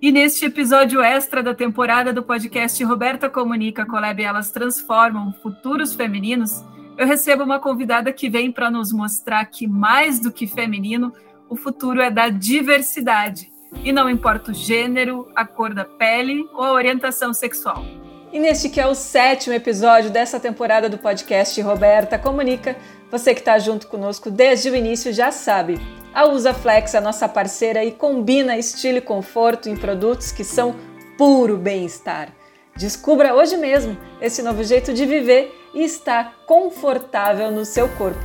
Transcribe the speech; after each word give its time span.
E 0.00 0.12
neste 0.12 0.44
episódio 0.44 1.02
extra 1.02 1.42
da 1.42 1.52
temporada 1.52 2.12
do 2.12 2.22
podcast 2.22 2.82
Roberta 2.84 3.28
Comunica, 3.28 3.84
Colab 3.84 4.22
Elas 4.22 4.52
Transformam 4.52 5.34
Futuros 5.42 5.92
Femininos, 5.92 6.62
eu 6.96 7.04
recebo 7.04 7.42
uma 7.42 7.58
convidada 7.58 8.12
que 8.12 8.30
vem 8.30 8.52
para 8.52 8.70
nos 8.70 8.92
mostrar 8.92 9.44
que, 9.46 9.66
mais 9.66 10.20
do 10.20 10.30
que 10.30 10.46
feminino, 10.46 11.12
o 11.48 11.56
futuro 11.56 12.00
é 12.00 12.12
da 12.12 12.28
diversidade. 12.28 13.50
E 13.82 13.90
não 13.90 14.08
importa 14.08 14.52
o 14.52 14.54
gênero, 14.54 15.28
a 15.34 15.44
cor 15.44 15.74
da 15.74 15.84
pele 15.84 16.48
ou 16.54 16.62
a 16.62 16.72
orientação 16.72 17.34
sexual. 17.34 17.84
E 18.32 18.38
neste 18.38 18.68
que 18.68 18.80
é 18.80 18.86
o 18.86 18.94
sétimo 18.94 19.54
episódio 19.54 20.10
dessa 20.10 20.38
temporada 20.38 20.88
do 20.88 20.98
podcast 20.98 21.60
Roberta 21.60 22.16
Comunica, 22.16 22.76
você 23.10 23.34
que 23.34 23.40
está 23.40 23.58
junto 23.58 23.88
conosco 23.88 24.30
desde 24.30 24.70
o 24.70 24.76
início 24.76 25.12
já 25.12 25.32
sabe. 25.32 25.76
A 26.18 26.26
Usaflex 26.26 26.94
é 26.94 27.00
nossa 27.00 27.28
parceira 27.28 27.84
e 27.84 27.92
combina 27.92 28.58
estilo 28.58 28.98
e 28.98 29.00
conforto 29.00 29.68
em 29.68 29.76
produtos 29.76 30.32
que 30.32 30.42
são 30.42 30.74
puro 31.16 31.56
bem-estar. 31.56 32.34
Descubra 32.76 33.36
hoje 33.36 33.56
mesmo 33.56 33.96
esse 34.20 34.42
novo 34.42 34.64
jeito 34.64 34.92
de 34.92 35.06
viver 35.06 35.54
e 35.72 35.84
estar 35.84 36.34
confortável 36.44 37.52
no 37.52 37.64
seu 37.64 37.88
corpo. 37.90 38.18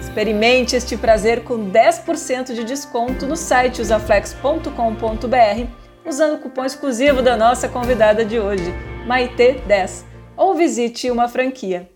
Experimente 0.00 0.76
este 0.76 0.96
prazer 0.96 1.42
com 1.42 1.72
10% 1.72 2.54
de 2.54 2.62
desconto 2.62 3.26
no 3.26 3.34
site 3.34 3.82
usaflex.com.br 3.82 4.68
usando 6.06 6.36
o 6.36 6.38
cupom 6.38 6.64
exclusivo 6.64 7.20
da 7.20 7.36
nossa 7.36 7.68
convidada 7.68 8.24
de 8.24 8.38
hoje, 8.38 8.72
Maite10, 9.08 10.04
ou 10.36 10.54
visite 10.54 11.10
uma 11.10 11.26
franquia. 11.26 11.90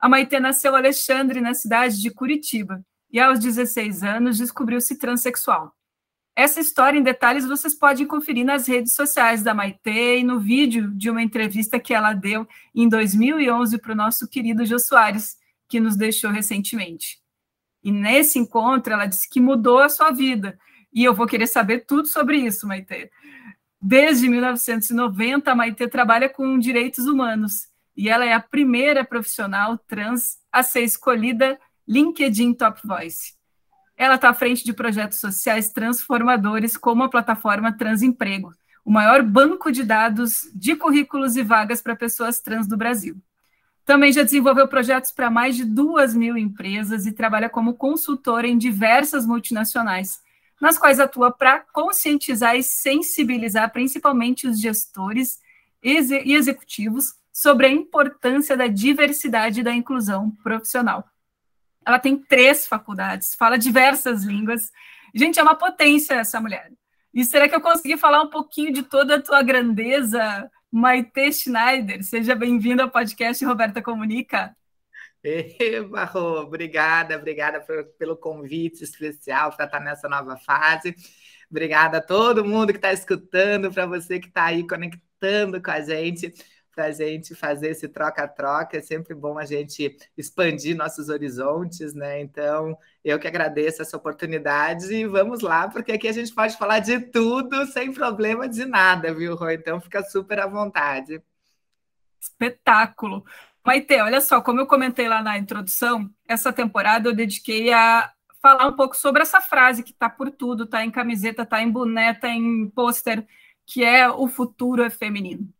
A 0.00 0.08
Maite 0.08 0.40
nasceu 0.40 0.74
Alexandre 0.74 1.42
na 1.42 1.52
cidade 1.52 2.00
de 2.00 2.10
Curitiba 2.10 2.80
e 3.10 3.20
aos 3.20 3.38
16 3.38 4.02
anos 4.02 4.38
descobriu-se 4.38 4.98
transexual. 4.98 5.74
Essa 6.34 6.60
história 6.60 6.98
em 6.98 7.02
detalhes 7.02 7.46
vocês 7.46 7.74
podem 7.74 8.06
conferir 8.06 8.44
nas 8.44 8.68
redes 8.68 8.92
sociais 8.92 9.42
da 9.42 9.54
Maite 9.54 9.90
e 9.90 10.22
no 10.22 10.38
vídeo 10.38 10.90
de 10.90 11.08
uma 11.08 11.22
entrevista 11.22 11.80
que 11.80 11.94
ela 11.94 12.12
deu 12.12 12.46
em 12.74 12.88
2011 12.88 13.78
para 13.78 13.92
o 13.92 13.96
nosso 13.96 14.28
querido 14.28 14.66
Jô 14.66 14.78
Soares, 14.78 15.38
que 15.66 15.80
nos 15.80 15.96
deixou 15.96 16.30
recentemente. 16.30 17.18
E 17.82 17.90
nesse 17.90 18.38
encontro 18.38 18.92
ela 18.92 19.06
disse 19.06 19.30
que 19.30 19.40
mudou 19.40 19.78
a 19.78 19.88
sua 19.88 20.10
vida. 20.10 20.58
E 20.92 21.04
eu 21.04 21.14
vou 21.14 21.26
querer 21.26 21.46
saber 21.46 21.86
tudo 21.86 22.06
sobre 22.06 22.36
isso, 22.36 22.66
Maite. 22.66 23.10
Desde 23.80 24.28
1990, 24.28 25.50
a 25.50 25.54
Maite 25.54 25.88
trabalha 25.88 26.28
com 26.28 26.58
direitos 26.58 27.06
humanos 27.06 27.68
e 27.96 28.10
ela 28.10 28.26
é 28.26 28.32
a 28.34 28.40
primeira 28.40 29.04
profissional 29.04 29.78
trans 29.78 30.36
a 30.52 30.62
ser 30.62 30.82
escolhida 30.82 31.58
LinkedIn 31.88 32.54
Top 32.54 32.80
Voice. 32.84 33.34
Ela 33.96 34.16
está 34.16 34.30
à 34.30 34.34
frente 34.34 34.64
de 34.64 34.72
projetos 34.72 35.18
sociais 35.18 35.70
transformadores, 35.70 36.76
como 36.76 37.02
a 37.02 37.08
plataforma 37.08 37.72
Transemprego, 37.72 38.52
o 38.84 38.90
maior 38.90 39.22
banco 39.22 39.72
de 39.72 39.82
dados 39.82 40.50
de 40.54 40.76
currículos 40.76 41.36
e 41.36 41.42
vagas 41.42 41.80
para 41.80 41.96
pessoas 41.96 42.40
trans 42.40 42.66
do 42.66 42.76
Brasil. 42.76 43.16
Também 43.84 44.12
já 44.12 44.22
desenvolveu 44.22 44.66
projetos 44.66 45.12
para 45.12 45.30
mais 45.30 45.56
de 45.56 45.64
duas 45.64 46.14
mil 46.14 46.36
empresas 46.36 47.06
e 47.06 47.12
trabalha 47.12 47.48
como 47.48 47.74
consultora 47.74 48.46
em 48.46 48.58
diversas 48.58 49.24
multinacionais, 49.24 50.20
nas 50.60 50.76
quais 50.76 50.98
atua 50.98 51.30
para 51.30 51.60
conscientizar 51.72 52.56
e 52.56 52.62
sensibilizar 52.62 53.70
principalmente 53.72 54.46
os 54.46 54.60
gestores 54.60 55.38
e 55.82 56.34
executivos 56.34 57.14
sobre 57.32 57.66
a 57.66 57.70
importância 57.70 58.56
da 58.56 58.66
diversidade 58.66 59.60
e 59.60 59.62
da 59.62 59.72
inclusão 59.72 60.30
profissional. 60.42 61.04
Ela 61.86 62.00
tem 62.00 62.16
três 62.16 62.66
faculdades, 62.66 63.34
fala 63.34 63.56
diversas 63.56 64.24
línguas. 64.24 64.72
Gente, 65.14 65.38
é 65.38 65.42
uma 65.42 65.54
potência 65.54 66.14
essa 66.14 66.40
mulher. 66.40 66.72
E 67.14 67.24
será 67.24 67.48
que 67.48 67.54
eu 67.54 67.60
consegui 67.60 67.96
falar 67.96 68.22
um 68.22 68.28
pouquinho 68.28 68.72
de 68.72 68.82
toda 68.82 69.16
a 69.16 69.22
tua 69.22 69.40
grandeza, 69.40 70.50
Maite 70.70 71.32
Schneider? 71.32 72.02
Seja 72.02 72.34
bem-vinda 72.34 72.82
ao 72.82 72.90
podcast 72.90 73.44
Roberta 73.44 73.80
Comunica. 73.80 74.54
Eba, 75.22 76.04
Rô, 76.04 76.40
obrigada, 76.40 77.16
obrigada 77.16 77.64
pelo 77.98 78.16
convite 78.16 78.82
especial 78.82 79.52
para 79.52 79.64
estar 79.66 79.80
nessa 79.80 80.08
nova 80.08 80.36
fase. 80.36 80.94
Obrigada 81.48 81.98
a 81.98 82.02
todo 82.02 82.44
mundo 82.44 82.72
que 82.72 82.78
está 82.78 82.92
escutando, 82.92 83.72
para 83.72 83.86
você 83.86 84.18
que 84.18 84.26
está 84.26 84.46
aí 84.46 84.66
conectando 84.66 85.62
com 85.62 85.70
a 85.70 85.80
gente 85.80 86.34
para 86.76 86.84
a 86.84 86.92
gente 86.92 87.34
fazer 87.34 87.70
esse 87.70 87.88
troca-troca. 87.88 88.76
É 88.76 88.82
sempre 88.82 89.14
bom 89.14 89.38
a 89.38 89.46
gente 89.46 89.96
expandir 90.16 90.76
nossos 90.76 91.08
horizontes, 91.08 91.94
né? 91.94 92.20
Então, 92.20 92.76
eu 93.02 93.18
que 93.18 93.26
agradeço 93.26 93.80
essa 93.80 93.96
oportunidade 93.96 94.92
e 94.94 95.06
vamos 95.06 95.40
lá, 95.40 95.68
porque 95.68 95.92
aqui 95.92 96.06
a 96.06 96.12
gente 96.12 96.34
pode 96.34 96.56
falar 96.58 96.80
de 96.80 97.00
tudo 97.00 97.64
sem 97.66 97.92
problema 97.92 98.46
de 98.46 98.66
nada, 98.66 99.14
viu, 99.14 99.34
Rô? 99.34 99.48
Então, 99.48 99.80
fica 99.80 100.02
super 100.04 100.38
à 100.38 100.46
vontade. 100.46 101.22
Espetáculo! 102.20 103.24
Maite, 103.64 103.96
olha 104.00 104.20
só, 104.20 104.40
como 104.42 104.60
eu 104.60 104.66
comentei 104.66 105.08
lá 105.08 105.22
na 105.22 105.38
introdução, 105.38 106.08
essa 106.28 106.52
temporada 106.52 107.08
eu 107.08 107.14
dediquei 107.14 107.72
a 107.72 108.12
falar 108.40 108.68
um 108.68 108.76
pouco 108.76 108.96
sobre 108.96 109.22
essa 109.22 109.40
frase 109.40 109.82
que 109.82 109.90
está 109.90 110.08
por 110.10 110.30
tudo, 110.30 110.64
está 110.64 110.84
em 110.84 110.90
camiseta, 110.90 111.42
está 111.42 111.62
em 111.62 111.70
boné, 111.70 112.12
está 112.12 112.28
em 112.28 112.68
pôster, 112.68 113.26
que 113.64 113.82
é 113.82 114.08
o 114.08 114.28
futuro 114.28 114.84
é 114.84 114.90
feminino. 114.90 115.52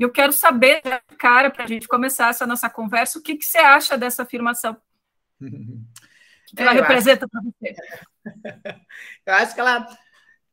Eu 0.00 0.10
quero 0.10 0.32
saber, 0.32 0.80
cara, 1.18 1.50
para 1.50 1.64
a 1.64 1.66
gente 1.66 1.86
começar 1.86 2.30
essa 2.30 2.46
nossa 2.46 2.70
conversa, 2.70 3.18
o 3.18 3.22
que, 3.22 3.36
que 3.36 3.44
você 3.44 3.58
acha 3.58 3.98
dessa 3.98 4.22
afirmação? 4.22 4.74
O 5.38 5.44
que, 5.44 6.56
que 6.56 6.62
é, 6.62 6.62
ela 6.62 6.72
representa 6.72 7.28
para 7.28 7.42
você? 7.42 7.76
Eu 9.26 9.34
acho 9.34 9.54
que 9.54 9.60
ela. 9.60 9.86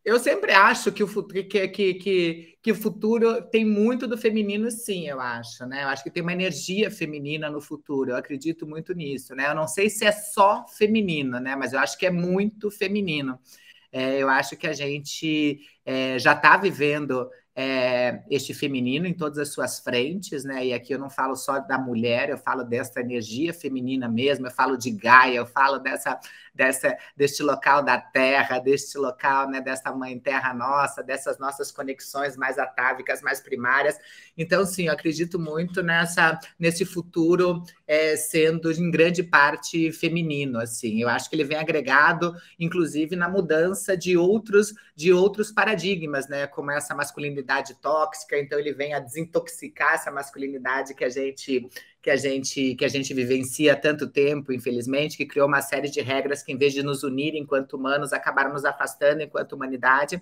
Eu 0.04 0.20
sempre 0.20 0.52
acho 0.54 0.92
que 0.92 1.04
o 1.04 1.08
futuro, 1.08 1.48
que, 1.48 1.68
que, 1.68 1.94
que, 1.94 2.58
que, 2.62 2.72
o 2.72 2.76
futuro 2.76 3.42
tem 3.42 3.66
muito 3.66 4.08
do 4.08 4.18
feminino, 4.18 4.72
sim, 4.72 5.06
eu 5.10 5.20
acho, 5.20 5.66
né? 5.66 5.84
Eu 5.84 5.90
acho 5.90 6.02
que 6.02 6.10
tem 6.10 6.24
uma 6.24 6.32
energia 6.32 6.90
feminina 6.90 7.50
no 7.50 7.60
futuro, 7.60 8.12
eu 8.12 8.16
acredito 8.16 8.66
muito 8.66 8.94
nisso, 8.94 9.36
né? 9.36 9.50
Eu 9.50 9.56
não 9.56 9.68
sei 9.68 9.90
se 9.90 10.06
é 10.06 10.14
só 10.14 10.66
feminino, 10.66 11.42
né? 11.42 11.58
Mas 11.58 11.74
eu 11.74 11.80
acho 11.80 11.98
que 11.98 12.06
é 12.06 12.10
muito 12.10 12.72
feminino. 12.72 13.38
É, 13.92 14.18
eu 14.18 14.30
acho 14.30 14.56
que 14.56 14.68
a 14.68 14.72
gente 14.72 15.60
é, 15.86 16.18
já 16.18 16.32
está 16.32 16.56
vivendo 16.56 17.30
é, 17.60 18.22
este 18.30 18.54
feminino 18.54 19.08
em 19.08 19.14
todas 19.16 19.40
as 19.40 19.50
suas 19.50 19.80
frentes, 19.80 20.44
né? 20.44 20.68
E 20.68 20.74
aqui 20.74 20.94
eu 20.94 21.00
não 21.00 21.10
falo 21.10 21.36
só 21.36 21.58
da 21.58 21.76
mulher, 21.76 22.30
eu 22.30 22.38
falo 22.38 22.64
dessa 22.64 23.00
energia 23.00 23.52
feminina 23.52 24.08
mesmo, 24.08 24.46
eu 24.46 24.52
falo 24.52 24.78
de 24.78 24.92
Gaia, 24.92 25.38
eu 25.38 25.46
falo 25.48 25.80
dessa, 25.80 26.20
dessa, 26.54 26.96
deste 27.16 27.42
local 27.42 27.82
da 27.82 28.00
terra, 28.00 28.60
deste 28.60 28.96
local, 29.00 29.50
né, 29.50 29.60
dessa 29.60 29.92
mãe 29.92 30.20
terra 30.20 30.54
nossa, 30.54 31.02
dessas 31.02 31.40
nossas 31.40 31.72
conexões 31.72 32.38
mais 32.38 32.60
atávicas, 32.60 33.24
mais 33.24 33.42
primárias. 33.42 33.98
Então, 34.38 34.64
sim, 34.64 34.86
eu 34.86 34.94
acredito 34.94 35.40
muito 35.40 35.82
nessa, 35.82 36.40
nesse 36.60 36.86
futuro 36.86 37.64
é, 37.88 38.16
sendo 38.16 38.72
em 38.72 38.92
grande 38.92 39.24
parte 39.24 39.92
feminino, 39.92 40.60
assim. 40.60 41.02
Eu 41.02 41.10
acho 41.10 41.28
que 41.28 41.36
ele 41.36 41.44
vem 41.44 41.58
agregado, 41.58 42.36
inclusive, 42.60 43.16
na 43.16 43.28
mudança 43.28 43.98
de 43.98 44.16
outros, 44.16 44.76
de 44.98 45.14
outros 45.14 45.52
paradigmas, 45.52 46.28
né? 46.28 46.48
Como 46.48 46.72
essa 46.72 46.96
masculinidade 46.96 47.76
tóxica, 47.76 48.36
então 48.40 48.58
ele 48.58 48.74
vem 48.74 48.96
a 48.96 49.00
desintoxicar 49.00 49.94
essa 49.94 50.10
masculinidade 50.10 50.96
que 50.96 51.06
a 51.06 51.10
gente 51.10 51.70
que 52.02 52.10
a 52.10 52.16
gente 52.16 52.74
que 52.74 52.84
a 52.84 52.88
gente 52.88 53.14
vivencia 53.14 53.74
há 53.74 53.76
tanto 53.76 54.08
tempo, 54.08 54.52
infelizmente, 54.52 55.16
que 55.16 55.28
criou 55.28 55.48
uma 55.48 55.62
série 55.62 55.88
de 55.88 56.02
regras 56.02 56.42
que 56.42 56.52
em 56.52 56.58
vez 56.58 56.74
de 56.74 56.82
nos 56.82 57.04
unir 57.04 57.36
enquanto 57.36 57.74
humanos, 57.74 58.12
acabaram 58.12 58.52
nos 58.52 58.66
afastando 58.66 59.22
enquanto 59.22 59.54
humanidade. 59.54 60.20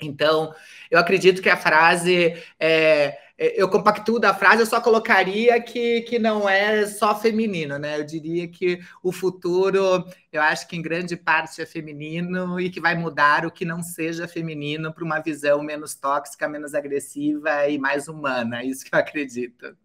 Então, 0.00 0.54
eu 0.90 0.98
acredito 0.98 1.42
que 1.42 1.48
a 1.50 1.56
frase, 1.56 2.36
é, 2.58 3.18
é, 3.38 3.60
eu 3.60 3.68
compactuo 3.68 4.18
da 4.18 4.34
frase, 4.34 4.62
eu 4.62 4.66
só 4.66 4.80
colocaria 4.80 5.60
que, 5.62 6.02
que 6.02 6.18
não 6.18 6.48
é 6.48 6.86
só 6.86 7.18
feminino, 7.18 7.78
né? 7.78 7.98
Eu 7.98 8.04
diria 8.04 8.48
que 8.48 8.80
o 9.02 9.12
futuro, 9.12 10.04
eu 10.32 10.42
acho 10.42 10.66
que 10.68 10.76
em 10.76 10.82
grande 10.82 11.16
parte 11.16 11.60
é 11.62 11.66
feminino 11.66 12.60
e 12.60 12.70
que 12.70 12.80
vai 12.80 12.94
mudar 12.96 13.46
o 13.46 13.50
que 13.50 13.64
não 13.64 13.82
seja 13.82 14.28
feminino 14.28 14.92
para 14.92 15.04
uma 15.04 15.20
visão 15.20 15.62
menos 15.62 15.94
tóxica, 15.94 16.48
menos 16.48 16.74
agressiva 16.74 17.68
e 17.68 17.78
mais 17.78 18.08
humana. 18.08 18.60
É 18.62 18.66
isso 18.66 18.84
que 18.84 18.94
eu 18.94 18.98
acredito. 18.98 19.76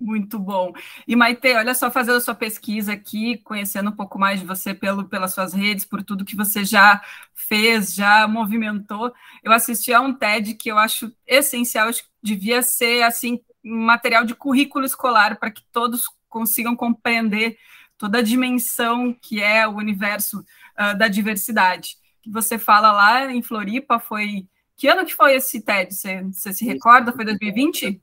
Muito 0.00 0.38
bom. 0.38 0.72
E 1.08 1.16
Maite, 1.16 1.48
olha 1.54 1.74
só, 1.74 1.90
fazendo 1.90 2.18
a 2.18 2.20
sua 2.20 2.34
pesquisa 2.34 2.92
aqui, 2.92 3.38
conhecendo 3.38 3.90
um 3.90 3.96
pouco 3.96 4.16
mais 4.16 4.38
de 4.38 4.46
você 4.46 4.72
pelo, 4.72 5.08
pelas 5.08 5.32
suas 5.34 5.52
redes, 5.52 5.84
por 5.84 6.04
tudo 6.04 6.24
que 6.24 6.36
você 6.36 6.64
já 6.64 7.02
fez, 7.34 7.94
já 7.94 8.28
movimentou, 8.28 9.12
eu 9.42 9.50
assisti 9.50 9.92
a 9.92 10.00
um 10.00 10.14
TED 10.14 10.54
que 10.54 10.70
eu 10.70 10.78
acho 10.78 11.12
essencial, 11.26 11.88
acho 11.88 12.04
que 12.04 12.08
devia 12.22 12.62
ser 12.62 13.02
assim 13.02 13.40
um 13.64 13.76
material 13.86 14.24
de 14.24 14.36
currículo 14.36 14.84
escolar 14.84 15.36
para 15.36 15.50
que 15.50 15.64
todos 15.72 16.04
consigam 16.28 16.76
compreender 16.76 17.58
toda 17.96 18.18
a 18.18 18.22
dimensão 18.22 19.12
que 19.12 19.42
é 19.42 19.66
o 19.66 19.74
universo 19.76 20.44
uh, 20.78 20.96
da 20.96 21.08
diversidade. 21.08 21.96
Que 22.22 22.30
você 22.30 22.56
fala 22.56 22.92
lá 22.92 23.32
em 23.32 23.42
Floripa 23.42 23.98
foi 23.98 24.46
que 24.76 24.86
ano 24.86 25.04
que 25.04 25.14
foi 25.14 25.34
esse 25.34 25.60
TED? 25.60 25.92
Você, 25.92 26.22
você 26.22 26.52
se 26.52 26.64
recorda? 26.64 27.12
Foi 27.12 27.24
2020? 27.24 28.00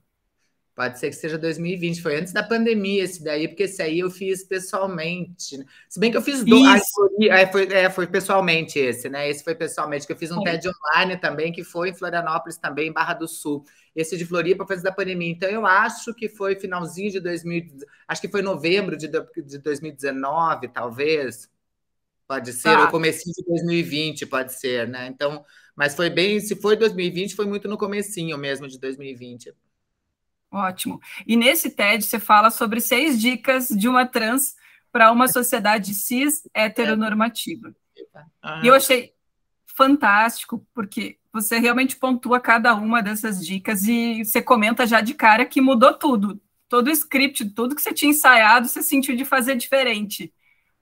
Pode 0.76 0.98
ser 0.98 1.08
que 1.08 1.16
seja 1.16 1.38
2020, 1.38 2.02
foi 2.02 2.16
antes 2.16 2.34
da 2.34 2.42
pandemia 2.42 3.02
esse 3.02 3.24
daí, 3.24 3.48
porque 3.48 3.62
esse 3.62 3.80
aí 3.80 4.00
eu 4.00 4.10
fiz 4.10 4.44
pessoalmente. 4.44 5.56
Né? 5.56 5.64
Se 5.88 5.98
bem 5.98 6.10
que 6.10 6.18
eu 6.18 6.22
fiz 6.22 6.44
dois. 6.44 6.82
Ah, 7.32 7.46
foi, 7.50 7.66
é, 7.72 7.88
foi 7.88 8.06
pessoalmente 8.06 8.78
esse, 8.78 9.08
né? 9.08 9.26
Esse 9.26 9.42
foi 9.42 9.54
pessoalmente, 9.54 10.06
que 10.06 10.12
eu 10.12 10.18
fiz 10.18 10.30
um 10.30 10.42
TED 10.42 10.68
online 10.68 11.16
também, 11.16 11.50
que 11.50 11.64
foi 11.64 11.88
em 11.88 11.94
Florianópolis 11.94 12.58
também, 12.58 12.88
em 12.88 12.92
Barra 12.92 13.14
do 13.14 13.26
Sul. 13.26 13.64
Esse 13.94 14.18
de 14.18 14.26
Floripa 14.26 14.66
foi 14.66 14.74
antes 14.74 14.84
da 14.84 14.92
pandemia. 14.92 15.30
Então, 15.30 15.48
eu 15.48 15.64
acho 15.64 16.12
que 16.12 16.28
foi 16.28 16.56
finalzinho 16.56 17.10
de 17.10 17.20
2000, 17.20 17.68
acho 18.06 18.20
que 18.20 18.28
foi 18.28 18.42
novembro 18.42 18.98
de, 18.98 19.08
de 19.08 19.58
2019, 19.58 20.68
talvez. 20.68 21.48
Pode 22.28 22.52
ser, 22.52 22.74
tá. 22.74 22.82
ou 22.82 22.90
comecinho 22.90 23.34
de 23.34 23.44
2020, 23.46 24.26
pode 24.26 24.52
ser, 24.52 24.86
né? 24.86 25.06
Então, 25.06 25.42
mas 25.74 25.94
foi 25.94 26.10
bem, 26.10 26.38
se 26.38 26.54
foi 26.54 26.76
2020, 26.76 27.34
foi 27.34 27.46
muito 27.46 27.66
no 27.66 27.78
comecinho 27.78 28.36
mesmo 28.36 28.68
de 28.68 28.78
2020. 28.78 29.54
Ótimo. 30.50 31.00
E 31.26 31.36
nesse 31.36 31.70
TED 31.70 32.04
você 32.04 32.18
fala 32.18 32.50
sobre 32.50 32.80
seis 32.80 33.20
dicas 33.20 33.68
de 33.68 33.88
uma 33.88 34.06
trans 34.06 34.54
para 34.90 35.12
uma 35.12 35.28
sociedade 35.28 35.94
cis 35.94 36.48
heteronormativa. 36.54 37.74
Ah. 38.42 38.60
E 38.64 38.68
eu 38.68 38.74
achei 38.74 39.12
fantástico, 39.66 40.66
porque 40.72 41.18
você 41.32 41.58
realmente 41.58 41.96
pontua 41.96 42.40
cada 42.40 42.74
uma 42.74 43.02
dessas 43.02 43.44
dicas 43.44 43.86
e 43.86 44.24
você 44.24 44.40
comenta 44.40 44.86
já 44.86 45.02
de 45.02 45.12
cara 45.12 45.44
que 45.44 45.60
mudou 45.60 45.92
tudo. 45.92 46.40
Todo 46.68 46.88
o 46.88 46.90
script, 46.90 47.50
tudo 47.50 47.74
que 47.74 47.82
você 47.82 47.92
tinha 47.92 48.10
ensaiado, 48.10 48.68
você 48.68 48.82
sentiu 48.82 49.14
de 49.14 49.24
fazer 49.24 49.54
diferente. 49.54 50.32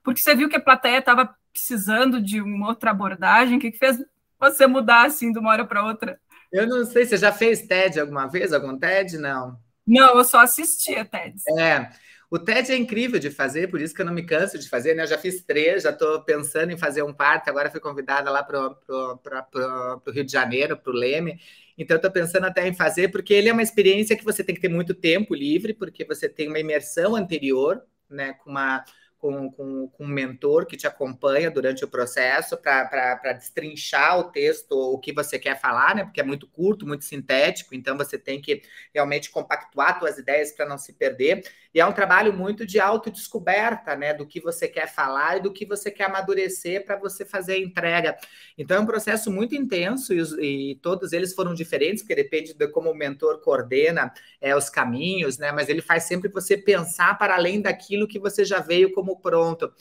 Porque 0.01 0.21
você 0.21 0.33
viu 0.33 0.47
que 0.47 0.55
a 0.55 0.61
plateia 0.61 0.99
estava 0.99 1.35
precisando 1.51 2.21
de 2.21 2.41
uma 2.41 2.69
outra 2.69 2.91
abordagem, 2.91 3.57
o 3.57 3.59
que 3.59 3.71
fez 3.71 3.97
você 4.39 4.65
mudar 4.65 5.05
assim 5.05 5.31
de 5.31 5.39
uma 5.39 5.51
hora 5.51 5.65
para 5.65 5.85
outra? 5.85 6.19
Eu 6.55 6.65
não 6.65 6.85
sei, 6.85 7.05
você 7.05 7.17
já 7.17 7.33
fez 7.33 7.63
TED 7.63 7.99
alguma 7.99 8.27
vez? 8.27 8.53
Algum 8.53 8.77
TED? 8.79 9.17
Não. 9.17 9.59
Não, 9.85 10.17
eu 10.17 10.23
só 10.23 10.39
assistia 10.39 11.03
TED. 11.03 11.35
É. 11.59 11.89
O 12.31 12.39
TED 12.39 12.71
é 12.71 12.77
incrível 12.77 13.19
de 13.19 13.29
fazer, 13.29 13.69
por 13.69 13.81
isso 13.81 13.93
que 13.93 14.01
eu 14.01 14.05
não 14.05 14.13
me 14.13 14.25
canso 14.25 14.57
de 14.57 14.69
fazer, 14.69 14.95
né? 14.95 15.03
Eu 15.03 15.07
já 15.07 15.17
fiz 15.17 15.43
três, 15.43 15.83
já 15.83 15.89
estou 15.89 16.23
pensando 16.23 16.71
em 16.71 16.77
fazer 16.77 17.03
um 17.03 17.13
quarto, 17.13 17.49
agora 17.49 17.69
fui 17.69 17.81
convidada 17.81 18.31
lá 18.31 18.41
para 18.41 18.57
o 18.87 20.11
Rio 20.11 20.23
de 20.23 20.31
Janeiro, 20.31 20.77
para 20.77 20.93
o 20.93 20.95
Leme. 20.95 21.37
Então, 21.77 21.97
estou 21.97 22.09
pensando 22.09 22.45
até 22.45 22.65
em 22.65 22.73
fazer, 22.73 23.09
porque 23.09 23.33
ele 23.33 23.49
é 23.49 23.53
uma 23.53 23.61
experiência 23.61 24.15
que 24.15 24.23
você 24.23 24.41
tem 24.41 24.55
que 24.55 24.61
ter 24.61 24.69
muito 24.69 24.93
tempo 24.93 25.35
livre, 25.35 25.73
porque 25.73 26.05
você 26.05 26.29
tem 26.29 26.47
uma 26.47 26.59
imersão 26.59 27.17
anterior, 27.17 27.83
né? 28.09 28.31
Com 28.31 28.49
uma 28.49 28.81
com, 29.25 29.49
com, 29.49 29.87
com 29.87 30.03
um 30.03 30.07
mentor 30.07 30.67
que 30.67 30.77
te 30.77 30.85
acompanha 30.85 31.49
durante 31.49 31.83
o 31.83 31.87
processo 31.87 32.55
para 32.55 33.33
destrinchar 33.33 34.19
o 34.19 34.25
texto, 34.25 34.73
o 34.73 34.99
que 34.99 35.11
você 35.11 35.39
quer 35.39 35.59
falar, 35.59 35.95
né? 35.95 36.03
Porque 36.03 36.21
é 36.21 36.23
muito 36.23 36.47
curto, 36.47 36.85
muito 36.85 37.05
sintético, 37.05 37.73
então 37.73 37.97
você 37.97 38.19
tem 38.19 38.39
que 38.39 38.61
realmente 38.93 39.31
compactuar 39.31 39.97
suas 39.97 40.19
ideias 40.19 40.51
para 40.51 40.67
não 40.67 40.77
se 40.77 40.93
perder. 40.93 41.41
E 41.73 41.79
é 41.79 41.85
um 41.85 41.91
trabalho 41.91 42.31
muito 42.31 42.65
de 42.67 42.79
autodescoberta, 42.79 43.95
né? 43.95 44.13
Do 44.13 44.27
que 44.27 44.39
você 44.39 44.67
quer 44.67 44.93
falar 44.93 45.37
e 45.37 45.41
do 45.41 45.51
que 45.51 45.65
você 45.65 45.89
quer 45.89 46.05
amadurecer 46.05 46.85
para 46.85 46.95
você 46.95 47.25
fazer 47.25 47.53
a 47.55 47.59
entrega. 47.59 48.15
Então 48.57 48.77
é 48.77 48.79
um 48.79 48.85
processo 48.85 49.31
muito 49.31 49.55
intenso 49.55 50.13
e, 50.13 50.71
e, 50.71 50.75
todos 50.75 51.13
eles 51.13 51.33
foram 51.33 51.53
diferentes, 51.53 52.03
porque 52.03 52.15
depende 52.15 52.53
de 52.53 52.67
como 52.67 52.91
o 52.91 52.95
mentor 52.95 53.41
coordena 53.41 54.13
é, 54.39 54.55
os 54.55 54.69
caminhos, 54.69 55.37
né? 55.39 55.51
Mas 55.51 55.67
ele 55.67 55.81
faz 55.81 56.03
sempre 56.03 56.29
você 56.29 56.55
pensar 56.55 57.17
para 57.17 57.35
além 57.35 57.59
daquilo 57.59 58.07
que 58.07 58.19
você 58.19 58.45
já 58.45 58.59
veio 58.59 58.93
como 58.93 59.14
pronto. 59.15 59.73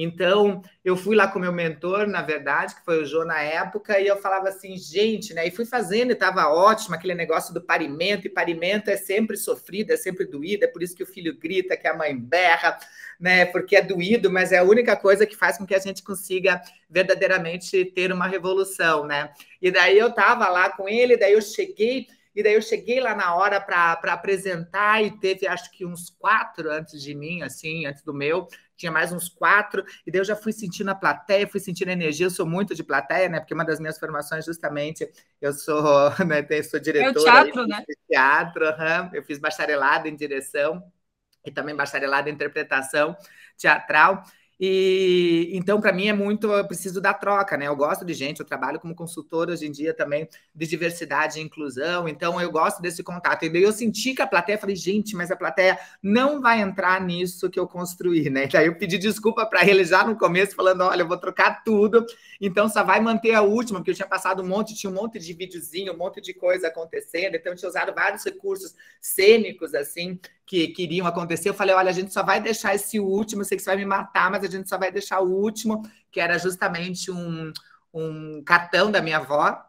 Então, 0.00 0.62
eu 0.84 0.96
fui 0.96 1.16
lá 1.16 1.26
com 1.26 1.40
meu 1.40 1.52
mentor, 1.52 2.06
na 2.06 2.22
verdade, 2.22 2.76
que 2.76 2.84
foi 2.84 3.02
o 3.02 3.04
Jô 3.04 3.24
na 3.24 3.42
época, 3.42 3.98
e 3.98 4.06
eu 4.06 4.16
falava 4.16 4.48
assim, 4.48 4.76
gente, 4.76 5.34
né? 5.34 5.48
E 5.48 5.50
fui 5.50 5.64
fazendo, 5.64 6.10
e 6.10 6.12
estava 6.12 6.46
ótimo, 6.46 6.94
aquele 6.94 7.16
negócio 7.16 7.52
do 7.52 7.60
parimento, 7.60 8.24
e 8.24 8.30
parimento 8.30 8.90
é 8.90 8.96
sempre 8.96 9.36
sofrido, 9.36 9.90
é 9.90 9.96
sempre 9.96 10.24
doído, 10.24 10.64
é 10.64 10.68
por 10.68 10.84
isso 10.84 10.94
que 10.94 11.02
o 11.02 11.06
filho 11.06 11.36
grita, 11.36 11.76
que 11.76 11.88
a 11.88 11.96
mãe 11.96 12.16
berra, 12.16 12.78
né? 13.18 13.44
Porque 13.46 13.74
é 13.74 13.82
doído, 13.82 14.30
mas 14.30 14.52
é 14.52 14.58
a 14.58 14.62
única 14.62 14.94
coisa 14.94 15.26
que 15.26 15.34
faz 15.34 15.58
com 15.58 15.66
que 15.66 15.74
a 15.74 15.80
gente 15.80 16.04
consiga 16.04 16.62
verdadeiramente 16.88 17.84
ter 17.86 18.12
uma 18.12 18.28
revolução, 18.28 19.04
né? 19.04 19.32
E 19.60 19.68
daí 19.68 19.98
eu 19.98 20.10
estava 20.10 20.48
lá 20.48 20.70
com 20.70 20.88
ele, 20.88 21.16
daí 21.16 21.32
eu 21.32 21.42
cheguei 21.42 22.06
e 22.36 22.42
daí 22.42 22.54
eu 22.54 22.62
cheguei 22.62 23.00
lá 23.00 23.16
na 23.16 23.34
hora 23.34 23.60
para 23.60 23.98
apresentar 24.12 25.02
e 25.02 25.10
teve 25.18 25.48
acho 25.48 25.72
que 25.72 25.84
uns 25.84 26.08
quatro 26.08 26.70
antes 26.70 27.02
de 27.02 27.12
mim, 27.12 27.42
assim, 27.42 27.84
antes 27.84 28.04
do 28.04 28.14
meu, 28.14 28.46
tinha 28.78 28.92
mais 28.92 29.12
uns 29.12 29.28
quatro, 29.28 29.84
e 30.06 30.10
daí 30.10 30.20
eu 30.20 30.24
já 30.24 30.36
fui 30.36 30.52
sentindo 30.52 30.88
a 30.90 30.94
plateia, 30.94 31.46
fui 31.48 31.60
sentindo 31.60 31.88
a 31.88 31.92
energia, 31.92 32.26
eu 32.26 32.30
sou 32.30 32.46
muito 32.46 32.74
de 32.74 32.84
plateia, 32.84 33.28
né? 33.28 33.40
Porque 33.40 33.52
uma 33.52 33.64
das 33.64 33.80
minhas 33.80 33.98
formações, 33.98 34.44
justamente, 34.44 35.06
eu 35.40 35.52
sou, 35.52 35.82
né, 36.24 36.62
sou 36.62 36.80
diretora. 36.80 37.40
É 37.40 37.44
teatro, 37.44 37.66
né? 37.66 37.84
Teatro, 38.08 38.64
uhum, 38.64 39.10
eu 39.12 39.22
fiz 39.24 39.38
bacharelado 39.38 40.08
em 40.08 40.16
direção 40.16 40.82
e 41.44 41.50
também 41.50 41.74
bacharelado 41.74 42.28
em 42.28 42.32
interpretação 42.32 43.16
teatral. 43.56 44.22
E 44.60 45.50
então, 45.52 45.80
para 45.80 45.92
mim, 45.92 46.08
é 46.08 46.12
muito. 46.12 46.50
Eu 46.50 46.66
preciso 46.66 47.00
da 47.00 47.14
troca, 47.14 47.56
né? 47.56 47.68
Eu 47.68 47.76
gosto 47.76 48.04
de 48.04 48.12
gente, 48.12 48.40
eu 48.40 48.46
trabalho 48.46 48.80
como 48.80 48.94
consultora 48.94 49.52
hoje 49.52 49.66
em 49.66 49.70
dia 49.70 49.94
também 49.94 50.28
de 50.54 50.66
diversidade 50.66 51.38
e 51.38 51.42
inclusão, 51.42 52.08
então 52.08 52.40
eu 52.40 52.50
gosto 52.50 52.82
desse 52.82 53.02
contato. 53.02 53.44
E 53.44 53.48
daí 53.48 53.62
eu 53.62 53.72
senti 53.72 54.14
que 54.14 54.22
a 54.22 54.26
plateia, 54.26 54.58
falei, 54.58 54.74
gente, 54.74 55.14
mas 55.14 55.30
a 55.30 55.36
plateia 55.36 55.78
não 56.02 56.40
vai 56.40 56.60
entrar 56.60 57.00
nisso 57.00 57.48
que 57.48 57.58
eu 57.58 57.68
construí, 57.68 58.28
né? 58.28 58.44
E 58.44 58.48
daí 58.48 58.66
eu 58.66 58.76
pedi 58.76 58.98
desculpa 58.98 59.46
para 59.46 59.64
ele 59.64 59.84
já 59.84 60.04
no 60.04 60.16
começo, 60.16 60.56
falando: 60.56 60.82
olha, 60.82 61.02
eu 61.02 61.08
vou 61.08 61.18
trocar 61.18 61.62
tudo, 61.62 62.04
então 62.40 62.68
só 62.68 62.82
vai 62.82 63.00
manter 63.00 63.34
a 63.34 63.42
última, 63.42 63.78
porque 63.78 63.92
eu 63.92 63.94
tinha 63.94 64.08
passado 64.08 64.42
um 64.42 64.46
monte, 64.46 64.74
tinha 64.74 64.90
um 64.90 64.94
monte 64.94 65.20
de 65.20 65.32
videozinho, 65.34 65.92
um 65.92 65.96
monte 65.96 66.20
de 66.20 66.34
coisa 66.34 66.66
acontecendo, 66.68 67.36
então 67.36 67.52
eu 67.52 67.56
tinha 67.56 67.68
usado 67.68 67.94
vários 67.94 68.24
recursos 68.24 68.74
cênicos, 69.00 69.74
assim, 69.74 70.18
que 70.48 70.68
queriam 70.68 71.06
acontecer, 71.06 71.50
eu 71.50 71.54
falei: 71.54 71.74
olha, 71.74 71.90
a 71.90 71.92
gente 71.92 72.12
só 72.12 72.22
vai 72.22 72.40
deixar 72.40 72.74
esse 72.74 72.98
último, 72.98 73.44
sei 73.44 73.56
que 73.58 73.62
você 73.62 73.70
vai 73.70 73.76
me 73.76 73.84
matar, 73.84 74.30
mas 74.30 74.42
a 74.42 74.48
gente 74.48 74.68
só 74.68 74.78
vai 74.78 74.90
deixar 74.90 75.20
o 75.20 75.30
último, 75.30 75.82
que 76.10 76.18
era 76.18 76.38
justamente 76.38 77.10
um, 77.10 77.52
um 77.92 78.42
cartão 78.42 78.90
da 78.90 79.02
minha 79.02 79.18
avó, 79.18 79.62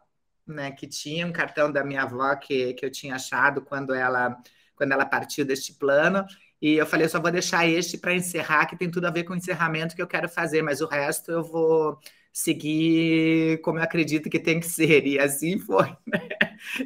né? 0.46 0.70
Que 0.72 0.86
tinha 0.86 1.26
um 1.26 1.32
cartão 1.32 1.70
da 1.70 1.84
minha 1.84 2.02
avó 2.02 2.34
que, 2.34 2.72
que 2.74 2.84
eu 2.84 2.90
tinha 2.90 3.16
achado 3.16 3.60
quando 3.60 3.94
ela, 3.94 4.36
quando 4.74 4.92
ela 4.92 5.04
partiu 5.04 5.44
deste 5.44 5.74
plano. 5.74 6.24
E 6.62 6.74
eu 6.74 6.86
falei, 6.86 7.06
eu 7.06 7.10
só 7.10 7.20
vou 7.20 7.30
deixar 7.30 7.66
este 7.68 7.98
para 7.98 8.14
encerrar, 8.14 8.66
que 8.66 8.76
tem 8.76 8.90
tudo 8.90 9.06
a 9.06 9.10
ver 9.10 9.24
com 9.24 9.34
o 9.34 9.36
encerramento 9.36 9.94
que 9.94 10.02
eu 10.02 10.06
quero 10.06 10.28
fazer, 10.28 10.62
mas 10.62 10.80
o 10.80 10.86
resto 10.86 11.30
eu 11.30 11.42
vou 11.42 11.98
seguir 12.32 13.60
como 13.62 13.78
eu 13.78 13.82
acredito 13.82 14.30
que 14.30 14.38
tem 14.38 14.60
que 14.60 14.66
ser. 14.66 15.06
E 15.06 15.18
assim 15.18 15.58
foi, 15.58 15.86
né? 16.06 16.28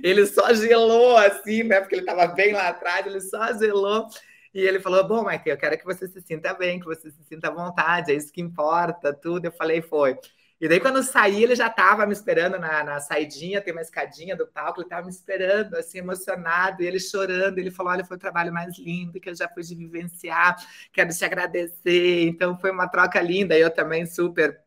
Ele 0.02 0.26
só 0.26 0.52
gelou 0.54 1.16
assim, 1.16 1.62
né? 1.64 1.80
Porque 1.80 1.96
ele 1.96 2.02
estava 2.02 2.26
bem 2.28 2.52
lá 2.52 2.68
atrás, 2.68 3.06
ele 3.06 3.20
só 3.20 3.52
gelou. 3.58 4.08
E 4.54 4.60
ele 4.60 4.80
falou: 4.80 5.06
Bom, 5.06 5.24
Maite, 5.24 5.48
eu 5.48 5.56
quero 5.56 5.76
que 5.76 5.84
você 5.84 6.06
se 6.06 6.20
sinta 6.22 6.54
bem, 6.54 6.78
que 6.78 6.86
você 6.86 7.10
se 7.10 7.24
sinta 7.24 7.48
à 7.48 7.50
vontade, 7.50 8.12
é 8.12 8.14
isso 8.14 8.32
que 8.32 8.40
importa, 8.40 9.12
tudo. 9.12 9.46
Eu 9.46 9.52
falei: 9.52 9.82
Foi. 9.82 10.16
E 10.60 10.68
daí, 10.68 10.78
quando 10.80 10.96
eu 10.96 11.02
saí, 11.02 11.42
ele 11.42 11.56
já 11.56 11.66
estava 11.66 12.06
me 12.06 12.12
esperando 12.12 12.58
na, 12.58 12.84
na 12.84 13.00
saidinha, 13.00 13.60
tem 13.60 13.72
uma 13.72 13.82
escadinha 13.82 14.36
do 14.36 14.46
palco, 14.46 14.80
ele 14.80 14.86
estava 14.86 15.02
me 15.04 15.10
esperando, 15.10 15.74
assim, 15.74 15.98
emocionado, 15.98 16.82
e 16.82 16.86
ele 16.86 17.00
chorando. 17.00 17.58
Ele 17.58 17.70
falou: 17.70 17.92
Olha, 17.92 18.04
foi 18.04 18.16
o 18.16 18.20
trabalho 18.20 18.52
mais 18.52 18.78
lindo 18.78 19.20
que 19.20 19.28
eu 19.28 19.34
já 19.34 19.48
pude 19.48 19.74
vivenciar, 19.74 20.56
quero 20.92 21.10
te 21.12 21.24
agradecer. 21.24 22.22
Então, 22.28 22.56
foi 22.58 22.70
uma 22.70 22.88
troca 22.88 23.20
linda. 23.20 23.58
Eu 23.58 23.70
também 23.70 24.06
super 24.06 24.63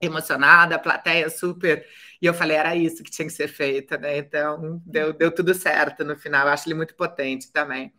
emocionada, 0.00 0.76
a 0.76 0.78
plateia 0.78 1.28
super. 1.30 1.86
E 2.20 2.26
eu 2.26 2.34
falei, 2.34 2.56
era 2.56 2.74
isso 2.76 3.02
que 3.02 3.10
tinha 3.10 3.26
que 3.26 3.32
ser 3.32 3.48
feito, 3.48 3.96
né? 3.98 4.18
Então, 4.18 4.82
deu, 4.86 5.12
deu 5.12 5.30
tudo 5.32 5.54
certo 5.54 6.04
no 6.04 6.16
final. 6.16 6.46
Eu 6.46 6.52
acho 6.52 6.68
ele 6.68 6.74
muito 6.74 6.94
potente 6.94 7.52
também. 7.52 7.92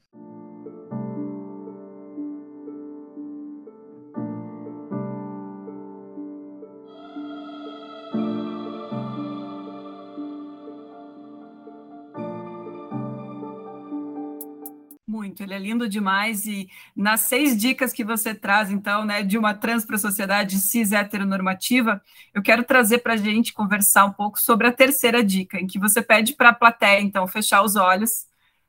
Lindo 15.65 15.89
demais. 15.89 16.45
E 16.45 16.69
nas 16.95 17.21
seis 17.21 17.57
dicas 17.57 17.91
que 17.91 18.03
você 18.03 18.33
traz, 18.33 18.71
então, 18.71 19.03
né, 19.05 19.23
de 19.23 19.37
uma 19.37 19.53
trans 19.53 19.85
para 19.85 19.95
a 19.95 19.99
sociedade 19.99 20.59
cis 20.59 20.91
heteronormativa, 20.91 22.01
eu 22.33 22.41
quero 22.41 22.63
trazer 22.63 22.99
para 22.99 23.13
a 23.13 23.17
gente 23.17 23.53
conversar 23.53 24.05
um 24.05 24.13
pouco 24.13 24.39
sobre 24.39 24.67
a 24.67 24.71
terceira 24.71 25.23
dica, 25.23 25.59
em 25.59 25.67
que 25.67 25.79
você 25.79 26.01
pede 26.01 26.33
para 26.33 26.49
a 26.49 26.53
plateia, 26.53 27.01
então, 27.01 27.27
fechar 27.27 27.63
os 27.63 27.75
olhos 27.75 28.27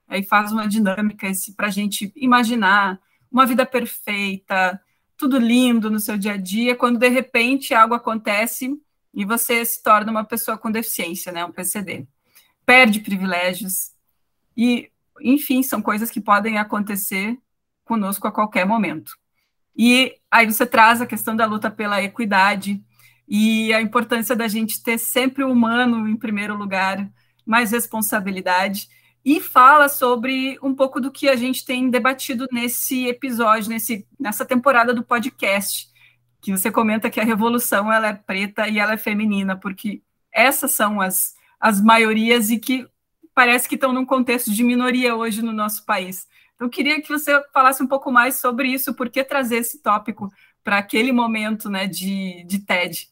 aí 0.09 0.23
faz 0.23 0.53
uma 0.53 0.69
dinâmica 0.69 1.31
para 1.57 1.67
a 1.67 1.71
gente 1.71 2.13
imaginar 2.17 3.01
uma 3.31 3.45
vida 3.45 3.67
perfeita, 3.67 4.81
tudo 5.17 5.39
lindo 5.39 5.91
no 5.91 5.99
seu 5.99 6.17
dia 6.17 6.35
a 6.35 6.37
dia, 6.37 6.77
quando 6.77 6.99
de 6.99 7.09
repente 7.09 7.75
algo 7.75 7.95
acontece 7.95 8.81
e 9.13 9.25
você 9.25 9.65
se 9.65 9.83
torna 9.83 10.11
uma 10.11 10.25
pessoa 10.25 10.57
com 10.59 10.71
deficiência, 10.71 11.33
né, 11.33 11.45
um 11.45 11.53
PCD. 11.53 12.07
Perde 12.65 13.01
privilégios 13.01 13.93
e 14.57 14.91
enfim, 15.21 15.63
são 15.63 15.83
coisas 15.83 16.11
que 16.11 16.21
podem 16.21 16.59
acontecer 16.59 17.39
conosco 17.85 18.27
a 18.27 18.33
qualquer 18.33 18.67
momento. 18.67 19.13
E 19.77 20.17
aí 20.31 20.47
você 20.47 20.67
traz 20.67 21.01
a 21.01 21.07
questão 21.07 21.37
da 21.37 21.45
luta 21.47 21.71
pela 21.71 22.03
equidade 22.03 22.83
e 23.29 23.73
a 23.75 23.83
importância 23.83 24.35
da 24.35 24.49
gente 24.49 24.83
ter 24.83 24.99
sempre 24.99 25.45
o 25.45 25.51
humano 25.53 26.09
em 26.09 26.17
primeiro 26.17 26.57
lugar, 26.57 27.11
mais 27.45 27.71
responsabilidade. 27.73 28.89
e 29.25 29.41
fala 29.41 29.89
sobre 29.89 30.57
um 30.63 30.73
pouco 30.73 31.01
do 31.01 31.11
que 31.11 31.29
a 31.29 31.35
gente 31.35 31.65
tem 31.65 31.91
debatido 31.91 32.47
nesse 32.53 33.09
episódio, 33.09 33.71
nesse, 33.71 34.07
nessa 34.21 34.45
temporada 34.45 34.95
do 34.95 35.03
podcast, 35.03 35.89
que 36.41 36.53
você 36.53 36.71
comenta 36.71 37.11
que 37.11 37.19
a 37.19 37.25
revolução 37.25 37.93
ela 37.93 38.07
é 38.09 38.13
preta 38.13 38.69
e 38.69 38.79
ela 38.79 38.93
é 38.93 38.97
feminina, 38.97 39.57
porque 39.57 40.01
essas 40.33 40.71
são 40.73 41.01
as, 41.01 41.35
as 41.59 41.81
maiorias 41.81 42.51
e 42.51 42.59
que 42.59 42.87
parece 43.37 43.69
que 43.69 43.75
estão 43.75 43.93
num 43.93 44.07
contexto 44.07 44.51
de 44.51 44.65
minoria 44.65 45.15
hoje 45.15 45.43
no 45.43 45.53
nosso 45.53 45.85
país. 45.85 46.27
Então, 46.55 46.69
eu 46.69 46.71
queria 46.71 47.03
que 47.03 47.09
você 47.11 47.39
falasse 47.53 47.83
um 47.83 47.87
pouco 47.87 48.11
mais 48.11 48.37
sobre 48.37 48.67
isso, 48.67 48.95
por 48.95 49.11
que 49.11 49.23
trazer 49.23 49.57
esse 49.57 49.83
tópico 49.83 50.33
para 50.65 50.79
aquele 50.79 51.13
momento 51.13 51.69
né, 51.69 51.87
de, 51.87 52.43
de 52.45 52.61
TED. 52.61 53.11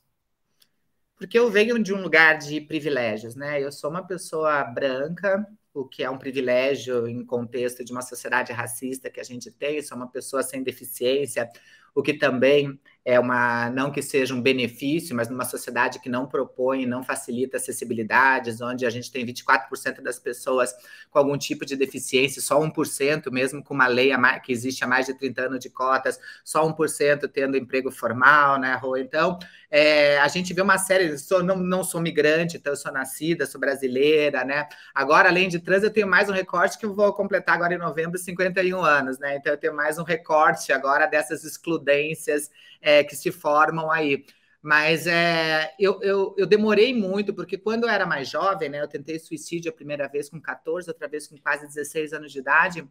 Porque 1.15 1.39
eu 1.39 1.51
venho 1.51 1.79
de 1.79 1.93
um 1.93 2.01
lugar 2.01 2.39
de 2.39 2.59
privilégios, 2.59 3.37
né? 3.37 3.63
Eu 3.63 3.71
sou 3.71 3.91
uma 3.91 4.03
pessoa 4.03 4.65
branca, 4.65 5.47
o 5.75 5.85
que 5.85 6.03
é 6.03 6.09
um 6.09 6.17
privilégio 6.17 7.07
em 7.07 7.23
contexto 7.23 7.85
de 7.85 7.93
uma 7.93 8.03
sociedade 8.03 8.51
racista 8.51 9.11
que 9.11 9.21
a 9.21 9.25
gente 9.25 9.51
tem, 9.51 9.83
sou 9.83 9.95
uma 9.95 10.09
pessoa 10.09 10.43
sem 10.43 10.63
deficiência, 10.63 11.51
o 11.95 12.03
que 12.03 12.15
também 12.15 12.81
é 13.05 13.21
uma 13.21 13.69
não 13.71 13.91
que 13.91 14.01
seja 14.01 14.35
um 14.35 14.41
benefício, 14.41 15.15
mas 15.15 15.29
numa 15.29 15.45
sociedade 15.45 15.99
que 16.01 16.09
não 16.09 16.27
propõe, 16.27 16.87
não 16.87 17.03
facilita 17.03 17.59
acessibilidades, 17.59 18.61
onde 18.63 18.87
a 18.87 18.91
gente 18.91 19.13
tem 19.13 19.27
24% 19.27 20.01
das 20.01 20.19
pessoas 20.19 20.75
com 21.11 21.19
algum 21.19 21.37
tipo 21.37 21.67
de 21.67 21.77
deficiência, 21.77 22.41
só 22.41 22.59
1%, 22.59 23.31
mesmo 23.31 23.63
com 23.63 23.75
uma 23.75 23.87
lei 23.87 24.11
que 24.43 24.53
existe 24.53 24.83
há 24.83 24.87
mais 24.87 25.07
de 25.07 25.15
30 25.15 25.43
anos 25.43 25.61
de 25.61 25.69
cotas, 25.69 26.19
só 26.43 26.65
1% 26.65 27.29
tendo 27.29 27.57
emprego 27.57 27.91
formal, 27.91 28.59
né, 28.59 28.75
Rô? 28.77 28.97
Então, 28.97 29.39
é, 29.77 30.21
a 30.21 30.29
gente 30.29 30.55
vê 30.55 30.63
uma 30.63 30.79
série, 30.79 31.19
sou, 31.19 31.43
não, 31.43 31.57
não 31.57 31.83
sou 31.83 32.01
migrante, 32.01 32.57
então 32.57 32.73
eu 32.73 32.77
sou 32.77 32.93
nascida, 32.93 33.45
sou 33.45 33.61
brasileira, 33.61 34.45
né? 34.45 34.69
Agora, 34.95 35.29
além 35.29 35.49
de 35.49 35.59
trans, 35.59 35.83
eu 35.83 35.91
tenho 35.93 36.07
mais 36.07 36.29
um 36.29 36.33
recorte 36.33 36.79
que 36.79 36.87
eu 36.87 36.95
vou 36.95 37.13
completar 37.13 37.57
agora 37.57 37.75
em 37.75 37.79
novembro, 37.79 38.17
51 38.17 38.81
anos, 38.81 39.19
né? 39.19 39.35
Então, 39.35 39.53
eu 39.53 39.59
tenho 39.59 39.75
mais 39.75 39.99
um 39.99 40.05
recorte 40.05 40.73
agora 40.73 41.07
dessas 41.07 41.43
excludências 41.43 42.53
é, 42.81 43.03
que 43.03 43.17
se 43.17 43.33
formam 43.33 43.91
aí. 43.91 44.25
Mas 44.63 45.09
é, 45.09 45.75
eu, 45.77 46.01
eu, 46.03 46.37
eu, 46.39 46.47
demorei 46.47 46.95
muito, 46.95 47.35
porque 47.35 47.59
quando 47.59 47.83
eu 47.83 47.91
era 47.91 48.07
mais 48.07 48.29
jovem, 48.29 48.69
né, 48.69 48.81
eu 48.81 48.87
tentei 48.87 49.19
suicídio 49.19 49.73
a 49.73 49.75
primeira 49.75 50.07
vez 50.07 50.31
com 50.31 50.41
14, 50.41 50.89
outra 50.89 51.09
vez 51.09 51.27
com 51.27 51.37
quase 51.37 51.67
16 51.67 52.13
anos 52.13 52.31
de 52.31 52.39
idade, 52.39 52.89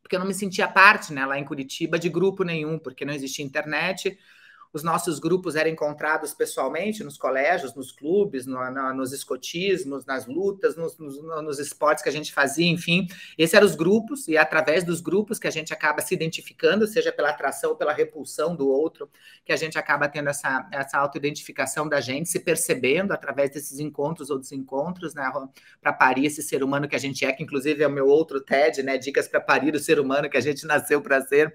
porque 0.00 0.16
eu 0.16 0.20
não 0.20 0.26
me 0.26 0.34
sentia 0.34 0.68
parte 0.68 1.12
né, 1.12 1.26
lá 1.26 1.38
em 1.38 1.44
Curitiba 1.44 1.98
de 1.98 2.08
grupo 2.08 2.44
nenhum, 2.44 2.78
porque 2.78 3.04
não 3.04 3.12
existia 3.12 3.44
internet, 3.44 4.18
os 4.74 4.82
nossos 4.82 5.20
grupos 5.20 5.54
eram 5.54 5.70
encontrados 5.70 6.34
pessoalmente 6.34 7.04
nos 7.04 7.16
colégios, 7.16 7.76
nos 7.76 7.92
clubes, 7.92 8.44
no, 8.44 8.58
no, 8.72 8.92
nos 8.92 9.12
escotismos, 9.12 10.04
nas 10.04 10.26
lutas, 10.26 10.74
nos, 10.74 10.98
nos, 10.98 11.22
nos, 11.22 11.60
esportes 11.60 12.02
que 12.02 12.08
a 12.08 12.12
gente 12.12 12.32
fazia, 12.32 12.66
enfim. 12.66 13.06
Esses 13.38 13.54
eram 13.54 13.68
os 13.68 13.76
grupos, 13.76 14.26
e 14.26 14.34
é 14.34 14.40
através 14.40 14.82
dos 14.82 15.00
grupos 15.00 15.38
que 15.38 15.46
a 15.46 15.50
gente 15.50 15.72
acaba 15.72 16.00
se 16.02 16.12
identificando, 16.12 16.88
seja 16.88 17.12
pela 17.12 17.30
atração 17.30 17.70
ou 17.70 17.76
pela 17.76 17.92
repulsão 17.92 18.56
do 18.56 18.68
outro, 18.68 19.08
que 19.44 19.52
a 19.52 19.56
gente 19.56 19.78
acaba 19.78 20.08
tendo 20.08 20.28
essa, 20.28 20.68
essa 20.72 20.98
autoidentificação 20.98 21.88
da 21.88 22.00
gente, 22.00 22.28
se 22.28 22.40
percebendo 22.40 23.12
através 23.12 23.50
desses 23.50 23.78
encontros 23.78 24.28
ou 24.28 24.40
desencontros, 24.40 25.14
né, 25.14 25.30
para 25.80 25.92
parir 25.92 26.26
esse 26.26 26.42
ser 26.42 26.64
humano 26.64 26.88
que 26.88 26.96
a 26.96 26.98
gente 26.98 27.24
é, 27.24 27.32
que 27.32 27.44
inclusive 27.44 27.84
é 27.84 27.86
o 27.86 27.92
meu 27.92 28.08
outro 28.08 28.40
TED, 28.40 28.82
né, 28.82 28.98
Dicas 28.98 29.28
para 29.28 29.40
parir 29.40 29.72
o 29.72 29.78
ser 29.78 30.00
humano 30.00 30.28
que 30.28 30.36
a 30.36 30.40
gente 30.40 30.66
nasceu 30.66 31.00
para 31.00 31.20
ser 31.20 31.54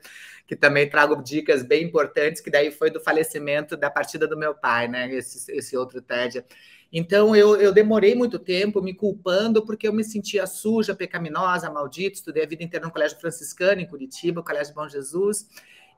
que 0.50 0.56
também 0.56 0.90
trago 0.90 1.22
dicas 1.22 1.62
bem 1.62 1.84
importantes, 1.84 2.42
que 2.42 2.50
daí 2.50 2.72
foi 2.72 2.90
do 2.90 3.00
falecimento 3.00 3.78
da 3.78 3.88
partida 3.88 4.28
do 4.28 4.36
meu 4.36 4.56
pai, 4.56 4.88
né? 4.88 5.08
Esse, 5.14 5.52
esse 5.52 5.78
outro 5.78 6.02
TED. 6.02 6.44
Então, 6.92 7.36
eu, 7.36 7.56
eu 7.58 7.72
demorei 7.72 8.16
muito 8.16 8.40
tempo 8.40 8.82
me 8.82 8.96
culpando 8.96 9.64
porque 9.64 9.88
eu 9.88 9.94
me 9.94 10.04
sentia 10.04 10.48
suja, 10.48 10.96
pecaminosa, 10.96 11.70
maldita. 11.70 12.16
Estudei 12.16 12.46
a 12.46 12.48
vida 12.48 12.64
inteira 12.64 12.84
no 12.84 12.92
Colégio 12.92 13.20
Franciscano, 13.20 13.80
em 13.80 13.86
Curitiba, 13.86 14.42
Colégio 14.42 14.74
Bom 14.74 14.90
Jesus. 14.90 15.48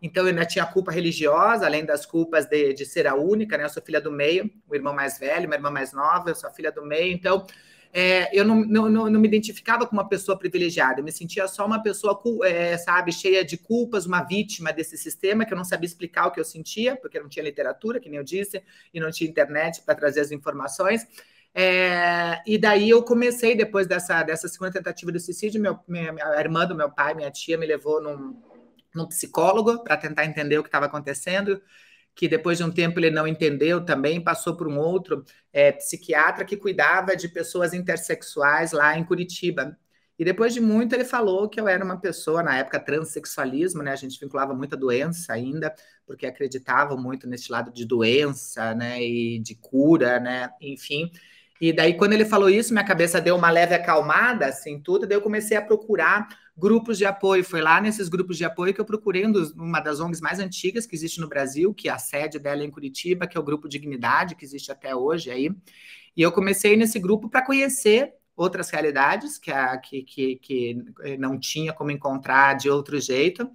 Então, 0.01 0.23
eu 0.23 0.27
ainda 0.31 0.45
tinha 0.45 0.65
culpa 0.65 0.91
religiosa, 0.91 1.65
além 1.65 1.85
das 1.85 2.05
culpas 2.05 2.45
de, 2.45 2.73
de 2.73 2.85
ser 2.85 3.07
a 3.07 3.15
única, 3.15 3.57
né? 3.57 3.63
Eu 3.63 3.69
sou 3.69 3.81
filha 3.81 4.01
do 4.01 4.11
meio, 4.11 4.51
o 4.67 4.75
irmão 4.75 4.93
mais 4.93 5.17
velho, 5.17 5.45
uma 5.45 5.55
irmã 5.55 5.71
mais 5.71 5.93
nova, 5.93 6.29
eu 6.29 6.35
sou 6.35 6.49
a 6.49 6.51
filha 6.51 6.73
do 6.73 6.85
meio. 6.85 7.13
Então, 7.13 7.47
é, 7.93 8.29
eu 8.37 8.45
não, 8.45 8.61
não, 8.61 8.89
não, 8.89 9.19
me 9.19 9.27
identificava 9.27 9.85
como 9.85 10.01
uma 10.01 10.07
pessoa 10.07 10.37
privilegiada, 10.37 11.01
eu 11.01 11.03
me 11.03 11.11
sentia 11.11 11.45
só 11.47 11.65
uma 11.65 11.83
pessoa, 11.83 12.21
é, 12.43 12.77
sabe, 12.77 13.11
cheia 13.11 13.43
de 13.43 13.57
culpas, 13.57 14.05
uma 14.05 14.23
vítima 14.23 14.71
desse 14.71 14.97
sistema, 14.97 15.45
que 15.45 15.53
eu 15.53 15.57
não 15.57 15.65
sabia 15.65 15.87
explicar 15.87 16.27
o 16.27 16.31
que 16.31 16.39
eu 16.39 16.45
sentia, 16.45 16.95
porque 16.95 17.19
não 17.19 17.27
tinha 17.27 17.43
literatura, 17.43 17.99
que 17.99 18.09
nem 18.09 18.17
eu 18.17 18.23
disse, 18.23 18.63
e 18.93 18.99
não 18.99 19.11
tinha 19.11 19.29
internet 19.29 19.81
para 19.81 19.93
trazer 19.93 20.21
as 20.21 20.31
informações. 20.31 21.05
É, 21.53 22.41
e 22.47 22.57
daí 22.57 22.89
eu 22.89 23.03
comecei, 23.03 23.55
depois 23.55 23.85
dessa, 23.87 24.23
dessa 24.23 24.47
segunda 24.47 24.71
tentativa 24.71 25.11
de 25.11 25.19
suicídio, 25.19 25.61
meu, 25.61 25.77
minha, 25.85 26.13
minha 26.13 26.39
irmã 26.39 26.65
do 26.65 26.73
meu 26.73 26.89
pai, 26.89 27.13
minha 27.13 27.29
tia, 27.29 27.57
me 27.57 27.65
levou 27.65 28.01
num, 28.01 28.41
num 28.95 29.05
psicólogo 29.05 29.83
para 29.83 29.97
tentar 29.97 30.25
entender 30.25 30.57
o 30.57 30.63
que 30.63 30.69
estava 30.69 30.85
acontecendo 30.85 31.61
que 32.21 32.27
depois 32.27 32.59
de 32.59 32.63
um 32.63 32.69
tempo 32.69 32.99
ele 32.99 33.09
não 33.09 33.25
entendeu 33.25 33.83
também, 33.83 34.23
passou 34.23 34.55
por 34.55 34.67
um 34.67 34.77
outro 34.77 35.25
é, 35.51 35.71
psiquiatra 35.71 36.45
que 36.45 36.55
cuidava 36.55 37.15
de 37.15 37.27
pessoas 37.27 37.73
intersexuais 37.73 38.73
lá 38.73 38.95
em 38.95 39.03
Curitiba. 39.03 39.75
E 40.19 40.23
depois 40.23 40.53
de 40.53 40.61
muito 40.61 40.93
ele 40.93 41.03
falou 41.03 41.49
que 41.49 41.59
eu 41.59 41.67
era 41.67 41.83
uma 41.83 41.99
pessoa, 41.99 42.43
na 42.43 42.59
época, 42.59 42.79
transexualismo, 42.79 43.81
né? 43.81 43.91
A 43.91 43.95
gente 43.95 44.19
vinculava 44.19 44.53
muita 44.53 44.77
doença 44.77 45.33
ainda, 45.33 45.73
porque 46.05 46.27
acreditava 46.27 46.95
muito 46.95 47.27
nesse 47.27 47.51
lado 47.51 47.73
de 47.73 47.85
doença, 47.85 48.75
né? 48.75 49.01
E 49.01 49.39
de 49.39 49.55
cura, 49.55 50.19
né? 50.19 50.51
Enfim. 50.61 51.09
E 51.59 51.73
daí, 51.73 51.95
quando 51.95 52.13
ele 52.13 52.25
falou 52.25 52.51
isso, 52.51 52.71
minha 52.71 52.85
cabeça 52.85 53.19
deu 53.19 53.35
uma 53.35 53.49
leve 53.49 53.73
acalmada, 53.73 54.45
assim, 54.45 54.79
tudo. 54.79 55.07
Daí 55.07 55.17
eu 55.17 55.23
comecei 55.23 55.57
a 55.57 55.61
procurar 55.63 56.27
grupos 56.57 56.97
de 56.97 57.05
apoio. 57.05 57.43
Foi 57.43 57.61
lá 57.61 57.81
nesses 57.81 58.09
grupos 58.09 58.37
de 58.37 58.45
apoio 58.45 58.73
que 58.73 58.81
eu 58.81 58.85
procurei 58.85 59.25
um 59.25 59.31
uma 59.55 59.79
das 59.79 59.99
ONGs 59.99 60.21
mais 60.21 60.39
antigas 60.39 60.85
que 60.85 60.95
existe 60.95 61.19
no 61.19 61.27
Brasil, 61.27 61.73
que 61.73 61.89
é 61.89 61.91
a 61.91 61.97
sede 61.97 62.39
dela 62.39 62.61
é 62.61 62.65
em 62.65 62.71
Curitiba, 62.71 63.27
que 63.27 63.37
é 63.37 63.39
o 63.39 63.43
Grupo 63.43 63.69
Dignidade, 63.69 64.35
que 64.35 64.45
existe 64.45 64.71
até 64.71 64.95
hoje 64.95 65.31
aí. 65.31 65.49
E 66.15 66.21
eu 66.21 66.31
comecei 66.31 66.75
nesse 66.75 66.99
grupo 66.99 67.29
para 67.29 67.45
conhecer 67.45 68.13
outras 68.35 68.69
realidades 68.69 69.37
que, 69.37 69.51
a, 69.51 69.77
que, 69.77 70.03
que, 70.03 70.35
que, 70.37 71.17
não 71.19 71.39
tinha 71.39 71.73
como 71.73 71.91
encontrar 71.91 72.55
de 72.55 72.69
outro 72.69 72.99
jeito. 72.99 73.49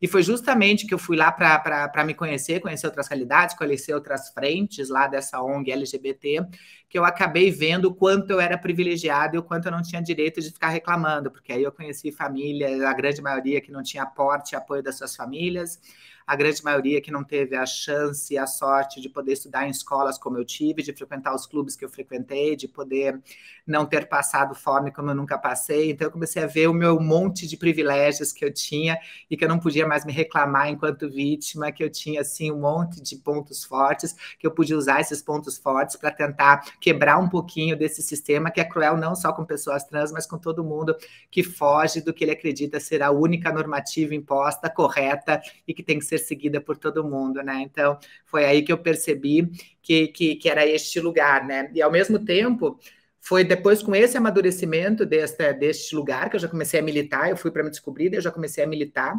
E 0.00 0.08
foi 0.08 0.22
justamente 0.22 0.86
que 0.86 0.92
eu 0.92 0.98
fui 0.98 1.16
lá 1.16 1.30
para 1.30 2.04
me 2.04 2.12
conhecer, 2.14 2.60
conhecer 2.60 2.86
outras 2.86 3.06
realidades, 3.08 3.54
conhecer 3.54 3.94
outras 3.94 4.30
frentes 4.30 4.88
lá 4.88 5.06
dessa 5.06 5.40
ONG 5.40 5.70
LGBT, 5.70 6.46
que 6.88 6.98
eu 6.98 7.04
acabei 7.04 7.50
vendo 7.50 7.86
o 7.86 7.94
quanto 7.94 8.30
eu 8.30 8.40
era 8.40 8.58
privilegiado 8.58 9.36
e 9.36 9.38
o 9.38 9.42
quanto 9.42 9.66
eu 9.66 9.72
não 9.72 9.82
tinha 9.82 10.02
direito 10.02 10.40
de 10.40 10.50
ficar 10.50 10.70
reclamando, 10.70 11.30
porque 11.30 11.52
aí 11.52 11.62
eu 11.62 11.70
conheci 11.70 12.10
famílias, 12.10 12.80
a 12.82 12.92
grande 12.92 13.22
maioria 13.22 13.60
que 13.60 13.70
não 13.70 13.82
tinha 13.82 14.02
aporte 14.02 14.52
e 14.52 14.56
apoio 14.56 14.82
das 14.82 14.98
suas 14.98 15.14
famílias, 15.14 15.80
a 16.26 16.36
grande 16.36 16.62
maioria 16.62 17.00
que 17.00 17.10
não 17.10 17.24
teve 17.24 17.56
a 17.56 17.66
chance 17.66 18.36
a 18.36 18.46
sorte 18.46 19.00
de 19.00 19.08
poder 19.08 19.32
estudar 19.32 19.66
em 19.66 19.70
escolas 19.70 20.18
como 20.18 20.38
eu 20.38 20.44
tive, 20.44 20.82
de 20.82 20.92
frequentar 20.92 21.34
os 21.34 21.46
clubes 21.46 21.76
que 21.76 21.84
eu 21.84 21.88
frequentei, 21.88 22.56
de 22.56 22.68
poder 22.68 23.20
não 23.66 23.86
ter 23.86 24.08
passado 24.08 24.54
fome 24.54 24.90
como 24.90 25.10
eu 25.10 25.14
nunca 25.14 25.38
passei. 25.38 25.90
Então, 25.90 26.06
eu 26.06 26.10
comecei 26.10 26.42
a 26.42 26.46
ver 26.46 26.68
o 26.68 26.74
meu 26.74 27.00
monte 27.00 27.46
de 27.46 27.56
privilégios 27.56 28.32
que 28.32 28.44
eu 28.44 28.52
tinha 28.52 28.98
e 29.30 29.36
que 29.36 29.44
eu 29.44 29.48
não 29.48 29.58
podia 29.58 29.86
mais 29.86 30.04
me 30.04 30.12
reclamar 30.12 30.68
enquanto 30.68 31.08
vítima, 31.08 31.70
que 31.70 31.82
eu 31.82 31.90
tinha, 31.90 32.20
assim, 32.20 32.50
um 32.50 32.60
monte 32.60 33.00
de 33.00 33.16
pontos 33.16 33.64
fortes, 33.64 34.14
que 34.38 34.46
eu 34.46 34.50
podia 34.50 34.76
usar 34.76 35.00
esses 35.00 35.22
pontos 35.22 35.58
fortes 35.58 35.96
para 35.96 36.10
tentar 36.10 36.64
quebrar 36.80 37.18
um 37.18 37.28
pouquinho 37.28 37.76
desse 37.76 38.02
sistema 38.02 38.50
que 38.50 38.60
é 38.60 38.64
cruel 38.64 38.96
não 38.96 39.14
só 39.14 39.32
com 39.32 39.44
pessoas 39.44 39.84
trans, 39.84 40.12
mas 40.12 40.26
com 40.26 40.38
todo 40.38 40.64
mundo 40.64 40.96
que 41.30 41.42
foge 41.42 42.00
do 42.00 42.12
que 42.12 42.24
ele 42.24 42.32
acredita 42.32 42.80
ser 42.80 43.02
a 43.02 43.10
única 43.10 43.52
normativa 43.52 44.14
imposta, 44.14 44.68
correta 44.68 45.40
e 45.66 45.74
que 45.74 45.82
tem 45.82 45.98
que 45.98 46.04
ser 46.04 46.11
seguida 46.18 46.60
por 46.60 46.76
todo 46.76 47.04
mundo, 47.04 47.42
né? 47.42 47.60
Então, 47.62 47.98
foi 48.26 48.44
aí 48.44 48.62
que 48.62 48.72
eu 48.72 48.78
percebi 48.78 49.50
que, 49.82 50.08
que, 50.08 50.36
que 50.36 50.48
era 50.48 50.66
este 50.66 51.00
lugar, 51.00 51.46
né? 51.46 51.70
E 51.74 51.82
ao 51.82 51.90
mesmo 51.90 52.18
tempo, 52.24 52.78
foi 53.20 53.44
depois 53.44 53.82
com 53.82 53.94
esse 53.94 54.16
amadurecimento 54.16 55.06
deste, 55.06 55.52
deste 55.54 55.94
lugar 55.94 56.28
que 56.30 56.36
eu 56.36 56.40
já 56.40 56.48
comecei 56.48 56.80
a 56.80 56.82
militar, 56.82 57.30
eu 57.30 57.36
fui 57.36 57.50
para 57.50 57.62
me 57.62 57.70
descobrir, 57.70 58.12
eu 58.12 58.20
já 58.20 58.30
comecei 58.30 58.64
a 58.64 58.66
militar 58.66 59.14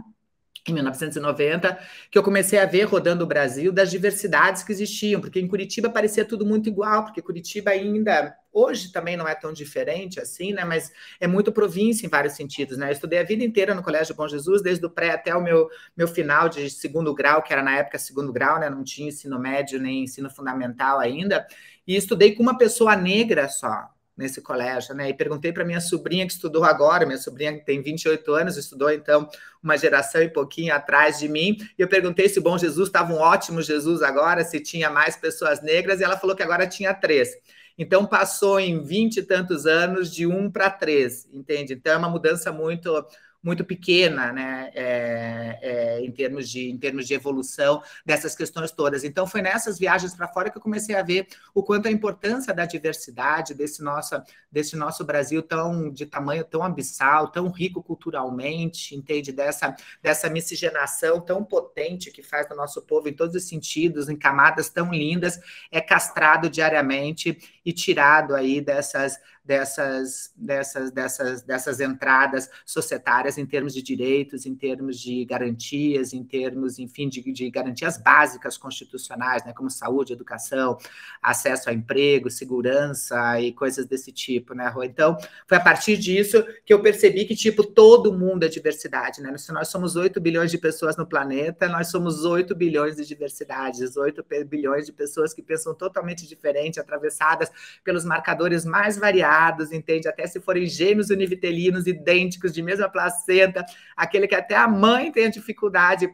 em 0.71 0.73
1990, 0.73 1.77
que 2.09 2.17
eu 2.17 2.23
comecei 2.23 2.57
a 2.57 2.65
ver 2.65 2.83
rodando 2.83 3.23
o 3.23 3.27
Brasil 3.27 3.71
das 3.71 3.91
diversidades 3.91 4.63
que 4.63 4.71
existiam, 4.71 5.19
porque 5.19 5.39
em 5.39 5.47
Curitiba 5.47 5.89
parecia 5.89 6.23
tudo 6.23 6.45
muito 6.45 6.69
igual, 6.69 7.03
porque 7.03 7.21
Curitiba 7.21 7.71
ainda 7.71 8.35
hoje 8.51 8.91
também 8.91 9.17
não 9.17 9.27
é 9.27 9.35
tão 9.35 9.51
diferente 9.51 10.19
assim, 10.19 10.53
né? 10.53 10.63
Mas 10.63 10.91
é 11.19 11.27
muito 11.27 11.51
província 11.51 12.05
em 12.05 12.09
vários 12.09 12.35
sentidos, 12.35 12.77
né? 12.77 12.87
Eu 12.87 12.93
estudei 12.93 13.19
a 13.19 13.23
vida 13.23 13.43
inteira 13.43 13.73
no 13.73 13.83
Colégio 13.83 14.15
Bom 14.15 14.27
Jesus, 14.27 14.61
desde 14.61 14.85
o 14.85 14.89
pré 14.89 15.11
até 15.11 15.35
o 15.35 15.41
meu 15.41 15.69
meu 15.97 16.07
final 16.07 16.47
de 16.47 16.69
segundo 16.69 17.13
grau, 17.13 17.41
que 17.41 17.51
era 17.51 17.63
na 17.63 17.75
época 17.77 17.97
segundo 17.97 18.31
grau, 18.31 18.59
né? 18.59 18.69
Não 18.69 18.83
tinha 18.83 19.09
ensino 19.09 19.39
médio 19.39 19.79
nem 19.79 20.03
ensino 20.03 20.29
fundamental 20.29 20.99
ainda, 20.99 21.45
e 21.85 21.95
estudei 21.95 22.35
com 22.35 22.43
uma 22.43 22.57
pessoa 22.57 22.95
negra 22.95 23.49
só 23.49 23.92
nesse 24.15 24.41
colégio, 24.41 24.93
né? 24.93 25.09
E 25.09 25.13
perguntei 25.13 25.51
para 25.51 25.65
minha 25.65 25.81
sobrinha 25.81 26.25
que 26.25 26.33
estudou 26.33 26.63
agora, 26.63 27.05
minha 27.05 27.17
sobrinha 27.17 27.59
tem 27.63 27.81
28 27.81 28.33
anos, 28.33 28.57
estudou 28.57 28.91
então 28.91 29.27
uma 29.61 29.77
geração 29.77 30.21
e 30.21 30.29
pouquinho 30.29 30.73
atrás 30.73 31.19
de 31.19 31.27
mim, 31.27 31.57
e 31.77 31.81
eu 31.81 31.87
perguntei 31.87 32.29
se 32.29 32.39
o 32.39 32.41
Bom 32.41 32.57
Jesus 32.57 32.89
estava 32.89 33.13
um 33.13 33.17
ótimo 33.17 33.61
Jesus 33.61 34.01
agora, 34.01 34.43
se 34.43 34.59
tinha 34.59 34.89
mais 34.89 35.15
pessoas 35.15 35.61
negras, 35.61 35.99
e 35.99 36.03
ela 36.03 36.17
falou 36.17 36.35
que 36.35 36.43
agora 36.43 36.67
tinha 36.67 36.93
três. 36.93 37.29
Então, 37.77 38.05
passou 38.05 38.59
em 38.59 38.83
20 38.83 39.17
e 39.17 39.23
tantos 39.23 39.65
anos 39.65 40.13
de 40.13 40.27
um 40.27 40.51
para 40.51 40.69
três, 40.69 41.27
entende? 41.33 41.73
Então, 41.73 41.93
é 41.93 41.97
uma 41.97 42.09
mudança 42.09 42.51
muito 42.51 43.03
muito 43.43 43.65
pequena, 43.65 44.31
né, 44.31 44.71
é, 44.73 45.59
é, 45.61 46.01
em, 46.01 46.11
termos 46.11 46.49
de, 46.49 46.69
em 46.69 46.77
termos 46.77 47.05
de 47.05 47.13
evolução 47.13 47.83
dessas 48.05 48.35
questões 48.35 48.71
todas. 48.71 49.03
Então, 49.03 49.27
foi 49.27 49.41
nessas 49.41 49.77
viagens 49.77 50.15
para 50.15 50.29
fora 50.29 50.49
que 50.49 50.57
eu 50.57 50.61
comecei 50.61 50.95
a 50.95 51.03
ver 51.03 51.27
o 51.53 51.61
quanto 51.61 51.87
a 51.87 51.91
importância 51.91 52.53
da 52.53 52.65
diversidade 52.65 53.53
desse 53.53 53.83
nosso, 53.83 54.15
desse 54.49 54.77
nosso 54.77 55.03
Brasil 55.03 55.43
tão 55.43 55.91
de 55.91 56.05
tamanho 56.05 56.45
tão 56.45 56.63
abissal, 56.63 57.27
tão 57.27 57.49
rico 57.49 57.83
culturalmente, 57.83 58.95
entende? 58.95 59.33
Dessa, 59.33 59.75
dessa 60.01 60.29
miscigenação 60.29 61.19
tão 61.19 61.43
potente 61.43 62.11
que 62.11 62.23
faz 62.23 62.47
do 62.47 62.55
nosso 62.55 62.81
povo 62.81 63.09
em 63.09 63.13
todos 63.13 63.35
os 63.35 63.47
sentidos, 63.47 64.07
em 64.07 64.15
camadas 64.15 64.69
tão 64.69 64.93
lindas, 64.93 65.39
é 65.69 65.81
castrado 65.81 66.49
diariamente 66.49 67.37
e 67.65 67.73
tirado 67.73 68.35
aí 68.35 68.61
dessas 68.61 69.19
dessas, 69.43 70.31
dessas, 70.37 70.91
dessas, 70.91 71.41
dessas 71.43 71.79
entradas 71.81 72.49
societárias 72.65 73.37
em 73.37 73.45
termos 73.45 73.73
de 73.73 73.81
direitos, 73.81 74.45
em 74.45 74.55
termos 74.55 74.97
de 74.97 75.25
garantias, 75.25 76.13
em 76.13 76.23
termos, 76.23 76.79
enfim, 76.79 77.09
de, 77.09 77.21
de 77.21 77.49
garantias 77.49 77.97
básicas 77.97 78.57
constitucionais, 78.57 79.43
né, 79.45 79.51
como 79.51 79.69
saúde, 79.69 80.13
educação, 80.13 80.77
acesso 81.21 81.69
a 81.69 81.73
emprego, 81.73 82.29
segurança 82.29 83.39
e 83.41 83.51
coisas 83.51 83.85
desse 83.85 84.13
tipo, 84.13 84.53
né, 84.53 84.67
Rô? 84.69 84.83
Então, 84.83 85.17
foi 85.45 85.57
a 85.57 85.61
partir 85.61 85.97
disso 85.97 86.45
que 86.65 86.73
eu 86.73 86.81
percebi 86.81 87.25
que, 87.25 87.35
tipo, 87.35 87.65
todo 87.65 88.17
mundo 88.17 88.45
é 88.45 88.47
diversidade, 88.47 89.21
né? 89.21 89.37
Se 89.37 89.51
nós 89.51 89.67
somos 89.67 89.95
8 89.97 90.21
bilhões 90.21 90.51
de 90.51 90.57
pessoas 90.57 90.95
no 90.95 91.05
planeta, 91.05 91.67
nós 91.67 91.87
somos 91.87 92.23
8 92.23 92.55
bilhões 92.55 92.95
de 92.95 93.05
diversidades, 93.05 93.97
8 93.97 94.23
bilhões 94.45 94.85
de 94.85 94.93
pessoas 94.93 95.33
que 95.33 95.41
pensam 95.41 95.73
totalmente 95.73 96.25
diferente, 96.25 96.79
atravessadas 96.79 97.51
pelos 97.83 98.05
marcadores 98.05 98.63
mais 98.63 98.97
variados 98.97 99.32
entende? 99.71 100.07
Até 100.07 100.27
se 100.27 100.39
forem 100.39 100.65
gêmeos 100.65 101.09
univitelinos 101.09 101.87
idênticos 101.87 102.51
de 102.51 102.61
mesma 102.61 102.89
placenta, 102.89 103.65
aquele 103.95 104.27
que 104.27 104.35
até 104.35 104.55
a 104.55 104.67
mãe 104.67 105.11
tem 105.11 105.29
dificuldade 105.29 106.09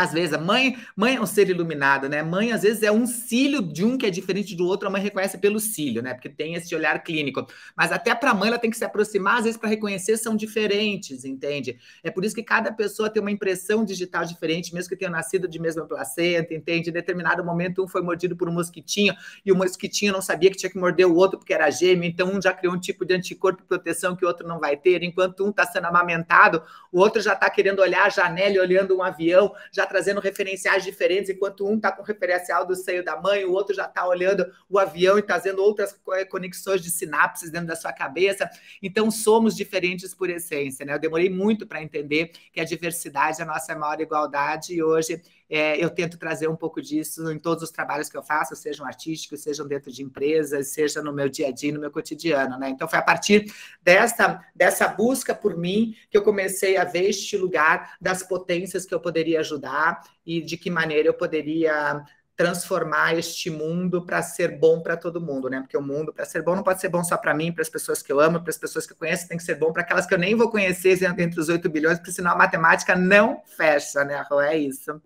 às 0.00 0.12
vezes, 0.12 0.32
a 0.32 0.38
mãe, 0.38 0.76
mãe 0.96 1.16
é 1.16 1.20
um 1.20 1.26
ser 1.26 1.48
iluminado, 1.48 2.08
né? 2.08 2.22
Mãe, 2.22 2.52
às 2.52 2.62
vezes, 2.62 2.82
é 2.82 2.90
um 2.90 3.06
cílio 3.06 3.62
de 3.62 3.84
um 3.84 3.98
que 3.98 4.06
é 4.06 4.10
diferente 4.10 4.56
do 4.56 4.66
outro, 4.66 4.88
a 4.88 4.90
mãe 4.90 5.02
reconhece 5.02 5.38
pelo 5.38 5.60
cílio, 5.60 6.02
né? 6.02 6.14
Porque 6.14 6.28
tem 6.28 6.54
esse 6.54 6.74
olhar 6.74 7.02
clínico. 7.02 7.46
Mas 7.76 7.92
até 7.92 8.14
para 8.14 8.30
a 8.30 8.34
mãe, 8.34 8.48
ela 8.48 8.58
tem 8.58 8.70
que 8.70 8.76
se 8.76 8.84
aproximar, 8.84 9.38
às 9.38 9.44
vezes, 9.44 9.58
para 9.58 9.68
reconhecer, 9.68 10.16
são 10.16 10.34
diferentes, 10.34 11.24
entende? 11.24 11.78
É 12.02 12.10
por 12.10 12.24
isso 12.24 12.34
que 12.34 12.42
cada 12.42 12.72
pessoa 12.72 13.10
tem 13.10 13.20
uma 13.20 13.30
impressão 13.30 13.84
digital 13.84 14.24
diferente, 14.24 14.74
mesmo 14.74 14.88
que 14.88 14.96
tenha 14.96 15.10
nascido 15.10 15.46
de 15.46 15.58
mesma 15.60 15.86
placenta, 15.86 16.54
entende? 16.54 16.90
Em 16.90 16.92
determinado 16.92 17.44
momento, 17.44 17.82
um 17.82 17.88
foi 17.88 18.02
mordido 18.02 18.36
por 18.36 18.48
um 18.48 18.52
mosquitinho 18.52 19.14
e 19.44 19.52
o 19.52 19.56
mosquitinho 19.56 20.12
não 20.12 20.22
sabia 20.22 20.50
que 20.50 20.56
tinha 20.56 20.70
que 20.70 20.78
morder 20.78 21.06
o 21.06 21.14
outro 21.14 21.38
porque 21.38 21.52
era 21.52 21.70
gêmeo, 21.70 22.04
então 22.04 22.30
um 22.30 22.40
já 22.40 22.52
criou 22.52 22.74
um 22.74 22.80
tipo 22.80 23.04
de 23.04 23.14
anticorpo 23.14 23.62
de 23.62 23.68
proteção 23.68 24.16
que 24.16 24.24
o 24.24 24.28
outro 24.28 24.46
não 24.46 24.58
vai 24.58 24.76
ter. 24.76 25.02
Enquanto 25.02 25.44
um 25.44 25.50
está 25.50 25.66
sendo 25.66 25.86
amamentado, 25.86 26.62
o 26.92 27.00
outro 27.00 27.20
já 27.20 27.34
está 27.34 27.48
querendo 27.50 27.80
olhar 27.80 28.06
a 28.06 28.08
janela 28.08 28.54
e 28.54 28.58
olhando 28.58 28.96
um 28.96 29.02
avião, 29.02 29.52
já 29.72 29.86
trazendo 29.90 30.20
referenciais 30.20 30.84
diferentes, 30.84 31.30
enquanto 31.30 31.66
um 31.66 31.74
está 31.74 31.90
com 31.90 32.04
referencial 32.04 32.64
do 32.64 32.76
seio 32.76 33.04
da 33.04 33.20
mãe, 33.20 33.44
o 33.44 33.50
outro 33.50 33.74
já 33.74 33.86
está 33.86 34.06
olhando 34.06 34.46
o 34.68 34.78
avião 34.78 35.18
e 35.18 35.22
trazendo 35.22 35.60
outras 35.60 36.00
conexões 36.30 36.80
de 36.80 36.92
sinapses 36.92 37.50
dentro 37.50 37.66
da 37.66 37.74
sua 37.74 37.92
cabeça. 37.92 38.48
Então, 38.80 39.10
somos 39.10 39.56
diferentes 39.56 40.14
por 40.14 40.30
essência. 40.30 40.86
Né? 40.86 40.94
Eu 40.94 41.00
demorei 41.00 41.28
muito 41.28 41.66
para 41.66 41.82
entender 41.82 42.30
que 42.52 42.60
a 42.60 42.64
diversidade 42.64 43.40
é 43.40 43.42
a 43.42 43.46
nossa 43.46 43.74
maior 43.74 44.00
igualdade 44.00 44.72
e 44.74 44.80
hoje 44.80 45.20
é, 45.50 45.82
eu 45.82 45.90
tento 45.90 46.16
trazer 46.16 46.46
um 46.48 46.54
pouco 46.54 46.80
disso 46.80 47.28
em 47.28 47.38
todos 47.38 47.64
os 47.64 47.72
trabalhos 47.72 48.08
que 48.08 48.16
eu 48.16 48.22
faço, 48.22 48.54
sejam 48.54 48.86
artísticos, 48.86 49.42
sejam 49.42 49.66
dentro 49.66 49.90
de 49.90 50.00
empresas, 50.00 50.68
seja 50.68 51.02
no 51.02 51.12
meu 51.12 51.28
dia 51.28 51.48
a 51.48 51.50
dia, 51.50 51.72
no 51.72 51.80
meu 51.80 51.90
cotidiano. 51.90 52.56
Né? 52.56 52.70
Então, 52.70 52.86
foi 52.86 53.00
a 53.00 53.02
partir 53.02 53.52
dessa, 53.82 54.40
dessa 54.54 54.86
busca 54.86 55.34
por 55.34 55.56
mim 55.56 55.96
que 56.08 56.16
eu 56.16 56.22
comecei 56.22 56.76
a 56.76 56.84
ver 56.84 57.08
este 57.08 57.36
lugar 57.36 57.96
das 58.00 58.22
potências 58.22 58.86
que 58.86 58.94
eu 58.94 59.00
poderia 59.00 59.40
ajudar 59.40 60.00
e 60.24 60.40
de 60.40 60.56
que 60.56 60.70
maneira 60.70 61.08
eu 61.08 61.14
poderia 61.14 62.00
transformar 62.36 63.18
este 63.18 63.50
mundo 63.50 64.06
para 64.06 64.22
ser 64.22 64.56
bom 64.56 64.80
para 64.80 64.96
todo 64.96 65.20
mundo, 65.20 65.50
né? 65.50 65.60
Porque 65.60 65.76
o 65.76 65.82
mundo, 65.82 66.10
para 66.10 66.24
ser 66.24 66.42
bom, 66.42 66.54
não 66.54 66.62
pode 66.62 66.80
ser 66.80 66.88
bom 66.88 67.04
só 67.04 67.18
para 67.18 67.34
mim, 67.34 67.52
para 67.52 67.60
as 67.60 67.68
pessoas 67.68 68.02
que 68.02 68.10
eu 68.10 68.18
amo, 68.18 68.40
para 68.40 68.48
as 68.48 68.56
pessoas 68.56 68.86
que 68.86 68.92
eu 68.92 68.96
conheço, 68.96 69.28
tem 69.28 69.36
que 69.36 69.42
ser 69.42 69.56
bom 69.56 69.72
para 69.72 69.82
aquelas 69.82 70.06
que 70.06 70.14
eu 70.14 70.18
nem 70.18 70.34
vou 70.34 70.48
conhecer 70.48 71.02
entre 71.02 71.38
os 71.38 71.50
8 71.50 71.68
bilhões, 71.68 71.98
porque 71.98 72.12
senão 72.12 72.30
a 72.30 72.36
matemática 72.36 72.96
não 72.96 73.42
fecha, 73.44 74.04
né? 74.04 74.24
É 74.48 74.56
isso. 74.56 75.02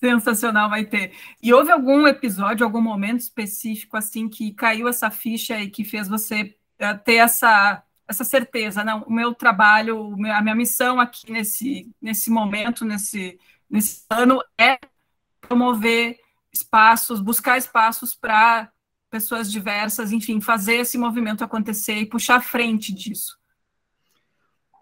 Sensacional, 0.00 0.70
vai 0.70 0.84
ter. 0.86 1.12
E 1.42 1.52
houve 1.52 1.70
algum 1.70 2.06
episódio, 2.06 2.64
algum 2.64 2.80
momento 2.80 3.20
específico 3.20 3.98
assim 3.98 4.28
que 4.30 4.52
caiu 4.52 4.88
essa 4.88 5.10
ficha 5.10 5.60
e 5.60 5.68
que 5.68 5.84
fez 5.84 6.08
você 6.08 6.56
eh, 6.78 6.94
ter 6.94 7.16
essa 7.16 7.82
essa 8.08 8.24
certeza, 8.24 8.82
não? 8.82 9.02
O 9.02 9.12
meu 9.12 9.32
trabalho, 9.34 10.14
a 10.32 10.42
minha 10.42 10.54
missão 10.54 10.98
aqui 10.98 11.30
nesse 11.30 11.88
nesse 12.00 12.30
momento, 12.30 12.84
nesse 12.84 13.38
nesse 13.68 14.04
ano 14.10 14.42
é 14.58 14.78
promover 15.40 16.18
espaços, 16.52 17.20
buscar 17.20 17.58
espaços 17.58 18.14
para 18.14 18.70
pessoas 19.10 19.50
diversas, 19.50 20.12
enfim, 20.12 20.40
fazer 20.40 20.76
esse 20.76 20.96
movimento 20.96 21.42
acontecer 21.42 21.94
e 21.94 22.06
puxar 22.06 22.36
a 22.36 22.40
frente 22.40 22.94
disso 22.94 23.40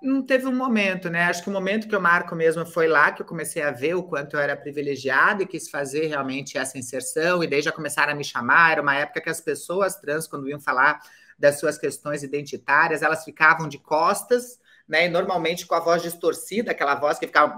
não 0.01 0.23
teve 0.23 0.47
um 0.47 0.55
momento, 0.55 1.11
né? 1.11 1.25
Acho 1.25 1.43
que 1.43 1.51
o 1.51 1.53
momento 1.53 1.89
que 1.89 1.95
eu 1.95 2.01
marco 2.01 2.35
mesmo 2.35 2.65
foi 2.65 2.87
lá 2.87 3.11
que 3.11 3.23
eu 3.23 3.27
comecei 3.27 3.63
a 3.63 3.71
ver 3.71 3.95
o 3.95 4.03
quanto 4.03 4.37
eu 4.37 4.41
era 4.41 4.57
privilegiada 4.57 5.43
e 5.43 5.47
quis 5.47 5.69
fazer 5.69 6.07
realmente 6.07 6.57
essa 6.57 6.79
inserção, 6.79 7.43
e 7.43 7.49
daí 7.49 7.61
já 7.61 7.73
começaram 7.73 8.13
a 8.13 8.17
me 8.17 8.25
chamar. 8.25 8.73
Era 8.73 8.83
uma 8.83 8.95
época 8.95 9.21
que 9.21 9.31
as 9.31 9.41
pessoas 9.41 9.97
trans, 9.97 10.27
quando 10.27 10.49
iam 10.49 10.61
falar 10.61 11.01
das 11.39 11.59
suas 11.59 11.77
questões 11.79 12.23
identitárias, 12.23 13.03
elas 13.03 13.25
ficavam 13.25 13.69
de 13.69 13.79
costas, 13.79 14.59
né? 14.89 15.07
E 15.07 15.09
normalmente 15.09 15.67
com 15.67 15.75
a 15.75 15.81
voz 15.81 16.03
distorcida, 16.03 16.71
aquela 16.71 16.95
voz 16.95 17.19
que 17.19 17.27
ficava. 17.27 17.57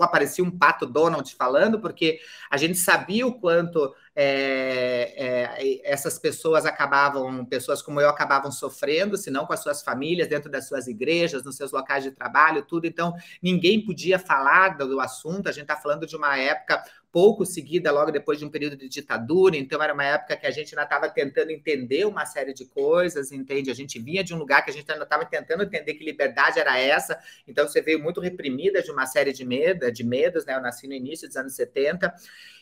Aparecia 0.00 0.42
um 0.42 0.50
pato 0.50 0.84
Donald 0.84 1.32
falando, 1.36 1.80
porque 1.80 2.18
a 2.50 2.56
gente 2.56 2.76
sabia 2.76 3.26
o 3.26 3.38
quanto 3.38 3.94
é, 4.20 5.14
é, 5.16 5.80
essas 5.84 6.18
pessoas 6.18 6.66
acabavam, 6.66 7.44
pessoas 7.44 7.80
como 7.80 8.00
eu, 8.00 8.08
acabavam 8.08 8.50
sofrendo, 8.50 9.16
se 9.16 9.30
não 9.30 9.46
com 9.46 9.52
as 9.52 9.62
suas 9.62 9.80
famílias, 9.80 10.26
dentro 10.26 10.50
das 10.50 10.66
suas 10.66 10.88
igrejas, 10.88 11.44
nos 11.44 11.56
seus 11.56 11.70
locais 11.70 12.02
de 12.02 12.10
trabalho, 12.10 12.64
tudo. 12.64 12.86
Então, 12.86 13.14
ninguém 13.40 13.84
podia 13.84 14.18
falar 14.18 14.76
do, 14.76 14.98
assunto. 14.98 15.48
A 15.48 15.52
gente 15.52 15.62
está 15.62 15.76
falando 15.76 16.04
de 16.04 16.16
uma 16.16 16.36
época 16.36 16.82
pouco 17.18 17.44
seguida, 17.44 17.90
logo 17.90 18.12
depois 18.12 18.38
de 18.38 18.44
um 18.44 18.48
período 18.48 18.76
de 18.76 18.88
ditadura, 18.88 19.56
então 19.56 19.82
era 19.82 19.92
uma 19.92 20.04
época 20.04 20.36
que 20.36 20.46
a 20.46 20.52
gente 20.52 20.72
ainda 20.72 20.84
estava 20.84 21.08
tentando 21.08 21.50
entender 21.50 22.04
uma 22.04 22.24
série 22.24 22.54
de 22.54 22.64
coisas, 22.64 23.32
entende? 23.32 23.72
A 23.72 23.74
gente 23.74 23.98
vinha 23.98 24.22
de 24.22 24.32
um 24.32 24.38
lugar 24.38 24.64
que 24.64 24.70
a 24.70 24.72
gente 24.72 24.88
ainda 24.88 25.02
estava 25.02 25.24
tentando 25.24 25.64
entender 25.64 25.94
que 25.94 26.04
liberdade 26.04 26.60
era 26.60 26.78
essa, 26.78 27.18
então 27.44 27.66
você 27.66 27.82
veio 27.82 28.00
muito 28.00 28.20
reprimida 28.20 28.80
de 28.84 28.92
uma 28.92 29.04
série 29.04 29.32
de 29.32 29.44
medos, 29.44 29.92
de 29.92 30.04
medos, 30.04 30.46
né? 30.46 30.54
Eu 30.54 30.60
nasci 30.60 30.86
no 30.86 30.94
início 30.94 31.26
dos 31.26 31.36
anos 31.36 31.54
70, 31.56 32.14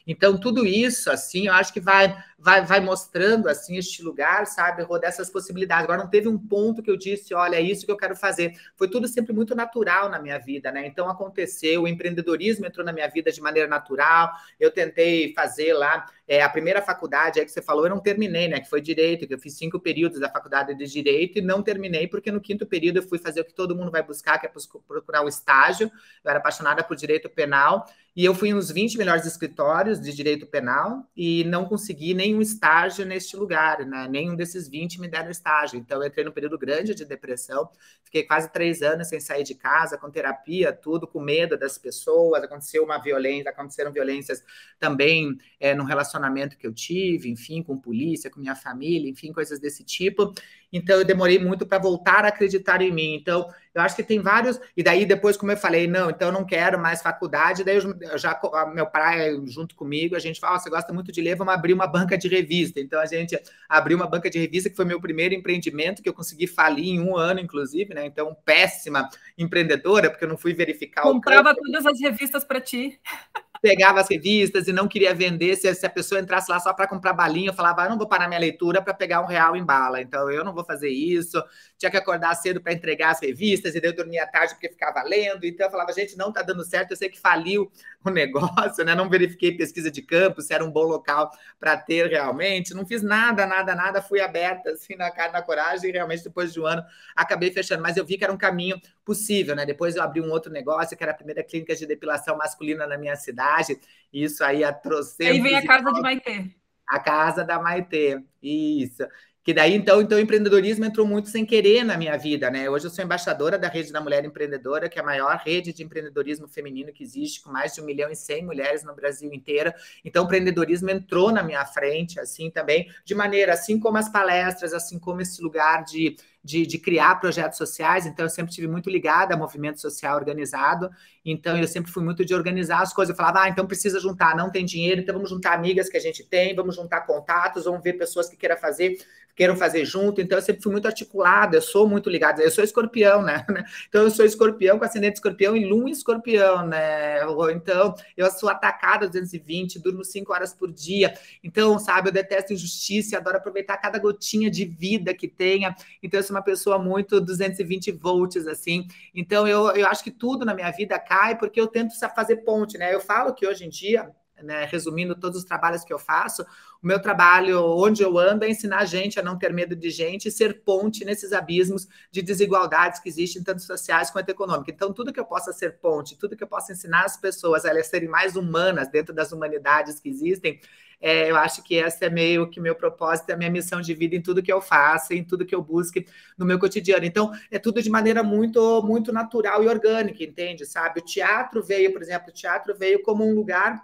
então, 0.06 0.38
tudo 0.38 0.64
isso, 0.64 1.10
assim, 1.10 1.48
eu 1.48 1.52
acho 1.52 1.72
que 1.72 1.80
vai, 1.80 2.16
vai, 2.38 2.64
vai 2.64 2.78
mostrando, 2.78 3.48
assim, 3.48 3.76
este 3.76 4.04
lugar, 4.04 4.46
sabe, 4.46 4.86
dessas 5.00 5.28
possibilidades. 5.28 5.82
Agora, 5.82 6.02
não 6.02 6.08
teve 6.08 6.28
um 6.28 6.38
ponto 6.38 6.80
que 6.80 6.90
eu 6.90 6.96
disse, 6.96 7.34
olha, 7.34 7.56
é 7.56 7.60
isso 7.60 7.84
que 7.84 7.90
eu 7.90 7.96
quero 7.96 8.14
fazer. 8.14 8.52
Foi 8.76 8.88
tudo 8.88 9.08
sempre 9.08 9.32
muito 9.32 9.52
natural 9.56 10.08
na 10.08 10.20
minha 10.20 10.38
vida, 10.38 10.70
né? 10.70 10.86
Então, 10.86 11.08
aconteceu, 11.10 11.82
o 11.82 11.88
empreendedorismo 11.88 12.64
entrou 12.66 12.86
na 12.86 12.92
minha 12.92 13.08
vida 13.08 13.32
de 13.32 13.40
maneira 13.40 13.68
natural, 13.68 14.30
eu 14.60 14.70
tentei 14.70 15.32
fazer 15.34 15.72
lá 15.72 16.06
é, 16.28 16.40
a 16.40 16.48
primeira 16.48 16.80
faculdade 16.80 17.40
aí 17.40 17.44
que 17.44 17.50
você 17.50 17.62
falou, 17.62 17.84
eu 17.84 17.90
não 17.90 18.00
terminei, 18.00 18.46
né? 18.46 18.60
Que 18.60 18.70
foi 18.70 18.80
direito, 18.80 19.26
que 19.26 19.34
eu 19.34 19.38
fiz 19.40 19.54
cinco 19.58 19.80
períodos 19.80 20.20
da 20.20 20.28
faculdade 20.28 20.72
de 20.76 20.86
direito 20.86 21.38
e 21.38 21.42
não 21.42 21.62
terminei, 21.62 22.06
porque 22.06 22.30
no 22.30 22.40
quinto 22.40 22.64
período 22.64 22.98
eu 22.98 23.02
fui 23.02 23.18
fazer 23.18 23.40
o 23.40 23.44
que 23.44 23.52
todo 23.52 23.74
mundo 23.74 23.90
vai 23.90 24.04
buscar, 24.04 24.38
que 24.38 24.46
é 24.46 24.50
procurar 24.86 25.22
o 25.22 25.28
estágio. 25.28 25.90
Eu 26.22 26.30
era 26.30 26.38
apaixonada 26.38 26.84
por 26.84 26.94
direito 26.94 27.28
penal 27.28 27.86
e 28.16 28.24
eu 28.24 28.34
fui 28.34 28.50
nos 28.50 28.70
20 28.70 28.96
melhores 28.96 29.26
escritórios 29.26 30.00
de 30.00 30.10
direito 30.10 30.46
penal 30.46 31.06
e 31.14 31.44
não 31.44 31.66
consegui 31.66 32.14
nenhum 32.14 32.40
estágio 32.40 33.04
neste 33.04 33.36
lugar, 33.36 33.84
né? 33.84 34.08
Nenhum 34.08 34.34
desses 34.34 34.66
20 34.66 34.98
me 35.02 35.06
deram 35.06 35.30
estágio. 35.30 35.78
Então, 35.78 36.00
eu 36.00 36.08
entrei 36.08 36.24
num 36.24 36.32
período 36.32 36.56
grande 36.56 36.94
de 36.94 37.04
depressão, 37.04 37.68
fiquei 38.02 38.22
quase 38.22 38.50
três 38.50 38.80
anos 38.80 39.08
sem 39.08 39.20
sair 39.20 39.44
de 39.44 39.54
casa, 39.54 39.98
com 39.98 40.10
terapia, 40.10 40.72
tudo, 40.72 41.06
com 41.06 41.20
medo 41.20 41.58
das 41.58 41.76
pessoas. 41.76 42.42
Aconteceu 42.42 42.82
uma 42.84 42.96
violência, 42.96 43.50
aconteceram 43.50 43.92
violências 43.92 44.42
também 44.78 45.36
é, 45.60 45.74
no 45.74 45.84
relacionamento 45.84 46.56
que 46.56 46.66
eu 46.66 46.72
tive, 46.72 47.28
enfim, 47.28 47.62
com 47.62 47.78
polícia, 47.78 48.30
com 48.30 48.40
minha 48.40 48.56
família, 48.56 49.10
enfim, 49.10 49.30
coisas 49.30 49.60
desse 49.60 49.84
tipo. 49.84 50.32
Então, 50.72 50.98
eu 50.98 51.04
demorei 51.04 51.38
muito 51.38 51.66
para 51.66 51.78
voltar 51.78 52.24
a 52.24 52.28
acreditar 52.28 52.82
em 52.82 52.92
mim. 52.92 53.14
Então, 53.14 53.48
eu 53.76 53.82
acho 53.82 53.94
que 53.94 54.02
tem 54.02 54.20
vários. 54.20 54.58
E 54.74 54.82
daí, 54.82 55.04
depois, 55.04 55.36
como 55.36 55.52
eu 55.52 55.56
falei, 55.56 55.86
não, 55.86 56.08
então 56.08 56.28
eu 56.28 56.32
não 56.32 56.46
quero 56.46 56.78
mais 56.78 57.02
faculdade, 57.02 57.62
daí 57.62 57.76
eu 57.76 58.16
já, 58.16 58.40
meu 58.74 58.86
pai, 58.86 59.38
junto 59.44 59.74
comigo, 59.74 60.16
a 60.16 60.18
gente 60.18 60.40
fala: 60.40 60.56
oh, 60.56 60.58
você 60.58 60.70
gosta 60.70 60.94
muito 60.94 61.12
de 61.12 61.20
ler, 61.20 61.36
vamos 61.36 61.52
abrir 61.52 61.74
uma 61.74 61.86
banca 61.86 62.16
de 62.16 62.26
revista. 62.26 62.80
Então 62.80 62.98
a 62.98 63.04
gente 63.04 63.38
abriu 63.68 63.98
uma 63.98 64.06
banca 64.06 64.30
de 64.30 64.38
revista, 64.38 64.70
que 64.70 64.76
foi 64.76 64.86
meu 64.86 64.98
primeiro 64.98 65.34
empreendimento, 65.34 66.02
que 66.02 66.08
eu 66.08 66.14
consegui 66.14 66.46
falir 66.46 66.88
em 66.88 67.00
um 67.00 67.18
ano, 67.18 67.38
inclusive, 67.38 67.92
né? 67.92 68.06
Então, 68.06 68.34
péssima 68.46 69.10
empreendedora, 69.36 70.08
porque 70.08 70.24
eu 70.24 70.28
não 70.28 70.38
fui 70.38 70.54
verificar 70.54 71.02
Comprava 71.02 71.50
o. 71.50 71.54
Comprava 71.54 71.54
todas 71.54 71.84
as 71.84 72.00
revistas 72.00 72.44
para 72.44 72.62
ti 72.62 72.98
pegava 73.60 74.00
as 74.00 74.08
revistas 74.08 74.68
e 74.68 74.72
não 74.72 74.88
queria 74.88 75.14
vender. 75.14 75.56
Se, 75.56 75.72
se 75.74 75.86
a 75.86 75.90
pessoa 75.90 76.20
entrasse 76.20 76.50
lá 76.50 76.60
só 76.60 76.72
para 76.72 76.88
comprar 76.88 77.12
balinha, 77.12 77.50
eu 77.50 77.54
falava, 77.54 77.82
ah, 77.82 77.88
não 77.88 77.98
vou 77.98 78.08
parar 78.08 78.28
minha 78.28 78.40
leitura 78.40 78.82
para 78.82 78.94
pegar 78.94 79.20
um 79.22 79.26
real 79.26 79.56
em 79.56 79.64
bala. 79.64 80.00
Então, 80.00 80.30
eu 80.30 80.44
não 80.44 80.54
vou 80.54 80.64
fazer 80.64 80.88
isso. 80.90 81.42
Tinha 81.78 81.90
que 81.90 81.96
acordar 81.96 82.34
cedo 82.34 82.60
para 82.60 82.72
entregar 82.72 83.10
as 83.10 83.20
revistas, 83.20 83.74
e 83.74 83.80
daí 83.80 83.90
eu 83.90 83.94
dormia 83.96 84.26
tarde 84.26 84.54
porque 84.54 84.68
ficava 84.68 85.02
lendo. 85.02 85.44
Então, 85.44 85.66
eu 85.66 85.70
falava, 85.70 85.92
gente, 85.92 86.16
não 86.16 86.30
está 86.30 86.42
dando 86.42 86.64
certo. 86.64 86.92
Eu 86.92 86.96
sei 86.96 87.08
que 87.08 87.18
faliu 87.18 87.70
o 88.04 88.10
negócio, 88.10 88.84
né? 88.84 88.94
Não 88.94 89.08
verifiquei 89.08 89.56
pesquisa 89.56 89.90
de 89.90 90.00
campo, 90.00 90.40
se 90.40 90.54
era 90.54 90.64
um 90.64 90.70
bom 90.70 90.84
local 90.84 91.30
para 91.60 91.76
ter 91.76 92.08
realmente. 92.08 92.72
Não 92.74 92.86
fiz 92.86 93.02
nada, 93.02 93.46
nada, 93.46 93.74
nada. 93.74 94.00
Fui 94.00 94.20
aberta, 94.20 94.70
assim, 94.70 94.96
na 94.96 95.10
cara, 95.10 95.32
na 95.32 95.42
coragem. 95.42 95.90
E 95.90 95.92
realmente, 95.92 96.24
depois 96.24 96.52
de 96.52 96.60
um 96.60 96.66
ano, 96.66 96.82
acabei 97.14 97.50
fechando. 97.50 97.82
Mas 97.82 97.96
eu 97.96 98.04
vi 98.04 98.16
que 98.16 98.24
era 98.24 98.32
um 98.32 98.38
caminho 98.38 98.80
possível, 99.04 99.54
né? 99.54 99.66
Depois 99.66 99.96
eu 99.96 100.02
abri 100.02 100.20
um 100.20 100.30
outro 100.30 100.50
negócio, 100.50 100.96
que 100.96 101.02
era 101.02 101.12
a 101.12 101.16
primeira 101.16 101.42
clínica 101.42 101.74
de 101.74 101.86
depilação 101.86 102.36
masculina 102.36 102.86
na 102.86 102.96
minha 102.96 103.16
cidade. 103.16 103.78
Isso 104.12 104.42
aí 104.42 104.64
a 104.64 104.72
Aí 105.20 105.40
vem 105.40 105.56
a 105.56 105.66
casa 105.66 105.92
de 105.92 106.00
Maitê. 106.00 106.50
A 106.88 107.00
casa 107.00 107.44
da 107.44 107.60
Maitê, 107.60 108.22
isso. 108.42 109.04
Que 109.46 109.54
daí, 109.54 109.74
então, 109.74 110.02
então, 110.02 110.18
o 110.18 110.20
empreendedorismo 110.20 110.84
entrou 110.84 111.06
muito 111.06 111.28
sem 111.28 111.46
querer 111.46 111.84
na 111.84 111.96
minha 111.96 112.16
vida, 112.16 112.50
né? 112.50 112.68
Hoje 112.68 112.86
eu 112.86 112.90
sou 112.90 113.04
embaixadora 113.04 113.56
da 113.56 113.68
Rede 113.68 113.92
da 113.92 114.00
Mulher 114.00 114.24
Empreendedora, 114.24 114.88
que 114.88 114.98
é 114.98 115.02
a 115.02 115.04
maior 115.04 115.36
rede 115.36 115.72
de 115.72 115.84
empreendedorismo 115.84 116.48
feminino 116.48 116.92
que 116.92 117.04
existe, 117.04 117.40
com 117.40 117.52
mais 117.52 117.72
de 117.72 117.80
um 117.80 117.84
milhão 117.84 118.10
e 118.10 118.16
cem 118.16 118.44
mulheres 118.44 118.82
no 118.82 118.92
Brasil 118.92 119.32
inteiro. 119.32 119.72
Então, 120.04 120.24
o 120.24 120.26
empreendedorismo 120.26 120.90
entrou 120.90 121.30
na 121.30 121.44
minha 121.44 121.64
frente, 121.64 122.18
assim, 122.18 122.50
também, 122.50 122.90
de 123.04 123.14
maneira, 123.14 123.52
assim 123.52 123.78
como 123.78 123.96
as 123.98 124.08
palestras, 124.08 124.74
assim 124.74 124.98
como 124.98 125.20
esse 125.20 125.40
lugar 125.40 125.84
de 125.84 126.16
de, 126.46 126.64
de, 126.64 126.78
criar 126.78 127.16
projetos 127.16 127.58
sociais, 127.58 128.06
então 128.06 128.24
eu 128.24 128.30
sempre 128.30 128.52
tive 128.52 128.68
muito 128.68 128.88
ligada 128.88 129.34
a 129.34 129.36
movimento 129.36 129.80
social 129.80 130.14
organizado, 130.14 130.88
então 131.24 131.58
eu 131.58 131.66
sempre 131.66 131.90
fui 131.90 132.04
muito 132.04 132.24
de 132.24 132.32
organizar 132.36 132.82
as 132.82 132.92
coisas. 132.94 133.10
Eu 133.10 133.16
falava, 133.16 133.42
ah, 133.42 133.48
então 133.48 133.66
precisa 133.66 133.98
juntar, 133.98 134.36
não 134.36 134.48
tem 134.48 134.64
dinheiro, 134.64 135.00
então 135.00 135.12
vamos 135.12 135.28
juntar 135.28 135.54
amigas 135.54 135.88
que 135.88 135.96
a 135.96 136.00
gente 136.00 136.22
tem, 136.22 136.54
vamos 136.54 136.76
juntar 136.76 137.00
contatos, 137.00 137.64
vamos 137.64 137.82
ver 137.82 137.94
pessoas 137.94 138.28
que 138.28 138.36
queiram 138.36 138.56
fazer, 138.56 138.96
queiram 139.36 139.54
fazer 139.54 139.84
junto. 139.84 140.20
Então 140.20 140.38
eu 140.38 140.42
sempre 140.42 140.62
fui 140.62 140.72
muito 140.72 140.86
articulada, 140.86 141.58
eu 141.58 141.62
sou 141.62 141.86
muito 141.86 142.08
ligada, 142.08 142.42
eu 142.42 142.50
sou 142.50 142.64
escorpião, 142.64 143.22
né? 143.22 143.44
Então 143.88 144.02
eu 144.02 144.10
sou 144.10 144.24
escorpião 144.24 144.78
com 144.78 144.84
ascendente 144.84 145.16
escorpião 145.16 145.54
e 145.54 145.64
lua 145.64 145.90
escorpião, 145.90 146.66
né? 146.66 147.20
Então 147.52 147.94
eu 148.16 148.30
sou 148.30 148.48
atacada 148.48 149.06
220, 149.06 149.78
durmo 149.78 150.02
cinco 150.04 150.32
horas 150.32 150.54
por 150.54 150.72
dia. 150.72 151.14
Então, 151.44 151.78
sabe, 151.78 152.08
eu 152.08 152.12
detesto 152.12 152.52
injustiça, 152.52 153.16
adoro 153.16 153.36
aproveitar 153.36 153.76
cada 153.76 153.98
gotinha 153.98 154.50
de 154.50 154.64
vida 154.64 155.12
que 155.12 155.28
tenha. 155.28 155.76
Então 156.02 156.18
eu 156.18 156.24
sou 156.24 156.34
uma 156.34 156.42
pessoa 156.42 156.78
muito 156.78 157.20
220 157.20 157.92
volts, 157.92 158.46
assim. 158.46 158.86
Então, 159.14 159.46
eu, 159.46 159.70
eu 159.72 159.86
acho 159.86 160.02
que 160.02 160.10
tudo 160.10 160.44
na 160.44 160.54
minha 160.54 160.70
vida 160.70 160.98
cai 160.98 161.36
porque 161.36 161.60
eu 161.60 161.66
tento 161.66 161.92
fazer 162.14 162.36
ponte, 162.36 162.78
né? 162.78 162.94
Eu 162.94 163.00
falo 163.00 163.34
que 163.34 163.46
hoje 163.46 163.66
em 163.66 163.68
dia, 163.68 164.10
né, 164.42 164.64
resumindo 164.64 165.14
todos 165.14 165.38
os 165.38 165.44
trabalhos 165.44 165.84
que 165.84 165.92
eu 165.92 165.98
faço, 165.98 166.42
o 166.82 166.86
meu 166.86 167.00
trabalho, 167.00 167.64
onde 167.64 168.02
eu 168.02 168.18
ando, 168.18 168.44
é 168.44 168.50
ensinar 168.50 168.78
a 168.78 168.84
gente 168.84 169.18
a 169.18 169.22
não 169.22 169.38
ter 169.38 169.52
medo 169.52 169.74
de 169.74 169.90
gente 169.90 170.28
e 170.28 170.30
ser 170.30 170.62
ponte 170.62 171.04
nesses 171.04 171.32
abismos 171.32 171.88
de 172.10 172.22
desigualdades 172.22 173.00
que 173.00 173.08
existem, 173.08 173.42
tanto 173.42 173.62
sociais 173.62 174.10
quanto 174.10 174.28
econômicas. 174.28 174.74
Então, 174.74 174.92
tudo 174.92 175.12
que 175.12 175.20
eu 175.20 175.24
possa 175.24 175.52
ser 175.52 175.78
ponte, 175.78 176.16
tudo 176.16 176.36
que 176.36 176.44
eu 176.44 176.48
possa 176.48 176.72
ensinar 176.72 177.04
as 177.04 177.16
pessoas 177.16 177.64
a 177.64 177.70
elas 177.70 177.86
serem 177.86 178.08
mais 178.08 178.36
humanas 178.36 178.88
dentro 178.88 179.14
das 179.14 179.32
humanidades 179.32 179.98
que 179.98 180.08
existem, 180.08 180.60
é, 181.00 181.30
eu 181.30 181.36
acho 181.36 181.62
que 181.62 181.76
essa 181.78 182.06
é 182.06 182.10
meio 182.10 182.48
que 182.48 182.60
meu 182.60 182.74
propósito, 182.74 183.30
a 183.30 183.36
minha 183.36 183.50
missão 183.50 183.80
de 183.80 183.94
vida 183.94 184.16
em 184.16 184.22
tudo 184.22 184.42
que 184.42 184.52
eu 184.52 184.60
faço, 184.60 185.12
em 185.12 185.22
tudo 185.22 185.44
que 185.44 185.54
eu 185.54 185.62
busque 185.62 186.06
no 186.38 186.46
meu 186.46 186.58
cotidiano. 186.58 187.04
Então, 187.04 187.32
é 187.50 187.58
tudo 187.58 187.82
de 187.82 187.90
maneira 187.90 188.22
muito, 188.22 188.82
muito 188.82 189.12
natural 189.12 189.62
e 189.62 189.68
orgânica, 189.68 190.22
entende? 190.24 190.64
Sabe? 190.64 191.00
O 191.00 191.04
teatro 191.04 191.62
veio, 191.62 191.92
por 191.92 192.02
exemplo, 192.02 192.30
o 192.30 192.32
teatro 192.32 192.74
veio 192.76 193.02
como 193.02 193.24
um 193.24 193.34
lugar 193.34 193.82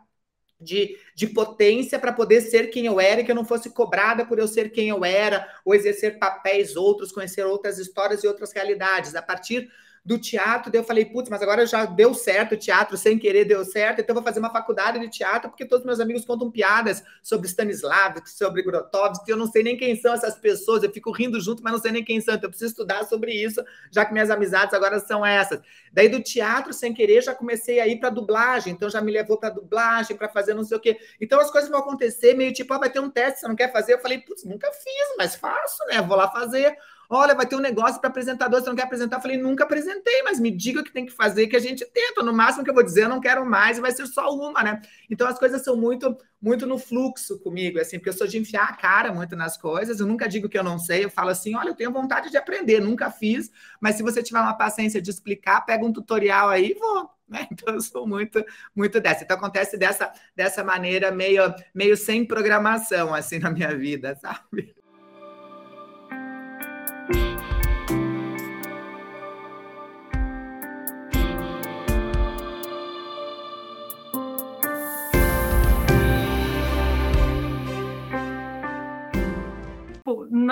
de, 0.62 0.96
de 1.14 1.27
potência 1.27 1.98
para 1.98 2.12
poder 2.12 2.40
ser 2.40 2.68
quem 2.68 2.87
eu 2.87 3.01
era 3.01 3.20
e 3.20 3.25
que 3.25 3.31
eu 3.31 3.37
não 3.37 3.44
fosse 3.44 3.70
cobrada 3.70 4.25
por 4.25 4.38
eu 4.38 4.48
ser 4.48 4.70
quem 4.70 4.88
eu 4.88 5.05
era, 5.05 5.46
ou 5.64 5.75
exercer 5.75 6.18
papéis 6.18 6.77
outros, 6.77 7.12
conhecer 7.12 7.44
outras 7.44 7.79
histórias 7.79 8.22
e 8.22 8.27
outras 8.27 8.53
realidades. 8.53 9.14
A 9.14 9.22
partir 9.22 9.70
do 10.05 10.19
teatro, 10.19 10.71
daí 10.71 10.81
eu 10.81 10.85
falei, 10.85 11.05
putz, 11.05 11.31
mas 11.31 11.41
agora 11.43 11.65
já 11.65 11.85
deu 11.85 12.12
certo 12.12 12.53
o 12.55 12.57
teatro, 12.57 12.97
sem 12.97 13.17
querer 13.17 13.45
deu 13.45 13.65
certo, 13.65 14.01
então 14.01 14.15
vou 14.15 14.23
fazer 14.23 14.41
uma 14.41 14.51
faculdade 14.51 14.99
de 14.99 15.09
teatro, 15.09 15.49
porque 15.49 15.65
todos 15.65 15.87
meus 15.87 16.01
amigos 16.01 16.25
contam 16.25 16.51
piadas 16.51 17.05
sobre 17.23 17.47
Stanislavski, 17.47 18.29
sobre 18.29 18.62
Grotowski, 18.62 19.31
eu 19.31 19.37
não 19.37 19.47
sei 19.47 19.62
nem 19.62 19.77
quem 19.77 19.95
são 19.95 20.12
essas 20.12 20.35
pessoas, 20.37 20.83
eu 20.83 20.91
fico 20.91 21.12
rindo 21.12 21.41
junto, 21.41 21.62
mas 21.62 21.73
não 21.73 21.81
sei 21.81 21.93
nem 21.93 22.05
quem 22.05 22.21
são, 22.21 22.35
então 22.35 22.49
eu 22.49 22.51
preciso 22.51 22.73
estudar 22.73 23.05
sobre 23.05 23.33
isso, 23.33 23.62
já 23.93 24.05
que 24.05 24.12
minhas 24.12 24.29
amizades 24.29 24.75
agora 24.75 24.99
são 24.99 25.25
essas. 25.25 25.61
Daí 25.93 26.09
do 26.09 26.21
teatro, 26.21 26.73
sem 26.73 26.93
querer, 26.93 27.23
já 27.23 27.33
comecei 27.33 27.79
a 27.79 27.87
ir 27.87 28.01
para 28.01 28.11
dublagem, 28.11 28.73
então 28.73 28.91
já 28.91 29.01
me 29.01 29.12
levou 29.12 29.38
para 29.38 29.51
dublagem, 29.51 30.17
para 30.17 30.29
fazer 30.29 30.53
não 30.53 30.65
sei 30.65 30.79
o 30.79 30.81
quê. 30.81 30.99
Então 31.21 31.38
as 31.38 31.51
coisas 31.51 31.71
vão 31.71 31.79
acontecer 31.79 32.35
meio 32.35 32.53
tipo, 32.53 32.75
ah, 32.75 32.79
vai 32.79 32.91
ter 32.91 32.99
um 32.99 33.11
teste, 33.11 33.41
você 33.41 33.49
não 33.49 33.55
quer 33.55 33.71
fazer? 33.71 33.95
Eu 33.95 34.01
falei, 34.01 34.19
putz, 34.19 34.43
nunca 34.45 34.69
fiz, 34.73 35.15
mas 35.17 35.37
faço, 35.37 35.85
né? 35.87 36.03
Vou 36.03 36.17
lá 36.17 36.29
fazer. 36.29 36.77
Olha, 37.14 37.35
vai 37.35 37.44
ter 37.44 37.57
um 37.57 37.61
negócio 37.61 38.01
para 38.01 38.09
apresentador, 38.09 38.62
você 38.62 38.70
não 38.70 38.75
quer 38.75 38.85
apresentar? 38.85 39.16
Eu 39.18 39.20
falei, 39.20 39.37
nunca 39.37 39.64
apresentei, 39.64 40.22
mas 40.22 40.40
me 40.40 40.51
diga 40.51 40.81
o 40.81 40.83
que 40.83 40.90
tem 40.90 41.05
que 41.05 41.12
fazer, 41.12 41.46
que 41.46 41.55
a 41.55 41.61
gente 41.61 41.85
tenta. 41.85 42.22
No 42.22 42.33
máximo 42.33 42.64
que 42.64 42.70
eu 42.70 42.75
vou 42.75 42.83
dizer, 42.83 43.03
eu 43.03 43.09
não 43.11 43.20
quero 43.20 43.44
mais, 43.44 43.79
vai 43.79 43.92
ser 43.92 44.07
só 44.07 44.35
uma, 44.35 44.62
né? 44.62 44.81
Então 45.11 45.29
as 45.29 45.38
coisas 45.38 45.62
são 45.62 45.77
muito, 45.77 46.16
muito 46.40 46.66
no 46.66 46.79
fluxo 46.79 47.38
comigo, 47.40 47.79
assim, 47.79 47.98
porque 47.98 48.09
eu 48.09 48.14
sou 48.14 48.27
de 48.27 48.38
enfiar 48.38 48.64
a 48.64 48.72
cara 48.72 49.12
muito 49.12 49.37
nas 49.37 49.59
coisas, 49.59 50.01
eu 50.01 50.07
nunca 50.07 50.27
digo 50.27 50.48
que 50.48 50.59
eu 50.59 50.64
não 50.64 50.79
sei, 50.79 51.05
eu 51.05 51.11
falo 51.11 51.29
assim, 51.29 51.55
olha, 51.55 51.68
eu 51.68 51.75
tenho 51.75 51.92
vontade 51.92 52.31
de 52.31 52.38
aprender, 52.38 52.81
nunca 52.81 53.11
fiz, 53.11 53.51
mas 53.79 53.96
se 53.96 54.03
você 54.03 54.22
tiver 54.22 54.40
uma 54.40 54.55
paciência 54.55 55.03
de 55.03 55.11
explicar, 55.11 55.61
pega 55.66 55.85
um 55.85 55.92
tutorial 55.92 56.48
aí 56.48 56.70
e 56.70 56.75
vou. 56.75 57.11
Né? 57.33 57.48
Então, 57.51 57.72
eu 57.72 57.81
sou 57.81 58.07
muito, 58.07 58.44
muito 58.77 59.01
dessa. 59.01 59.25
Então, 59.25 59.38
acontece 59.38 59.79
dessa, 59.79 60.12
dessa 60.37 60.62
maneira, 60.62 61.11
meio, 61.11 61.42
meio 61.75 61.96
sem 61.96 62.27
programação, 62.27 63.14
assim, 63.14 63.38
na 63.38 63.51
minha 63.51 63.75
vida, 63.75 64.14
sabe? 64.20 64.75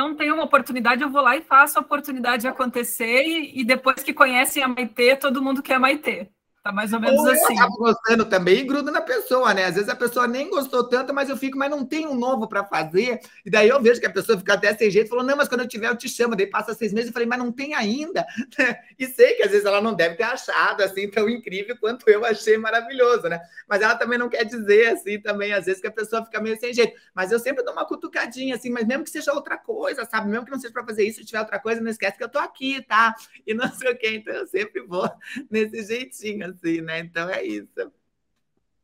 Não 0.01 0.15
tenho 0.15 0.35
uma 0.35 0.45
oportunidade, 0.45 1.03
eu 1.03 1.11
vou 1.11 1.21
lá 1.21 1.37
e 1.37 1.43
faço 1.43 1.79
a 1.79 1.83
oportunidade 1.83 2.47
acontecer, 2.47 3.23
e, 3.25 3.61
e 3.61 3.65
depois 3.65 4.03
que 4.03 4.15
conhecem 4.15 4.63
a 4.63 4.69
Maitê, 4.69 5.17
todo 5.17 5.43
mundo 5.43 5.63
quer 5.63 5.75
a 5.75 5.79
Maitê. 5.79 6.31
Tá 6.63 6.71
mais 6.71 6.93
ou 6.93 7.01
menos 7.01 7.19
ou 7.19 7.31
assim. 7.31 7.59
Eu 7.59 7.69
gostando 7.71 8.27
também 8.27 8.59
e 8.59 8.65
gruda 8.65 8.91
na 8.91 9.01
pessoa, 9.01 9.55
né? 9.55 9.65
Às 9.65 9.77
vezes 9.77 9.89
a 9.89 9.97
pessoa 9.97 10.27
nem 10.27 10.51
gostou 10.51 10.87
tanto, 10.87 11.15
mas 11.15 11.31
eu 11.31 11.37
fico, 11.37 11.57
mas 11.57 11.71
não 11.71 11.87
tem 11.87 12.07
um 12.07 12.15
novo 12.15 12.47
para 12.47 12.63
fazer. 12.63 13.19
E 13.47 13.51
daí 13.51 13.71
eu 13.71 13.81
vejo 13.81 13.99
que 13.99 14.07
a 14.07 14.13
pessoa 14.13 14.37
fica 14.37 14.53
até 14.53 14.77
sem 14.77 14.91
jeito, 14.91 15.09
falou: 15.09 15.25
não, 15.25 15.39
mas 15.39 15.49
quando 15.49 15.63
eu 15.63 15.69
tiver, 15.69 15.89
eu 15.89 15.97
te 15.97 16.07
chamo. 16.07 16.37
Daí 16.37 16.47
passa 16.47 16.75
seis 16.75 16.93
meses 16.93 17.09
e 17.09 17.13
falei, 17.15 17.27
mas 17.27 17.39
não 17.39 17.51
tem 17.51 17.73
ainda. 17.73 18.27
e 18.99 19.07
sei 19.07 19.37
que 19.37 19.43
às 19.43 19.51
vezes 19.51 19.65
ela 19.65 19.81
não 19.81 19.95
deve 19.95 20.17
ter 20.17 20.25
achado 20.25 20.83
assim 20.83 21.09
tão 21.09 21.31
incrível 21.31 21.75
quanto 21.81 22.07
eu 22.11 22.27
achei 22.27 22.59
maravilhoso, 22.59 23.27
né? 23.27 23.41
Mas 23.67 23.81
ela 23.81 23.95
também 23.95 24.19
não 24.19 24.29
quer 24.29 24.45
dizer 24.45 24.89
assim 24.89 25.19
também, 25.19 25.55
às 25.55 25.65
vezes, 25.65 25.81
que 25.81 25.89
a 25.89 25.93
pessoa 25.93 26.23
fica 26.27 26.43
meio 26.43 26.61
sem 26.61 26.75
jeito. 26.75 26.95
Mas 27.15 27.33
eu 27.33 27.39
sempre 27.39 27.65
dou 27.65 27.73
uma 27.73 27.87
cutucadinha, 27.87 28.55
assim, 28.57 28.69
mas 28.69 28.87
mesmo 28.87 29.05
que 29.05 29.11
seja 29.11 29.33
outra 29.33 29.57
coisa, 29.57 30.05
sabe? 30.05 30.29
Mesmo 30.29 30.45
que 30.45 30.51
não 30.51 30.61
seja 30.61 30.75
para 30.75 30.85
fazer 30.85 31.05
isso, 31.05 31.21
se 31.21 31.25
tiver 31.25 31.41
outra 31.41 31.59
coisa, 31.59 31.81
não 31.81 31.91
esquece 31.91 32.19
que 32.19 32.25
eu 32.25 32.29
tô 32.29 32.39
aqui, 32.39 32.85
tá? 32.87 33.15
E 33.47 33.55
não 33.55 33.73
sei 33.73 33.93
o 33.93 33.97
quê. 33.97 34.11
Então 34.17 34.35
eu 34.35 34.47
sempre 34.47 34.83
vou 34.83 35.11
nesse 35.51 35.83
jeitinho 35.85 36.50
assim, 36.51 36.81
né? 36.81 37.01
Então 37.01 37.29
é 37.29 37.45
isso. 37.45 37.93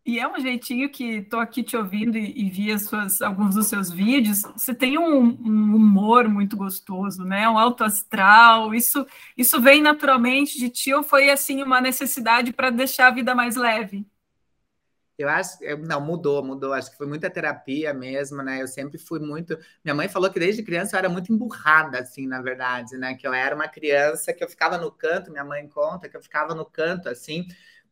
E 0.06 0.20
é 0.20 0.28
um 0.28 0.38
jeitinho 0.38 0.88
que 0.88 1.04
estou 1.16 1.40
aqui 1.40 1.64
te 1.64 1.76
ouvindo 1.76 2.16
e, 2.16 2.46
e 2.46 2.48
vi 2.48 2.78
suas, 2.78 3.20
alguns 3.20 3.56
dos 3.56 3.66
seus 3.66 3.90
vídeos. 3.90 4.42
Você 4.56 4.72
tem 4.72 4.96
um, 4.96 5.24
um, 5.24 5.74
humor 5.74 6.28
muito 6.28 6.56
gostoso, 6.56 7.24
né? 7.24 7.48
Um 7.48 7.58
alto 7.58 7.82
astral. 7.82 8.72
Isso, 8.72 9.04
isso 9.36 9.60
vem 9.60 9.82
naturalmente 9.82 10.58
de 10.58 10.70
ti 10.70 10.94
ou 10.94 11.02
foi 11.02 11.28
assim 11.28 11.60
uma 11.60 11.80
necessidade 11.80 12.52
para 12.52 12.70
deixar 12.70 13.08
a 13.08 13.10
vida 13.10 13.34
mais 13.34 13.56
leve? 13.56 14.06
Eu 15.18 15.28
acho, 15.30 15.58
não, 15.86 16.00
mudou, 16.00 16.44
mudou. 16.44 16.72
Acho 16.74 16.90
que 16.90 16.96
foi 16.96 17.06
muita 17.06 17.30
terapia 17.30 17.94
mesmo, 17.94 18.42
né? 18.42 18.60
Eu 18.62 18.68
sempre 18.68 18.98
fui 18.98 19.18
muito. 19.18 19.58
Minha 19.82 19.94
mãe 19.94 20.08
falou 20.08 20.30
que 20.30 20.38
desde 20.38 20.62
criança 20.62 20.94
eu 20.96 20.98
era 20.98 21.08
muito 21.08 21.32
emburrada, 21.32 22.00
assim, 22.00 22.26
na 22.26 22.42
verdade, 22.42 22.96
né? 22.98 23.14
Que 23.14 23.26
eu 23.26 23.32
era 23.32 23.54
uma 23.54 23.66
criança 23.68 24.32
que 24.34 24.44
eu 24.44 24.48
ficava 24.48 24.76
no 24.76 24.92
canto, 24.92 25.30
minha 25.30 25.44
mãe 25.44 25.66
conta 25.68 26.08
que 26.08 26.16
eu 26.16 26.22
ficava 26.22 26.54
no 26.54 26.66
canto, 26.66 27.08
assim, 27.08 27.46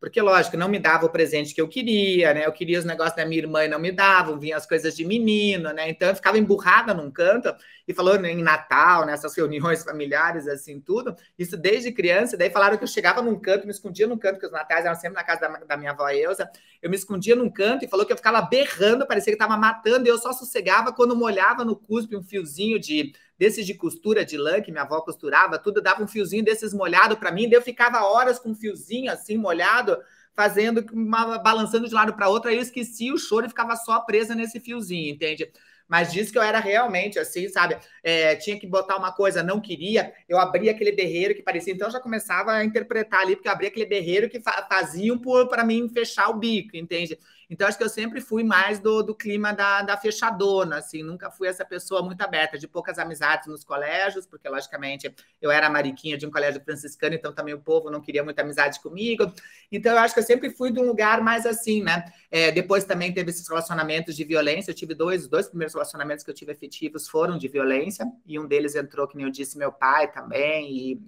Porque, 0.04 0.20
lógico, 0.20 0.54
não 0.58 0.68
me 0.68 0.78
dava 0.78 1.06
o 1.06 1.08
presente 1.08 1.54
que 1.54 1.60
eu 1.62 1.66
queria, 1.66 2.34
né? 2.34 2.44
Eu 2.44 2.52
queria 2.52 2.78
os 2.78 2.84
negócios 2.84 3.16
da 3.16 3.24
minha 3.24 3.40
irmã 3.40 3.64
e 3.64 3.68
não 3.68 3.78
me 3.78 3.90
davam, 3.90 4.38
vinham 4.38 4.58
as 4.58 4.66
coisas 4.66 4.94
de 4.94 5.02
menino, 5.02 5.72
né? 5.72 5.88
Então 5.88 6.10
eu 6.10 6.14
ficava 6.14 6.36
emburrada 6.36 6.92
num 6.92 7.10
canto 7.10 7.56
e 7.88 7.94
falou 7.94 8.14
em 8.16 8.42
Natal, 8.42 9.06
nessas 9.06 9.32
reuniões 9.34 9.82
familiares, 9.82 10.46
assim, 10.46 10.78
tudo. 10.78 11.16
Isso 11.38 11.56
desde 11.56 11.90
criança. 11.90 12.36
Daí 12.36 12.50
falaram 12.50 12.76
que 12.76 12.84
eu 12.84 12.88
chegava 12.88 13.22
num 13.22 13.40
canto, 13.40 13.64
me 13.64 13.70
escondia 13.70 14.06
num 14.06 14.18
canto, 14.18 14.38
que 14.38 14.44
os 14.44 14.52
natais 14.52 14.84
eram 14.84 14.94
sempre 14.94 15.14
na 15.14 15.24
casa 15.24 15.40
da, 15.40 15.48
da 15.48 15.76
minha 15.78 15.92
avó 15.92 16.06
Elza. 16.10 16.50
Eu 16.82 16.90
me 16.90 16.96
escondia 16.96 17.34
num 17.34 17.48
canto 17.48 17.86
e 17.86 17.88
falou 17.88 18.04
que 18.04 18.12
eu 18.12 18.16
ficava 18.18 18.42
berrando, 18.42 19.06
parecia 19.06 19.32
que 19.32 19.42
estava 19.42 19.56
matando, 19.56 20.06
e 20.06 20.10
eu 20.10 20.18
só 20.18 20.34
sossegava 20.34 20.92
quando 20.92 21.16
molhava 21.16 21.64
no 21.64 21.76
cuspe 21.76 22.14
um 22.14 22.22
fiozinho 22.22 22.78
de 22.78 23.14
desses 23.38 23.66
de 23.66 23.74
costura 23.74 24.24
de 24.24 24.36
lã 24.36 24.60
que 24.60 24.70
minha 24.70 24.84
avó 24.84 25.00
costurava, 25.00 25.58
tudo 25.58 25.80
dava 25.80 26.02
um 26.02 26.06
fiozinho 26.06 26.44
desses 26.44 26.72
molhado 26.72 27.16
para 27.16 27.32
mim, 27.32 27.48
daí 27.48 27.58
eu 27.58 27.62
ficava 27.62 28.04
horas 28.04 28.38
com 28.38 28.50
um 28.50 28.54
fiozinho 28.54 29.10
assim 29.10 29.36
molhado, 29.36 29.98
fazendo 30.34 30.84
uma 30.92 31.38
balançando 31.38 31.88
de 31.88 31.94
lado 31.94 32.14
para 32.14 32.28
outro, 32.28 32.50
aí 32.50 32.56
eu 32.56 32.62
esquecia 32.62 33.12
o 33.12 33.18
choro 33.18 33.46
e 33.46 33.48
ficava 33.48 33.76
só 33.76 34.00
presa 34.00 34.34
nesse 34.34 34.60
fiozinho, 34.60 35.14
entende? 35.14 35.50
Mas 35.86 36.12
disse 36.12 36.32
que 36.32 36.38
eu 36.38 36.42
era 36.42 36.58
realmente 36.58 37.18
assim, 37.18 37.48
sabe? 37.48 37.76
É, 38.02 38.34
tinha 38.36 38.58
que 38.58 38.66
botar 38.66 38.96
uma 38.96 39.12
coisa, 39.12 39.42
não 39.42 39.60
queria, 39.60 40.12
eu 40.28 40.38
abria 40.38 40.70
aquele 40.70 40.92
berreiro 40.92 41.34
que 41.34 41.42
parecia, 41.42 41.74
então 41.74 41.88
eu 41.88 41.92
já 41.92 42.00
começava 42.00 42.52
a 42.52 42.64
interpretar 42.64 43.20
ali, 43.20 43.36
porque 43.36 43.48
eu 43.48 43.52
abria 43.52 43.68
aquele 43.68 43.86
berreiro 43.86 44.28
que 44.28 44.40
faziam 44.40 45.20
para 45.48 45.62
mim 45.62 45.88
fechar 45.88 46.30
o 46.30 46.38
bico, 46.38 46.76
entende? 46.76 47.18
Então, 47.54 47.68
acho 47.68 47.78
que 47.78 47.84
eu 47.84 47.88
sempre 47.88 48.20
fui 48.20 48.42
mais 48.42 48.80
do, 48.80 49.00
do 49.00 49.14
clima 49.14 49.52
da, 49.52 49.80
da 49.80 49.96
fechadona, 49.96 50.78
assim, 50.78 51.04
nunca 51.04 51.30
fui 51.30 51.46
essa 51.46 51.64
pessoa 51.64 52.02
muito 52.02 52.20
aberta, 52.20 52.58
de 52.58 52.66
poucas 52.66 52.98
amizades 52.98 53.46
nos 53.46 53.62
colégios, 53.62 54.26
porque, 54.26 54.48
logicamente, 54.48 55.14
eu 55.40 55.52
era 55.52 55.70
mariquinha 55.70 56.18
de 56.18 56.26
um 56.26 56.32
colégio 56.32 56.60
franciscano, 56.64 57.14
então 57.14 57.32
também 57.32 57.54
o 57.54 57.60
povo 57.60 57.92
não 57.92 58.00
queria 58.00 58.24
muita 58.24 58.42
amizade 58.42 58.80
comigo. 58.80 59.32
Então, 59.70 59.92
eu 59.92 59.98
acho 59.98 60.12
que 60.12 60.18
eu 60.18 60.24
sempre 60.24 60.50
fui 60.50 60.72
de 60.72 60.80
um 60.80 60.82
lugar 60.82 61.20
mais 61.20 61.46
assim, 61.46 61.80
né? 61.80 62.12
É, 62.28 62.50
depois 62.50 62.82
também 62.82 63.14
teve 63.14 63.30
esses 63.30 63.48
relacionamentos 63.48 64.16
de 64.16 64.24
violência, 64.24 64.72
eu 64.72 64.74
tive 64.74 64.92
dois, 64.92 65.28
dois 65.28 65.46
primeiros 65.46 65.74
relacionamentos 65.74 66.24
que 66.24 66.30
eu 66.32 66.34
tive 66.34 66.50
efetivos 66.50 67.08
foram 67.08 67.38
de 67.38 67.46
violência, 67.46 68.04
e 68.26 68.36
um 68.36 68.48
deles 68.48 68.74
entrou, 68.74 69.06
que 69.06 69.16
nem 69.16 69.26
eu 69.26 69.30
disse, 69.30 69.56
meu 69.56 69.70
pai 69.70 70.10
também, 70.10 70.76
e 70.76 71.00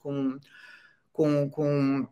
com, 0.00 0.38
com, 1.12 1.50
com 1.50 2.08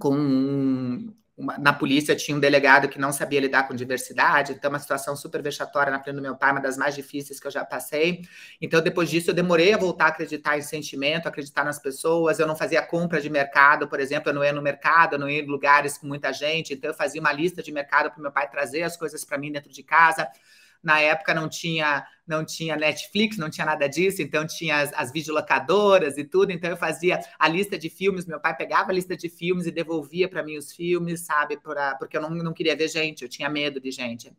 com 0.00 1.12
uma, 1.40 1.56
na 1.56 1.72
polícia 1.72 2.14
tinha 2.14 2.36
um 2.36 2.40
delegado 2.40 2.88
que 2.88 2.98
não 2.98 3.12
sabia 3.12 3.40
lidar 3.40 3.66
com 3.66 3.74
diversidade, 3.74 4.52
então 4.52 4.70
uma 4.70 4.78
situação 4.78 5.16
super 5.16 5.42
vexatória 5.42 5.90
na 5.90 5.98
frente 5.98 6.16
do 6.16 6.22
meu 6.22 6.36
pai, 6.36 6.52
uma 6.52 6.60
das 6.60 6.76
mais 6.76 6.94
difíceis 6.94 7.40
que 7.40 7.46
eu 7.46 7.50
já 7.50 7.64
passei. 7.64 8.22
Então, 8.60 8.80
depois 8.82 9.08
disso, 9.08 9.30
eu 9.30 9.34
demorei 9.34 9.72
a 9.72 9.78
voltar 9.78 10.04
a 10.04 10.08
acreditar 10.08 10.58
em 10.58 10.62
sentimento, 10.62 11.26
acreditar 11.26 11.64
nas 11.64 11.78
pessoas. 11.78 12.38
Eu 12.38 12.46
não 12.46 12.54
fazia 12.54 12.82
compra 12.82 13.20
de 13.20 13.30
mercado, 13.30 13.88
por 13.88 13.98
exemplo, 13.98 14.28
eu 14.30 14.34
não 14.34 14.44
ia 14.44 14.52
no 14.52 14.60
mercado, 14.60 15.14
eu 15.14 15.18
não 15.18 15.28
ia 15.28 15.42
em 15.42 15.46
lugares 15.46 15.96
com 15.96 16.06
muita 16.06 16.32
gente, 16.32 16.74
então 16.74 16.90
eu 16.90 16.94
fazia 16.94 17.20
uma 17.20 17.32
lista 17.32 17.62
de 17.62 17.72
mercado 17.72 18.10
para 18.10 18.20
meu 18.20 18.30
pai 18.30 18.48
trazer 18.50 18.82
as 18.82 18.96
coisas 18.96 19.24
para 19.24 19.38
mim 19.38 19.50
dentro 19.50 19.72
de 19.72 19.82
casa. 19.82 20.28
Na 20.82 21.00
época 21.00 21.34
não 21.34 21.48
tinha 21.48 22.06
não 22.26 22.44
tinha 22.44 22.76
Netflix, 22.76 23.36
não 23.36 23.50
tinha 23.50 23.66
nada 23.66 23.88
disso, 23.88 24.22
então 24.22 24.46
tinha 24.46 24.78
as, 24.78 24.92
as 24.94 25.12
videolocadoras 25.12 26.16
e 26.16 26.24
tudo. 26.24 26.52
Então 26.52 26.70
eu 26.70 26.76
fazia 26.76 27.20
a 27.38 27.48
lista 27.48 27.76
de 27.76 27.90
filmes, 27.90 28.24
meu 28.24 28.38
pai 28.40 28.56
pegava 28.56 28.90
a 28.90 28.94
lista 28.94 29.16
de 29.16 29.28
filmes 29.28 29.66
e 29.66 29.72
devolvia 29.72 30.28
para 30.28 30.42
mim 30.42 30.56
os 30.56 30.72
filmes, 30.72 31.22
sabe? 31.22 31.56
Pra, 31.58 31.96
porque 31.96 32.16
eu 32.16 32.22
não, 32.22 32.30
não 32.30 32.52
queria 32.52 32.76
ver 32.76 32.88
gente, 32.88 33.22
eu 33.22 33.28
tinha 33.28 33.50
medo 33.50 33.80
de 33.80 33.90
gente. 33.90 34.32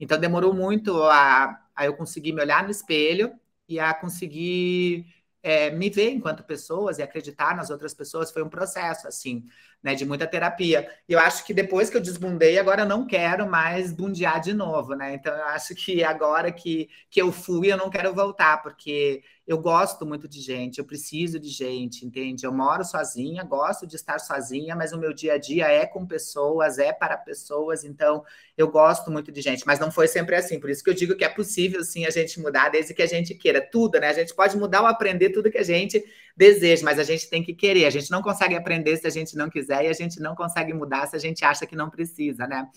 Então 0.00 0.18
demorou 0.18 0.52
muito 0.52 1.02
a, 1.04 1.56
a 1.74 1.86
eu 1.86 1.94
conseguir 1.94 2.32
me 2.32 2.42
olhar 2.42 2.64
no 2.64 2.70
espelho 2.70 3.32
e 3.68 3.78
a 3.78 3.94
conseguir 3.94 5.06
é, 5.42 5.70
me 5.70 5.88
ver 5.88 6.10
enquanto 6.10 6.42
pessoas 6.42 6.98
e 6.98 7.02
acreditar 7.02 7.54
nas 7.56 7.70
outras 7.70 7.94
pessoas 7.94 8.32
foi 8.32 8.42
um 8.42 8.48
processo 8.48 9.06
assim 9.06 9.46
né, 9.86 9.94
de 9.94 10.04
muita 10.04 10.26
terapia. 10.26 10.90
E 11.08 11.12
eu 11.12 11.20
acho 11.20 11.46
que 11.46 11.54
depois 11.54 11.88
que 11.88 11.96
eu 11.96 12.00
desbundei, 12.00 12.58
agora 12.58 12.82
eu 12.82 12.88
não 12.88 13.06
quero 13.06 13.48
mais 13.48 13.92
bundear 13.92 14.40
de 14.40 14.52
novo, 14.52 14.96
né? 14.96 15.14
Então 15.14 15.32
eu 15.32 15.44
acho 15.44 15.76
que 15.76 16.02
agora 16.02 16.50
que, 16.50 16.90
que 17.08 17.22
eu 17.22 17.30
fui, 17.30 17.70
eu 17.72 17.76
não 17.76 17.88
quero 17.88 18.12
voltar, 18.12 18.60
porque 18.64 19.22
eu 19.46 19.56
gosto 19.58 20.04
muito 20.04 20.26
de 20.26 20.40
gente, 20.40 20.80
eu 20.80 20.84
preciso 20.84 21.38
de 21.38 21.48
gente, 21.48 22.04
entende? 22.04 22.44
Eu 22.44 22.52
moro 22.52 22.82
sozinha, 22.84 23.44
gosto 23.44 23.86
de 23.86 23.94
estar 23.94 24.18
sozinha, 24.18 24.74
mas 24.74 24.92
o 24.92 24.98
meu 24.98 25.12
dia 25.12 25.34
a 25.34 25.38
dia 25.38 25.68
é 25.68 25.86
com 25.86 26.04
pessoas, 26.04 26.80
é 26.80 26.92
para 26.92 27.16
pessoas, 27.16 27.84
então 27.84 28.24
eu 28.58 28.68
gosto 28.68 29.08
muito 29.08 29.30
de 29.30 29.40
gente, 29.40 29.64
mas 29.64 29.78
não 29.78 29.92
foi 29.92 30.08
sempre 30.08 30.34
assim, 30.34 30.58
por 30.58 30.68
isso 30.68 30.82
que 30.82 30.90
eu 30.90 30.94
digo 30.94 31.14
que 31.14 31.24
é 31.24 31.28
possível 31.28 31.84
sim 31.84 32.04
a 32.06 32.10
gente 32.10 32.40
mudar 32.40 32.70
desde 32.70 32.92
que 32.92 33.02
a 33.02 33.06
gente 33.06 33.36
queira 33.36 33.60
tudo, 33.60 34.00
né? 34.00 34.08
A 34.08 34.14
gente 34.14 34.34
pode 34.34 34.56
mudar 34.56 34.80
ou 34.80 34.88
aprender 34.88 35.30
tudo 35.30 35.48
que 35.48 35.58
a 35.58 35.62
gente 35.62 36.04
deseja, 36.36 36.84
mas 36.84 36.98
a 36.98 37.04
gente 37.04 37.30
tem 37.30 37.42
que 37.42 37.54
querer, 37.54 37.86
a 37.86 37.90
gente 37.90 38.10
não 38.10 38.20
consegue 38.20 38.54
aprender 38.54 38.96
se 38.96 39.06
a 39.06 39.10
gente 39.10 39.36
não 39.36 39.48
quiser 39.48 39.84
e 39.84 39.88
a 39.88 39.92
gente 39.92 40.20
não 40.20 40.34
consegue 40.34 40.74
mudar 40.74 41.06
se 41.06 41.16
a 41.16 41.18
gente 41.18 41.44
acha 41.44 41.66
que 41.66 41.74
não 41.74 41.88
precisa, 41.88 42.46
né? 42.46 42.68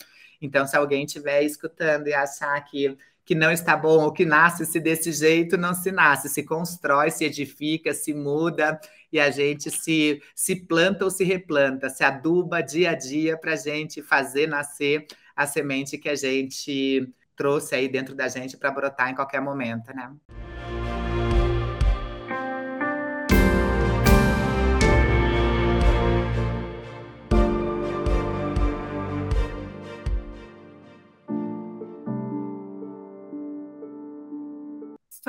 Então, 0.41 0.65
se 0.65 0.78
alguém 0.78 1.04
estiver 1.04 1.43
escutando 1.43 2.08
e 2.08 2.13
achar 2.13 2.60
que 2.62 2.98
que 3.30 3.36
não 3.36 3.52
está 3.52 3.78
bom 3.78 4.06
ou 4.06 4.12
que 4.12 4.26
nasce-se 4.26 4.80
desse 4.80 5.12
jeito, 5.12 5.56
não 5.56 5.76
se 5.76 5.91
nasce, 5.91 6.28
se 6.28 6.41
constrói, 6.41 7.12
se 7.12 7.26
edifica, 7.26 7.93
se 7.93 8.12
muda 8.12 8.80
e 9.13 9.19
a 9.19 9.30
gente 9.30 9.69
se, 9.69 10.19
se 10.34 10.56
planta 10.56 11.06
ou 11.06 11.12
se 11.12 11.24
replanta, 11.24 11.91
se 11.91 12.04
aduba 12.04 12.63
dia 12.63 12.89
a 12.89 12.95
dia 12.95 13.38
para 13.38 13.54
a 13.54 13.56
gente 13.56 14.02
fazer 14.02 14.48
nascer 14.48 15.06
a 15.36 15.45
semente 15.45 15.95
que 15.95 16.10
a 16.10 16.15
gente 16.15 17.08
trouxe 17.36 17.76
aí 17.76 17.88
dentro 17.88 18.15
da 18.15 18.28
gente 18.28 18.58
para 18.58 18.72
brotar 18.72 19.12
em 19.12 19.15
qualquer 19.15 19.41
momento, 19.41 19.93
né? 19.93 20.12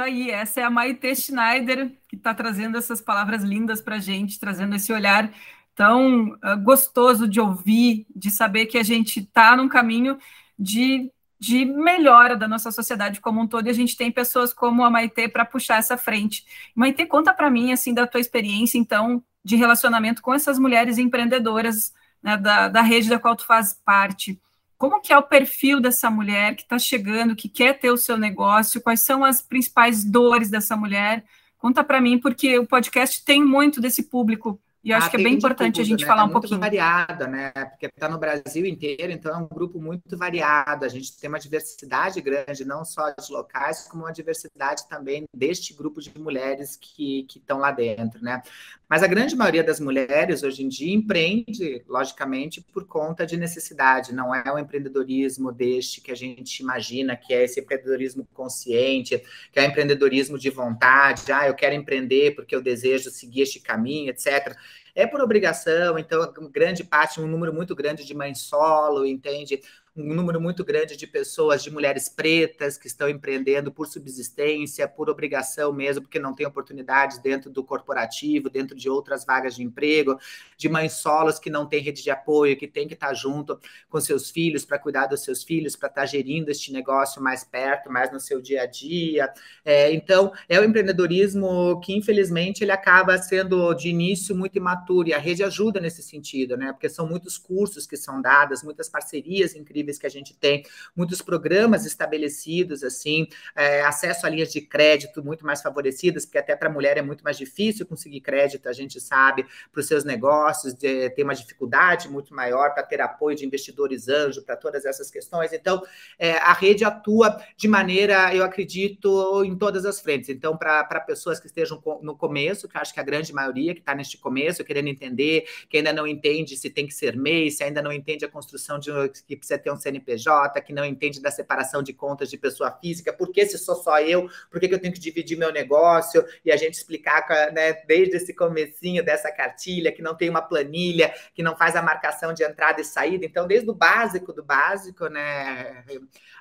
Isso 0.01 0.07
aí, 0.07 0.31
essa 0.31 0.61
é 0.63 0.65
a 0.65 0.71
Maite 0.71 1.15
Schneider, 1.15 1.93
que 2.09 2.17
está 2.17 2.33
trazendo 2.33 2.79
essas 2.79 3.03
palavras 3.03 3.43
lindas 3.43 3.83
para 3.83 3.97
a 3.97 3.99
gente, 3.99 4.41
trazendo 4.41 4.75
esse 4.75 4.91
olhar 4.91 5.31
tão 5.75 6.29
uh, 6.43 6.57
gostoso 6.63 7.29
de 7.29 7.39
ouvir, 7.39 8.07
de 8.17 8.31
saber 8.31 8.65
que 8.65 8.79
a 8.79 8.83
gente 8.83 9.21
está 9.21 9.55
num 9.55 9.69
caminho 9.69 10.17
de, 10.59 11.13
de 11.39 11.67
melhora 11.67 12.35
da 12.35 12.49
nossa 12.49 12.73
sociedade 12.73 13.21
como 13.21 13.43
um 13.43 13.47
todo, 13.47 13.67
e 13.67 13.71
a 13.71 13.75
gente 13.75 13.95
tem 13.95 14.11
pessoas 14.11 14.55
como 14.55 14.83
a 14.85 14.89
Maite 14.89 15.29
para 15.29 15.45
puxar 15.45 15.77
essa 15.77 15.99
frente. 15.99 16.47
Maite, 16.75 17.05
conta 17.05 17.35
para 17.35 17.51
mim, 17.51 17.71
assim, 17.71 17.93
da 17.93 18.07
tua 18.07 18.23
experiência, 18.23 18.79
então, 18.79 19.23
de 19.45 19.55
relacionamento 19.55 20.23
com 20.23 20.33
essas 20.33 20.59
mulheres 20.59 20.97
empreendedoras 20.97 21.93
né, 22.23 22.39
da, 22.39 22.69
da 22.69 22.81
rede 22.81 23.11
da 23.11 23.19
qual 23.19 23.37
tu 23.37 23.45
faz 23.45 23.79
parte. 23.85 24.41
Como 24.81 24.99
que 25.03 25.13
é 25.13 25.19
o 25.19 25.23
perfil 25.23 25.79
dessa 25.79 26.11
mulher 26.11 26.57
que 26.57 26.63
está 26.63 26.79
chegando, 26.79 27.37
que 27.37 27.51
quer 27.51 27.79
ter 27.79 27.91
o 27.91 27.99
seu 27.99 28.17
negócio? 28.17 28.81
Quais 28.81 29.03
são 29.03 29.23
as 29.23 29.43
principais 29.43 30.03
dores 30.03 30.49
dessa 30.49 30.75
mulher? 30.75 31.23
Conta 31.59 31.85
para 31.85 32.01
mim, 32.01 32.19
porque 32.19 32.59
o 32.59 32.67
podcast 32.67 33.23
tem 33.23 33.45
muito 33.45 33.79
desse 33.79 34.05
público 34.05 34.59
e 34.83 34.95
acho 34.95 35.09
ah, 35.09 35.11
que 35.11 35.17
é 35.17 35.23
bem 35.23 35.35
importante 35.35 35.75
tudo, 35.75 35.83
a 35.83 35.85
gente 35.85 36.01
né? 36.01 36.07
falar 36.07 36.23
é 36.23 36.25
um 36.25 36.31
pouquinho. 36.31 36.59
variada, 36.59 37.27
né? 37.27 37.51
Porque 37.51 37.87
está 37.87 38.09
no 38.09 38.19
Brasil 38.19 38.65
inteiro, 38.65 39.13
então 39.13 39.33
é 39.33 39.37
um 39.37 39.47
grupo 39.47 39.79
muito 39.79 40.17
variado. 40.17 40.87
A 40.87 40.89
gente 40.89 41.19
tem 41.19 41.29
uma 41.29 41.39
diversidade 41.39 42.19
grande, 42.23 42.65
não 42.65 42.83
só 42.83 43.11
de 43.11 43.31
locais, 43.31 43.87
como 43.89 44.05
uma 44.05 44.13
diversidade 44.13 44.89
também 44.89 45.25
deste 45.35 45.75
grupo 45.75 46.01
de 46.01 46.19
mulheres 46.19 46.77
que 46.77 47.27
estão 47.37 47.59
lá 47.59 47.71
dentro, 47.71 48.23
né? 48.23 48.43
Mas 48.89 49.03
a 49.03 49.07
grande 49.07 49.37
maioria 49.37 49.63
das 49.63 49.79
mulheres 49.79 50.43
hoje 50.43 50.65
em 50.65 50.69
dia 50.69 50.93
empreende, 50.93 51.85
logicamente, 51.87 52.61
por 52.61 52.87
conta 52.87 53.25
de 53.25 53.37
necessidade. 53.37 54.15
Não 54.15 54.35
é 54.35 54.51
o 54.51 54.59
empreendedorismo 54.59 55.53
deste 55.53 56.01
que 56.01 56.11
a 56.11 56.17
gente 56.17 56.61
imagina, 56.61 57.17
que 57.17 57.33
é 57.33 57.45
esse 57.45 57.61
empreendedorismo 57.61 58.27
consciente, 58.33 59.23
que 59.53 59.61
é 59.61 59.63
o 59.63 59.67
empreendedorismo 59.67 60.39
de 60.39 60.51
vontade. 60.51 61.31
Ah, 61.31 61.47
eu 61.47 61.55
quero 61.55 61.75
empreender 61.75 62.35
porque 62.35 62.57
eu 62.57 62.63
desejo 62.63 63.11
seguir 63.11 63.43
este 63.43 63.61
caminho, 63.61 64.11
etc 64.11 64.57
é 65.01 65.07
por 65.07 65.21
obrigação, 65.21 65.99
então, 65.99 66.33
grande 66.51 66.85
parte, 66.85 67.21
um 67.21 67.27
número 67.27 67.53
muito 67.53 67.75
grande 67.75 68.05
de 68.05 68.15
mães 68.15 68.41
solo, 68.41 69.07
entende? 69.07 69.61
Um 69.97 70.15
número 70.15 70.41
muito 70.41 70.65
grande 70.65 70.97
de 70.97 71.07
pessoas, 71.07 71.63
de 71.63 71.71
mulheres 71.71 72.09
pretas 72.09 72.79
que 72.79 72.87
estão 72.87 73.09
empreendendo 73.09 73.73
por 73.73 73.87
subsistência, 73.89 74.87
por 74.87 75.11
obrigação 75.11 75.73
mesmo, 75.73 76.03
porque 76.03 76.19
não 76.19 76.33
tem 76.33 76.47
oportunidades 76.47 77.19
dentro 77.19 77.51
do 77.51 77.65
corporativo, 77.65 78.49
dentro 78.49 78.77
de 78.77 78.89
outras 78.89 79.25
vagas 79.25 79.57
de 79.57 79.65
emprego, 79.65 80.17
de 80.57 80.69
mães 80.69 80.93
solos 80.93 81.41
que 81.41 81.51
não 81.51 81.67
têm 81.67 81.83
rede 81.83 82.03
de 82.03 82.11
apoio, 82.11 82.57
que 82.57 82.69
tem 82.69 82.87
que 82.87 82.95
estar 82.95 83.13
junto 83.15 83.59
com 83.89 84.01
seus 84.01 84.31
filhos 84.31 84.65
para 84.65 84.79
cuidar 84.79 85.07
dos 85.07 85.25
seus 85.25 85.43
filhos, 85.43 85.75
para 85.75 85.89
estar 85.89 86.07
gerindo 86.07 86.51
este 86.51 86.73
negócio 86.73 87.21
mais 87.21 87.43
perto, 87.43 87.91
mais 87.91 88.13
no 88.13 88.21
seu 88.21 88.41
dia 88.41 88.63
a 88.63 88.67
dia. 88.67 89.33
É, 89.65 89.93
então, 89.93 90.33
é 90.49 90.61
o 90.61 90.65
empreendedorismo 90.65 91.81
que, 91.81 91.93
infelizmente, 91.97 92.63
ele 92.63 92.73
acaba 92.73 93.19
sendo 93.19 93.75
de 93.75 93.89
início 93.89 94.37
muito 94.37 94.57
imaturo, 94.57 95.09
e 95.09 95.15
a 95.15 95.19
rede 95.19 95.43
ajuda 95.43 95.81
nesse 95.81 96.03
sentido, 96.03 96.57
né? 96.57 96.73
Porque 96.73 96.89
são 96.89 97.09
muitos 97.09 97.37
cursos 97.37 97.87
que 97.87 97.97
são 97.97 98.23
dados, 98.23 98.63
muitas 98.63 98.89
parcerias 98.89 99.57
incríveis 99.57 99.80
incríveis 99.81 99.99
que 99.99 100.07
a 100.07 100.11
gente 100.11 100.35
tem, 100.37 100.65
muitos 100.95 101.23
programas 101.23 101.87
estabelecidos, 101.87 102.85
assim, 102.85 103.27
é, 103.57 103.83
acesso 103.83 104.27
a 104.27 104.29
linhas 104.29 104.53
de 104.53 104.61
crédito 104.61 105.25
muito 105.25 105.45
mais 105.45 105.63
favorecidas, 105.63 106.25
porque 106.25 106.39
até 106.39 106.55
para 106.55 106.69
a 106.69 106.73
mulher 106.73 106.99
é 106.99 107.03
muito 107.03 107.25
mais 107.25 107.37
difícil 107.37 107.87
conseguir 107.87 108.21
crédito, 108.21 108.69
a 108.69 108.73
gente 108.73 109.01
sabe, 109.01 109.47
para 109.73 109.81
os 109.81 109.87
seus 109.87 110.05
negócios, 110.05 110.75
de, 110.75 111.11
tem 111.11 111.25
uma 111.25 111.35
dificuldade 111.35 112.09
muito 112.09 112.35
maior 112.35 112.75
para 112.75 112.83
ter 112.83 113.01
apoio 113.01 113.37
de 113.37 113.45
investidores 113.45 114.09
anjo, 114.09 114.43
para 114.43 114.57
todas 114.57 114.85
essas 114.85 115.11
questões. 115.11 115.53
Então, 115.53 115.83
é, 116.19 116.33
a 116.33 116.53
rede 116.53 116.85
atua 116.85 117.41
de 117.57 117.69
maneira, 117.69 118.35
eu 118.35 118.45
acredito, 118.45 119.45
em 119.45 119.57
todas 119.57 119.85
as 119.85 120.01
frentes. 120.01 120.29
Então, 120.29 120.57
para 120.57 121.01
pessoas 121.01 121.41
que 121.41 121.47
estejam 121.47 121.83
no 122.03 122.17
começo, 122.17 122.69
que 122.69 122.77
acho 122.77 122.93
que 122.93 123.01
a 123.01 123.03
grande 123.03 123.33
maioria 123.33 123.75
que 123.75 123.81
está 123.81 123.95
neste 123.95 124.19
começo, 124.19 124.65
querendo 124.65 124.89
entender, 124.89 125.47
que 125.69 125.79
ainda 125.79 125.93
não 125.93 126.07
entende 126.07 126.57
se 126.57 126.69
tem 126.69 126.87
que 126.87 126.95
ser 126.95 127.17
MEI, 127.17 127.51
se 127.51 127.65
ainda 127.65 127.81
não 127.81 127.93
entende 127.93 128.25
a 128.25 128.29
construção 128.29 128.79
de 128.79 128.91
que 129.27 129.37
precisa 129.37 129.59
ter 129.59 129.70
um 129.73 129.77
CNPJ, 129.77 130.61
que 130.61 130.73
não 130.73 130.85
entende 130.85 131.21
da 131.21 131.31
separação 131.31 131.83
de 131.83 131.93
contas 131.93 132.31
de 132.31 132.37
pessoa 132.37 132.71
física, 132.71 133.13
por 133.13 133.31
que 133.31 133.47
se 133.47 133.59
sou 133.59 133.77
só 133.77 134.01
eu, 134.01 134.29
por 134.51 134.61
que, 134.61 134.69
que 134.69 134.75
eu 134.75 134.81
tenho 134.81 134.93
que 134.93 135.01
dividir 135.01 135.37
meu 135.37 135.53
negócio, 135.53 136.25
e 136.45 136.51
a 136.51 136.57
gente 136.57 136.75
explicar 136.75 137.27
né, 137.53 137.73
desde 137.87 138.17
esse 138.17 138.35
comecinho 138.35 139.05
dessa 139.05 139.31
cartilha, 139.31 139.93
que 139.93 140.03
não 140.03 140.15
tem 140.15 140.29
uma 140.29 140.43
planilha, 140.43 141.13
que 141.35 141.43
não 141.43 141.57
faz 141.57 141.77
a 141.77 141.83
marcação 141.83 142.33
de 142.33 142.43
entrada 142.43 142.81
e 142.81 142.85
saída. 142.85 143.25
Então, 143.25 143.47
desde 143.47 143.69
o 143.71 143.75
básico 143.75 144.33
do 144.33 144.43
básico, 144.43 145.09
né, 145.09 145.85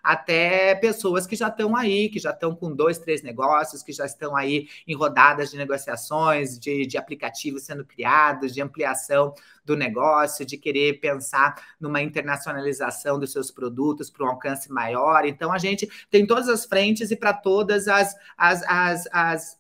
até 0.03 0.75
pessoas 0.75 1.27
que 1.27 1.35
já 1.35 1.47
estão 1.47 1.75
aí, 1.75 2.09
que 2.09 2.19
já 2.19 2.31
estão 2.31 2.55
com 2.55 2.73
dois, 2.73 2.97
três 2.97 3.21
negócios, 3.21 3.83
que 3.83 3.91
já 3.91 4.05
estão 4.05 4.35
aí 4.35 4.67
em 4.87 4.95
rodadas 4.95 5.51
de 5.51 5.57
negociações, 5.57 6.57
de, 6.57 6.85
de 6.85 6.97
aplicativos 6.97 7.63
sendo 7.63 7.85
criados, 7.85 8.53
de 8.53 8.61
ampliação 8.61 9.33
do 9.69 9.77
negócio, 9.77 10.45
de 10.45 10.57
querer 10.57 10.99
pensar 10.99 11.55
numa 11.79 12.01
internacionalização 12.01 13.19
dos 13.19 13.31
seus 13.31 13.51
produtos 13.51 14.09
para 14.09 14.25
um 14.25 14.29
alcance 14.29 14.71
maior. 14.71 15.25
Então, 15.25 15.51
a 15.51 15.59
gente 15.59 15.87
tem 16.09 16.25
todas 16.25 16.49
as 16.49 16.65
frentes 16.65 17.11
e 17.11 17.15
para 17.15 17.33
todas 17.33 17.87
as, 17.87 18.15
as, 18.35 18.63
as, 18.63 19.07
as 19.11 19.59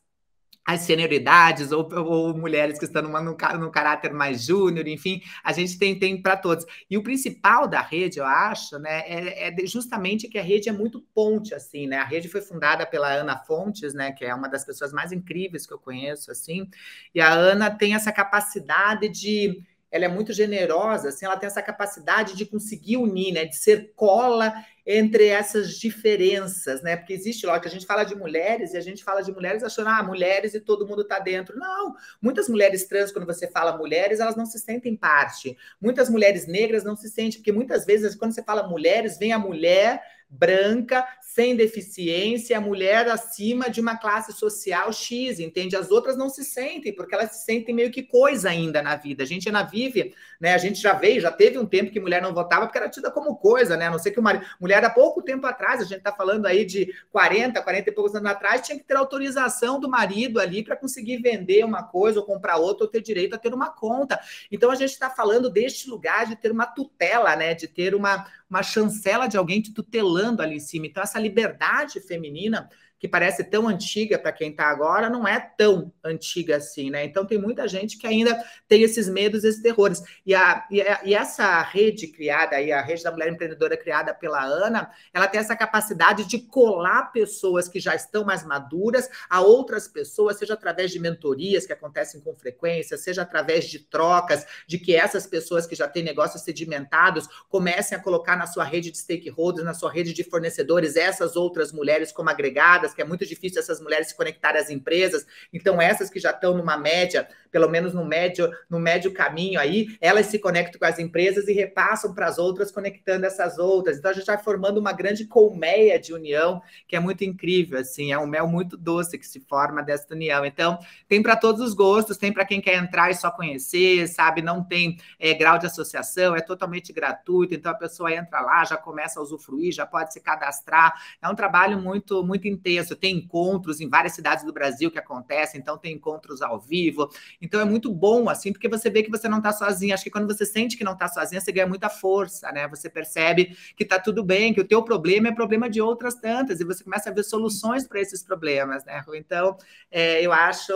as 0.69 0.81
senioridades 0.81 1.71
ou, 1.71 1.89
ou, 1.95 2.37
mulheres 2.37 2.77
que 2.77 2.85
estão 2.85 3.01
numa, 3.01 3.19
num, 3.19 3.35
num 3.59 3.71
caráter 3.71 4.13
mais 4.13 4.45
júnior, 4.45 4.87
enfim, 4.87 5.19
a 5.43 5.51
gente 5.51 5.79
tem, 5.79 5.97
tem 5.97 6.21
para 6.21 6.37
todos. 6.37 6.63
E 6.87 6.95
o 6.95 7.01
principal 7.01 7.67
da 7.67 7.81
rede, 7.81 8.19
eu 8.19 8.25
acho, 8.25 8.77
né, 8.77 8.99
é, 9.07 9.49
é, 9.49 9.65
justamente 9.65 10.27
que 10.27 10.37
a 10.37 10.43
rede 10.43 10.69
é 10.69 10.71
muito 10.71 11.01
ponte, 11.11 11.55
assim, 11.55 11.87
né? 11.87 11.97
A 11.97 12.03
rede 12.03 12.29
foi 12.29 12.41
fundada 12.41 12.85
pela 12.85 13.11
Ana 13.11 13.35
Fontes, 13.35 13.95
né, 13.95 14.11
que 14.11 14.23
é 14.23 14.35
uma 14.35 14.47
das 14.47 14.63
pessoas 14.63 14.93
mais 14.93 15.11
incríveis 15.11 15.65
que 15.65 15.73
eu 15.73 15.79
conheço, 15.79 16.29
assim, 16.29 16.69
e 17.15 17.19
a 17.19 17.33
Ana 17.33 17.71
tem 17.71 17.95
essa 17.95 18.11
capacidade 18.11 19.09
de 19.09 19.63
ela 19.91 20.05
é 20.05 20.07
muito 20.07 20.31
generosa, 20.33 21.09
assim, 21.09 21.25
ela 21.25 21.37
tem 21.37 21.47
essa 21.47 21.61
capacidade 21.61 22.35
de 22.35 22.45
conseguir 22.45 22.97
unir, 22.97 23.33
né, 23.33 23.45
de 23.45 23.55
ser 23.55 23.91
cola 23.95 24.53
entre 24.85 25.27
essas 25.27 25.77
diferenças, 25.77 26.81
né? 26.81 26.97
Porque 26.97 27.13
existe, 27.13 27.45
lógico, 27.45 27.67
a 27.67 27.71
gente 27.71 27.85
fala 27.85 28.03
de 28.03 28.15
mulheres 28.15 28.73
e 28.73 28.77
a 28.77 28.81
gente 28.81 29.03
fala 29.03 29.21
de 29.21 29.31
mulheres 29.31 29.61
achando, 29.63 29.87
ah, 29.87 30.01
mulheres 30.01 30.55
e 30.55 30.59
todo 30.59 30.87
mundo 30.87 31.03
está 31.03 31.19
dentro. 31.19 31.55
Não, 31.59 31.95
muitas 32.19 32.49
mulheres 32.49 32.87
trans, 32.87 33.11
quando 33.11 33.27
você 33.27 33.47
fala 33.47 33.77
mulheres, 33.77 34.19
elas 34.19 34.35
não 34.35 34.47
se 34.47 34.57
sentem 34.57 34.95
parte. 34.95 35.55
Muitas 35.79 36.09
mulheres 36.09 36.47
negras 36.47 36.83
não 36.83 36.95
se 36.95 37.07
sentem, 37.07 37.39
porque 37.39 37.51
muitas 37.51 37.85
vezes, 37.85 38.15
quando 38.15 38.33
você 38.33 38.41
fala 38.41 38.67
mulheres, 38.67 39.19
vem 39.19 39.31
a 39.31 39.37
mulher 39.37 40.01
branca, 40.29 41.05
sem 41.21 41.55
deficiência, 41.55 42.59
mulher 42.61 43.07
acima 43.07 43.69
de 43.69 43.81
uma 43.81 43.97
classe 43.97 44.31
social 44.33 44.91
X, 44.93 45.39
entende? 45.39 45.75
As 45.75 45.89
outras 45.89 46.15
não 46.15 46.29
se 46.29 46.43
sentem, 46.43 46.93
porque 46.93 47.15
elas 47.15 47.31
se 47.31 47.45
sentem 47.45 47.73
meio 47.73 47.89
que 47.89 48.03
coisa 48.03 48.49
ainda 48.49 48.81
na 48.81 48.95
vida. 48.95 49.23
A 49.23 49.25
gente 49.25 49.47
ainda 49.47 49.63
vive, 49.63 50.13
né? 50.39 50.53
A 50.53 50.57
gente 50.57 50.79
já 50.79 50.93
veio, 50.93 51.21
já 51.21 51.31
teve 51.31 51.57
um 51.57 51.65
tempo 51.65 51.91
que 51.91 51.99
mulher 51.99 52.21
não 52.21 52.33
votava 52.33 52.65
porque 52.65 52.77
era 52.77 52.89
tida 52.89 53.09
como 53.09 53.35
coisa, 53.37 53.75
né? 53.75 53.87
A 53.87 53.91
não 53.91 53.99
sei 53.99 54.11
que 54.11 54.19
uma 54.19 54.41
mulher 54.59 54.83
há 54.83 54.89
pouco 54.89 55.21
tempo 55.21 55.47
atrás, 55.47 55.81
a 55.81 55.85
gente 55.85 55.99
está 55.99 56.11
falando 56.11 56.45
aí 56.45 56.65
de 56.65 56.93
40, 57.11 57.61
40 57.61 57.89
e 57.89 57.93
poucos 57.93 58.15
anos 58.15 58.29
atrás, 58.29 58.61
tinha 58.61 58.77
que 58.77 58.83
ter 58.83 58.95
autorização 58.95 59.79
do 59.79 59.89
marido 59.89 60.39
ali 60.39 60.63
para 60.63 60.75
conseguir 60.75 61.17
vender 61.17 61.63
uma 61.63 61.83
coisa 61.83 62.19
ou 62.19 62.25
comprar 62.25 62.57
outra 62.57 62.85
ou 62.85 62.89
ter 62.89 63.01
direito 63.01 63.35
a 63.35 63.37
ter 63.37 63.53
uma 63.53 63.71
conta. 63.71 64.19
Então 64.51 64.69
a 64.69 64.75
gente 64.75 64.91
está 64.91 65.09
falando 65.09 65.49
deste 65.49 65.89
lugar 65.89 66.25
de 66.25 66.35
ter 66.35 66.51
uma 66.51 66.65
tutela, 66.65 67.35
né? 67.35 67.53
De 67.53 67.67
ter 67.67 67.95
uma, 67.95 68.25
uma 68.49 68.63
chancela 68.63 69.27
de 69.27 69.37
alguém 69.37 69.61
te 69.61 69.73
tutelando 69.73 70.41
ali 70.41 70.55
em 70.55 70.59
cima. 70.59 70.87
Então, 70.87 71.03
essa 71.03 71.19
liberdade 71.19 71.99
feminina 72.01 72.69
que 72.99 73.07
parece 73.07 73.45
tão 73.45 73.67
antiga 73.67 74.19
para 74.19 74.33
quem 74.33 74.51
está 74.51 74.65
agora, 74.65 75.09
não 75.09 75.25
é 75.25 75.39
tão 75.39 75.91
antiga 76.03 76.57
assim, 76.57 76.89
né? 76.89 77.05
Então 77.05 77.25
tem 77.25 77.37
muita 77.37 77.65
gente 77.65 77.97
que 77.97 78.05
ainda 78.05 78.37
tem 78.67 78.83
esses 78.83 79.07
medos, 79.07 79.45
esses 79.45 79.61
terrores. 79.61 80.03
E, 80.25 80.35
a, 80.35 80.67
e, 80.69 80.81
a, 80.81 80.99
e 81.05 81.13
essa 81.13 81.61
rede 81.61 82.07
criada 82.07 82.57
aí, 82.57 82.73
a 82.73 82.81
rede 82.81 83.03
da 83.03 83.11
mulher 83.11 83.31
empreendedora 83.31 83.77
criada 83.77 84.13
pela 84.13 84.43
Ana, 84.43 84.91
ela 85.13 85.27
tem 85.27 85.39
essa 85.39 85.55
capacidade 85.55 86.25
de 86.25 86.39
colar 86.39 87.13
pessoas 87.13 87.69
que 87.69 87.79
já 87.79 87.95
estão 87.95 88.25
mais 88.25 88.43
maduras 88.43 89.09
a 89.29 89.39
outras 89.39 89.87
pessoas, 89.87 90.37
seja 90.37 90.55
através 90.55 90.91
de 90.91 90.99
mentorias 90.99 91.65
que 91.65 91.71
acontecem 91.71 92.19
com 92.19 92.35
frequência, 92.35 92.97
seja 92.97 93.21
através 93.21 93.65
de 93.65 93.79
trocas, 93.79 94.45
de 94.67 94.77
que 94.77 94.93
essas 94.93 95.25
pessoas 95.25 95.65
que 95.65 95.75
já 95.75 95.87
têm 95.87 96.03
negócios 96.03 96.43
sedimentados 96.43 97.27
comecem 97.47 97.97
a 97.97 98.01
colocar 98.01 98.35
na 98.35 98.45
sua 98.45 98.65
rede 98.65 98.91
de 98.91 98.97
stakeholders, 98.97 99.65
na 99.65 99.73
sua 99.73 99.89
rede 99.89 100.11
de 100.11 100.23
fornecedores, 100.23 100.97
essas 100.97 101.37
outras 101.37 101.71
mulheres 101.71 102.11
como 102.11 102.29
agregadas 102.29 102.88
que 102.93 103.01
é 103.01 103.05
muito 103.05 103.25
difícil 103.25 103.59
essas 103.59 103.81
mulheres 103.81 104.09
se 104.09 104.15
conectarem 104.15 104.61
às 104.61 104.69
empresas. 104.69 105.25
Então, 105.53 105.81
essas 105.81 106.09
que 106.09 106.19
já 106.19 106.31
estão 106.31 106.55
numa 106.55 106.77
média, 106.77 107.27
pelo 107.51 107.69
menos 107.69 107.93
no 107.93 108.05
médio, 108.05 108.51
no 108.69 108.79
médio 108.79 109.13
caminho 109.13 109.59
aí, 109.59 109.87
elas 109.99 110.27
se 110.27 110.39
conectam 110.39 110.79
com 110.79 110.85
as 110.85 110.99
empresas 110.99 111.47
e 111.47 111.53
repassam 111.53 112.13
para 112.13 112.27
as 112.27 112.37
outras, 112.37 112.71
conectando 112.71 113.25
essas 113.25 113.57
outras. 113.57 113.97
Então, 113.97 114.11
a 114.11 114.13
gente 114.13 114.25
vai 114.25 114.37
formando 114.37 114.77
uma 114.77 114.93
grande 114.93 115.25
colmeia 115.25 115.99
de 115.99 116.13
união, 116.13 116.61
que 116.87 116.95
é 116.95 116.99
muito 116.99 117.23
incrível, 117.23 117.79
assim, 117.79 118.11
é 118.11 118.17
um 118.17 118.27
mel 118.27 118.47
muito 118.47 118.77
doce 118.77 119.17
que 119.17 119.27
se 119.27 119.39
forma 119.39 119.81
dessa 119.81 120.13
união. 120.13 120.45
Então, 120.45 120.79
tem 121.07 121.21
para 121.21 121.35
todos 121.35 121.61
os 121.61 121.73
gostos, 121.73 122.17
tem 122.17 122.31
para 122.31 122.45
quem 122.45 122.61
quer 122.61 122.75
entrar 122.75 123.09
e 123.09 123.15
só 123.15 123.31
conhecer, 123.31 124.07
sabe? 124.07 124.41
Não 124.41 124.63
tem 124.63 124.97
é, 125.19 125.33
grau 125.33 125.57
de 125.57 125.65
associação, 125.65 126.35
é 126.35 126.41
totalmente 126.41 126.93
gratuito, 126.93 127.53
então 127.53 127.71
a 127.71 127.75
pessoa 127.75 128.13
entra 128.13 128.41
lá, 128.41 128.63
já 128.65 128.77
começa 128.77 129.19
a 129.19 129.23
usufruir, 129.23 129.73
já 129.73 129.85
pode 129.85 130.13
se 130.13 130.19
cadastrar. 130.19 130.93
É 131.21 131.27
um 131.27 131.35
trabalho 131.35 131.79
muito, 131.79 132.23
muito 132.23 132.47
intenso 132.47 132.78
tem 132.83 133.17
encontros 133.17 133.79
em 133.79 133.89
várias 133.89 134.13
cidades 134.13 134.45
do 134.45 134.53
Brasil 134.53 134.91
que 134.91 134.99
acontecem, 134.99 135.59
então 135.59 135.77
tem 135.77 135.93
encontros 135.93 136.41
ao 136.41 136.59
vivo. 136.59 137.09
Então 137.41 137.59
é 137.59 137.65
muito 137.65 137.91
bom, 137.91 138.29
assim, 138.29 138.51
porque 138.51 138.67
você 138.67 138.89
vê 138.89 139.03
que 139.03 139.09
você 139.09 139.27
não 139.27 139.37
está 139.37 139.51
sozinha. 139.51 139.93
Acho 139.93 140.03
que 140.03 140.09
quando 140.09 140.27
você 140.27 140.45
sente 140.45 140.77
que 140.77 140.83
não 140.83 140.93
está 140.93 141.07
sozinha, 141.07 141.41
você 141.41 141.51
ganha 141.51 141.67
muita 141.67 141.89
força, 141.89 142.51
né? 142.51 142.67
Você 142.67 142.89
percebe 142.89 143.57
que 143.75 143.83
está 143.83 143.99
tudo 143.99 144.23
bem, 144.23 144.53
que 144.53 144.61
o 144.61 144.67
teu 144.67 144.83
problema 144.83 145.29
é 145.29 145.31
problema 145.31 145.69
de 145.69 145.81
outras 145.81 146.15
tantas, 146.15 146.59
e 146.59 146.65
você 146.65 146.83
começa 146.83 147.09
a 147.09 147.13
ver 147.13 147.23
soluções 147.23 147.87
para 147.87 147.99
esses 147.99 148.23
problemas, 148.23 148.83
né? 148.85 149.03
Então, 149.15 149.57
é, 149.91 150.21
eu 150.25 150.31
acho, 150.31 150.71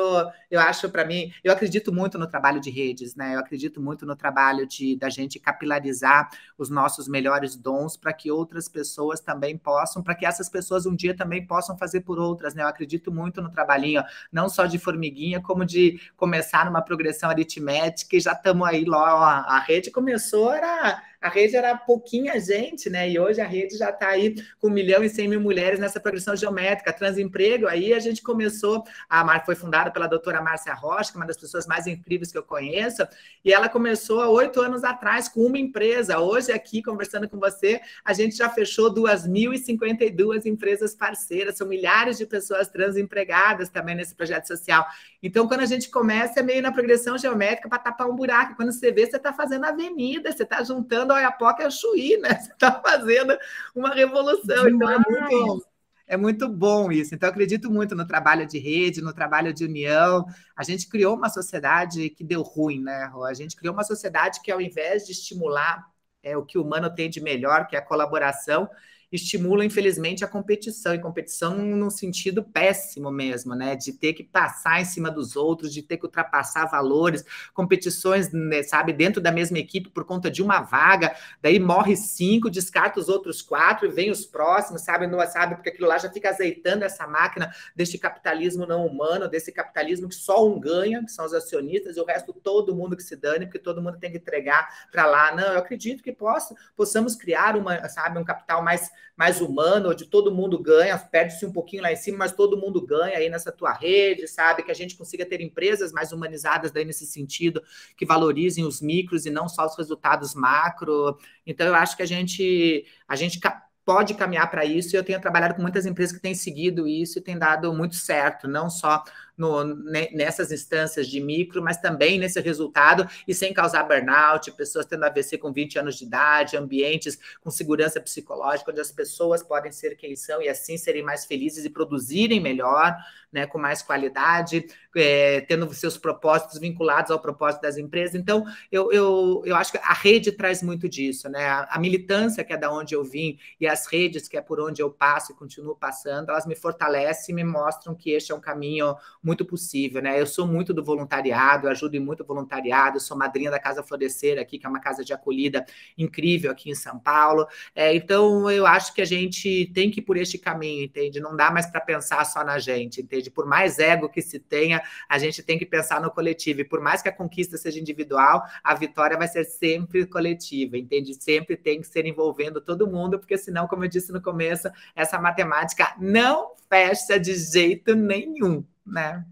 eu 0.50 0.60
acho 0.60 0.90
para 0.90 1.06
mim, 1.06 1.32
eu 1.44 1.52
acredito 1.52 1.94
muito 1.94 2.18
no 2.18 2.28
trabalho 2.28 2.60
de 2.60 2.70
redes, 2.70 3.16
né? 3.16 3.36
Eu 3.36 3.40
acredito 3.40 3.82
muito 3.82 4.06
no 4.06 4.16
trabalho 4.16 4.66
de 4.66 4.96
da 4.96 5.10
gente 5.10 5.40
capilarizar 5.40 6.30
os 6.58 6.70
nossos 6.70 7.08
melhores 7.08 7.56
dons 7.56 7.98
para 7.98 8.14
que 8.14 8.32
outras 8.32 8.68
pessoas 8.68 9.20
também 9.20 9.58
possam, 9.58 10.02
para 10.02 10.16
que 10.16 10.26
essas 10.26 10.50
pessoas 10.50 10.86
um 10.86 10.96
dia 10.96 11.16
também 11.16 11.46
possam 11.46 11.78
fazer 11.78 11.93
por 12.02 12.20
outras, 12.20 12.54
né? 12.56 12.64
Eu 12.64 12.68
acredito 12.68 13.12
muito 13.12 13.42
no 13.42 13.50
trabalhinho, 13.52 14.04
não 14.32 14.50
só 14.50 14.66
de 14.66 14.78
formiguinha, 14.78 15.42
como 15.42 15.66
de 15.66 16.00
começar 16.16 16.66
numa 16.66 16.82
progressão 16.82 17.30
aritmética 17.30 18.16
e 18.16 18.20
já 18.20 18.34
estamos 18.34 18.68
aí, 18.68 18.86
lá, 18.86 19.40
a 19.48 19.60
rede 19.60 19.92
começou, 19.92 20.52
era 20.54 21.02
a 21.24 21.30
rede 21.30 21.56
era 21.56 21.76
pouquinha 21.78 22.38
gente, 22.40 22.90
né? 22.90 23.10
E 23.10 23.18
hoje 23.18 23.40
a 23.40 23.48
rede 23.48 23.78
já 23.78 23.90
está 23.90 24.10
aí 24.10 24.36
com 24.60 24.68
um 24.68 24.72
milhão 24.72 25.04
e 25.04 25.10
cem 25.10 25.28
mil 25.28 25.40
mulheres 25.40 25.80
nessa 25.80 26.00
progressão 26.00 26.36
geométrica. 26.36 26.92
Transemprego, 26.92 27.66
aí 27.66 27.94
a 27.94 28.00
gente 28.00 28.22
começou, 28.22 28.84
a 29.10 29.24
foi 29.40 29.56
fundada 29.56 29.90
pela 29.90 30.06
doutora 30.06 30.42
Márcia 30.42 30.74
Rocha, 30.74 31.12
que 31.12 31.18
é 31.18 31.22
uma 31.22 31.26
das 31.26 31.38
pessoas 31.38 31.66
mais 31.66 31.88
incríveis 31.88 32.32
que 32.32 32.38
eu 32.38 32.44
conheço, 32.44 33.08
e 33.44 33.54
ela 33.54 33.70
começou 33.70 34.22
há 34.22 34.30
oito 34.30 34.60
anos 34.60 34.84
atrás 34.84 35.30
com 35.30 35.42
uma 35.46 35.58
empresa. 35.58 36.20
Hoje, 36.20 36.52
aqui, 36.52 36.84
conversando 36.84 37.28
com 37.30 37.40
você, 37.40 37.80
a 38.04 38.12
gente 38.12 38.36
já 38.36 38.50
fechou 38.50 38.94
2.052 38.94 40.46
empresas 40.46 40.94
parceiras, 40.94 41.58
são 41.58 41.68
milhares 41.68 42.18
de 42.18 42.26
pessoas 42.26 42.68
transempregadas 42.68 43.70
também 43.70 43.96
nesse 43.96 44.14
projeto 44.14 44.46
social. 44.46 44.86
Então, 45.22 45.48
quando 45.48 45.62
a 45.62 45.66
gente 45.66 45.90
começa, 45.90 46.42
é 46.42 46.44
meio 46.44 46.62
na 46.62 46.72
progressão 46.72 47.18
geométrica 47.18 47.70
para 47.70 47.80
tapar 47.80 48.10
um 48.10 48.16
buraco. 48.16 48.58
Quando 48.58 48.74
você 48.74 48.92
vê, 48.92 49.06
você 49.06 49.16
está 49.16 49.32
fazendo 49.32 49.64
avenida, 49.64 50.30
você 50.30 50.44
está 50.44 50.62
juntando 50.62 51.13
a 51.14 51.18
Oiapoque 51.18 51.64
a 51.64 51.70
Chuí, 51.70 52.18
né? 52.18 52.30
Você 52.40 52.52
está 52.52 52.82
fazendo 52.82 53.38
uma 53.76 53.90
revolução. 53.90 54.68
Então 54.68 54.90
é 54.90 54.98
muito, 54.98 55.66
é 56.08 56.18
muito 56.18 56.50
bom 56.50 56.92
isso. 56.92 57.16
Então, 57.16 57.28
eu 57.28 57.32
acredito 57.32 57.72
muito 57.72 57.96
no 57.96 58.06
trabalho 58.06 58.46
de 58.46 58.60
rede, 58.60 59.02
no 59.02 59.14
trabalho 59.14 59.54
de 59.54 59.66
união. 59.66 60.26
A 60.56 60.64
gente 60.64 60.88
criou 60.88 61.16
uma 61.16 61.30
sociedade 61.30 62.10
que 62.10 62.24
deu 62.24 62.42
ruim, 62.42 62.82
né, 62.82 63.06
Rô? 63.06 63.24
A 63.24 63.34
gente 63.34 63.56
criou 63.56 63.74
uma 63.74 63.84
sociedade 63.84 64.42
que, 64.42 64.52
ao 64.52 64.62
invés 64.62 65.06
de 65.06 65.12
estimular 65.12 65.86
é, 66.22 66.38
o 66.38 66.46
que 66.46 66.58
o 66.58 66.64
humano 66.64 66.94
tem 66.94 67.10
de 67.10 67.22
melhor, 67.22 67.68
que 67.68 67.76
é 67.76 67.80
a 67.80 67.86
colaboração, 67.86 68.70
estimula, 69.14 69.64
infelizmente, 69.64 70.26
a 70.26 70.28
competição, 70.28 70.94
e 70.96 71.00
competição 71.00 71.58
no 71.58 71.92
sentido 71.92 72.44
péssimo 72.44 73.12
mesmo, 73.12 73.56
né? 73.56 73.76
De 73.76 73.94
ter 73.94 74.14
que 74.14 74.24
passar 74.24 74.82
em 74.82 74.86
cima 74.86 75.12
dos 75.12 75.36
outros, 75.36 75.72
de 75.72 75.82
ter 75.84 75.98
que 75.98 76.06
ultrapassar 76.06 76.66
valores, 76.66 77.24
competições, 77.54 78.32
né, 78.32 78.64
sabe, 78.64 78.92
dentro 78.92 79.22
da 79.22 79.32
mesma 79.32 79.60
equipe 79.60 79.90
por 79.90 80.04
conta 80.06 80.30
de 80.32 80.42
uma 80.42 80.62
vaga, 80.62 81.16
daí 81.42 81.60
morre 81.60 81.96
cinco, 81.96 82.50
descarta 82.50 83.00
os 83.00 83.08
outros 83.08 83.42
quatro 83.42 83.88
e 83.88 83.92
vem 83.92 84.10
os 84.10 84.26
próximos, 84.26 84.82
sabe, 84.82 85.08
não 85.08 85.20
sabe, 85.28 85.56
porque 85.56 85.70
aquilo 85.70 85.88
lá 85.88 85.98
já 85.98 86.10
fica 86.10 86.30
azeitando 86.30 86.84
essa 86.84 87.06
máquina 87.08 87.54
deste 87.76 87.98
capitalismo 87.98 88.66
não 88.66 88.86
humano, 88.86 89.28
desse 89.28 89.52
capitalismo 89.52 90.10
que 90.10 90.16
só 90.16 90.48
um 90.48 90.60
ganha, 90.60 91.04
que 91.04 91.12
são 91.12 91.26
os 91.26 91.34
acionistas, 91.34 91.98
e 91.98 92.00
o 92.00 92.06
resto 92.06 92.34
todo 92.34 92.76
mundo 92.76 92.98
que 92.98 93.04
se 93.04 93.16
dane, 93.16 93.46
porque 93.46 93.60
todo 93.60 93.82
mundo 93.82 93.98
tem 94.00 94.12
que 94.12 94.18
entregar 94.18 94.68
para 94.92 95.06
lá. 95.06 95.36
Não, 95.36 95.54
eu 95.54 95.60
acredito 95.60 96.04
que 96.04 96.12
possa, 96.12 96.56
possamos 96.76 97.16
criar 97.16 97.56
uma, 97.56 97.88
sabe, 97.90 98.20
um 98.20 98.24
capital 98.24 98.64
mais 98.64 98.90
mais 99.16 99.42
humano, 99.42 99.92
onde 99.92 100.06
todo 100.06 100.34
mundo 100.34 100.58
ganha, 100.58 100.98
perde-se 100.98 101.46
um 101.46 101.52
pouquinho 101.52 101.84
lá 101.84 101.92
em 101.92 101.96
cima, 101.96 102.20
mas 102.20 102.32
todo 102.32 102.58
mundo 102.58 102.84
ganha 102.86 103.18
aí 103.18 103.30
nessa 103.30 103.52
tua 103.52 103.72
rede, 103.72 104.28
sabe? 104.28 104.64
Que 104.64 104.72
a 104.72 104.76
gente 104.76 104.96
consiga 104.96 105.26
ter 105.26 105.40
empresas 105.42 105.92
mais 105.92 106.12
humanizadas 106.12 106.72
daí 106.72 106.84
nesse 106.84 107.06
sentido, 107.06 107.62
que 107.96 108.06
valorizem 108.06 108.66
os 108.66 108.82
micros 108.82 109.26
e 109.26 109.30
não 109.30 109.48
só 109.48 109.66
os 109.66 109.78
resultados 109.78 110.34
macro. 110.34 111.18
Então, 111.46 111.68
eu 111.68 111.76
acho 111.76 111.96
que 111.96 112.04
a 112.04 112.08
gente, 112.08 112.86
a 113.08 113.16
gente 113.16 113.40
pode 113.86 114.14
caminhar 114.14 114.50
para 114.50 114.66
isso, 114.66 114.96
e 114.96 114.98
eu 114.98 115.04
tenho 115.04 115.20
trabalhado 115.20 115.56
com 115.56 115.62
muitas 115.62 115.86
empresas 115.86 116.16
que 116.16 116.22
têm 116.22 116.34
seguido 116.34 116.88
isso 116.88 117.20
e 117.20 117.22
tem 117.22 117.38
dado 117.38 117.72
muito 117.74 117.96
certo, 117.96 118.48
não 118.48 118.70
só 118.70 119.04
no, 119.38 119.64
nessas 119.64 120.52
instâncias 120.52 121.08
de 121.08 121.20
micro, 121.20 121.62
mas 121.62 121.78
também 121.78 122.20
nesse 122.20 122.40
resultado 122.40 123.08
e 123.28 123.34
sem 123.34 123.54
causar 123.54 123.84
burnout, 123.84 124.52
pessoas 124.54 124.86
tendo 124.86 125.04
AVC 125.04 125.38
com 125.38 125.52
20 125.52 125.80
anos 125.80 125.96
de 125.96 126.06
idade, 126.06 126.58
ambientes 126.58 127.18
com 127.42 127.50
segurança 127.50 128.00
psicológica, 128.00 128.72
onde 128.72 128.82
as 128.82 128.92
pessoas 128.92 129.42
podem 129.42 129.72
ser 129.72 129.96
quem 129.96 130.16
são 130.16 130.42
e 130.42 130.50
assim 130.50 130.78
serem 130.78 131.04
mais 131.04 131.26
felizes 131.26 131.66
e 131.66 131.70
produzirem 131.70 132.40
melhor, 132.40 132.96
né, 133.32 133.48
com 133.48 133.58
mais 133.58 133.82
qualidade, 133.82 134.66
é, 134.96 135.42
tendo 135.42 135.74
seus 135.74 135.98
propósitos 135.98 136.60
vinculados 136.60 137.10
ao 137.10 137.20
propósito 137.20 137.64
das 137.64 137.78
empresas. 137.78 138.14
Então, 138.14 138.46
eu, 138.72 138.92
eu, 138.92 139.42
eu 139.44 139.56
acho 139.56 139.72
que 139.72 139.80
a 139.80 139.94
rede 139.94 140.32
traz 140.32 140.62
muito 140.62 140.88
disso, 140.88 141.28
né? 141.30 141.44
A, 141.48 141.68
a 141.72 141.80
militância, 141.80 142.44
que 142.44 142.54
é 142.54 142.58
da 142.58 142.72
onde 142.72 142.94
eu 142.94 143.04
vim, 143.04 143.40
e 143.60 143.68
as 143.68 143.88
redes, 143.88 144.28
que 144.28 144.38
é 144.38 144.42
por 144.42 144.60
onde 144.60 144.84
eu 144.84 144.92
passo 144.92 145.32
e 145.32 145.36
continuo 145.36 145.76
passando, 145.76 146.30
elas 146.30 146.46
me 146.46 146.56
fortalecem 146.56 147.34
e 147.34 147.36
me 147.36 147.44
mostram 147.44 147.96
que 147.96 148.12
este 148.12 148.32
é 148.32 148.36
um 148.36 148.40
caminho 148.40 148.96
muito 149.24 149.46
possível, 149.46 150.02
né? 150.02 150.20
Eu 150.20 150.28
sou 150.28 150.46
muito 150.46 150.74
do 150.74 150.84
voluntariado, 150.84 151.68
eu 151.68 151.72
ajudo 151.72 151.96
em 151.96 152.00
muito 152.00 152.26
voluntariado, 152.26 153.00
sou 153.00 153.18
madrinha 153.18 153.50
da 153.50 153.60
Casa 153.60 153.82
Florescer 153.82 154.38
aqui, 154.38 154.60
que 154.60 154.66
é 154.66 154.70
uma 154.70 154.82
casa 154.82 155.04
de 155.04 155.14
acolhida 155.14 155.66
incrível 155.98 156.52
aqui 156.52 156.70
em 156.70 156.76
São 156.76 157.00
Paulo. 157.00 157.48
É, 157.74 157.96
então, 157.96 158.52
eu 158.52 158.68
acho 158.68 158.94
que 158.94 159.02
a 159.02 159.06
gente 159.06 159.72
tem 159.74 159.90
que 159.90 160.02
ir 160.02 160.04
por 160.04 160.18
este 160.18 160.38
caminho, 160.38 160.84
entende? 160.84 161.22
Não 161.22 161.36
dá 161.36 161.50
mais 161.50 161.66
para 161.68 161.80
pensar 161.80 162.26
só 162.26 162.44
na 162.44 162.60
gente, 162.60 163.02
entende? 163.02 163.32
Por 163.32 163.46
mais 163.46 163.80
ego 163.80 164.10
que 164.10 164.22
se 164.22 164.40
tenha, 164.40 164.82
a 165.08 165.18
gente 165.18 165.42
tem 165.42 165.58
que 165.58 165.66
pensar 165.66 166.02
no 166.02 166.12
coletivo. 166.12 166.62
E 166.62 166.66
por 166.66 166.82
mais 166.82 167.02
que 167.02 167.08
a 167.08 167.14
conquista 167.14 167.58
seja 167.58 167.80
individual, 167.80 168.44
a 168.64 168.76
vitória 168.76 169.18
vai 169.18 169.28
ser 169.28 169.46
sempre 169.46 170.06
coletiva, 170.06 170.78
entende? 170.78 171.14
Sempre 171.14 171.56
tem 171.56 171.80
que 171.80 171.88
ser 171.88 172.06
envolvendo 172.06 172.60
todo 172.60 172.88
mundo, 172.88 173.18
porque 173.18 173.38
senão, 173.38 173.68
como 173.68 173.86
eu 173.86 173.90
disse 173.90 174.12
no 174.12 174.22
começo, 174.22 174.70
essa 174.96 175.18
matemática 175.20 175.96
não 176.00 176.52
fecha 176.70 177.20
de 177.20 177.34
jeito 177.36 177.96
nenhum 177.96 178.66
né? 178.86 179.26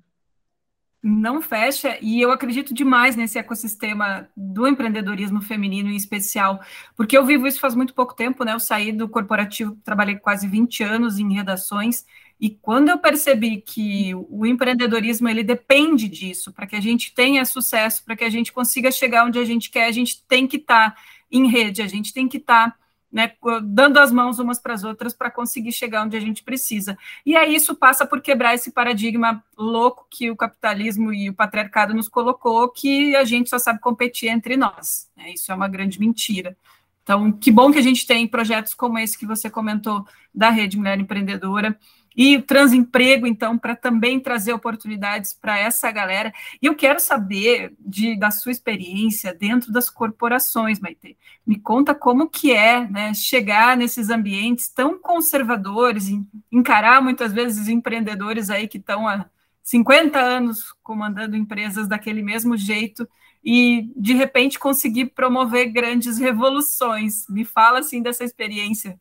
Não 1.04 1.42
fecha, 1.42 1.98
e 2.00 2.22
eu 2.22 2.32
acredito 2.32 2.76
demais 2.76 3.16
nesse 3.16 3.40
ecossistema 3.40 4.30
do 4.38 4.68
empreendedorismo 4.68 5.42
feminino 5.42 5.90
em 5.90 5.96
especial, 5.96 6.62
porque 6.96 7.18
eu 7.18 7.26
vivo 7.26 7.48
isso 7.48 7.60
faz 7.60 7.74
muito 7.74 7.96
pouco 7.96 8.14
tempo, 8.14 8.44
né? 8.44 8.54
Eu 8.54 8.60
saí 8.60 8.92
do 8.92 9.10
corporativo, 9.10 9.76
trabalhei 9.84 10.16
quase 10.18 10.48
20 10.48 10.84
anos 10.84 11.18
em 11.18 11.34
redações, 11.34 12.06
e 12.40 12.52
quando 12.52 12.90
eu 12.90 13.00
percebi 13.00 13.62
que 13.62 14.14
o 14.16 14.46
empreendedorismo 14.46 15.28
ele 15.28 15.44
depende 15.44 16.08
disso, 16.08 16.54
para 16.54 16.68
que 16.68 16.76
a 16.76 16.82
gente 16.82 17.14
tenha 17.14 17.46
sucesso, 17.46 18.04
para 18.06 18.16
que 18.16 18.24
a 18.24 18.30
gente 18.30 18.54
consiga 18.54 18.92
chegar 18.92 19.26
onde 19.26 19.40
a 19.40 19.46
gente 19.46 19.72
quer, 19.72 19.86
a 19.86 19.92
gente 19.92 20.24
tem 20.28 20.48
que 20.48 20.58
estar 20.58 20.92
tá 20.92 21.02
em 21.32 21.48
rede, 21.48 21.82
a 21.82 21.88
gente 21.88 22.14
tem 22.14 22.28
que 22.28 22.38
estar 22.38 22.72
tá 22.72 22.78
né, 23.12 23.34
dando 23.64 24.00
as 24.00 24.12
mãos 24.12 24.40
umas 24.40 24.60
para 24.60 24.74
as 24.74 24.84
outras 24.84 25.14
para 25.14 25.30
conseguir 25.30 25.72
chegar 25.72 26.04
onde 26.04 26.16
a 26.16 26.20
gente 26.20 26.44
precisa. 26.44 26.98
E 27.26 27.36
aí 27.36 27.54
isso 27.54 27.76
passa 27.76 28.06
por 28.06 28.22
quebrar 28.22 28.56
esse 28.56 28.72
paradigma 28.72 29.44
louco 29.58 30.08
que 30.10 30.32
o 30.32 30.36
capitalismo 30.36 31.14
e 31.14 31.30
o 31.30 31.34
patriarcado 31.34 31.94
nos 31.94 32.08
colocou, 32.08 32.70
que 32.70 33.16
a 33.16 33.26
gente 33.26 33.50
só 33.50 33.60
sabe 33.60 33.80
competir 33.80 34.30
entre 34.30 34.56
nós. 34.56 35.10
Né? 35.18 35.34
Isso 35.34 35.52
é 35.52 35.56
uma 35.56 35.68
grande 35.68 36.00
mentira. 36.00 36.56
Então, 37.04 37.32
que 37.32 37.52
bom 37.52 37.72
que 37.72 37.80
a 37.80 37.84
gente 37.84 38.06
tem 38.06 38.28
projetos 38.28 38.74
como 38.74 38.98
esse 38.98 39.18
que 39.18 39.26
você 39.26 39.50
comentou 39.50 40.06
da 40.34 40.50
Rede 40.50 40.78
Mulher 40.78 41.00
Empreendedora, 41.00 41.78
e 42.16 42.38
o 42.38 42.42
transemprego, 42.42 43.26
então, 43.26 43.58
para 43.58 43.76
também 43.76 44.20
trazer 44.20 44.54
oportunidades 44.54 45.34
para 45.34 45.58
essa 45.58 45.90
galera. 45.92 46.34
E 46.62 46.66
eu 46.66 46.76
quero 46.76 47.00
saber 47.00 47.74
de, 47.80 48.18
da 48.18 48.32
sua 48.32 48.52
experiência 48.52 49.34
dentro 49.34 49.72
das 49.72 49.90
corporações, 49.90 50.80
Maite. 50.80 51.18
Me 51.46 51.58
conta 51.58 51.96
como 51.96 52.30
que 52.30 52.52
é 52.52 52.88
né, 52.88 53.14
chegar 53.14 53.78
nesses 53.78 54.10
ambientes 54.10 54.68
tão 54.70 55.00
conservadores, 55.00 56.10
encarar 56.52 57.02
muitas 57.02 57.32
vezes 57.32 57.68
empreendedores 57.68 58.50
aí 58.50 58.68
que 58.68 58.78
estão 58.78 59.08
há 59.08 59.26
50 59.64 60.20
anos 60.20 60.74
comandando 60.84 61.38
empresas 61.38 61.88
daquele 61.88 62.22
mesmo 62.22 62.58
jeito 62.58 63.08
e, 63.44 63.92
de 63.96 64.14
repente, 64.14 64.60
conseguir 64.60 65.08
promover 65.08 65.72
grandes 65.72 66.18
revoluções. 66.18 67.26
Me 67.30 67.46
fala, 67.46 67.80
assim, 67.80 68.02
dessa 68.02 68.24
experiência. 68.24 69.00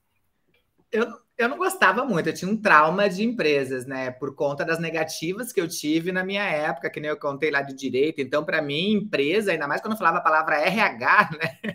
Eu, 0.92 1.06
eu 1.40 1.48
não 1.48 1.56
gostava 1.56 2.04
muito, 2.04 2.28
eu 2.28 2.34
tinha 2.34 2.50
um 2.50 2.56
trauma 2.56 3.08
de 3.08 3.24
empresas, 3.24 3.86
né? 3.86 4.10
Por 4.10 4.34
conta 4.34 4.62
das 4.62 4.78
negativas 4.78 5.52
que 5.52 5.60
eu 5.60 5.66
tive 5.66 6.12
na 6.12 6.22
minha 6.22 6.42
época, 6.42 6.90
que 6.90 7.00
nem 7.00 7.08
eu 7.08 7.16
contei 7.16 7.50
lá 7.50 7.62
de 7.62 7.72
direito. 7.74 8.20
Então, 8.20 8.44
para 8.44 8.60
mim, 8.60 8.92
empresa, 8.92 9.52
ainda 9.52 9.66
mais 9.66 9.80
quando 9.80 9.92
eu 9.92 9.98
falava 9.98 10.18
a 10.18 10.22
palavra 10.22 10.60
RH, 10.60 11.30
né? 11.40 11.74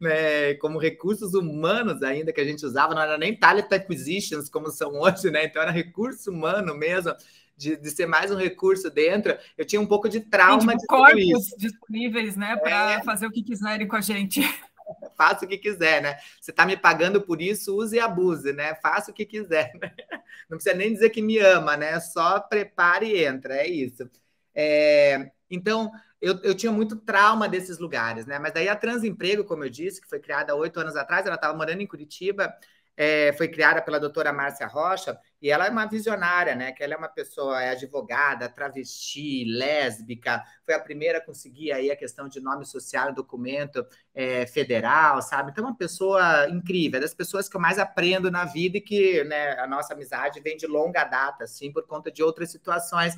né? 0.00 0.54
Como 0.54 0.78
recursos 0.78 1.34
humanos 1.34 2.02
ainda 2.02 2.32
que 2.32 2.40
a 2.40 2.44
gente 2.44 2.66
usava, 2.66 2.94
não 2.94 3.02
era 3.02 3.16
nem 3.16 3.36
talent 3.36 3.70
acquisitions 3.70 4.48
como 4.48 4.70
são 4.70 4.98
hoje, 5.00 5.30
né? 5.30 5.44
Então 5.44 5.62
era 5.62 5.70
recurso 5.70 6.30
humano 6.32 6.74
mesmo. 6.74 7.14
De, 7.56 7.76
de, 7.76 7.90
ser 7.90 8.06
mais 8.06 8.30
um 8.30 8.36
recurso 8.36 8.90
dentro, 8.90 9.36
eu 9.58 9.66
tinha 9.66 9.78
um 9.78 9.86
pouco 9.86 10.08
de 10.08 10.20
trauma 10.20 10.72
Sim, 10.72 10.78
de 10.78 10.86
corpos 10.86 11.54
disponíveis, 11.58 12.34
né, 12.34 12.56
para 12.56 12.92
é. 12.92 13.02
fazer 13.02 13.26
o 13.26 13.30
que 13.30 13.42
quiserem 13.42 13.86
com 13.86 13.96
a 13.96 14.00
gente. 14.00 14.40
faça 15.16 15.44
o 15.44 15.48
que 15.48 15.58
quiser, 15.58 16.02
né? 16.02 16.18
Você 16.40 16.50
está 16.50 16.66
me 16.66 16.76
pagando 16.76 17.20
por 17.20 17.40
isso, 17.40 17.76
use 17.76 17.96
e 17.96 18.00
abuse, 18.00 18.52
né? 18.52 18.74
Faça 18.76 19.10
o 19.10 19.14
que 19.14 19.24
quiser. 19.26 19.72
Né? 19.80 19.92
Não 20.48 20.58
precisa 20.58 20.76
nem 20.76 20.92
dizer 20.92 21.10
que 21.10 21.22
me 21.22 21.38
ama, 21.38 21.76
né? 21.76 21.98
Só 22.00 22.40
prepare 22.40 23.06
e 23.06 23.24
entra, 23.24 23.56
é 23.56 23.68
isso. 23.68 24.08
É, 24.54 25.30
então, 25.50 25.90
eu, 26.20 26.38
eu 26.42 26.54
tinha 26.54 26.70
muito 26.70 26.96
trauma 26.96 27.48
desses 27.48 27.78
lugares, 27.78 28.26
né? 28.26 28.38
Mas 28.38 28.52
daí 28.52 28.68
a 28.68 28.76
Transemprego, 28.76 29.44
como 29.44 29.64
eu 29.64 29.70
disse, 29.70 30.00
que 30.00 30.08
foi 30.08 30.20
criada 30.20 30.54
oito 30.54 30.78
anos 30.78 30.96
atrás, 30.96 31.26
ela 31.26 31.36
estava 31.36 31.56
morando 31.56 31.80
em 31.80 31.86
Curitiba, 31.86 32.54
é, 33.02 33.32
foi 33.32 33.48
criada 33.48 33.80
pela 33.80 33.98
doutora 33.98 34.30
Márcia 34.30 34.66
Rocha, 34.66 35.18
e 35.40 35.50
ela 35.50 35.66
é 35.66 35.70
uma 35.70 35.86
visionária, 35.86 36.54
né? 36.54 36.70
Que 36.70 36.84
ela 36.84 36.92
é 36.92 36.96
uma 36.98 37.08
pessoa, 37.08 37.62
é 37.62 37.70
advogada, 37.70 38.46
travesti, 38.46 39.42
lésbica, 39.46 40.44
foi 40.66 40.74
a 40.74 40.78
primeira 40.78 41.16
a 41.16 41.24
conseguir 41.24 41.72
aí 41.72 41.90
a 41.90 41.96
questão 41.96 42.28
de 42.28 42.40
nome 42.40 42.66
social 42.66 43.10
documento 43.14 43.86
é, 44.14 44.46
federal, 44.46 45.22
sabe? 45.22 45.50
Então, 45.50 45.64
é 45.64 45.68
uma 45.68 45.76
pessoa 45.78 46.46
incrível, 46.50 46.98
é 46.98 47.00
das 47.00 47.14
pessoas 47.14 47.48
que 47.48 47.56
eu 47.56 47.60
mais 47.60 47.78
aprendo 47.78 48.30
na 48.30 48.44
vida 48.44 48.76
e 48.76 48.82
que 48.82 49.24
né, 49.24 49.58
a 49.58 49.66
nossa 49.66 49.94
amizade 49.94 50.38
vem 50.42 50.58
de 50.58 50.66
longa 50.66 51.02
data, 51.04 51.44
assim, 51.44 51.72
por 51.72 51.86
conta 51.86 52.10
de 52.10 52.22
outras 52.22 52.50
situações 52.50 53.16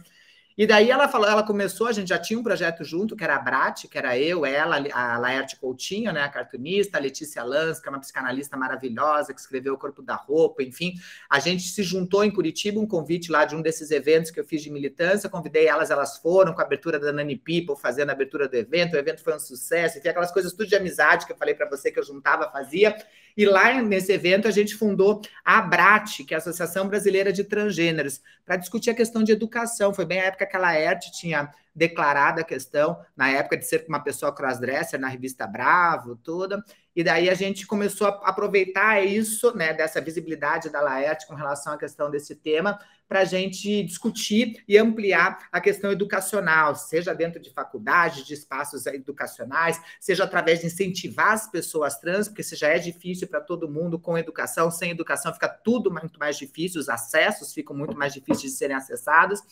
e 0.56 0.66
daí 0.66 0.90
ela 0.90 1.08
falou, 1.08 1.28
ela 1.28 1.42
começou, 1.42 1.86
a 1.86 1.92
gente 1.92 2.08
já 2.08 2.18
tinha 2.18 2.38
um 2.38 2.42
projeto 2.42 2.84
junto, 2.84 3.16
que 3.16 3.24
era 3.24 3.36
a 3.36 3.38
Brat, 3.38 3.84
que 3.88 3.96
era 3.96 4.18
eu, 4.18 4.44
ela, 4.44 4.76
a 4.92 5.18
Laerte 5.18 5.56
Coutinho, 5.56 6.12
né, 6.12 6.22
a 6.22 6.28
cartunista, 6.28 6.98
a 6.98 7.00
Letícia 7.00 7.42
Lanz, 7.42 7.80
que 7.80 7.88
é 7.88 7.90
uma 7.90 8.00
psicanalista 8.00 8.56
maravilhosa, 8.56 9.32
que 9.32 9.40
escreveu 9.40 9.74
O 9.74 9.78
Corpo 9.78 10.02
da 10.02 10.14
Roupa, 10.14 10.62
enfim. 10.62 10.94
A 11.28 11.38
gente 11.38 11.62
se 11.62 11.82
juntou 11.82 12.24
em 12.24 12.30
Curitiba, 12.30 12.78
um 12.78 12.86
convite 12.86 13.30
lá 13.30 13.44
de 13.44 13.56
um 13.56 13.62
desses 13.62 13.90
eventos 13.90 14.30
que 14.30 14.38
eu 14.38 14.44
fiz 14.44 14.62
de 14.62 14.70
militância, 14.70 15.28
convidei 15.28 15.66
elas, 15.66 15.90
elas 15.90 16.18
foram 16.18 16.52
com 16.52 16.60
a 16.60 16.64
abertura 16.64 16.98
da 16.98 17.12
Nani 17.12 17.36
People, 17.36 17.80
fazendo 17.80 18.10
a 18.10 18.12
abertura 18.12 18.48
do 18.48 18.54
evento, 18.54 18.94
o 18.94 18.98
evento 18.98 19.22
foi 19.22 19.34
um 19.34 19.40
sucesso, 19.40 19.98
enfim, 19.98 20.08
aquelas 20.08 20.30
coisas 20.30 20.52
tudo 20.52 20.66
de 20.66 20.76
amizade 20.76 21.26
que 21.26 21.32
eu 21.32 21.36
falei 21.36 21.54
para 21.54 21.68
você 21.68 21.90
que 21.90 21.98
eu 21.98 22.04
juntava, 22.04 22.50
fazia. 22.50 22.94
E 23.36 23.44
lá 23.44 23.80
nesse 23.80 24.12
evento 24.12 24.46
a 24.46 24.50
gente 24.50 24.74
fundou 24.74 25.20
a 25.44 25.58
ABRAT, 25.58 26.24
que 26.24 26.34
é 26.34 26.36
a 26.36 26.38
Associação 26.38 26.88
Brasileira 26.88 27.32
de 27.32 27.44
Transgêneros, 27.44 28.20
para 28.44 28.56
discutir 28.56 28.90
a 28.90 28.94
questão 28.94 29.22
de 29.22 29.32
educação. 29.32 29.94
Foi 29.94 30.04
bem 30.04 30.20
a 30.20 30.24
época 30.24 30.46
que 30.46 30.56
a 30.56 30.60
Laerte 30.60 31.12
tinha 31.12 31.52
declarada 31.74 32.42
a 32.42 32.44
questão, 32.44 33.00
na 33.16 33.30
época 33.30 33.56
de 33.56 33.66
ser 33.66 33.84
uma 33.88 34.00
pessoa 34.00 34.34
crossdresser 34.34 35.00
na 35.00 35.08
revista 35.08 35.46
Bravo, 35.46 36.16
toda. 36.16 36.62
E 36.94 37.02
daí 37.02 37.30
a 37.30 37.34
gente 37.34 37.66
começou 37.66 38.06
a 38.06 38.10
aproveitar 38.28 39.02
isso, 39.02 39.56
né, 39.56 39.72
dessa 39.72 40.00
visibilidade 40.00 40.68
da 40.68 40.82
Laerte 40.82 41.26
com 41.26 41.34
relação 41.34 41.72
à 41.72 41.78
questão 41.78 42.10
desse 42.10 42.34
tema, 42.34 42.78
para 43.12 43.20
a 43.20 43.24
gente 43.26 43.82
discutir 43.82 44.64
e 44.66 44.78
ampliar 44.78 45.46
a 45.52 45.60
questão 45.60 45.92
educacional, 45.92 46.74
seja 46.74 47.14
dentro 47.14 47.38
de 47.38 47.50
faculdades, 47.50 48.24
de 48.24 48.32
espaços 48.32 48.86
educacionais, 48.86 49.78
seja 50.00 50.24
através 50.24 50.60
de 50.60 50.66
incentivar 50.68 51.32
as 51.32 51.46
pessoas 51.46 51.98
trans, 51.98 52.26
porque 52.26 52.42
se 52.42 52.56
já 52.56 52.68
é 52.68 52.78
difícil 52.78 53.28
para 53.28 53.38
todo 53.38 53.68
mundo 53.68 53.98
com 53.98 54.16
educação, 54.16 54.70
sem 54.70 54.92
educação 54.92 55.30
fica 55.30 55.46
tudo 55.46 55.90
muito 55.90 56.18
mais 56.18 56.38
difícil, 56.38 56.80
os 56.80 56.88
acessos 56.88 57.52
ficam 57.52 57.76
muito 57.76 57.94
mais 57.98 58.14
difíceis 58.14 58.52
de 58.52 58.56
serem 58.56 58.76
acessados. 58.76 59.42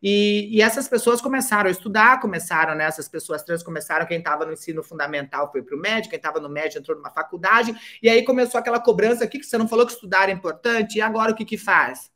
E, 0.00 0.48
e, 0.56 0.62
essas 0.62 0.88
pessoas 0.88 1.20
começaram 1.20 1.66
a 1.66 1.72
estudar, 1.72 2.20
começaram, 2.20 2.76
né? 2.76 2.84
Essas 2.84 3.08
pessoas 3.08 3.42
trans 3.42 3.60
começaram, 3.60 4.06
quem 4.06 4.18
estava 4.18 4.46
no 4.46 4.52
ensino 4.52 4.84
fundamental 4.84 5.50
foi 5.50 5.62
para 5.62 5.76
o 5.76 5.80
médio, 5.80 6.08
quem 6.08 6.16
estava 6.16 6.38
no 6.38 6.48
médio 6.48 6.78
entrou 6.78 6.96
numa 6.96 7.10
faculdade, 7.10 7.74
e 8.00 8.08
aí 8.08 8.24
começou 8.24 8.60
aquela 8.60 8.78
cobrança 8.78 9.24
aqui 9.24 9.40
que 9.40 9.44
você 9.44 9.58
não 9.58 9.66
falou 9.66 9.84
que 9.84 9.92
estudar 9.94 10.28
é 10.28 10.32
importante, 10.32 10.98
e 10.98 11.00
agora 11.00 11.32
o 11.32 11.34
que, 11.34 11.44
que 11.44 11.58
faz? 11.58 12.08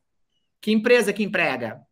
Que 0.64 0.72
empresa 0.72 1.12
que 1.12 1.22
emprega? 1.22 1.82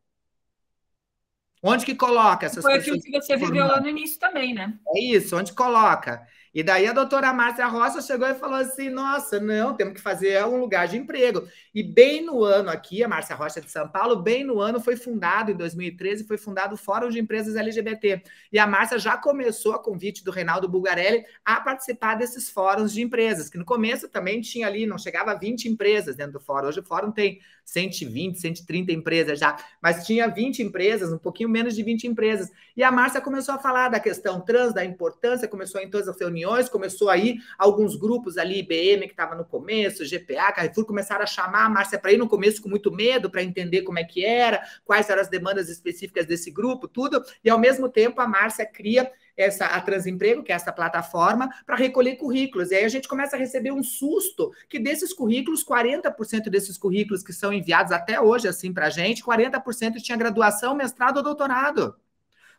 Onde 1.63 1.85
que 1.85 1.95
coloca 1.95 2.47
essas 2.47 2.65
foi 2.65 2.79
pessoas? 2.79 2.87
Foi 2.87 2.99
aquilo 3.01 3.21
que 3.21 3.27
você 3.27 3.37
viveu 3.37 3.67
lá 3.67 3.79
no 3.79 3.87
início 3.87 4.19
também, 4.19 4.55
né? 4.55 4.79
É 4.97 4.99
isso, 4.99 5.37
onde 5.37 5.53
coloca? 5.53 6.27
E 6.55 6.63
daí 6.63 6.87
a 6.87 6.93
doutora 6.93 7.33
Márcia 7.33 7.67
Roça 7.67 8.03
chegou 8.03 8.29
e 8.29 8.35
falou 8.35 8.57
assim: 8.57 8.91
nossa, 8.91 9.41
não, 9.41 9.75
temos 9.75 9.95
que 9.95 10.01
fazer 10.01 10.45
um 10.45 10.59
lugar 10.59 10.87
de 10.87 10.99
emprego. 10.99 11.47
E 11.75 11.83
bem 11.83 12.25
no 12.25 12.45
ano 12.45 12.69
aqui, 12.69 13.03
a 13.03 13.09
Márcia 13.09 13.35
Rocha 13.35 13.61
de 13.61 13.71
São 13.71 13.89
Paulo, 13.89 14.17
bem 14.17 14.45
no 14.45 14.61
ano 14.61 14.81
foi 14.81 14.97
fundado, 14.97 15.51
em 15.51 15.57
2013, 15.57 16.27
foi 16.27 16.37
fundado 16.37 16.75
o 16.75 16.79
Fórum 16.79 17.09
de 17.09 17.19
Empresas 17.19 17.57
LGBT. 17.57 18.23
E 18.53 18.59
a 18.59 18.67
Márcia 18.67 18.99
já 18.99 19.17
começou, 19.17 19.73
a 19.73 19.83
convite 19.83 20.23
do 20.23 20.31
Reinaldo 20.31 20.69
Bulgarelli, 20.69 21.25
a 21.45 21.61
participar 21.61 22.17
desses 22.17 22.51
fóruns 22.51 22.93
de 22.93 23.01
empresas, 23.03 23.49
que 23.49 23.57
no 23.57 23.65
começo 23.65 24.09
também 24.09 24.41
tinha 24.41 24.67
ali, 24.67 24.85
não 24.85 24.99
chegava 24.99 25.33
a 25.33 25.35
20 25.35 25.69
empresas 25.69 26.17
dentro 26.17 26.35
do 26.35 26.41
fórum. 26.41 26.69
Hoje 26.69 26.81
o 26.81 26.85
fórum 26.85 27.11
tem 27.11 27.41
120, 27.65 28.39
130 28.39 28.93
empresas 28.93 29.39
já, 29.39 29.57
mas 29.81 30.07
tinha 30.07 30.29
20 30.29 30.63
empresas, 30.63 31.13
um 31.13 31.19
pouquinho 31.19 31.49
menos 31.49 31.75
de 31.75 31.83
20 31.83 32.07
empresas. 32.07 32.51
E 32.77 32.83
a 32.83 32.91
Márcia 32.91 33.21
começou 33.21 33.55
a 33.55 33.59
falar 33.59 33.89
da 33.89 34.01
questão 34.01 34.41
trans, 34.41 34.75
da 34.75 34.85
importância, 34.85 35.49
começou 35.49 35.81
em 35.81 35.89
todas 35.89 36.09
as 36.09 36.19
reuniões, 36.19 36.69
começou 36.69 37.09
aí 37.09 37.39
alguns 37.59 37.97
grupos 37.97 38.37
ali, 38.39 38.61
IBM 38.61 39.07
que 39.07 39.13
estava 39.13 39.35
no 39.35 39.45
começo, 39.45 40.05
GPA, 40.05 40.53
Carrefour, 40.53 40.85
começaram 40.85 41.23
a 41.23 41.27
chamar 41.27 41.67
a 41.67 41.69
Márcia 41.69 41.99
para 41.99 42.13
ir 42.13 42.19
no 42.19 42.29
começo 42.29 42.63
com 42.63 42.69
muito 42.69 42.91
medo, 42.91 43.31
para 43.31 43.43
entender 43.43 43.83
como 43.83 43.99
é 43.99 44.05
que 44.05 44.25
era, 44.25 44.63
quais 44.85 45.09
eram 45.09 45.23
as 45.23 45.29
demandas 45.29 45.69
específicas 45.69 46.27
desse 46.27 46.51
grupo, 46.51 46.89
tudo, 46.89 47.23
e 47.45 47.51
ao 47.51 47.59
mesmo 47.59 47.89
tempo 47.89 48.21
a 48.21 48.27
Márcia 48.27 48.67
cria 48.67 49.11
essa 49.37 49.67
a 49.67 49.81
Transemprego, 49.81 50.43
que 50.43 50.53
é 50.53 50.55
essa 50.55 50.73
plataforma, 50.73 51.51
para 51.65 51.77
recolher 51.77 52.17
currículos. 52.17 52.71
E 52.71 52.75
aí 52.75 52.85
a 52.85 52.89
gente 52.89 53.09
começa 53.09 53.37
a 53.37 53.39
receber 53.39 53.73
um 53.73 53.83
susto 53.83 54.53
que 54.69 54.79
desses 54.79 55.13
currículos, 55.13 55.65
40% 55.65 56.49
desses 56.49 56.77
currículos 56.77 57.23
que 57.23 57.33
são 57.33 57.53
enviados 57.53 57.93
até 57.93 58.21
hoje 58.21 58.49
assim 58.49 58.73
para 58.73 58.87
a 58.87 58.91
gente, 58.91 59.25
40% 59.25 59.95
tinha 60.03 60.19
graduação, 60.19 60.75
mestrado 60.75 61.19
ou 61.19 61.23
doutorado 61.23 61.95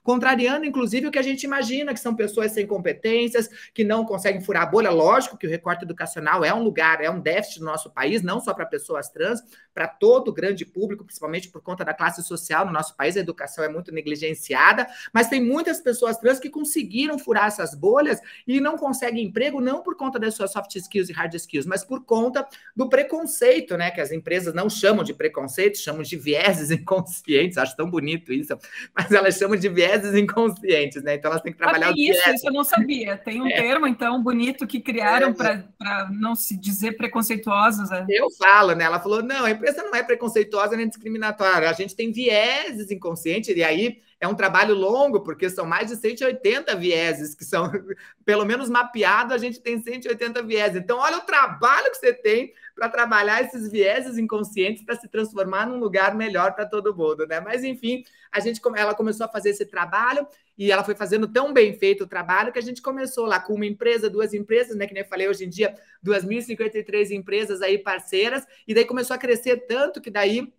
contrariando 0.03 0.65
inclusive 0.65 1.07
o 1.07 1.11
que 1.11 1.19
a 1.19 1.23
gente 1.23 1.43
imagina, 1.43 1.93
que 1.93 1.99
são 1.99 2.15
pessoas 2.15 2.51
sem 2.51 2.67
competências, 2.67 3.49
que 3.73 3.83
não 3.83 4.05
conseguem 4.05 4.41
furar 4.41 4.63
a 4.63 4.65
bolha. 4.65 4.91
Lógico 4.91 5.37
que 5.37 5.47
o 5.47 5.49
recorte 5.49 5.85
educacional 5.85 6.43
é 6.43 6.53
um 6.53 6.61
lugar, 6.61 7.01
é 7.01 7.09
um 7.09 7.19
déficit 7.19 7.61
no 7.61 7.67
nosso 7.67 7.89
país, 7.89 8.21
não 8.21 8.39
só 8.39 8.53
para 8.53 8.65
pessoas 8.65 9.09
trans, 9.09 9.41
para 9.73 9.87
todo 9.87 10.27
o 10.27 10.33
grande 10.33 10.65
público, 10.65 11.03
principalmente 11.03 11.49
por 11.49 11.61
conta 11.61 11.83
da 11.83 11.93
classe 11.93 12.21
social 12.23 12.65
no 12.65 12.71
nosso 12.71 12.95
país, 12.95 13.17
a 13.17 13.21
educação 13.21 13.63
é 13.63 13.69
muito 13.69 13.91
negligenciada, 13.91 14.87
mas 15.11 15.27
tem 15.27 15.41
muitas 15.41 15.81
pessoas 15.81 16.17
trans 16.17 16.39
que 16.39 16.49
conseguiram 16.49 17.17
furar 17.17 17.47
essas 17.47 17.73
bolhas 17.73 18.19
e 18.45 18.59
não 18.59 18.77
conseguem 18.77 19.25
emprego, 19.25 19.61
não 19.61 19.81
por 19.81 19.95
conta 19.95 20.19
das 20.19 20.35
suas 20.35 20.51
soft 20.51 20.75
skills 20.75 21.09
e 21.09 21.13
hard 21.13 21.33
skills, 21.35 21.65
mas 21.65 21.83
por 21.83 22.05
conta 22.05 22.45
do 22.75 22.89
preconceito, 22.89 23.77
né? 23.77 23.89
Que 23.89 24.01
as 24.01 24.11
empresas 24.11 24.53
não 24.53 24.69
chamam 24.69 25.03
de 25.03 25.13
preconceito, 25.13 25.77
chamam 25.77 26.03
de 26.03 26.15
vieses 26.17 26.69
inconscientes, 26.71 27.57
acho 27.57 27.75
tão 27.75 27.89
bonito 27.89 28.31
isso, 28.31 28.57
mas 28.95 29.11
elas 29.11 29.37
chamam 29.37 29.57
de 29.57 29.69
vieses 29.69 29.92
inconscientes, 30.15 31.01
né? 31.03 31.15
Então 31.15 31.31
elas 31.31 31.41
têm 31.41 31.51
que 31.51 31.57
trabalhar 31.57 31.89
ah, 31.89 31.93
tem 31.93 32.09
isso, 32.09 32.29
isso 32.29 32.47
eu 32.47 32.53
não 32.53 32.63
sabia. 32.63 33.17
Tem 33.17 33.41
um 33.41 33.47
é. 33.47 33.61
termo, 33.61 33.87
então, 33.87 34.21
bonito 34.21 34.65
que 34.67 34.79
criaram 34.79 35.29
é. 35.29 35.33
para 35.33 36.09
não 36.11 36.35
se 36.35 36.57
dizer 36.57 36.93
preconceituosos. 36.93 37.89
Né? 37.89 38.05
Eu 38.09 38.29
falo, 38.31 38.73
né? 38.73 38.85
Ela 38.85 38.99
falou: 38.99 39.21
não, 39.21 39.45
a 39.45 39.51
empresa 39.51 39.83
não 39.83 39.95
é 39.95 40.03
preconceituosa 40.03 40.75
nem 40.75 40.87
discriminatória. 40.87 41.69
A 41.69 41.73
gente 41.73 41.95
tem 41.95 42.11
vieses 42.11 42.91
inconscientes, 42.91 43.55
e 43.55 43.63
aí 43.63 43.99
é 44.19 44.27
um 44.27 44.35
trabalho 44.35 44.73
longo, 44.73 45.19
porque 45.19 45.49
são 45.49 45.65
mais 45.65 45.89
de 45.89 45.97
180 45.97 46.75
vieses 46.77 47.35
que 47.35 47.43
são, 47.43 47.69
pelo 48.23 48.45
menos 48.45 48.69
mapeado, 48.69 49.33
a 49.33 49.37
gente 49.37 49.59
tem 49.59 49.81
180 49.81 50.41
vieses. 50.43 50.77
Então, 50.77 50.97
olha 50.97 51.17
o 51.17 51.25
trabalho 51.25 51.91
que 51.91 51.97
você 51.97 52.13
tem 52.13 52.53
para 52.75 52.89
trabalhar 52.89 53.43
esses 53.43 53.71
vieses 53.71 54.17
inconscientes 54.17 54.83
para 54.83 54.95
se 54.95 55.07
transformar 55.07 55.67
num 55.67 55.77
lugar 55.77 56.15
melhor 56.15 56.53
para 56.53 56.65
todo 56.65 56.95
mundo, 56.95 57.25
né? 57.27 57.39
Mas 57.39 57.63
enfim, 57.63 58.03
a 58.31 58.39
gente 58.39 58.61
ela 58.75 58.95
começou 58.95 59.25
a 59.25 59.29
fazer 59.29 59.49
esse 59.51 59.65
trabalho 59.65 60.27
e 60.57 60.71
ela 60.71 60.83
foi 60.83 60.95
fazendo 60.95 61.27
tão 61.27 61.53
bem 61.53 61.77
feito 61.77 62.03
o 62.03 62.07
trabalho 62.07 62.51
que 62.51 62.59
a 62.59 62.61
gente 62.61 62.81
começou 62.81 63.25
lá 63.25 63.39
com 63.39 63.53
uma 63.53 63.65
empresa, 63.65 64.09
duas 64.09 64.33
empresas, 64.33 64.75
né? 64.75 64.87
Que 64.87 64.93
nem 64.93 65.03
eu 65.03 65.09
falei 65.09 65.27
hoje 65.27 65.45
em 65.45 65.49
dia, 65.49 65.75
2.053 66.01 67.11
empresas 67.11 67.61
aí 67.61 67.77
parceiras, 67.77 68.45
e 68.67 68.73
daí 68.73 68.85
começou 68.85 69.15
a 69.15 69.19
crescer 69.19 69.65
tanto 69.67 70.01
que 70.01 70.09
daí 70.09 70.51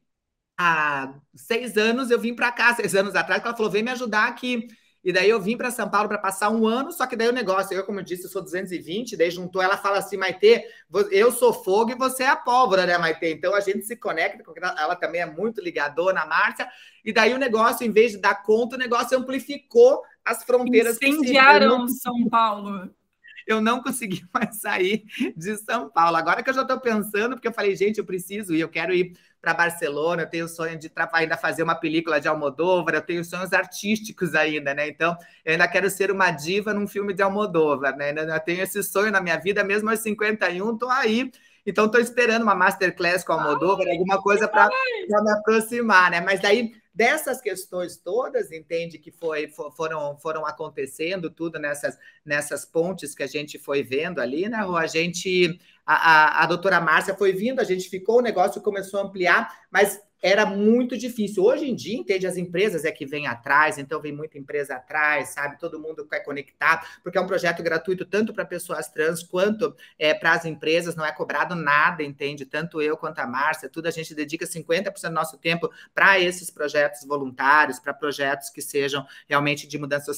há 0.58 1.14
seis 1.34 1.76
anos 1.76 2.10
eu 2.10 2.20
vim 2.20 2.34
para 2.34 2.52
cá, 2.52 2.74
seis 2.74 2.94
anos 2.94 3.14
atrás, 3.14 3.40
que 3.42 3.48
ela 3.48 3.56
falou: 3.56 3.70
vem 3.72 3.82
me 3.82 3.90
ajudar 3.90 4.28
aqui. 4.28 4.68
E 5.04 5.12
daí 5.12 5.28
eu 5.28 5.38
vim 5.40 5.56
para 5.56 5.70
São 5.70 5.88
Paulo 5.88 6.08
para 6.08 6.16
passar 6.16 6.48
um 6.48 6.66
ano, 6.66 6.90
só 6.90 7.06
que 7.06 7.14
daí 7.14 7.28
o 7.28 7.32
negócio, 7.32 7.76
eu, 7.76 7.84
como 7.84 8.00
eu 8.00 8.04
disse, 8.04 8.24
eu 8.24 8.30
sou 8.30 8.42
220, 8.42 9.16
daí 9.16 9.30
juntou, 9.30 9.60
ela 9.60 9.76
fala 9.76 9.98
assim, 9.98 10.16
Maitê, 10.16 10.66
eu 11.10 11.30
sou 11.30 11.52
fogo 11.52 11.92
e 11.92 11.94
você 11.94 12.22
é 12.22 12.28
a 12.28 12.36
pólvora, 12.36 12.86
né, 12.86 12.96
Maitê? 12.96 13.32
Então 13.32 13.54
a 13.54 13.60
gente 13.60 13.84
se 13.84 13.96
conecta, 13.96 14.42
porque 14.42 14.60
ela 14.64 14.96
também 14.96 15.20
é 15.20 15.26
muito 15.26 15.60
ligadora, 15.60 16.20
a 16.20 16.26
Márcia, 16.26 16.66
e 17.04 17.12
daí 17.12 17.34
o 17.34 17.38
negócio, 17.38 17.86
em 17.86 17.90
vez 17.90 18.12
de 18.12 18.18
dar 18.18 18.42
conta, 18.42 18.76
o 18.76 18.78
negócio 18.78 19.18
amplificou 19.18 20.02
as 20.24 20.42
fronteiras. 20.42 20.96
Incendiaram 21.02 21.86
São 21.86 22.26
Paulo 22.30 22.90
eu 23.46 23.60
não 23.60 23.82
consegui 23.82 24.24
mais 24.32 24.56
sair 24.56 25.04
de 25.36 25.56
São 25.58 25.90
Paulo. 25.90 26.16
Agora 26.16 26.42
que 26.42 26.50
eu 26.50 26.54
já 26.54 26.62
estou 26.62 26.80
pensando, 26.80 27.34
porque 27.34 27.48
eu 27.48 27.52
falei, 27.52 27.76
gente, 27.76 27.98
eu 27.98 28.04
preciso 28.04 28.54
ir, 28.54 28.60
eu 28.60 28.68
quero 28.68 28.94
ir 28.94 29.12
para 29.44 29.52
Barcelona, 29.52 30.22
eu 30.22 30.30
tenho 30.30 30.46
o 30.46 30.48
sonho 30.48 30.78
de 30.78 30.90
ainda 31.12 31.36
fazer 31.36 31.62
uma 31.62 31.74
película 31.74 32.18
de 32.18 32.26
Almodóvar, 32.26 32.94
eu 32.94 33.02
tenho 33.02 33.22
sonhos 33.22 33.52
artísticos 33.52 34.34
ainda, 34.34 34.72
né? 34.72 34.88
Então, 34.88 35.14
eu 35.44 35.52
ainda 35.52 35.68
quero 35.68 35.90
ser 35.90 36.10
uma 36.10 36.30
diva 36.30 36.72
num 36.72 36.88
filme 36.88 37.12
de 37.12 37.22
Almodóvar, 37.22 37.94
né? 37.94 38.14
Eu 38.16 38.40
tenho 38.40 38.62
esse 38.62 38.82
sonho 38.82 39.12
na 39.12 39.20
minha 39.20 39.36
vida, 39.36 39.62
mesmo 39.62 39.90
aos 39.90 40.00
51, 40.00 40.72
estou 40.72 40.88
aí. 40.88 41.30
Então, 41.66 41.84
estou 41.84 42.00
esperando 42.00 42.42
uma 42.42 42.54
masterclass 42.54 43.22
com 43.22 43.34
Almodóvar, 43.34 43.86
alguma 43.88 44.22
coisa 44.22 44.48
para 44.48 44.70
me 45.06 45.30
aproximar, 45.30 46.10
né? 46.10 46.22
Mas 46.22 46.40
daí 46.40 46.72
dessas 46.94 47.40
questões 47.40 47.96
todas, 47.96 48.52
entende 48.52 48.98
que 48.98 49.10
foi, 49.10 49.48
foram, 49.76 50.16
foram 50.18 50.46
acontecendo 50.46 51.28
tudo 51.28 51.58
nessas, 51.58 51.98
nessas 52.24 52.64
pontes 52.64 53.14
que 53.14 53.22
a 53.22 53.26
gente 53.26 53.58
foi 53.58 53.82
vendo 53.82 54.20
ali, 54.20 54.48
né? 54.48 54.58
A 54.58 54.86
gente, 54.86 55.58
a, 55.86 55.94
a, 55.94 56.42
a 56.44 56.46
doutora 56.46 56.80
Márcia 56.80 57.14
foi 57.14 57.32
vindo, 57.32 57.60
a 57.60 57.64
gente 57.64 57.88
ficou, 57.88 58.18
o 58.18 58.22
negócio 58.22 58.60
começou 58.60 59.00
a 59.00 59.04
ampliar, 59.04 59.64
mas 59.70 60.00
era 60.24 60.46
muito 60.46 60.96
difícil. 60.96 61.44
Hoje 61.44 61.68
em 61.68 61.74
dia, 61.74 61.98
entende, 61.98 62.26
as 62.26 62.38
empresas 62.38 62.86
é 62.86 62.90
que 62.90 63.04
vêm 63.04 63.26
atrás, 63.26 63.76
então 63.76 64.00
vem 64.00 64.10
muita 64.10 64.38
empresa 64.38 64.76
atrás, 64.76 65.34
sabe? 65.34 65.58
Todo 65.58 65.78
mundo 65.78 66.08
quer 66.08 66.20
conectar, 66.20 66.98
porque 67.02 67.18
é 67.18 67.20
um 67.20 67.26
projeto 67.26 67.62
gratuito 67.62 68.06
tanto 68.06 68.32
para 68.32 68.46
pessoas 68.46 68.88
trans 68.88 69.22
quanto 69.22 69.76
é, 69.98 70.14
para 70.14 70.32
as 70.32 70.46
empresas, 70.46 70.96
não 70.96 71.04
é 71.04 71.12
cobrado 71.12 71.54
nada, 71.54 72.02
entende? 72.02 72.46
Tanto 72.46 72.80
eu 72.80 72.96
quanto 72.96 73.18
a 73.18 73.26
Márcia, 73.26 73.68
tudo 73.68 73.86
a 73.86 73.90
gente 73.90 74.14
dedica 74.14 74.46
50% 74.46 75.08
do 75.08 75.10
nosso 75.10 75.36
tempo 75.36 75.70
para 75.94 76.18
esses 76.18 76.50
projetos 76.50 77.04
voluntários, 77.06 77.78
para 77.78 77.92
projetos 77.92 78.48
que 78.48 78.62
sejam 78.62 79.06
realmente 79.28 79.66
de 79.66 79.76
mudança 79.76 80.10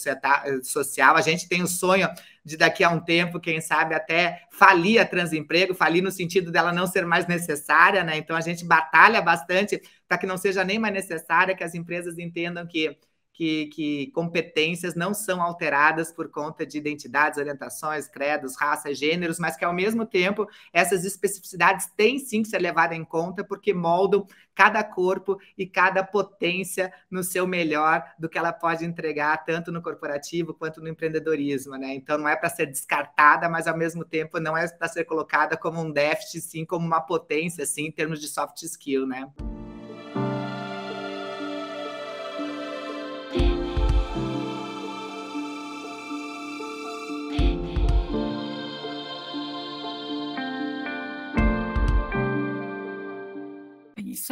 social. 0.62 1.16
A 1.16 1.20
gente 1.20 1.48
tem 1.48 1.64
o 1.64 1.66
sonho 1.66 2.08
de 2.47 2.57
daqui 2.57 2.84
a 2.84 2.90
um 2.90 3.01
tempo, 3.01 3.40
quem 3.40 3.61
sabe, 3.61 3.92
até 3.92 4.42
falir 4.53 5.01
a 5.01 5.05
transemprego, 5.05 5.74
falir 5.74 6.01
no 6.01 6.12
sentido 6.12 6.53
dela 6.53 6.72
não 6.72 6.86
ser 6.86 7.05
mais 7.05 7.26
necessária, 7.26 8.05
né? 8.05 8.16
Então 8.16 8.36
a 8.36 8.40
gente 8.40 8.64
batalha 8.64 9.20
bastante 9.20 9.82
para 10.07 10.16
que 10.16 10.28
não 10.28 10.38
seja 10.38 10.62
nem 10.62 10.78
mais 10.78 10.94
necessária, 10.94 11.57
que 11.57 11.64
as 11.64 11.74
empresas 11.74 12.18
entendam 12.18 12.64
que 12.64 12.97
que, 13.37 13.66
que, 13.66 14.07
competências 14.12 14.95
não 14.95 15.12
são 15.12 15.43
alteradas 15.43 16.11
por 16.11 16.30
conta 16.30 16.64
de 16.64 16.78
identidades, 16.78 17.39
orientações, 17.39 18.09
credos, 18.09 18.57
raças, 18.57 18.99
gêneros, 18.99 19.39
mas 19.39 19.59
que 19.59 19.64
ao 19.64 19.74
mesmo 19.74 20.07
tempo 20.07 20.49
essas 20.72 21.05
especificidades 21.05 21.87
têm 21.95 22.18
sim 22.18 22.43
que 22.43 22.49
ser 22.49 22.59
levadas 22.59 22.97
em 22.97 23.05
conta 23.05 23.45
porque 23.45 23.74
moldam 23.74 24.26
cada 24.55 24.82
corpo 24.82 25.39
e 25.59 25.66
cada 25.66 26.03
potência 26.03 26.91
no 27.11 27.22
seu 27.22 27.47
melhor 27.47 28.03
do 28.18 28.26
que 28.26 28.39
ela 28.39 28.55
pode 28.55 28.87
entregar 28.87 29.45
tanto 29.45 29.70
no 29.70 29.82
corporativo 29.82 30.55
quanto 30.55 30.80
no 30.80 30.89
empreendedorismo, 30.89 31.76
né? 31.76 31.95
Então 31.95 32.16
não 32.16 32.26
é 32.26 32.34
para 32.34 32.49
ser 32.49 32.64
descartada, 32.64 33.51
mas 33.51 33.66
ao 33.66 33.76
mesmo 33.76 34.03
tempo 34.03 34.41
não 34.41 34.57
é 34.57 34.66
para 34.66 34.89
ser 34.89 35.05
colocada 35.05 35.59
como 35.59 35.78
um 35.82 35.93
déficit, 35.93 36.41
sim 36.41 36.64
como 36.64 36.87
uma 36.87 37.03
potência, 37.03 37.66
sim, 37.66 37.89
em 37.89 37.93
termos 37.93 38.18
de 38.18 38.28
soft 38.28 38.62
skill, 38.62 39.07
né? 39.07 39.30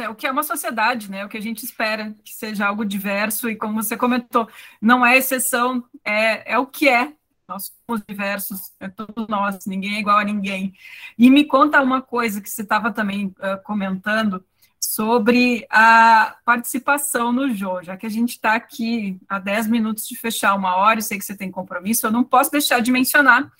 É 0.05 0.09
o 0.09 0.15
que 0.15 0.27
é 0.27 0.31
uma 0.31 0.43
sociedade, 0.43 1.09
né? 1.09 1.25
O 1.25 1.29
que 1.29 1.37
a 1.37 1.41
gente 1.41 1.63
espera 1.63 2.15
que 2.23 2.33
seja 2.33 2.67
algo 2.67 2.85
diverso 2.85 3.49
e 3.49 3.55
como 3.55 3.81
você 3.81 3.97
comentou, 3.97 4.47
não 4.81 5.05
é 5.05 5.17
exceção, 5.17 5.83
é, 6.03 6.53
é 6.53 6.57
o 6.57 6.67
que 6.67 6.87
é. 6.87 7.13
Nós 7.47 7.71
somos 7.85 8.03
diversos, 8.07 8.71
é 8.79 8.87
todos 8.87 9.27
nós, 9.27 9.65
ninguém 9.67 9.95
é 9.95 9.99
igual 9.99 10.17
a 10.17 10.23
ninguém. 10.23 10.73
E 11.17 11.29
me 11.29 11.43
conta 11.45 11.81
uma 11.81 12.01
coisa 12.01 12.41
que 12.41 12.49
você 12.49 12.61
estava 12.61 12.91
também 12.91 13.27
uh, 13.27 13.61
comentando 13.63 14.43
sobre 14.79 15.65
a 15.69 16.37
participação 16.45 17.31
no 17.31 17.53
Jô, 17.53 17.83
já 17.83 17.97
que 17.97 18.05
a 18.05 18.09
gente 18.09 18.31
está 18.31 18.53
aqui 18.53 19.19
a 19.27 19.39
10 19.39 19.67
minutos 19.67 20.07
de 20.07 20.15
fechar 20.15 20.55
uma 20.55 20.75
hora, 20.75 20.99
eu 20.99 21.03
sei 21.03 21.17
que 21.17 21.25
você 21.25 21.35
tem 21.35 21.51
compromisso, 21.51 22.05
eu 22.05 22.11
não 22.11 22.23
posso 22.23 22.51
deixar 22.51 22.79
de 22.79 22.91
mencionar 22.91 23.51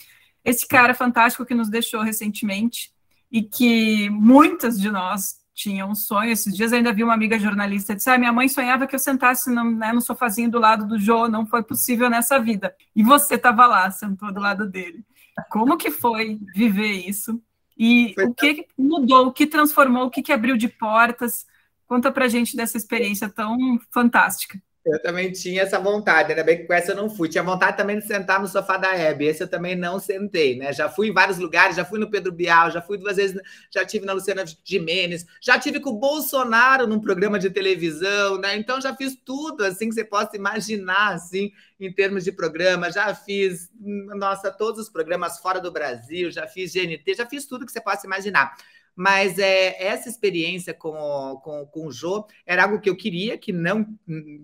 esse 0.43 0.67
cara 0.67 0.93
fantástico 0.93 1.45
que 1.45 1.55
nos 1.55 1.69
deixou 1.69 2.01
recentemente 2.01 2.91
e 3.31 3.41
que 3.41 4.09
muitas 4.09 4.79
de 4.79 4.89
nós 4.91 5.44
tinham 5.55 5.89
um 5.89 5.95
sonho. 5.95 6.31
Esses 6.31 6.53
dias 6.53 6.73
ainda 6.73 6.93
vi 6.93 7.03
uma 7.03 7.13
amiga 7.13 7.39
jornalista 7.39 7.95
disse: 7.95 8.09
ah, 8.09 8.17
minha 8.17 8.33
mãe 8.33 8.47
sonhava 8.47 8.85
que 8.85 8.93
eu 8.93 8.99
sentasse 8.99 9.49
no, 9.49 9.71
né, 9.71 9.91
no 9.93 10.01
sofazinho 10.01 10.51
do 10.51 10.59
lado 10.59 10.85
do 10.85 10.99
Jô, 10.99 11.27
não 11.27 11.45
foi 11.45 11.63
possível 11.63 12.09
nessa 12.09 12.37
vida. 12.37 12.75
E 12.95 13.01
você 13.01 13.35
estava 13.35 13.65
lá, 13.65 13.89
sentou 13.89 14.31
do 14.31 14.39
lado 14.39 14.69
dele. 14.69 15.03
Como 15.49 15.77
que 15.77 15.89
foi 15.89 16.39
viver 16.53 17.07
isso? 17.07 17.41
E 17.77 18.13
Foi 18.13 18.25
o 18.25 18.33
que 18.33 18.67
mudou, 18.77 19.27
o 19.27 19.33
que 19.33 19.47
transformou, 19.47 20.05
o 20.05 20.09
que, 20.09 20.21
que 20.21 20.31
abriu 20.31 20.55
de 20.55 20.67
portas? 20.67 21.45
Conta 21.87 22.11
para 22.11 22.27
gente 22.27 22.55
dessa 22.55 22.77
experiência 22.77 23.29
tão 23.29 23.57
fantástica. 23.91 24.61
Eu 24.85 25.01
também 25.01 25.31
tinha 25.31 25.63
essa 25.63 25.79
vontade, 25.79 26.31
ainda 26.31 26.43
bem 26.43 26.59
que 26.59 26.65
com 26.65 26.73
essa 26.73 26.91
eu 26.91 26.95
não 26.95 27.09
fui. 27.09 27.27
Tinha 27.27 27.43
vontade 27.43 27.75
também 27.75 27.97
de 27.97 28.05
sentar 28.05 28.39
no 28.39 28.47
sofá 28.47 28.77
da 28.77 28.95
Hebe, 28.95 29.25
esse 29.25 29.41
eu 29.41 29.47
também 29.47 29.75
não 29.75 29.97
sentei, 29.97 30.55
né? 30.57 30.71
Já 30.71 30.87
fui 30.87 31.07
em 31.07 31.11
vários 31.11 31.39
lugares, 31.39 31.75
já 31.75 31.83
fui 31.83 31.97
no 31.97 32.07
Pedro 32.07 32.31
Bial, 32.31 32.69
já 32.69 32.79
fui 32.83 32.95
duas 32.95 33.17
vezes, 33.17 33.41
já 33.73 33.83
tive 33.83 34.05
na 34.05 34.13
Luciana 34.13 34.45
Jimenez, 34.63 35.25
já 35.41 35.57
tive 35.57 35.79
com 35.79 35.89
o 35.89 35.97
Bolsonaro 35.97 36.85
num 36.85 36.99
programa 36.99 37.39
de 37.39 37.49
televisão, 37.49 38.37
né? 38.37 38.55
Então 38.57 38.79
já 38.79 38.95
fiz 38.95 39.17
tudo 39.25 39.65
assim 39.65 39.89
que 39.89 39.95
você 39.95 40.03
possa 40.03 40.37
imaginar, 40.37 41.15
assim, 41.15 41.51
em 41.79 41.91
termos 41.91 42.23
de 42.23 42.31
programa. 42.31 42.91
Já 42.91 43.15
fiz, 43.15 43.71
nossa, 43.79 44.51
todos 44.51 44.79
os 44.79 44.89
programas 44.89 45.39
fora 45.39 45.59
do 45.59 45.71
Brasil, 45.71 46.29
já 46.29 46.45
fiz 46.45 46.73
GNT, 46.73 47.15
já 47.15 47.25
fiz 47.25 47.47
tudo 47.47 47.65
que 47.65 47.71
você 47.71 47.81
possa 47.81 48.05
imaginar 48.05 48.55
mas 48.95 49.37
é, 49.37 49.83
essa 49.83 50.07
experiência 50.07 50.73
com, 50.73 51.39
com, 51.43 51.65
com 51.65 51.87
o 51.87 51.91
Jô 51.91 52.25
era 52.45 52.63
algo 52.63 52.79
que 52.79 52.89
eu 52.89 52.95
queria, 52.95 53.37
que 53.37 53.51
não, 53.51 53.85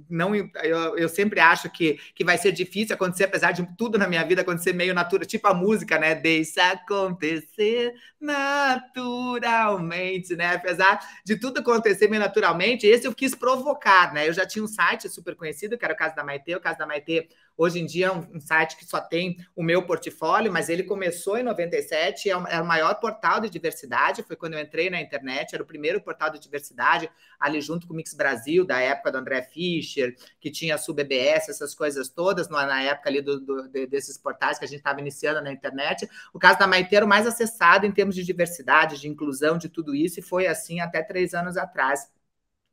não 0.09 0.35
eu, 0.35 0.49
eu 0.97 1.07
sempre 1.07 1.39
acho 1.39 1.69
que, 1.69 1.97
que 2.13 2.25
vai 2.25 2.37
ser 2.37 2.51
difícil 2.51 2.93
acontecer, 2.93 3.23
apesar 3.23 3.53
de 3.53 3.65
tudo 3.77 3.97
na 3.97 4.07
minha 4.07 4.25
vida 4.25 4.41
acontecer 4.41 4.73
meio 4.73 4.93
natural, 4.93 5.25
tipo 5.25 5.47
a 5.47 5.53
música, 5.53 5.97
né? 5.97 6.15
Deixa 6.15 6.71
acontecer 6.71 7.93
naturalmente, 8.19 10.35
né? 10.35 10.55
Apesar 10.55 10.99
de 11.23 11.37
tudo 11.37 11.61
acontecer 11.61 12.09
meio 12.09 12.21
naturalmente, 12.21 12.85
esse 12.85 13.07
eu 13.07 13.15
quis 13.15 13.33
provocar, 13.33 14.13
né? 14.13 14.27
Eu 14.27 14.33
já 14.33 14.45
tinha 14.45 14.63
um 14.63 14.67
site 14.67 15.07
super 15.07 15.35
conhecido, 15.35 15.77
que 15.77 15.85
era 15.85 15.93
o 15.93 15.97
Caso 15.97 16.15
da 16.15 16.23
Maitê, 16.23 16.55
o 16.55 16.61
Caso 16.61 16.77
da 16.77 16.85
Maitê 16.85 17.29
Hoje 17.63 17.79
em 17.79 17.85
dia 17.85 18.07
é 18.07 18.11
um, 18.11 18.39
site 18.39 18.75
que 18.75 18.83
só 18.83 18.99
tem 18.99 19.37
o 19.55 19.61
meu 19.61 19.85
portfólio, 19.85 20.51
mas 20.51 20.67
ele 20.67 20.81
começou 20.81 21.37
em 21.37 21.43
97, 21.43 22.27
é, 22.27 22.31
é 22.31 22.59
o 22.59 22.65
maior 22.65 22.95
portal 22.95 23.39
de 23.39 23.51
diversidade. 23.51 24.23
Foi 24.23 24.35
quando 24.35 24.55
eu 24.55 24.59
entrei 24.59 24.89
na 24.89 24.99
internet, 24.99 25.53
era 25.53 25.61
o 25.61 25.65
primeiro 25.67 26.01
portal 26.01 26.31
de 26.31 26.39
diversidade, 26.39 27.07
ali 27.39 27.61
junto 27.61 27.85
com 27.85 27.93
o 27.93 27.95
Mix 27.95 28.15
Brasil, 28.15 28.65
da 28.65 28.79
época 28.79 29.11
do 29.11 29.19
André 29.19 29.43
Fischer, 29.43 30.15
que 30.39 30.49
tinha 30.49 30.73
a 30.73 30.77
SubBBS, 30.79 31.49
essas 31.49 31.75
coisas 31.75 32.09
todas, 32.09 32.49
na 32.49 32.81
época 32.81 33.09
ali 33.09 33.21
do, 33.21 33.39
do, 33.39 33.69
desses 33.69 34.17
portais 34.17 34.57
que 34.57 34.65
a 34.65 34.67
gente 34.67 34.79
estava 34.79 34.99
iniciando 34.99 35.39
na 35.39 35.51
internet. 35.51 36.09
O 36.33 36.39
caso 36.39 36.57
da 36.57 36.65
Maite 36.65 36.95
era 36.95 37.05
o 37.05 37.07
mais 37.07 37.27
acessado 37.27 37.85
em 37.85 37.91
termos 37.91 38.15
de 38.15 38.23
diversidade, 38.23 38.99
de 38.99 39.07
inclusão, 39.07 39.59
de 39.59 39.69
tudo 39.69 39.93
isso, 39.93 40.19
e 40.19 40.23
foi 40.23 40.47
assim 40.47 40.79
até 40.79 41.03
três 41.03 41.35
anos 41.35 41.55
atrás. 41.57 42.09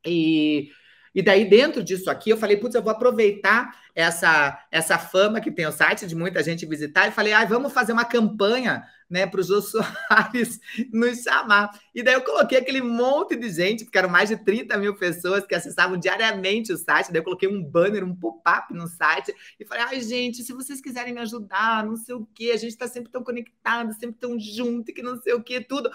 E 0.06 0.70
e 1.18 1.22
daí, 1.22 1.44
dentro 1.44 1.82
disso 1.82 2.08
aqui, 2.08 2.30
eu 2.30 2.36
falei, 2.36 2.56
putz, 2.56 2.76
eu 2.76 2.82
vou 2.82 2.92
aproveitar 2.92 3.76
essa, 3.92 4.64
essa 4.70 4.96
fama 4.96 5.40
que 5.40 5.50
tem 5.50 5.66
o 5.66 5.72
site 5.72 6.06
de 6.06 6.14
muita 6.14 6.40
gente 6.44 6.64
visitar 6.64 7.08
e 7.08 7.10
falei, 7.10 7.32
ah, 7.32 7.44
vamos 7.44 7.72
fazer 7.72 7.92
uma 7.92 8.04
campanha 8.04 8.84
né, 9.10 9.26
para 9.26 9.40
os 9.40 9.48
Soares 9.68 10.60
nos 10.92 11.20
chamar. 11.24 11.76
E 11.92 12.04
daí 12.04 12.14
eu 12.14 12.22
coloquei 12.22 12.58
aquele 12.58 12.80
monte 12.80 13.34
de 13.34 13.50
gente, 13.50 13.84
porque 13.84 13.98
eram 13.98 14.08
mais 14.08 14.28
de 14.28 14.36
30 14.36 14.76
mil 14.76 14.94
pessoas 14.94 15.44
que 15.44 15.56
acessavam 15.56 15.96
diariamente 15.96 16.72
o 16.72 16.78
site. 16.78 17.10
Daí 17.10 17.18
eu 17.18 17.24
coloquei 17.24 17.48
um 17.48 17.64
banner, 17.64 18.04
um 18.04 18.14
pop-up 18.14 18.72
no 18.72 18.86
site 18.86 19.34
e 19.58 19.64
falei: 19.64 19.82
ai, 19.88 20.00
gente, 20.00 20.44
se 20.44 20.52
vocês 20.52 20.80
quiserem 20.80 21.12
me 21.12 21.20
ajudar, 21.22 21.84
não 21.84 21.96
sei 21.96 22.14
o 22.14 22.24
quê, 22.32 22.52
a 22.54 22.56
gente 22.56 22.70
está 22.70 22.86
sempre 22.86 23.10
tão 23.10 23.24
conectado, 23.24 23.92
sempre 23.94 24.20
tão 24.20 24.38
junto, 24.38 24.94
que 24.94 25.02
não 25.02 25.20
sei 25.20 25.34
o 25.34 25.42
quê, 25.42 25.60
tudo. 25.60 25.90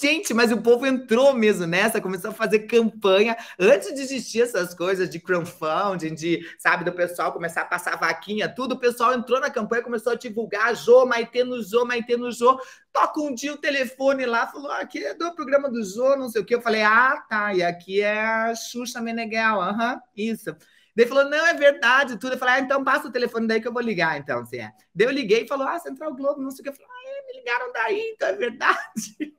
Gente, 0.00 0.34
mas 0.34 0.50
o 0.50 0.60
povo 0.60 0.84
entrou 0.84 1.32
mesmo 1.32 1.66
nessa, 1.66 2.00
começou 2.00 2.30
a 2.30 2.34
fazer 2.34 2.60
campanha 2.60 3.36
antes 3.58 3.94
de 3.94 4.00
existir 4.00 4.42
essas 4.42 4.74
coisas 4.74 5.08
de 5.08 5.20
crowdfunding, 5.20 6.14
de, 6.14 6.44
sabe, 6.58 6.84
do 6.84 6.92
pessoal 6.92 7.32
começar 7.32 7.62
a 7.62 7.66
passar 7.66 7.96
vaquinha, 7.96 8.52
tudo. 8.52 8.72
O 8.72 8.78
pessoal 8.78 9.14
entrou 9.14 9.40
na 9.40 9.50
campanha, 9.50 9.82
começou 9.82 10.12
a 10.12 10.16
divulgar 10.16 10.74
Jô, 10.74 11.06
Maitê 11.06 11.44
no 11.44 11.62
Jô, 11.62 11.84
Maitê 11.84 12.16
no 12.16 12.32
Jô. 12.32 12.60
Toca 12.92 13.20
um 13.20 13.32
dia 13.32 13.52
o 13.52 13.56
telefone 13.56 14.26
lá, 14.26 14.48
falou: 14.48 14.70
ah, 14.72 14.80
aqui 14.80 15.04
é 15.04 15.14
do 15.14 15.32
programa 15.34 15.70
do 15.70 15.82
Jô, 15.84 16.16
não 16.16 16.28
sei 16.28 16.42
o 16.42 16.44
quê. 16.44 16.56
Eu 16.56 16.60
falei: 16.60 16.82
ah, 16.82 17.24
tá, 17.28 17.54
e 17.54 17.62
aqui 17.62 18.00
é 18.00 18.20
a 18.20 18.54
Xuxa 18.54 19.00
Meneghel, 19.00 19.60
aham, 19.60 19.94
uhum, 19.94 20.00
isso. 20.16 20.54
Daí 20.94 21.06
falou, 21.06 21.24
não, 21.24 21.46
é 21.46 21.54
verdade, 21.54 22.18
tudo. 22.18 22.34
Eu 22.34 22.38
falei, 22.38 22.56
ah, 22.56 22.60
então 22.60 22.84
passa 22.84 23.08
o 23.08 23.12
telefone 23.12 23.46
daí 23.46 23.60
que 23.60 23.66
eu 23.68 23.72
vou 23.72 23.80
ligar, 23.80 24.18
então, 24.18 24.44
se 24.44 24.58
é. 24.58 24.70
Daí 24.94 25.06
eu 25.06 25.10
liguei 25.10 25.44
e 25.44 25.48
falou, 25.48 25.66
ah, 25.66 25.78
Central 25.78 26.14
Globo, 26.14 26.42
não 26.42 26.50
sei 26.50 26.60
o 26.60 26.64
que. 26.64 26.68
Eu 26.68 26.74
falei, 26.74 26.90
ah, 26.90 26.91
me 27.32 27.38
ligaram 27.38 27.72
daí, 27.72 28.12
então 28.14 28.28
é 28.28 28.32
verdade. 28.32 29.34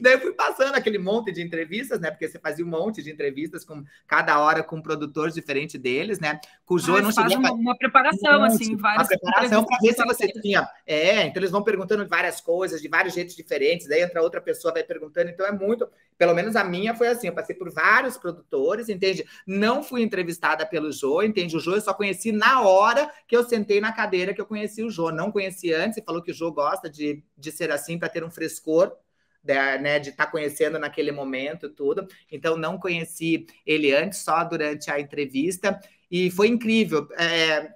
daí 0.00 0.14
eu 0.14 0.20
fui 0.20 0.32
passando 0.32 0.74
aquele 0.74 0.98
monte 0.98 1.30
de 1.32 1.42
entrevistas, 1.42 2.00
né? 2.00 2.10
Porque 2.10 2.28
você 2.28 2.38
fazia 2.38 2.64
um 2.64 2.68
monte 2.68 3.02
de 3.02 3.10
entrevistas 3.10 3.64
com 3.64 3.84
cada 4.06 4.40
hora 4.40 4.62
com 4.62 4.76
um 4.76 4.82
produtor 4.82 5.30
diferente 5.30 5.78
deles, 5.78 6.18
né? 6.18 6.40
Com 6.64 6.74
o 6.74 6.78
Jô, 6.78 6.96
ah, 6.96 7.02
não 7.02 7.12
cheguei 7.12 7.36
uma, 7.36 7.52
uma 7.52 7.76
preparação, 7.76 8.40
um 8.40 8.44
assim, 8.44 8.76
várias. 8.76 9.02
Uma 9.02 9.08
preparação 9.08 9.64
para 9.64 9.78
ver 9.78 9.92
se 9.94 10.04
você 10.04 10.28
tinha. 10.28 10.68
É, 10.86 11.22
então 11.22 11.40
eles 11.40 11.50
vão 11.50 11.62
perguntando 11.62 12.06
várias 12.06 12.40
coisas, 12.40 12.80
de 12.80 12.88
vários 12.88 13.14
jeitos 13.14 13.36
diferentes, 13.36 13.88
daí 13.88 14.02
entra 14.02 14.22
outra 14.22 14.40
pessoa, 14.40 14.72
vai 14.72 14.82
perguntando, 14.82 15.30
então 15.30 15.46
é 15.46 15.52
muito. 15.52 15.88
Pelo 16.16 16.34
menos 16.34 16.56
a 16.56 16.64
minha 16.64 16.96
foi 16.96 17.08
assim, 17.08 17.28
eu 17.28 17.32
passei 17.32 17.54
por 17.54 17.70
vários 17.70 18.16
produtores, 18.16 18.88
entende? 18.88 19.24
Não 19.46 19.84
fui 19.84 20.02
entrevistada 20.02 20.66
pelo 20.66 20.90
Jô, 20.90 21.22
entende? 21.22 21.56
O 21.56 21.60
Jô 21.60 21.74
eu 21.74 21.80
só 21.80 21.94
conheci 21.94 22.32
na 22.32 22.62
hora 22.62 23.08
que 23.26 23.36
eu 23.36 23.44
sentei 23.44 23.80
na 23.80 23.92
cadeira 23.92 24.34
que 24.34 24.40
eu 24.40 24.46
conheci 24.46 24.82
o 24.82 24.90
Jô. 24.90 25.12
Não 25.12 25.30
conheci 25.30 25.72
antes, 25.72 25.98
e 25.98 26.02
falou 26.02 26.22
que 26.22 26.32
o 26.32 26.34
Jô 26.34 26.50
gosta 26.50 26.90
de, 26.90 27.22
de 27.38 27.52
ser 27.52 27.70
assim 27.70 27.98
para 27.98 28.08
ter 28.08 28.24
um 28.24 28.30
frescor. 28.30 28.96
Né, 29.44 29.98
de 29.98 30.10
estar 30.10 30.26
tá 30.26 30.30
conhecendo 30.30 30.78
naquele 30.78 31.10
momento 31.10 31.70
tudo. 31.70 32.06
Então, 32.30 32.54
não 32.54 32.76
conheci 32.76 33.46
ele 33.64 33.94
antes, 33.94 34.18
só 34.18 34.44
durante 34.44 34.90
a 34.90 35.00
entrevista, 35.00 35.80
e 36.10 36.30
foi 36.30 36.48
incrível. 36.48 37.08
É, 37.16 37.72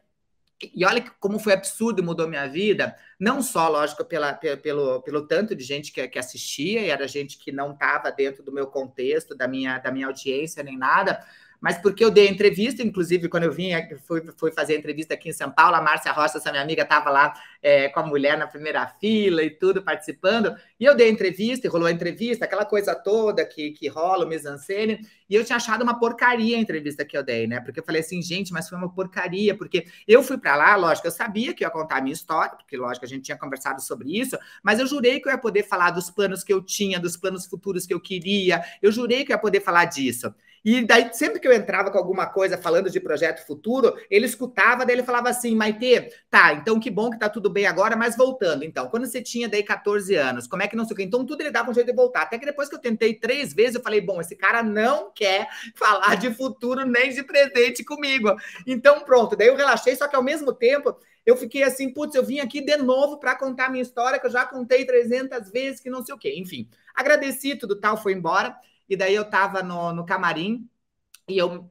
e 0.75 0.85
olha 0.85 1.03
como 1.19 1.39
foi 1.39 1.55
absurdo, 1.55 2.03
mudou 2.03 2.29
minha 2.29 2.47
vida. 2.47 2.95
Não 3.19 3.43
só, 3.43 3.69
lógico, 3.69 4.05
pela, 4.05 4.33
pelo, 4.35 5.03
pelo 5.03 5.27
tanto 5.27 5.55
de 5.55 5.65
gente 5.65 5.91
que, 5.93 6.07
que 6.07 6.19
assistia, 6.19 6.81
e 6.81 6.91
era 6.91 7.09
gente 7.09 7.39
que 7.39 7.51
não 7.51 7.73
estava 7.73 8.13
dentro 8.13 8.43
do 8.43 8.53
meu 8.53 8.67
contexto, 8.67 9.35
da 9.35 9.49
minha, 9.49 9.79
da 9.79 9.91
minha 9.91 10.07
audiência, 10.07 10.63
nem 10.63 10.77
nada, 10.77 11.25
mas 11.63 11.79
porque 11.79 12.05
eu 12.05 12.11
dei 12.11 12.27
entrevista, 12.27 12.83
inclusive, 12.83 13.29
quando 13.29 13.45
eu 13.45 13.53
vim, 13.53 13.71
fui, 14.05 14.21
fui 14.37 14.51
fazer 14.51 14.77
entrevista 14.77 15.15
aqui 15.15 15.29
em 15.29 15.33
São 15.33 15.49
Paulo, 15.49 15.77
a 15.77 15.81
Márcia 15.81 16.11
Rocha, 16.11 16.39
essa 16.39 16.51
minha 16.51 16.61
amiga, 16.61 16.83
estava 16.83 17.09
lá 17.09 17.33
é, 17.63 17.89
com 17.89 18.01
a 18.01 18.03
mulher 18.05 18.37
na 18.37 18.49
primeira 18.49 18.85
fila 19.01 19.45
e 19.45 19.49
tudo, 19.51 19.81
participando, 19.81 20.57
e 20.81 20.85
eu 20.85 20.97
dei 20.97 21.09
entrevista, 21.09 21.65
e 21.65 21.71
rolou 21.71 21.87
a 21.87 21.93
entrevista, 21.93 22.47
aquela 22.47 22.65
coisa 22.65 22.97
toda 22.97 23.47
que, 23.47 23.71
que 23.71 23.87
rola, 23.87 24.27
o 24.27 24.29
mise-en-scène, 24.29 25.07
e 25.31 25.37
eu 25.37 25.45
tinha 25.45 25.55
achado 25.55 25.83
uma 25.83 26.01
porcaria 26.01 26.57
a 26.57 26.61
entrevista 26.61 27.05
que 27.05 27.17
eu 27.17 27.23
dei, 27.23 27.47
né? 27.47 27.61
Porque 27.61 27.79
eu 27.79 27.85
falei 27.85 28.01
assim, 28.01 28.21
gente, 28.21 28.53
mas 28.53 28.69
foi 28.69 28.77
uma 28.77 28.93
porcaria, 28.93 29.57
porque 29.57 29.87
eu 30.07 30.21
fui 30.21 30.39
para 30.39 30.57
lá, 30.57 30.75
lógico, 30.75 31.07
eu 31.07 31.13
sabia 31.13 31.55
que 31.55 31.63
ia 31.63 31.71
contar 31.71 31.99
a 31.99 32.01
minha 32.01 32.13
história, 32.13 32.57
porque, 32.57 32.77
lógico, 32.77 33.07
a 33.07 33.09
gente 33.09 33.23
tinha 33.23 33.39
conversado 33.39 33.81
sobre 33.81 34.19
isso, 34.19 34.37
mas 34.65 34.81
eu 34.81 34.87
jurei 34.87 35.21
que 35.21 35.29
eu 35.29 35.33
ia 35.33 35.39
poder 35.39 35.63
falar 35.63 35.93
dos 35.93 36.11
planos 36.11 36.43
que 36.43 36.53
eu 36.53 36.61
tinha, 36.61 36.99
dos 36.99 37.17
planos 37.17 37.47
futuros 37.47 37.87
que 37.87 37.95
eu 37.95 38.01
queria, 38.01 38.65
eu 38.83 38.91
jurei 38.91 39.25
que 39.25 39.31
eu 39.31 39.37
ia 39.37 39.41
poder 39.41 39.61
falar 39.61 39.85
disso. 39.85 40.35
E 40.65 40.85
daí, 40.85 41.13
sempre 41.13 41.41
que 41.41 41.49
eu 41.49 41.53
entrava 41.53 41.91
com 41.91 41.99
alguma 41.99 42.27
coisa 42.27 42.57
falando 42.57 42.89
de 42.89 43.01
projeto 43.01 43.45
futuro, 43.45 43.97
ele 44.09 44.27
escutava, 44.27 44.87
daí 44.87 44.95
ele 44.95 45.03
falava 45.03 45.29
assim, 45.29 45.57
Maite, 45.57 46.09
tá, 46.31 46.53
então 46.53 46.79
que 46.79 46.89
bom 46.89 47.11
que 47.11 47.19
tá 47.19 47.29
tudo 47.29 47.51
bem 47.51 47.67
agora, 47.67 47.97
mas 47.97 48.17
voltando. 48.17 48.65
Então, 48.65 48.89
quando 48.89 49.07
você 49.07 49.21
tinha 49.21 49.49
daí 49.49 49.65
14 49.65 50.15
anos, 50.15 50.47
como 50.47 50.63
é 50.63 50.69
que 50.69 50.77
não 50.77 50.85
sei 50.85 50.95
o 50.95 50.97
quê? 50.97 51.03
Então, 51.03 51.27
tudo 51.27 51.41
ele 51.41 51.51
dava 51.51 51.71
um 51.71 51.75
jeito 51.75 51.89
de 51.89 51.97
voltar. 51.97 52.23
Até 52.23 52.39
que 52.39 52.47
depois 52.47 52.69
que 52.69 52.77
eu 52.77 52.81
tentei 52.81 53.15
três 53.15 53.53
vezes, 53.53 53.75
eu 53.75 53.83
falei, 53.83 54.01
bom, 54.01 54.21
esse 54.21 54.37
cara 54.37 54.63
não 54.63 55.11
quer 55.13 55.49
falar 55.75 56.15
de 56.17 56.33
futuro 56.33 56.87
nem 56.87 57.11
de 57.13 57.25
presente 57.25 57.85
comigo. 57.85 58.33
Então, 58.65 59.01
pronto, 59.01 59.35
daí 59.35 59.49
eu 59.49 59.57
relaxei, 59.57 59.97
só 59.97 60.07
que 60.07 60.15
ao 60.15 60.23
mesmo 60.23 60.53
tempo, 60.53 60.97
eu 61.27 61.37
fiquei 61.37 61.65
assim, 61.65 61.93
putz, 61.93 62.15
eu 62.15 62.25
vim 62.25 62.39
aqui 62.39 62.61
de 62.61 62.77
novo 62.77 63.19
para 63.19 63.35
contar 63.37 63.69
minha 63.69 63.83
história, 63.83 64.19
que 64.19 64.27
eu 64.27 64.31
já 64.31 64.45
contei 64.45 64.85
300 64.85 65.51
vezes, 65.51 65.81
que 65.81 65.91
não 65.91 66.05
sei 66.05 66.15
o 66.15 66.19
quê. 66.19 66.35
Enfim, 66.37 66.69
agradeci, 66.95 67.57
tudo 67.57 67.75
tal, 67.81 67.97
foi 67.97 68.13
embora. 68.13 68.57
E 68.93 68.97
daí 68.97 69.15
eu 69.15 69.23
estava 69.23 69.63
no, 69.63 69.91
no 69.91 70.05
camarim 70.05 70.69
e 71.27 71.39
eu, 71.39 71.71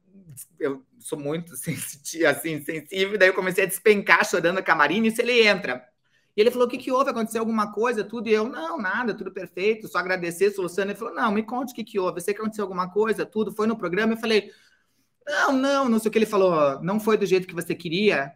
eu 0.60 0.84
sou 0.98 1.20
muito 1.20 1.54
sensitivo, 1.58 2.28
assim, 2.28 2.64
sensível, 2.64 3.16
daí 3.16 3.30
eu 3.30 3.34
comecei 3.36 3.64
a 3.64 3.68
despencar 3.68 4.26
chorando 4.26 4.56
no 4.58 4.64
camarim, 4.64 4.98
e 4.98 5.02
nisso 5.02 5.22
ele 5.22 5.46
entra. 5.48 5.86
E 6.36 6.42
ele 6.42 6.50
falou: 6.50 6.66
o 6.68 6.70
que, 6.70 6.80
que 6.80 6.92
houve? 6.92 7.12
Aconteceu 7.12 7.42
alguma 7.42 7.72
coisa? 7.72 8.04
Tudo. 8.04 8.28
E 8.28 8.34
eu, 8.34 8.50
não, 8.50 8.80
nada, 8.80 9.14
tudo 9.14 9.32
perfeito, 9.32 9.88
só 9.88 10.00
agradecer, 10.00 10.50
solucionando. 10.50 10.94
Ele 10.94 11.00
falou: 11.00 11.14
não, 11.14 11.32
me 11.32 11.44
conte 11.44 11.74
o 11.74 11.76
que, 11.76 11.84
que 11.84 12.00
houve. 12.00 12.18
Eu 12.18 12.24
sei 12.24 12.34
que 12.34 12.42
aconteceu 12.42 12.64
alguma 12.64 12.90
coisa, 12.90 13.24
tudo. 13.24 13.52
Foi 13.52 13.68
no 13.68 13.78
programa. 13.78 14.14
Eu 14.14 14.18
falei: 14.18 14.52
não, 15.28 15.52
não, 15.54 15.90
não 15.90 16.00
sei 16.00 16.10
o 16.10 16.12
que. 16.12 16.18
Ele 16.18 16.26
falou: 16.26 16.82
não 16.82 17.00
foi 17.00 17.18
do 17.18 17.26
jeito 17.26 17.48
que 17.48 17.54
você 17.54 17.76
queria. 17.76 18.34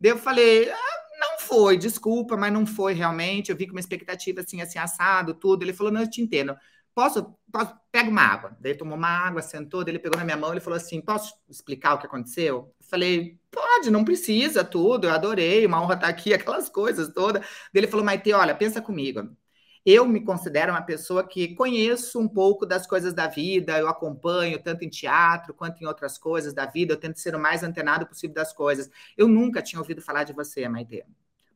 Daí 0.00 0.10
eu 0.10 0.18
falei: 0.18 0.70
ah, 0.70 0.96
não 1.20 1.38
foi, 1.38 1.78
desculpa, 1.78 2.36
mas 2.36 2.52
não 2.52 2.66
foi 2.66 2.92
realmente. 2.92 3.50
Eu 3.50 3.56
vi 3.56 3.66
com 3.66 3.72
uma 3.72 3.80
expectativa 3.80 4.40
assim, 4.42 4.60
assim, 4.60 4.78
assado, 4.78 5.32
tudo. 5.32 5.62
Ele 5.62 5.72
falou: 5.72 5.92
não, 5.92 6.02
eu 6.02 6.10
te 6.10 6.20
entendo. 6.20 6.54
Posso, 6.96 7.36
posso, 7.52 7.76
pega 7.92 8.08
uma 8.08 8.22
água. 8.22 8.56
Daí 8.58 8.72
ele 8.72 8.78
tomou 8.78 8.96
uma 8.96 9.06
água, 9.08 9.42
sentou, 9.42 9.84
daí 9.84 9.92
ele 9.92 9.98
pegou 9.98 10.18
na 10.18 10.24
minha 10.24 10.36
mão 10.36 10.54
e 10.54 10.60
falou 10.60 10.78
assim: 10.78 10.98
posso 11.02 11.34
explicar 11.46 11.92
o 11.92 11.98
que 11.98 12.06
aconteceu? 12.06 12.72
Eu 12.80 12.86
falei, 12.88 13.38
pode, 13.50 13.90
não 13.90 14.02
precisa, 14.02 14.64
tudo, 14.64 15.06
eu 15.06 15.12
adorei, 15.12 15.66
uma 15.66 15.82
honra 15.82 15.94
estar 15.94 16.08
aqui, 16.08 16.32
aquelas 16.34 16.70
coisas 16.70 17.10
todas. 17.12 17.42
Daí 17.42 17.82
ele 17.82 17.86
falou, 17.86 18.04
Maite, 18.04 18.32
olha, 18.32 18.54
pensa 18.54 18.80
comigo. 18.80 19.28
Eu 19.84 20.06
me 20.08 20.24
considero 20.24 20.72
uma 20.72 20.80
pessoa 20.82 21.22
que 21.28 21.54
conheço 21.54 22.18
um 22.18 22.26
pouco 22.28 22.64
das 22.64 22.86
coisas 22.86 23.12
da 23.14 23.26
vida, 23.26 23.78
eu 23.78 23.88
acompanho 23.88 24.60
tanto 24.62 24.82
em 24.84 24.88
teatro 24.88 25.52
quanto 25.54 25.82
em 25.82 25.86
outras 25.86 26.16
coisas 26.18 26.54
da 26.54 26.64
vida, 26.66 26.94
eu 26.94 26.96
tento 26.98 27.18
ser 27.20 27.36
o 27.36 27.38
mais 27.38 27.62
antenado 27.62 28.06
possível 28.06 28.34
das 28.34 28.54
coisas. 28.54 28.90
Eu 29.16 29.28
nunca 29.28 29.62
tinha 29.62 29.80
ouvido 29.80 30.00
falar 30.00 30.24
de 30.24 30.32
você, 30.32 30.66
Maite. 30.68 31.04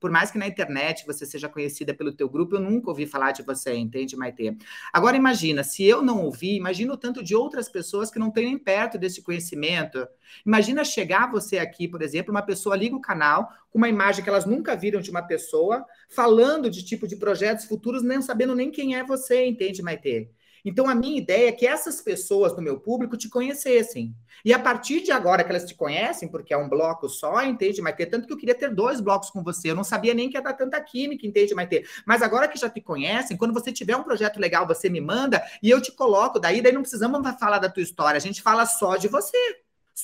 Por 0.00 0.10
mais 0.10 0.30
que 0.30 0.38
na 0.38 0.48
internet 0.48 1.04
você 1.06 1.26
seja 1.26 1.48
conhecida 1.48 1.92
pelo 1.92 2.12
teu 2.12 2.28
grupo, 2.28 2.56
eu 2.56 2.60
nunca 2.60 2.88
ouvi 2.88 3.06
falar 3.06 3.32
de 3.32 3.42
você, 3.42 3.74
entende, 3.74 4.16
Maite? 4.16 4.56
Agora 4.92 5.16
imagina, 5.16 5.62
se 5.62 5.84
eu 5.84 6.02
não 6.02 6.24
ouvi, 6.24 6.56
imagina 6.56 6.94
o 6.94 6.96
tanto 6.96 7.22
de 7.22 7.36
outras 7.36 7.68
pessoas 7.68 8.10
que 8.10 8.18
não 8.18 8.30
têm 8.30 8.46
nem 8.46 8.58
perto 8.58 8.98
desse 8.98 9.22
conhecimento. 9.22 10.08
Imagina 10.44 10.84
chegar 10.84 11.30
você 11.30 11.58
aqui, 11.58 11.86
por 11.86 12.00
exemplo, 12.02 12.30
uma 12.30 12.42
pessoa 12.42 12.74
liga 12.74 12.96
o 12.96 13.00
canal 13.00 13.48
com 13.70 13.78
uma 13.78 13.88
imagem 13.88 14.24
que 14.24 14.30
elas 14.30 14.46
nunca 14.46 14.74
viram 14.74 15.00
de 15.00 15.10
uma 15.10 15.22
pessoa, 15.22 15.84
falando 16.08 16.70
de 16.70 16.84
tipo 16.84 17.06
de 17.06 17.16
projetos 17.16 17.66
futuros, 17.66 18.02
nem 18.02 18.22
sabendo 18.22 18.54
nem 18.54 18.70
quem 18.70 18.96
é 18.96 19.04
você, 19.04 19.46
entende, 19.46 19.82
Maite? 19.82 20.30
Então, 20.64 20.88
a 20.88 20.94
minha 20.94 21.18
ideia 21.18 21.48
é 21.48 21.52
que 21.52 21.66
essas 21.66 22.00
pessoas 22.00 22.54
do 22.54 22.62
meu 22.62 22.78
público 22.78 23.16
te 23.16 23.28
conhecessem. 23.28 24.14
E 24.44 24.52
a 24.52 24.58
partir 24.58 25.02
de 25.02 25.12
agora 25.12 25.44
que 25.44 25.50
elas 25.50 25.64
te 25.64 25.74
conhecem, 25.74 26.28
porque 26.28 26.54
é 26.54 26.56
um 26.56 26.68
bloco 26.68 27.08
só, 27.08 27.42
entende, 27.42 27.82
Maite? 27.82 28.06
Tanto 28.06 28.26
que 28.26 28.32
eu 28.32 28.36
queria 28.36 28.54
ter 28.54 28.74
dois 28.74 29.00
blocos 29.00 29.30
com 29.30 29.42
você. 29.42 29.70
Eu 29.70 29.74
não 29.74 29.84
sabia 29.84 30.14
nem 30.14 30.30
que 30.30 30.36
ia 30.36 30.42
dar 30.42 30.54
tanta 30.54 30.80
química, 30.80 31.26
entende, 31.26 31.54
Maite? 31.54 31.84
Mas 32.06 32.22
agora 32.22 32.48
que 32.48 32.58
já 32.58 32.68
te 32.68 32.80
conhecem, 32.80 33.36
quando 33.36 33.52
você 33.52 33.70
tiver 33.72 33.96
um 33.96 34.02
projeto 34.02 34.38
legal, 34.38 34.66
você 34.66 34.88
me 34.88 35.00
manda 35.00 35.42
e 35.62 35.68
eu 35.68 35.80
te 35.80 35.92
coloco 35.92 36.38
daí, 36.38 36.62
daí 36.62 36.72
não 36.72 36.82
precisamos 36.82 37.20
falar 37.38 37.58
da 37.58 37.68
tua 37.68 37.82
história, 37.82 38.16
a 38.16 38.20
gente 38.20 38.42
fala 38.42 38.64
só 38.66 38.96
de 38.96 39.08
você 39.08 39.36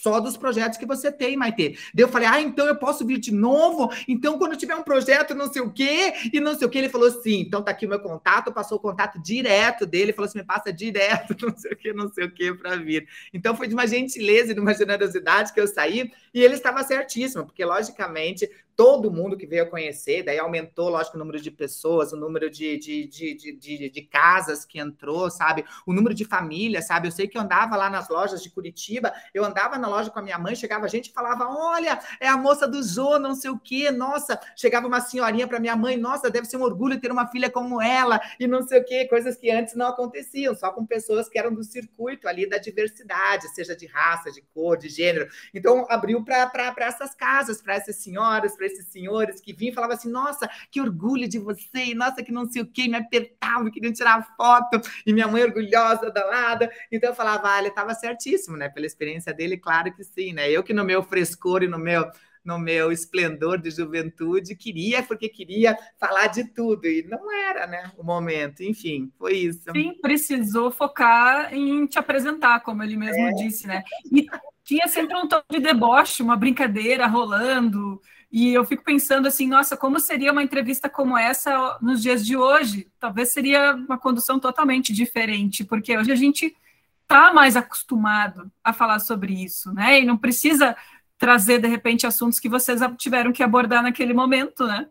só 0.03 0.21
dos 0.21 0.37
projetos 0.37 0.79
que 0.79 0.87
você 0.87 1.11
tem, 1.11 1.37
Maite. 1.37 1.79
Daí 1.95 2.05
eu 2.05 2.09
falei, 2.09 2.29
ah, 2.29 2.41
então 2.41 2.67
eu 2.67 2.77
posso 2.77 3.05
vir 3.07 3.19
de 3.19 3.33
novo? 3.33 3.91
Então, 4.07 4.39
quando 4.39 4.57
tiver 4.57 4.75
um 4.75 4.83
projeto, 4.83 5.35
não 5.35 5.53
sei 5.53 5.63
o 5.63 5.73
quê, 5.73 6.13
e 6.33 6.41
não 6.41 6.55
sei 6.55 6.67
o 6.67 6.71
quê, 6.71 6.79
ele 6.79 6.89
falou 6.89 7.11
sim, 7.11 7.41
então 7.41 7.63
tá 7.63 7.71
aqui 7.71 7.87
o 7.87 7.89
meu 7.89 8.01
contato, 8.01 8.53
passou 8.53 8.79
o 8.79 8.81
contato 8.81 9.21
direto 9.21 9.87
dele, 9.87 10.13
falou 10.13 10.29
assim, 10.29 10.39
me 10.39 10.45
passa 10.45 10.73
direto, 10.73 11.35
não 11.47 11.57
sei 11.57 11.73
o 11.73 11.77
quê, 11.77 11.93
não 11.93 12.13
sei 12.13 12.25
o 12.27 12.31
quê, 12.31 12.53
para 12.55 12.77
vir. 12.77 13.09
Então, 13.33 13.57
foi 13.57 13.69
de 13.69 13.75
uma 13.75 13.87
gentileza 13.87 14.53
e 14.53 14.55
de 14.55 14.61
uma 14.61 14.75
generosidade 14.75 15.53
que 15.53 15.61
eu 15.61 15.67
saí, 15.67 16.11
e 16.33 16.43
ele 16.43 16.55
estava 16.55 16.83
certíssimo, 16.83 17.45
porque, 17.45 17.65
logicamente, 17.65 18.49
todo 18.77 19.11
mundo 19.11 19.39
que 19.39 19.47
veio 19.47 19.63
a 19.63 19.67
conhecer, 19.67 20.23
daí 20.23 20.39
aumentou, 20.39 20.91
lógico, 20.91 21.17
o 21.17 21.19
número 21.19 21.41
de 21.41 21.51
pessoas, 21.51 22.13
o 22.13 22.17
número 22.17 22.51
de, 22.51 22.77
de, 22.77 23.07
de, 23.07 23.89
de, 23.89 24.03
casas 24.03 24.67
que 24.67 24.79
entrou, 24.79 25.31
sabe? 25.31 25.65
O 25.87 25.93
número 25.95 26.15
de 26.15 26.25
famílias, 26.25 26.87
sabe? 26.87 27.09
Eu 27.09 27.13
sei 27.13 27.27
que 27.27 27.39
eu 27.39 27.43
andava 27.43 27.75
lá 27.75 27.89
nas 27.89 28.09
lojas 28.11 28.43
de 28.43 28.51
Curitiba, 28.51 29.13
eu 29.33 29.45
andava 29.45 29.79
na 29.79 29.89
loja 29.89 30.11
com 30.11 30.19
a 30.19 30.23
minha 30.23 30.39
mãe, 30.39 30.55
chegava 30.55 30.87
gente 30.89 31.09
e 31.09 31.13
falava: 31.13 31.49
olha, 31.49 31.99
é 32.21 32.29
a 32.29 32.37
moça 32.37 32.69
do 32.69 32.83
Jô, 32.83 33.19
não 33.19 33.35
sei 33.35 33.51
o 33.51 33.59
quê, 33.59 33.91
nossa, 33.91 34.39
chegava 34.55 34.87
uma 34.87 35.01
senhorinha 35.01 35.49
para 35.49 35.59
minha 35.59 35.75
mãe, 35.75 35.97
nossa, 35.97 36.31
deve 36.31 36.47
ser 36.47 36.59
um 36.59 36.63
orgulho 36.63 37.01
ter 37.01 37.11
uma 37.11 37.27
filha 37.29 37.51
como 37.51 37.81
ela, 37.81 38.21
e 38.39 38.47
não 38.47 38.63
sei 38.67 38.81
o 38.81 38.85
quê, 38.85 39.07
coisas 39.07 39.37
que 39.37 39.51
antes 39.51 39.75
não 39.75 39.87
aconteciam, 39.87 40.55
só 40.55 40.71
com 40.71 40.85
pessoas 40.85 41.29
que 41.31 41.39
eram 41.39 41.55
do 41.55 41.65
circuito 41.65 42.29
ali 42.29 42.47
da 42.47 42.59
diversidade, 42.59 43.49
seja 43.55 43.75
de 43.75 43.87
raça, 43.87 44.31
de 44.31 44.43
cor, 44.55 44.77
de 44.77 44.91
gênero. 44.91 45.29
Então, 45.55 45.87
abriu 45.89 46.23
para 46.23 46.75
essas 46.81 47.15
casas, 47.15 47.63
para 47.63 47.75
essas 47.75 47.97
senhoras, 47.97 48.55
para 48.55 48.66
esses 48.67 48.87
senhores 48.89 49.41
que 49.41 49.53
vinham 49.53 49.73
e 49.73 49.75
falavam 49.75 49.97
assim: 49.97 50.11
nossa, 50.11 50.49
que 50.71 50.81
orgulho 50.81 51.29
de 51.29 51.39
você, 51.39 51.95
nossa, 51.95 52.23
que 52.23 52.33
não 52.33 52.51
sei 52.51 52.63
o 52.63 52.67
quê, 52.67 52.89
me 52.89 52.97
apertavam, 52.97 53.71
queriam 53.71 53.93
tirar 53.93 54.35
foto, 54.37 54.81
e 55.07 55.13
minha 55.13 55.29
mãe 55.29 55.43
orgulhosa 55.43 56.11
da 56.11 56.25
lada. 56.25 56.71
Então 56.91 57.11
eu 57.11 57.17
falava, 57.17 57.55
ah, 57.55 57.59
ele 57.59 57.69
estava 57.69 57.95
certíssimo, 57.95 58.57
né? 58.57 58.69
Pela 58.69 58.87
experiência 58.87 59.33
dele, 59.33 59.57
claro 59.57 59.93
que 59.95 60.05
sim, 60.05 60.33
né? 60.33 60.51
Eu 60.51 60.63
que 60.63 60.75
no 60.75 60.85
meu 60.85 61.03
frescor 61.03 61.63
e 61.63 61.69
no 61.69 61.79
meu 61.79 62.11
no 62.47 62.61
meu 62.61 62.93
esplendor 62.93 63.59
de 63.59 63.73
juventude, 63.73 64.55
queria, 64.55 65.03
porque 65.03 65.29
queria 65.29 65.77
falar 65.99 66.29
de 66.29 66.45
tudo, 66.45 66.87
e 66.87 67.03
não 67.03 67.31
era, 67.33 67.67
né, 67.67 67.91
o 67.99 68.05
momento, 68.05 68.63
enfim, 68.63 69.11
foi 69.19 69.33
isso. 69.33 69.65
Sim, 69.73 69.99
precisou 70.01 70.71
focar 70.71 71.53
em 71.53 71.85
te 71.87 71.99
apresentar, 71.99 72.61
como 72.61 72.85
ele 72.85 72.97
mesmo 72.97 73.27
é. 73.27 73.33
disse, 73.33 73.67
né, 73.67 73.83
e 74.13 74.29
tinha 74.63 74.87
sempre 74.87 75.17
um 75.17 75.27
tom 75.27 75.43
de 75.51 75.59
deboche, 75.59 76.23
uma 76.23 76.37
brincadeira 76.37 77.09
rolando, 77.09 78.01
e 78.39 78.53
eu 78.53 78.67
fico 78.67 78.85
pensando 78.85 79.27
assim, 79.27 79.49
nossa, 79.49 79.79
como 79.79 79.99
seria 79.99 80.31
uma 80.31 80.43
entrevista 80.43 80.91
como 80.91 81.17
essa 81.17 81.79
nos 81.81 82.03
dias 82.03 82.23
de 82.23 82.37
hoje? 82.37 82.87
Talvez 83.01 83.33
seria 83.33 83.75
uma 83.75 83.97
condução 83.97 84.39
totalmente 84.39 84.93
diferente, 84.93 85.65
porque 85.65 85.97
hoje 85.97 86.13
a 86.13 86.15
gente 86.15 86.55
está 87.01 87.33
mais 87.33 87.57
acostumado 87.57 88.53
a 88.63 88.75
falar 88.75 88.99
sobre 88.99 89.33
isso, 89.33 89.73
né? 89.73 90.03
E 90.03 90.05
não 90.05 90.19
precisa 90.19 90.77
trazer 91.17 91.63
de 91.63 91.67
repente 91.67 92.07
assuntos 92.07 92.39
que 92.39 92.47
vocês 92.47 92.79
tiveram 92.99 93.33
que 93.33 93.43
abordar 93.43 93.83
naquele 93.83 94.13
momento, 94.13 94.67
né? 94.67 94.87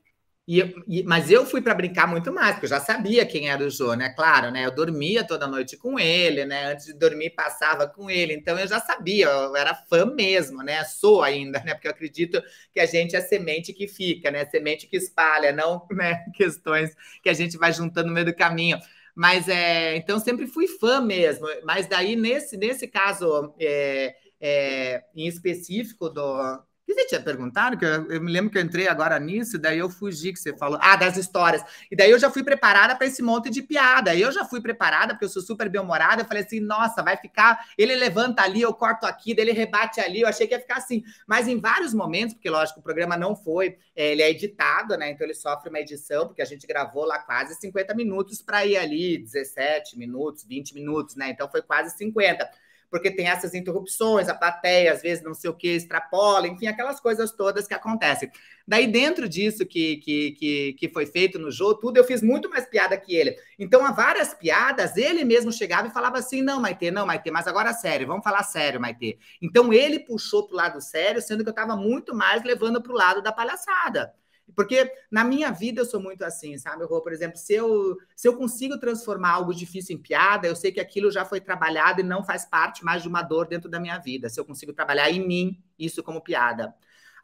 E, 0.47 0.61
e, 0.87 1.03
mas 1.03 1.31
eu 1.31 1.43
fui 1.43 1.59
para 1.59 1.73
brincar 1.73 2.07
muito 2.07 2.31
mais, 2.31 2.51
porque 2.51 2.65
eu 2.67 2.69
já 2.69 2.79
sabia 2.79 3.25
quem 3.25 3.49
era 3.49 3.63
o 3.63 3.69
Jô, 3.69 3.95
né? 3.95 4.09
Claro, 4.09 4.51
né? 4.51 4.63
Eu 4.65 4.75
dormia 4.75 5.23
toda 5.25 5.47
noite 5.47 5.75
com 5.75 5.99
ele, 5.99 6.45
né? 6.45 6.71
Antes 6.71 6.85
de 6.85 6.93
dormir, 6.93 7.31
passava 7.31 7.87
com 7.87 8.11
ele. 8.11 8.33
Então 8.33 8.57
eu 8.59 8.67
já 8.67 8.79
sabia, 8.79 9.25
eu 9.25 9.55
era 9.55 9.73
fã 9.73 10.05
mesmo, 10.05 10.61
né? 10.61 10.83
Sou 10.83 11.23
ainda, 11.23 11.59
né? 11.63 11.73
Porque 11.73 11.87
eu 11.87 11.91
acredito 11.91 12.43
que 12.71 12.79
a 12.79 12.85
gente 12.85 13.15
é 13.15 13.21
semente 13.21 13.73
que 13.73 13.87
fica, 13.87 14.29
né? 14.29 14.45
Semente 14.45 14.85
que 14.87 14.97
espalha, 14.97 15.51
não 15.51 15.87
né? 15.91 16.23
questões 16.35 16.95
que 17.23 17.29
a 17.29 17.33
gente 17.33 17.57
vai 17.57 17.73
juntando 17.73 18.09
no 18.09 18.13
meio 18.13 18.27
do 18.27 18.35
caminho. 18.35 18.77
Mas 19.15 19.47
é, 19.49 19.95
então 19.95 20.19
sempre 20.19 20.45
fui 20.45 20.67
fã 20.67 21.01
mesmo. 21.01 21.47
Mas 21.63 21.87
daí, 21.87 22.15
nesse, 22.15 22.55
nesse 22.57 22.87
caso 22.87 23.55
é, 23.59 24.15
é, 24.39 25.03
em 25.15 25.25
específico 25.27 26.09
do, 26.09 26.63
que 26.85 26.93
você 26.93 27.07
tinha 27.07 27.21
perguntado? 27.21 27.77
Que 27.77 27.85
eu, 27.85 28.11
eu, 28.11 28.21
me 28.21 28.31
lembro 28.31 28.51
que 28.51 28.57
eu 28.57 28.61
entrei 28.61 28.87
agora 28.87 29.19
nisso, 29.19 29.57
daí 29.57 29.79
eu 29.79 29.89
fugi 29.89 30.31
que 30.31 30.39
você 30.39 30.55
falou. 30.55 30.77
Ah, 30.81 30.95
das 30.95 31.17
histórias. 31.17 31.63
E 31.89 31.95
daí 31.95 32.11
eu 32.11 32.19
já 32.19 32.29
fui 32.29 32.43
preparada 32.43 32.95
para 32.95 33.07
esse 33.07 33.23
monte 33.23 33.49
de 33.49 33.61
piada. 33.63 34.11
Aí 34.11 34.21
eu 34.21 34.31
já 34.31 34.45
fui 34.45 34.61
preparada, 34.61 35.13
porque 35.13 35.25
eu 35.25 35.29
sou 35.29 35.41
super 35.41 35.67
bem-humorada. 35.67 36.21
Eu 36.21 36.25
falei 36.25 36.43
assim, 36.43 36.59
nossa, 36.59 37.01
vai 37.01 37.17
ficar. 37.17 37.59
Ele 37.77 37.95
levanta 37.95 38.43
ali, 38.43 38.61
eu 38.61 38.73
corto 38.73 39.05
aqui, 39.05 39.33
daí 39.33 39.45
ele 39.45 39.51
rebate 39.51 39.99
ali. 39.99 40.21
Eu 40.21 40.27
achei 40.27 40.47
que 40.47 40.53
ia 40.53 40.59
ficar 40.59 40.77
assim. 40.77 41.03
Mas 41.25 41.47
em 41.47 41.59
vários 41.59 41.93
momentos, 41.93 42.35
porque 42.35 42.49
lógico, 42.49 42.79
o 42.79 42.83
programa 42.83 43.17
não 43.17 43.35
foi, 43.35 43.77
é, 43.95 44.11
ele 44.11 44.21
é 44.21 44.29
editado, 44.29 44.95
né? 44.95 45.09
Então 45.09 45.25
ele 45.25 45.33
sofre 45.33 45.69
uma 45.69 45.79
edição, 45.79 46.27
porque 46.27 46.41
a 46.41 46.45
gente 46.45 46.67
gravou 46.67 47.05
lá 47.05 47.17
quase 47.17 47.55
50 47.55 47.95
minutos 47.95 48.41
para 48.43 48.65
ir 48.65 48.77
ali, 48.77 49.17
17 49.17 49.97
minutos, 49.97 50.43
20 50.43 50.75
minutos, 50.75 51.15
né? 51.15 51.29
Então 51.29 51.49
foi 51.49 51.63
quase 51.63 51.97
50 51.97 52.47
porque 52.95 53.11
tem 53.11 53.27
essas 53.27 53.53
interrupções, 53.53 54.29
a 54.29 54.33
plateia 54.33 54.93
às 54.93 55.01
vezes 55.01 55.21
não 55.21 55.33
sei 55.33 55.49
o 55.49 55.53
que, 55.53 55.67
extrapola, 55.67 56.47
enfim, 56.47 56.67
aquelas 56.67 56.97
coisas 56.97 57.29
todas 57.33 57.67
que 57.67 57.73
acontecem. 57.73 58.31
Daí, 58.65 58.87
dentro 58.87 59.27
disso 59.27 59.65
que, 59.65 59.97
que, 59.97 60.31
que, 60.31 60.73
que 60.79 60.89
foi 60.89 61.05
feito 61.05 61.37
no 61.37 61.51
jogo, 61.51 61.81
tudo, 61.81 61.97
eu 61.97 62.05
fiz 62.05 62.21
muito 62.21 62.49
mais 62.49 62.65
piada 62.65 62.97
que 62.97 63.13
ele. 63.13 63.35
Então, 63.59 63.85
há 63.85 63.91
várias 63.91 64.33
piadas, 64.33 64.95
ele 64.95 65.25
mesmo 65.25 65.51
chegava 65.51 65.89
e 65.89 65.91
falava 65.91 66.19
assim: 66.19 66.41
não, 66.41 66.61
Maite, 66.61 66.89
não, 66.89 67.05
Maite, 67.05 67.29
mas 67.29 67.47
agora 67.47 67.73
sério, 67.73 68.07
vamos 68.07 68.23
falar 68.23 68.43
sério, 68.43 68.79
Maite. 68.79 69.19
Então, 69.41 69.73
ele 69.73 69.99
puxou 69.99 70.47
para 70.47 70.53
o 70.53 70.57
lado 70.57 70.79
sério, 70.79 71.21
sendo 71.21 71.43
que 71.43 71.49
eu 71.49 71.51
estava 71.51 71.75
muito 71.75 72.15
mais 72.15 72.45
levando 72.45 72.81
para 72.81 72.93
o 72.93 72.95
lado 72.95 73.21
da 73.21 73.33
palhaçada. 73.33 74.13
Porque 74.53 74.91
na 75.09 75.23
minha 75.23 75.51
vida 75.51 75.81
eu 75.81 75.85
sou 75.85 75.99
muito 75.99 76.23
assim, 76.23 76.57
sabe? 76.57 76.85
Vou, 76.85 77.01
por 77.01 77.11
exemplo, 77.11 77.37
se 77.37 77.53
eu, 77.53 77.97
se 78.15 78.27
eu 78.27 78.37
consigo 78.37 78.79
transformar 78.79 79.31
algo 79.31 79.53
difícil 79.53 79.95
em 79.95 79.99
piada, 79.99 80.47
eu 80.47 80.55
sei 80.55 80.71
que 80.71 80.79
aquilo 80.79 81.11
já 81.11 81.25
foi 81.25 81.41
trabalhado 81.41 82.01
e 82.01 82.03
não 82.03 82.23
faz 82.23 82.45
parte 82.45 82.83
mais 82.83 83.01
de 83.01 83.07
uma 83.07 83.21
dor 83.21 83.47
dentro 83.47 83.69
da 83.69 83.79
minha 83.79 83.97
vida. 83.97 84.29
Se 84.29 84.39
eu 84.39 84.45
consigo 84.45 84.71
trabalhar 84.71 85.09
em 85.09 85.25
mim 85.25 85.63
isso 85.79 86.03
como 86.03 86.21
piada. 86.21 86.73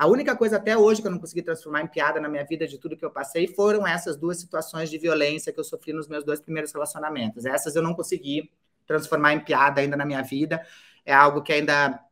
A 0.02 0.08
única 0.08 0.36
coisa 0.36 0.58
até 0.58 0.76
hoje 0.76 1.00
que 1.00 1.08
eu 1.08 1.12
não 1.12 1.20
consegui 1.20 1.44
transformar 1.44 1.84
em 1.84 1.88
piada 1.88 2.20
na 2.20 2.28
minha 2.28 2.44
vida 2.44 2.68
de 2.68 2.80
tudo 2.80 2.98
que 2.98 3.06
eu 3.06 3.12
passei 3.12 3.48
foram 3.48 3.86
essas 3.86 4.18
duas 4.18 4.40
situações 4.40 4.90
de 4.90 4.98
violência 4.98 5.54
que 5.54 5.60
eu 5.60 5.64
sofri 5.64 5.94
nos 5.94 6.08
meus 6.08 6.24
dois 6.24 6.42
primeiros 6.42 6.72
relacionamentos. 6.74 7.46
Essas 7.46 7.76
eu 7.76 7.84
não 7.84 7.94
consegui 7.94 8.52
transformar 8.88 9.34
em 9.34 9.40
piada 9.40 9.80
ainda 9.80 9.96
na 9.96 10.04
minha 10.04 10.24
vida. 10.24 10.66
É 11.06 11.14
algo 11.14 11.44
que 11.44 11.54
ainda 11.54 12.04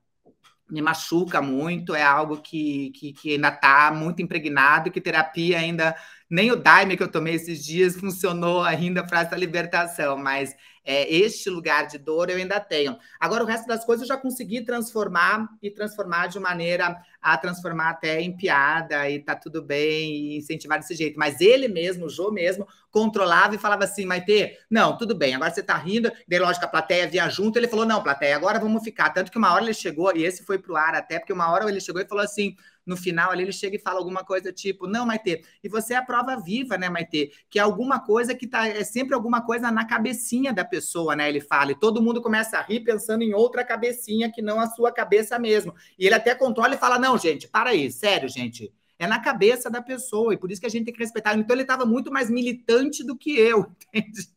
me 0.70 0.82
machuca 0.82 1.42
muito, 1.42 1.96
é 1.96 2.04
algo 2.04 2.38
que, 2.38 2.92
que, 2.92 3.14
que 3.14 3.32
ainda 3.34 3.50
está 3.50 3.92
muito 3.92 4.22
impregnado, 4.22 4.92
que 4.92 5.02
terapia 5.02 5.60
ainda, 5.60 5.96
nem 6.30 6.52
o 6.52 6.56
Daime 6.56 6.96
que 6.96 7.04
eu 7.04 7.12
tomei 7.12 7.36
esses 7.36 7.64
dias 7.66 7.96
funcionou 8.00 8.64
ainda 8.64 9.06
para 9.06 9.22
essa 9.22 9.36
libertação, 9.36 10.18
mas 10.18 10.56
é, 10.86 11.12
este 11.14 11.50
lugar 11.50 11.88
de 11.88 11.98
dor 11.98 12.30
eu 12.30 12.38
ainda 12.38 12.60
tenho. 12.60 12.98
Agora, 13.20 13.44
o 13.44 13.48
resto 13.48 13.68
das 13.68 13.86
coisas 13.86 14.04
eu 14.04 14.16
já 14.16 14.18
consegui 14.20 14.62
transformar 14.62 15.48
e 15.62 15.70
transformar 15.70 16.28
de 16.28 16.40
maneira 16.40 17.00
a 17.22 17.38
transformar 17.38 17.90
até 17.90 18.22
em 18.22 18.36
piada 18.36 19.10
e 19.10 19.20
tá 19.20 19.36
tudo 19.36 19.62
bem, 19.62 20.14
e 20.14 20.38
incentivar 20.38 20.80
desse 20.80 20.96
jeito. 20.96 21.20
Mas 21.20 21.42
ele 21.42 21.68
mesmo, 21.68 22.06
o 22.06 22.10
Jô 22.10 22.32
mesmo, 22.32 22.68
controlava 22.90 23.56
e 23.56 23.58
falava 23.58 23.84
assim, 23.84 24.06
Maite, 24.06 24.58
não, 24.70 24.98
tudo 24.98 25.16
bem, 25.16 25.36
agora 25.36 25.52
você 25.52 25.62
tá 25.62 25.76
rindo, 25.76 26.12
daí 26.28 26.40
lógico, 26.40 26.66
a 26.66 26.70
plateia 26.70 27.08
via 27.08 27.30
junto, 27.30 27.58
ele 27.58 27.68
falou, 27.68 27.86
não, 27.86 28.02
plateia, 28.02 28.36
agora 28.36 28.60
vamos 28.60 28.84
ficar. 28.84 29.10
Tanto 29.10 29.32
que 29.32 29.38
uma 29.38 29.54
hora 29.54 29.64
ele 29.64 29.74
chegou, 29.74 30.16
e 30.16 30.24
esse 30.24 30.44
foi 30.44 30.58
pro 30.58 30.76
ar 30.76 30.96
até, 30.96 31.20
porque 31.20 31.34
uma 31.34 31.52
hora 31.52 31.70
ele 31.70 31.82
chegou 31.82 32.02
e 32.02 32.08
falou 32.08 32.24
assim, 32.24 32.56
no 32.90 32.98
final 32.98 33.30
ali 33.30 33.44
ele 33.44 33.52
chega 33.52 33.76
e 33.76 33.80
fala 33.80 34.00
alguma 34.00 34.24
coisa 34.24 34.52
tipo, 34.52 34.88
não, 34.88 35.06
Maite, 35.06 35.44
e 35.64 35.70
você 35.70 35.94
é 35.94 35.98
a 35.98 36.02
prova 36.02 36.36
viva, 36.36 36.76
né, 36.76 36.90
Maite? 36.90 37.32
Que 37.48 37.60
é 37.60 37.62
alguma 37.62 38.00
coisa 38.00 38.34
que 38.34 38.48
tá, 38.48 38.68
é 38.68 38.84
sempre 38.84 39.14
alguma 39.14 39.46
coisa 39.46 39.70
na 39.72 39.86
cabecinha 39.86 40.52
da 40.52 40.66
pessoa, 40.66 41.16
né? 41.16 41.30
Ele 41.30 41.40
fala, 41.40 41.72
e 41.72 41.80
todo 41.80 42.02
mundo 42.02 42.20
começa 42.20 42.58
a 42.58 42.64
rir 42.64 42.80
pensando 42.80 43.22
em 43.22 43.32
outra 43.32 43.64
cabecinha 43.64 44.32
que 44.32 44.42
não 44.42 44.60
a 44.60 44.66
sua 44.66 44.92
cabeça 44.92 45.38
mesmo. 45.38 45.74
E 46.00 46.08
ele 46.08 46.16
até 46.16 46.34
controla 46.34 46.74
e 46.74 46.80
fala, 46.80 46.98
não, 46.98 47.16
gente, 47.16 47.48
para 47.48 47.70
aí, 47.70 47.92
sério, 47.92 48.28
gente. 48.28 48.74
É 48.98 49.06
na 49.06 49.20
cabeça 49.20 49.70
da 49.70 49.82
pessoa, 49.82 50.34
e 50.34 50.38
por 50.38 50.52
isso 50.52 50.60
que 50.60 50.68
a 50.68 50.70
gente 50.70 50.86
tem 50.86 50.94
que 50.94 51.00
respeitar. 51.00 51.38
Então 51.38 51.56
ele 51.56 51.62
estava 51.62 51.86
muito 51.86 52.12
mais 52.12 52.30
militante 52.30 53.04
do 53.04 53.16
que 53.16 53.38
eu, 53.38 53.72
entende? 53.94 54.28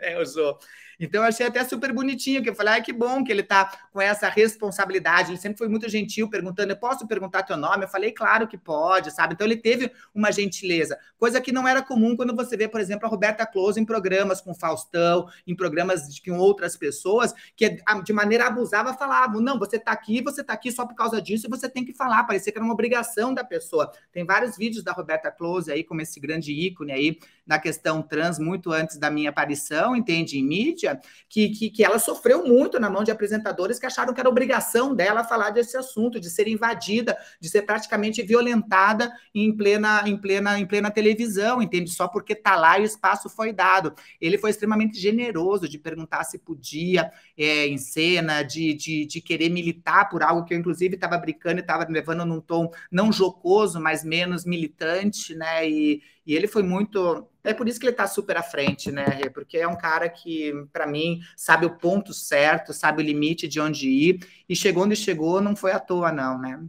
É, 0.00 0.18
eu 0.18 0.24
sou. 0.24 0.58
Então, 0.98 1.22
eu 1.22 1.28
achei 1.28 1.46
até 1.46 1.62
super 1.64 1.92
bonitinho, 1.92 2.42
que 2.42 2.50
eu 2.50 2.54
falei, 2.54 2.74
ah, 2.74 2.80
que 2.80 2.92
bom 2.92 3.22
que 3.22 3.30
ele 3.30 3.42
está 3.42 3.70
com 3.92 4.00
essa 4.00 4.28
responsabilidade. 4.28 5.30
Ele 5.30 5.38
sempre 5.38 5.58
foi 5.58 5.68
muito 5.68 5.88
gentil, 5.88 6.28
perguntando, 6.28 6.72
eu 6.72 6.76
posso 6.76 7.06
perguntar 7.06 7.42
teu 7.44 7.56
nome? 7.56 7.84
Eu 7.84 7.88
falei, 7.88 8.12
claro 8.12 8.48
que 8.48 8.58
pode, 8.58 9.10
sabe? 9.12 9.34
Então, 9.34 9.46
ele 9.46 9.56
teve 9.56 9.92
uma 10.14 10.32
gentileza, 10.32 10.98
coisa 11.18 11.40
que 11.40 11.52
não 11.52 11.66
era 11.66 11.82
comum 11.82 12.16
quando 12.16 12.34
você 12.34 12.56
vê, 12.56 12.68
por 12.68 12.80
exemplo, 12.80 13.06
a 13.06 13.08
Roberta 13.08 13.46
Close 13.46 13.80
em 13.80 13.84
programas 13.84 14.40
com 14.40 14.54
Faustão, 14.54 15.28
em 15.46 15.54
programas 15.54 16.18
com 16.20 16.38
outras 16.38 16.76
pessoas, 16.76 17.32
que 17.56 17.78
de 18.04 18.12
maneira 18.12 18.46
abusiva 18.46 18.94
falavam, 18.94 19.40
não, 19.40 19.58
você 19.58 19.76
está 19.76 19.92
aqui, 19.92 20.22
você 20.22 20.40
está 20.40 20.52
aqui 20.52 20.72
só 20.72 20.86
por 20.86 20.94
causa 20.94 21.20
disso 21.22 21.46
e 21.46 21.50
você 21.50 21.68
tem 21.68 21.84
que 21.84 21.92
falar, 21.92 22.24
parecia 22.24 22.52
que 22.52 22.58
era 22.58 22.64
uma 22.64 22.74
obrigação 22.74 23.32
da 23.32 23.44
pessoa. 23.44 23.90
Tem 24.12 24.24
vários 24.24 24.56
vídeos 24.56 24.82
da 24.82 24.92
Roberta 24.92 25.30
Close 25.30 25.70
aí, 25.70 25.84
como 25.84 26.00
esse 26.00 26.18
grande 26.18 26.52
ícone 26.52 26.92
aí, 26.92 27.18
na 27.46 27.58
questão 27.58 28.02
trans, 28.02 28.38
muito 28.38 28.72
antes 28.72 28.98
da 28.98 29.10
minha 29.10 29.30
aparição, 29.30 29.96
entende, 29.96 30.38
em 30.38 30.44
mídia, 30.44 30.87
que, 31.28 31.50
que, 31.50 31.70
que 31.70 31.84
ela 31.84 31.98
sofreu 31.98 32.46
muito 32.46 32.78
na 32.78 32.88
mão 32.88 33.04
de 33.04 33.10
apresentadores 33.10 33.78
que 33.78 33.86
acharam 33.86 34.14
que 34.14 34.20
era 34.20 34.28
obrigação 34.28 34.94
dela 34.94 35.24
falar 35.24 35.50
desse 35.50 35.76
assunto, 35.76 36.20
de 36.20 36.30
ser 36.30 36.48
invadida, 36.48 37.16
de 37.40 37.48
ser 37.48 37.62
praticamente 37.62 38.22
violentada 38.22 39.12
em 39.34 39.54
plena, 39.54 40.02
em 40.06 40.16
plena, 40.16 40.58
em 40.58 40.66
plena 40.66 40.90
televisão, 40.90 41.60
entende? 41.60 41.90
Só 41.90 42.08
porque 42.08 42.34
tá 42.34 42.56
lá 42.56 42.78
e 42.78 42.82
o 42.82 42.84
espaço 42.84 43.28
foi 43.28 43.52
dado. 43.52 43.94
Ele 44.20 44.38
foi 44.38 44.50
extremamente 44.50 44.98
generoso 44.98 45.68
de 45.68 45.78
perguntar 45.78 46.24
se 46.24 46.38
podia 46.38 47.10
é, 47.36 47.66
em 47.66 47.78
cena, 47.78 48.42
de, 48.42 48.74
de, 48.74 49.06
de 49.06 49.20
querer 49.20 49.48
militar 49.48 50.08
por 50.08 50.22
algo 50.22 50.44
que 50.44 50.54
eu, 50.54 50.58
inclusive, 50.58 50.94
estava 50.94 51.18
brincando 51.18 51.58
e 51.58 51.60
estava 51.60 51.86
levando 51.88 52.24
num 52.24 52.40
tom 52.40 52.70
não 52.90 53.12
jocoso, 53.12 53.80
mas 53.80 54.04
menos 54.04 54.44
militante, 54.44 55.34
né? 55.34 55.68
E, 55.68 56.02
e 56.28 56.36
ele 56.36 56.46
foi 56.46 56.62
muito. 56.62 57.26
É 57.42 57.54
por 57.54 57.66
isso 57.66 57.80
que 57.80 57.86
ele 57.86 57.92
está 57.92 58.06
super 58.06 58.36
à 58.36 58.42
frente, 58.42 58.92
né, 58.92 59.06
Rê? 59.06 59.30
Porque 59.30 59.56
é 59.56 59.66
um 59.66 59.78
cara 59.78 60.10
que, 60.10 60.52
para 60.70 60.86
mim, 60.86 61.20
sabe 61.34 61.64
o 61.64 61.78
ponto 61.78 62.12
certo, 62.12 62.74
sabe 62.74 63.02
o 63.02 63.06
limite 63.06 63.48
de 63.48 63.58
onde 63.58 63.88
ir, 63.88 64.26
e 64.46 64.54
chegou 64.54 64.84
onde 64.84 64.94
chegou, 64.94 65.40
não 65.40 65.56
foi 65.56 65.72
à 65.72 65.80
toa, 65.80 66.12
não, 66.12 66.38
né? 66.38 66.62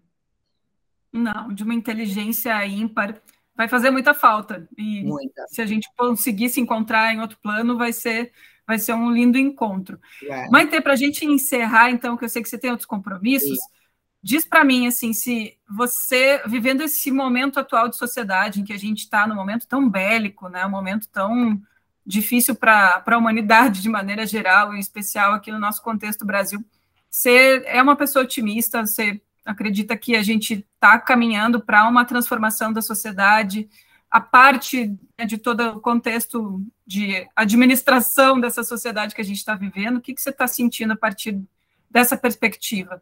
Não, 1.11 1.53
de 1.53 1.63
uma 1.63 1.73
inteligência 1.73 2.65
ímpar. 2.65 3.21
Vai 3.53 3.67
fazer 3.67 3.91
muita 3.91 4.13
falta. 4.13 4.65
E 4.77 5.03
muita. 5.03 5.45
se 5.49 5.61
a 5.61 5.65
gente 5.65 5.89
conseguir 5.97 6.47
se 6.47 6.61
encontrar 6.61 7.13
em 7.13 7.19
outro 7.19 7.37
plano, 7.43 7.77
vai 7.77 7.91
ser 7.91 8.31
vai 8.65 8.77
ser 8.77 8.93
um 8.93 9.11
lindo 9.11 9.37
encontro. 9.37 9.99
É. 10.23 10.47
Maite, 10.49 10.79
para 10.79 10.93
a 10.93 10.95
gente 10.95 11.25
encerrar, 11.25 11.89
então, 11.89 12.15
que 12.15 12.23
eu 12.23 12.29
sei 12.29 12.41
que 12.41 12.47
você 12.47 12.57
tem 12.57 12.69
outros 12.69 12.85
compromissos, 12.85 13.57
Sim. 13.57 13.78
Diz 14.21 14.43
para 14.43 14.65
mim, 14.65 14.85
assim, 14.85 15.13
se 15.13 15.57
você, 15.69 16.41
vivendo 16.45 16.81
esse 16.81 17.09
momento 17.09 17.59
atual 17.59 17.87
de 17.87 17.95
sociedade, 17.95 18.59
em 18.59 18.65
que 18.65 18.73
a 18.73 18.77
gente 18.77 18.99
está 18.99 19.25
num 19.25 19.35
momento 19.35 19.65
tão 19.65 19.89
bélico, 19.89 20.49
né, 20.49 20.65
um 20.65 20.69
momento 20.69 21.07
tão 21.07 21.61
difícil 22.05 22.55
para 22.55 23.03
a 23.05 23.17
humanidade 23.17 23.81
de 23.81 23.87
maneira 23.87 24.25
geral, 24.25 24.73
em 24.73 24.79
especial 24.79 25.33
aqui 25.33 25.51
no 25.51 25.59
nosso 25.59 25.81
contexto 25.81 26.25
Brasil, 26.25 26.63
você 27.09 27.63
é 27.65 27.81
uma 27.81 27.95
pessoa 27.95 28.23
otimista, 28.25 28.85
você 28.85 29.21
acredita 29.45 29.95
que 29.95 30.15
a 30.15 30.21
gente 30.21 30.65
está 30.75 30.99
caminhando 30.99 31.61
para 31.61 31.87
uma 31.87 32.03
transformação 32.03 32.73
da 32.73 32.81
sociedade, 32.81 33.69
a 34.11 34.19
parte 34.19 34.97
né, 35.17 35.25
de 35.25 35.37
todo 35.37 35.61
o 35.77 35.79
contexto 35.79 36.61
de 36.85 37.27
administração 37.35 38.39
dessa 38.39 38.63
sociedade 38.63 39.15
que 39.15 39.21
a 39.21 39.25
gente 39.25 39.37
está 39.37 39.55
vivendo, 39.55 39.97
o 39.97 40.01
que, 40.01 40.13
que 40.13 40.21
você 40.21 40.29
está 40.29 40.47
sentindo 40.47 40.93
a 40.93 40.97
partir 40.97 41.39
dessa 41.89 42.17
perspectiva? 42.17 43.01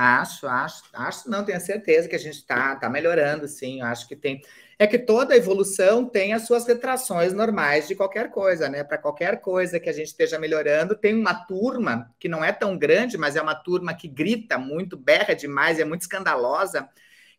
Acho, 0.00 0.46
acho, 0.46 0.84
acho, 0.94 1.28
não, 1.28 1.44
tenho 1.44 1.60
certeza 1.60 2.08
que 2.08 2.14
a 2.14 2.18
gente 2.20 2.36
está 2.36 2.76
tá 2.76 2.88
melhorando, 2.88 3.48
sim. 3.48 3.80
Eu 3.80 3.86
acho 3.86 4.06
que 4.06 4.14
tem. 4.14 4.40
É 4.78 4.86
que 4.86 4.96
toda 4.96 5.36
evolução 5.36 6.08
tem 6.08 6.32
as 6.32 6.46
suas 6.46 6.64
retrações 6.68 7.32
normais 7.32 7.88
de 7.88 7.96
qualquer 7.96 8.30
coisa, 8.30 8.68
né? 8.68 8.84
Para 8.84 8.96
qualquer 8.96 9.40
coisa 9.40 9.80
que 9.80 9.88
a 9.88 9.92
gente 9.92 10.06
esteja 10.06 10.38
melhorando, 10.38 10.94
tem 10.94 11.16
uma 11.16 11.34
turma 11.34 12.14
que 12.20 12.28
não 12.28 12.44
é 12.44 12.52
tão 12.52 12.78
grande, 12.78 13.18
mas 13.18 13.34
é 13.34 13.42
uma 13.42 13.56
turma 13.56 13.92
que 13.92 14.06
grita 14.06 14.56
muito, 14.56 14.96
berra 14.96 15.34
demais, 15.34 15.80
é 15.80 15.84
muito 15.84 16.02
escandalosa 16.02 16.88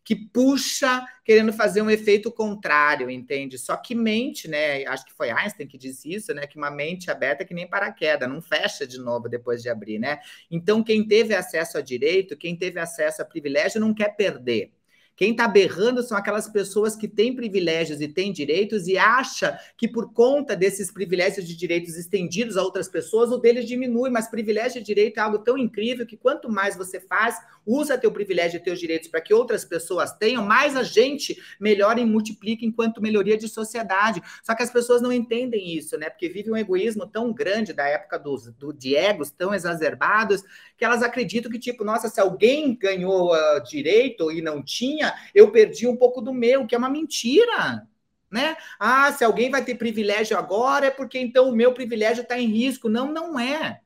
que 0.04 0.16
puxa 0.16 1.04
querendo 1.24 1.52
fazer 1.52 1.82
um 1.82 1.90
efeito 1.90 2.32
contrário, 2.32 3.10
entende? 3.10 3.58
Só 3.58 3.76
que 3.76 3.94
mente, 3.94 4.48
né? 4.48 4.84
Acho 4.86 5.04
que 5.04 5.12
foi 5.12 5.30
Einstein 5.30 5.66
que 5.68 5.78
disse 5.78 6.12
isso, 6.12 6.34
né? 6.34 6.46
Que 6.46 6.56
uma 6.56 6.70
mente 6.70 7.10
aberta 7.10 7.42
é 7.42 7.46
que 7.46 7.54
nem 7.54 7.68
paraquedas, 7.68 8.28
não 8.28 8.40
fecha 8.42 8.86
de 8.86 8.98
novo 8.98 9.28
depois 9.28 9.62
de 9.62 9.68
abrir, 9.68 9.98
né? 9.98 10.20
Então, 10.50 10.82
quem 10.82 11.06
teve 11.06 11.34
acesso 11.34 11.78
a 11.78 11.80
direito, 11.80 12.36
quem 12.36 12.56
teve 12.56 12.80
acesso 12.80 13.22
a 13.22 13.24
privilégio, 13.24 13.80
não 13.80 13.94
quer 13.94 14.16
perder. 14.16 14.72
Quem 15.20 15.32
está 15.32 15.46
berrando 15.46 16.02
são 16.02 16.16
aquelas 16.16 16.48
pessoas 16.48 16.96
que 16.96 17.06
têm 17.06 17.36
privilégios 17.36 18.00
e 18.00 18.08
têm 18.08 18.32
direitos 18.32 18.88
e 18.88 18.96
acha 18.96 19.60
que 19.76 19.86
por 19.86 20.14
conta 20.14 20.56
desses 20.56 20.90
privilégios 20.90 21.46
de 21.46 21.54
direitos 21.54 21.98
estendidos 21.98 22.56
a 22.56 22.62
outras 22.62 22.88
pessoas, 22.88 23.30
o 23.30 23.36
deles 23.36 23.68
diminui, 23.68 24.08
mas 24.08 24.30
privilégio 24.30 24.80
e 24.80 24.82
direito 24.82 25.18
é 25.18 25.20
algo 25.20 25.40
tão 25.40 25.58
incrível 25.58 26.06
que 26.06 26.16
quanto 26.16 26.50
mais 26.50 26.74
você 26.74 26.98
faz, 26.98 27.36
usa 27.66 27.98
teu 27.98 28.10
privilégio 28.10 28.56
e 28.56 28.62
teus 28.62 28.80
direitos 28.80 29.08
para 29.08 29.20
que 29.20 29.34
outras 29.34 29.62
pessoas 29.62 30.10
tenham, 30.16 30.42
mais 30.42 30.74
a 30.74 30.82
gente 30.82 31.38
melhora 31.60 32.00
e 32.00 32.06
multiplica 32.06 32.64
enquanto 32.64 33.02
melhoria 33.02 33.36
de 33.36 33.46
sociedade. 33.46 34.22
Só 34.42 34.54
que 34.54 34.62
as 34.62 34.70
pessoas 34.70 35.02
não 35.02 35.12
entendem 35.12 35.76
isso, 35.76 35.98
né? 35.98 36.08
Porque 36.08 36.30
vive 36.30 36.50
um 36.50 36.56
egoísmo 36.56 37.06
tão 37.06 37.30
grande 37.30 37.74
da 37.74 37.86
época 37.86 38.18
dos, 38.18 38.50
do, 38.54 38.72
de 38.72 38.96
egos 38.96 39.30
tão 39.30 39.54
exacerbados 39.54 40.42
que 40.78 40.84
elas 40.84 41.02
acreditam 41.02 41.52
que, 41.52 41.58
tipo, 41.58 41.84
nossa, 41.84 42.08
se 42.08 42.18
alguém 42.18 42.74
ganhou 42.74 43.34
uh, 43.34 43.62
direito 43.68 44.32
e 44.32 44.40
não 44.40 44.62
tinha, 44.62 45.09
eu 45.34 45.50
perdi 45.50 45.86
um 45.86 45.96
pouco 45.96 46.20
do 46.20 46.32
meu, 46.32 46.66
que 46.66 46.74
é 46.74 46.78
uma 46.78 46.90
mentira. 46.90 47.86
Né? 48.30 48.56
Ah, 48.78 49.12
se 49.12 49.24
alguém 49.24 49.50
vai 49.50 49.64
ter 49.64 49.74
privilégio 49.74 50.38
agora 50.38 50.86
é 50.86 50.90
porque 50.90 51.18
então 51.18 51.48
o 51.48 51.56
meu 51.56 51.74
privilégio 51.74 52.22
está 52.22 52.38
em 52.38 52.46
risco. 52.46 52.88
Não, 52.88 53.12
não 53.12 53.38
é. 53.38 53.80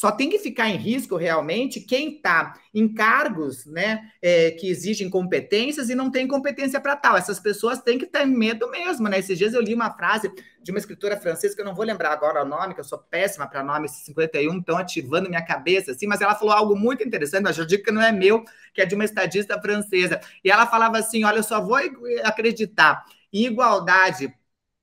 Só 0.00 0.10
tem 0.10 0.30
que 0.30 0.38
ficar 0.38 0.70
em 0.70 0.78
risco 0.78 1.14
realmente 1.14 1.78
quem 1.78 2.14
está 2.14 2.54
em 2.72 2.88
cargos 2.88 3.66
né, 3.66 4.10
é, 4.22 4.50
que 4.52 4.66
exigem 4.66 5.10
competências 5.10 5.90
e 5.90 5.94
não 5.94 6.10
tem 6.10 6.26
competência 6.26 6.80
para 6.80 6.96
tal. 6.96 7.18
Essas 7.18 7.38
pessoas 7.38 7.82
têm 7.82 7.98
que 7.98 8.06
ter 8.06 8.24
medo 8.24 8.70
mesmo. 8.70 9.10
Né? 9.10 9.18
Esses 9.18 9.36
dias 9.36 9.52
eu 9.52 9.60
li 9.60 9.74
uma 9.74 9.92
frase 9.92 10.32
de 10.62 10.70
uma 10.70 10.78
escritora 10.78 11.18
francesa, 11.18 11.54
que 11.54 11.60
eu 11.60 11.66
não 11.66 11.74
vou 11.74 11.84
lembrar 11.84 12.12
agora 12.12 12.42
o 12.42 12.48
nome, 12.48 12.72
que 12.72 12.80
eu 12.80 12.84
sou 12.84 12.96
péssima 12.96 13.46
para 13.46 13.62
nome, 13.62 13.90
51 13.90 14.60
estão 14.60 14.78
ativando 14.78 15.28
minha 15.28 15.44
cabeça, 15.44 15.90
assim, 15.90 16.06
mas 16.06 16.22
ela 16.22 16.34
falou 16.34 16.54
algo 16.54 16.74
muito 16.74 17.06
interessante, 17.06 17.42
mas 17.42 17.58
eu 17.58 17.66
digo 17.66 17.82
que 17.82 17.92
não 17.92 18.00
é 18.00 18.10
meu, 18.10 18.42
que 18.72 18.80
é 18.80 18.86
de 18.86 18.94
uma 18.94 19.04
estadista 19.04 19.60
francesa. 19.60 20.18
E 20.42 20.50
ela 20.50 20.66
falava 20.66 20.96
assim: 20.96 21.24
olha, 21.24 21.40
eu 21.40 21.42
só 21.42 21.62
vou 21.62 21.76
acreditar 22.24 23.04
em 23.30 23.44
igualdade 23.44 24.32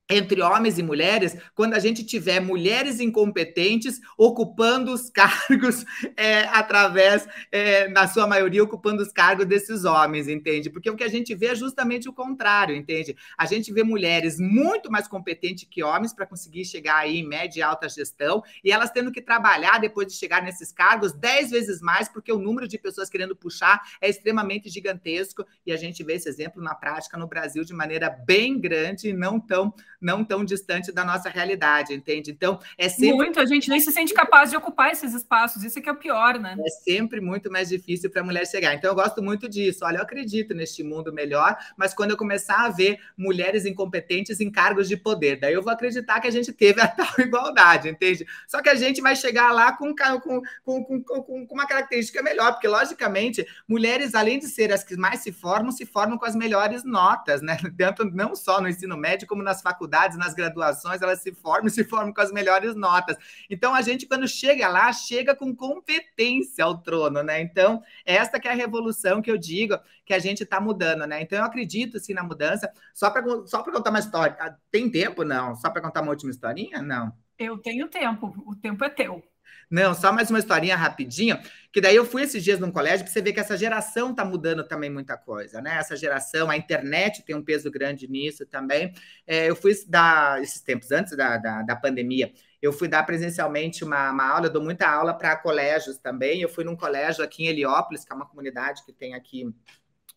entre 0.10 0.42
homens 0.42 0.78
e 0.78 0.84
mulheres, 0.84 1.36
quando 1.54 1.74
a 1.74 1.80
gente 1.80 2.04
tiver 2.04 2.40
mulheres 2.40 3.00
incompetentes 3.00 4.00
ocupando 4.18 4.94
os 4.94 5.10
cargos 5.12 5.86
é, 6.16 6.44
através, 6.46 7.28
é, 7.52 7.88
na 7.90 8.08
sua 8.08 8.26
maioria, 8.26 8.64
ocupando 8.64 9.02
os 9.02 9.12
cargos 9.12 9.46
desses 9.46 9.84
homens, 9.84 10.28
entende? 10.28 10.70
Porque 10.70 10.90
o 10.90 10.96
que 10.96 11.04
a 11.04 11.10
gente 11.10 11.36
vê 11.36 11.48
é 11.48 11.56
justamente 11.56 12.08
o 12.08 12.14
contrário, 12.14 12.76
entende? 12.76 13.16
A 13.38 13.46
gente 13.46 13.72
vê 13.74 13.84
mulheres 13.84 14.40
muito 14.40 14.90
mais 14.90 15.08
competentes 15.08 15.68
que 15.70 15.84
homens 15.84 16.14
para 16.14 16.26
conseguir 16.26 16.64
chegar 16.64 16.98
aí 16.98 17.18
em 17.18 17.28
média 17.28 17.60
e 17.60 17.64
alta 17.64 17.90
gestão, 17.90 18.42
e 18.64 18.72
elas 18.72 18.92
tendo 18.92 19.12
que 19.12 19.22
trabalhar 19.22 19.80
depois 19.80 20.08
de 20.08 20.14
chegar 20.14 20.42
nesses 20.42 20.72
cargos 20.72 21.12
dez 21.12 21.52
vezes 21.52 21.82
mais, 21.82 22.08
porque 22.08 22.32
o 22.32 22.40
número 22.40 22.68
de 22.68 22.78
pessoas 22.78 23.10
querendo 23.10 23.36
puxar 23.36 23.82
é 24.00 24.10
extremamente 24.10 24.70
gigantesco, 24.70 25.46
e 25.66 25.72
a 25.72 25.78
gente 25.78 26.04
vê 26.04 26.14
esse 26.14 26.30
exemplo 26.30 26.62
na 26.62 26.74
prática 26.74 27.18
no 27.18 27.28
Brasil 27.28 27.64
de 27.64 27.74
maneira 27.74 28.10
bem 28.10 28.60
grande 28.60 29.10
e 29.10 29.14
não 29.14 29.40
tão 29.40 29.74
não 30.02 30.24
tão 30.24 30.46
distante 30.46 30.92
da 30.92 31.04
nossa 31.04 31.30
realidade, 31.30 31.94
entende? 31.94 32.32
Então, 32.32 32.60
é 32.78 32.90
sempre. 32.90 33.16
Muito, 33.16 33.40
a 33.40 33.46
gente 33.46 33.70
nem 33.70 33.80
se 33.80 33.92
sente 33.92 34.14
capaz 34.14 34.50
de 34.50 34.58
ocupar 34.58 34.92
esses 34.92 35.14
espaços, 35.14 35.64
isso 35.64 35.80
é 35.80 35.82
que 35.82 35.90
é 35.90 35.92
o 35.92 35.96
pior, 35.96 36.40
né? 36.40 36.56
É 36.60 36.70
sempre 36.70 37.20
muito 37.20 37.52
mais 37.52 37.70
difícil 37.70 38.10
para 38.10 38.22
a 38.22 38.24
mulher 38.24 38.46
chegar. 38.46 38.74
Então, 38.74 38.92
eu 38.92 38.96
gosto 38.96 39.22
muito 39.22 39.50
disso. 39.50 39.84
Olha, 39.84 39.98
eu 39.98 40.04
acredito 40.04 40.54
neste 40.54 40.84
mundo 40.84 41.12
melhor, 41.12 41.58
mas 41.76 41.94
quando 41.94 42.12
eu 42.12 42.18
começar 42.18 42.66
a 42.66 42.70
ver 42.70 43.00
mulheres 43.18 43.66
incompetentes 43.66 44.40
em 44.40 44.52
cargos 44.52 44.88
de 44.88 44.96
poder, 44.96 45.40
daí 45.40 45.54
eu 45.54 45.64
vou 45.64 45.74
acreditar 45.74 46.20
que 46.20 46.28
a 46.28 46.32
gente 46.32 46.54
teve 46.54 46.80
a 46.82 46.88
tal 46.88 47.08
igualdade, 47.20 47.90
entende? 47.90 48.26
Só 48.48 48.62
que 48.62 48.70
a 48.70 48.76
gente 48.76 49.02
vai 49.02 49.16
chegar 49.16 49.52
lá 49.52 49.72
com, 49.72 49.96
com, 49.96 50.42
com, 50.64 51.04
com, 51.04 51.48
com 51.48 51.54
uma 51.54 51.68
característica 51.68 52.22
melhor, 52.22 52.54
porque, 52.54 52.68
logicamente, 52.68 53.46
mulheres, 53.68 54.14
além 54.14 54.40
de 54.40 54.48
ser 54.48 54.72
as 54.72 54.84
que 54.84 54.96
mais 54.96 55.22
se 55.22 55.32
formam, 55.32 55.72
se 55.72 55.86
formam 55.86 56.18
com 56.18 56.26
as 56.26 56.36
melhores 56.36 56.84
notas, 56.84 57.42
né? 57.42 57.58
Tanto 57.78 58.06
não 58.06 58.36
só 58.36 58.62
no 58.62 58.70
ensino 58.70 58.98
médio, 58.98 59.28
como 59.28 59.42
nas 59.42 59.62
faculdades, 59.62 59.87
nas 60.18 60.34
graduações, 60.34 61.02
elas 61.02 61.22
se 61.22 61.34
formam 61.34 61.70
se 61.70 61.84
formam 61.84 62.14
com 62.14 62.22
as 62.22 62.32
melhores 62.32 62.76
notas. 62.76 63.18
Então, 63.50 63.74
a 63.74 63.82
gente, 63.82 64.06
quando 64.06 64.28
chega 64.28 64.68
lá, 64.68 64.92
chega 64.92 65.36
com 65.36 65.56
competência 65.56 66.64
ao 66.64 66.78
trono, 66.78 67.24
né? 67.24 67.42
Então, 67.42 67.82
esta 68.06 68.40
que 68.40 68.48
é 68.48 68.52
a 68.52 68.56
revolução 68.56 69.22
que 69.22 69.32
eu 69.32 69.38
digo 69.38 69.78
que 70.06 70.14
a 70.14 70.20
gente 70.20 70.44
está 70.44 70.60
mudando, 70.60 71.06
né? 71.06 71.22
Então, 71.22 71.38
eu 71.38 71.46
acredito, 71.46 72.00
sim, 72.00 72.14
na 72.14 72.24
mudança. 72.24 72.72
Só 72.94 73.10
para 73.10 73.24
só 73.46 73.64
contar 73.64 73.90
uma 73.90 74.00
história. 74.00 74.58
Tem 74.72 74.90
tempo? 74.90 75.24
Não. 75.24 75.56
Só 75.56 75.70
para 75.70 75.82
contar 75.82 76.02
uma 76.02 76.12
última 76.12 76.32
historinha? 76.32 76.82
Não. 76.82 77.14
Eu 77.38 77.58
tenho 77.58 77.88
tempo. 77.88 78.34
O 78.46 78.56
tempo 78.56 78.84
é 78.84 78.90
teu. 78.90 79.24
Não, 79.70 79.94
só 79.94 80.14
mais 80.14 80.30
uma 80.30 80.40
historinha 80.40 80.78
rapidinho, 80.78 81.38
que 81.74 81.82
daí 81.82 81.96
eu 81.96 82.06
fui 82.06 82.24
esses 82.24 82.42
dias 82.42 82.58
num 82.58 82.72
colégio 82.72 83.04
para 83.04 83.12
você 83.12 83.22
ver 83.22 83.34
que 83.34 83.40
essa 83.40 83.58
geração 83.58 84.12
está 84.12 84.24
mudando 84.24 84.64
também 84.64 84.90
muita 84.90 85.18
coisa, 85.18 85.60
né? 85.62 85.78
Essa 85.78 85.96
geração, 85.96 86.50
a 86.50 86.56
internet 86.56 87.22
tem 87.24 87.36
um 87.36 87.44
peso 87.44 87.70
grande 87.70 88.08
nisso 88.08 88.46
também. 88.46 88.94
É, 89.26 89.50
eu 89.50 89.56
fui 89.58 89.74
dar, 89.88 90.42
esses 90.42 90.62
tempos 90.62 90.92
antes 90.92 91.18
da, 91.18 91.36
da, 91.38 91.64
da 91.64 91.76
pandemia, 91.76 92.32
eu 92.62 92.72
fui 92.72 92.88
dar 92.88 93.04
presencialmente 93.04 93.84
uma, 93.84 94.10
uma 94.12 94.26
aula, 94.26 94.48
eu 94.48 94.54
dou 94.54 94.64
muita 94.64 94.90
aula 94.90 95.14
para 95.14 95.36
colégios 95.36 95.98
também. 95.98 96.42
Eu 96.42 96.50
fui 96.50 96.64
num 96.64 96.76
colégio 96.76 97.24
aqui 97.24 97.44
em 97.44 97.48
Heliópolis, 97.48 98.06
que 98.06 98.14
é 98.14 98.16
uma 98.16 98.26
comunidade 98.26 98.86
que 98.86 98.94
tem 98.94 99.14
aqui 99.14 99.54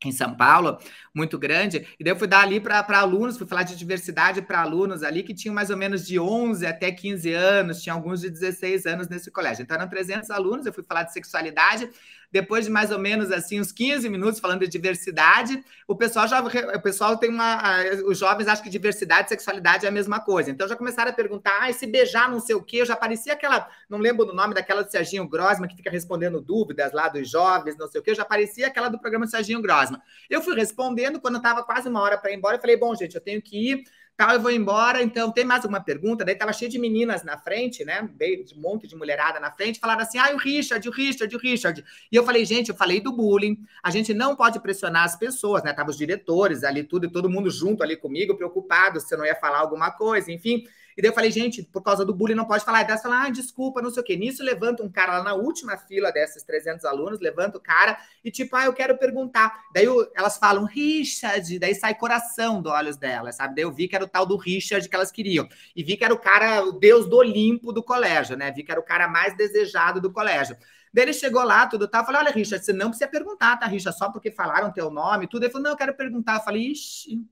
em 0.08 0.12
São 0.12 0.34
Paulo, 0.34 0.78
muito 1.14 1.38
grande, 1.38 1.86
e 1.98 2.04
daí 2.04 2.12
eu 2.12 2.18
fui 2.18 2.26
dar 2.26 2.40
ali 2.42 2.60
para 2.60 2.84
alunos, 2.98 3.36
fui 3.36 3.46
falar 3.46 3.62
de 3.62 3.76
diversidade 3.76 4.42
para 4.42 4.60
alunos 4.60 5.02
ali 5.02 5.22
que 5.22 5.34
tinham 5.34 5.54
mais 5.54 5.70
ou 5.70 5.76
menos 5.76 6.06
de 6.06 6.18
11 6.18 6.66
até 6.66 6.90
15 6.90 7.32
anos, 7.32 7.82
tinha 7.82 7.94
alguns 7.94 8.20
de 8.20 8.30
16 8.30 8.86
anos 8.86 9.08
nesse 9.08 9.30
colégio. 9.30 9.62
Então 9.62 9.76
eram 9.76 9.88
300 9.88 10.30
alunos, 10.30 10.66
eu 10.66 10.72
fui 10.72 10.84
falar 10.84 11.02
de 11.02 11.12
sexualidade, 11.12 11.90
depois 12.32 12.64
de 12.64 12.70
mais 12.70 12.90
ou 12.90 12.98
menos 12.98 13.32
assim 13.32 13.60
uns 13.60 13.72
15 13.72 14.08
minutos 14.08 14.38
falando 14.38 14.60
de 14.60 14.68
diversidade, 14.68 15.62
o 15.86 15.96
pessoal 15.96 16.28
já 16.28 16.40
o 16.40 16.80
pessoal 16.80 17.16
tem 17.16 17.30
uma 17.30 17.82
os 18.06 18.18
jovens 18.18 18.46
acham 18.46 18.62
que 18.62 18.70
diversidade 18.70 19.26
e 19.26 19.28
sexualidade 19.30 19.84
é 19.84 19.88
a 19.88 19.92
mesma 19.92 20.20
coisa. 20.20 20.50
Então 20.50 20.68
já 20.68 20.76
começaram 20.76 21.10
a 21.10 21.14
perguntar: 21.14 21.58
"Ah, 21.62 21.72
se 21.72 21.86
beijar 21.86 22.30
não 22.30 22.40
sei 22.40 22.54
o 22.54 22.62
quê". 22.62 22.78
Eu 22.78 22.86
já 22.86 22.96
parecia 22.96 23.32
aquela, 23.32 23.68
não 23.88 23.98
lembro 23.98 24.24
do 24.24 24.32
nome 24.32 24.54
daquela 24.54 24.82
do 24.82 24.90
Serginho 24.90 25.28
Grosma 25.28 25.66
que 25.66 25.76
fica 25.76 25.90
respondendo 25.90 26.40
dúvidas 26.40 26.92
lá 26.92 27.08
dos 27.08 27.28
jovens, 27.28 27.76
não 27.76 27.88
sei 27.88 28.00
o 28.00 28.04
quê. 28.04 28.10
Eu 28.10 28.14
já 28.14 28.24
parecia 28.24 28.66
aquela 28.68 28.88
do 28.88 28.98
programa 28.98 29.26
do 29.26 29.30
Serginho 29.30 29.60
Grosma. 29.60 30.00
Eu 30.28 30.40
fui 30.42 30.54
respondendo 30.54 31.20
quando 31.20 31.38
estava 31.38 31.62
quase 31.64 31.88
uma 31.88 32.00
hora 32.00 32.16
para 32.16 32.30
ir 32.30 32.36
embora, 32.36 32.56
eu 32.56 32.60
falei: 32.60 32.76
"Bom, 32.76 32.94
gente, 32.94 33.14
eu 33.14 33.20
tenho 33.20 33.42
que 33.42 33.72
ir 33.72 33.84
tal, 34.20 34.34
eu 34.34 34.40
vou 34.40 34.50
embora. 34.50 35.02
Então, 35.02 35.32
tem 35.32 35.46
mais 35.46 35.64
alguma 35.64 35.80
pergunta? 35.80 36.26
Daí 36.26 36.34
tava 36.34 36.52
cheio 36.52 36.70
de 36.70 36.78
meninas 36.78 37.24
na 37.24 37.38
frente, 37.38 37.86
né? 37.86 38.06
De 38.18 38.54
um 38.54 38.60
monte 38.60 38.86
de 38.86 38.94
mulherada 38.94 39.40
na 39.40 39.50
frente, 39.50 39.80
falaram 39.80 40.02
assim: 40.02 40.18
ah, 40.18 40.30
o 40.34 40.36
Richard, 40.36 40.86
o 40.86 40.92
Richard, 40.92 41.34
o 41.34 41.38
Richard. 41.38 41.82
E 42.12 42.16
eu 42.16 42.22
falei, 42.22 42.44
gente, 42.44 42.68
eu 42.68 42.74
falei 42.74 43.00
do 43.00 43.12
bullying. 43.12 43.56
A 43.82 43.90
gente 43.90 44.12
não 44.12 44.36
pode 44.36 44.60
pressionar 44.60 45.04
as 45.04 45.16
pessoas, 45.16 45.62
né? 45.62 45.72
Tava 45.72 45.88
os 45.88 45.96
diretores 45.96 46.64
ali, 46.64 46.84
tudo, 46.84 47.06
e 47.06 47.10
todo 47.10 47.30
mundo 47.30 47.50
junto 47.50 47.82
ali 47.82 47.96
comigo, 47.96 48.36
preocupado 48.36 49.00
se 49.00 49.14
eu 49.14 49.18
não 49.18 49.24
ia 49.24 49.34
falar 49.34 49.58
alguma 49.58 49.90
coisa, 49.90 50.30
enfim. 50.30 50.64
E 51.00 51.02
daí 51.02 51.08
eu 51.08 51.14
falei, 51.14 51.30
gente, 51.30 51.62
por 51.62 51.82
causa 51.82 52.04
do 52.04 52.12
bullying 52.12 52.34
não 52.34 52.44
pode 52.44 52.62
falar. 52.62 52.82
E 52.82 52.86
daí 52.86 52.98
fala, 52.98 53.24
ah, 53.24 53.30
desculpa, 53.30 53.80
não 53.80 53.90
sei 53.90 54.02
o 54.02 54.04
quê. 54.04 54.16
Nisso 54.18 54.44
levanta 54.44 54.82
um 54.82 54.90
cara 54.90 55.16
lá 55.16 55.24
na 55.24 55.32
última 55.32 55.74
fila 55.78 56.12
desses 56.12 56.42
300 56.42 56.84
alunos, 56.84 57.20
levanta 57.20 57.56
o 57.56 57.60
cara 57.60 57.98
e 58.22 58.30
tipo, 58.30 58.54
ah, 58.54 58.66
eu 58.66 58.74
quero 58.74 58.98
perguntar. 58.98 59.64
Daí 59.72 59.86
eu, 59.86 60.12
elas 60.14 60.36
falam, 60.36 60.64
Richard, 60.64 61.58
daí 61.58 61.74
sai 61.74 61.94
coração 61.94 62.60
dos 62.60 62.70
olhos 62.70 62.98
delas, 62.98 63.36
sabe? 63.36 63.54
Daí 63.54 63.64
eu 63.64 63.72
vi 63.72 63.88
que 63.88 63.96
era 63.96 64.04
o 64.04 64.08
tal 64.08 64.26
do 64.26 64.36
Richard 64.36 64.86
que 64.86 64.94
elas 64.94 65.10
queriam. 65.10 65.48
E 65.74 65.82
vi 65.82 65.96
que 65.96 66.04
era 66.04 66.12
o 66.12 66.18
cara, 66.18 66.64
o 66.66 66.72
deus 66.72 67.08
do 67.08 67.16
Olimpo 67.16 67.72
do 67.72 67.82
colégio, 67.82 68.36
né? 68.36 68.52
Vi 68.52 68.62
que 68.62 68.70
era 68.70 68.78
o 68.78 68.84
cara 68.84 69.08
mais 69.08 69.34
desejado 69.34 70.02
do 70.02 70.12
colégio. 70.12 70.54
Daí 70.92 71.04
ele 71.04 71.14
chegou 71.14 71.42
lá, 71.44 71.66
tudo 71.66 71.88
tal. 71.88 72.02
Eu 72.02 72.06
falei, 72.06 72.20
olha, 72.20 72.30
Richard, 72.30 72.62
você 72.62 72.74
não 72.74 72.88
precisa 72.88 73.08
perguntar, 73.08 73.56
tá, 73.56 73.64
Richard? 73.64 73.96
Só 73.96 74.12
porque 74.12 74.30
falaram 74.30 74.70
teu 74.70 74.90
nome, 74.90 75.26
tudo. 75.26 75.44
Ele 75.44 75.50
falou, 75.50 75.64
não, 75.64 75.70
eu 75.70 75.78
quero 75.78 75.94
perguntar. 75.94 76.34
Eu 76.34 76.40
falei, 76.40 76.72
ixi 76.72 77.26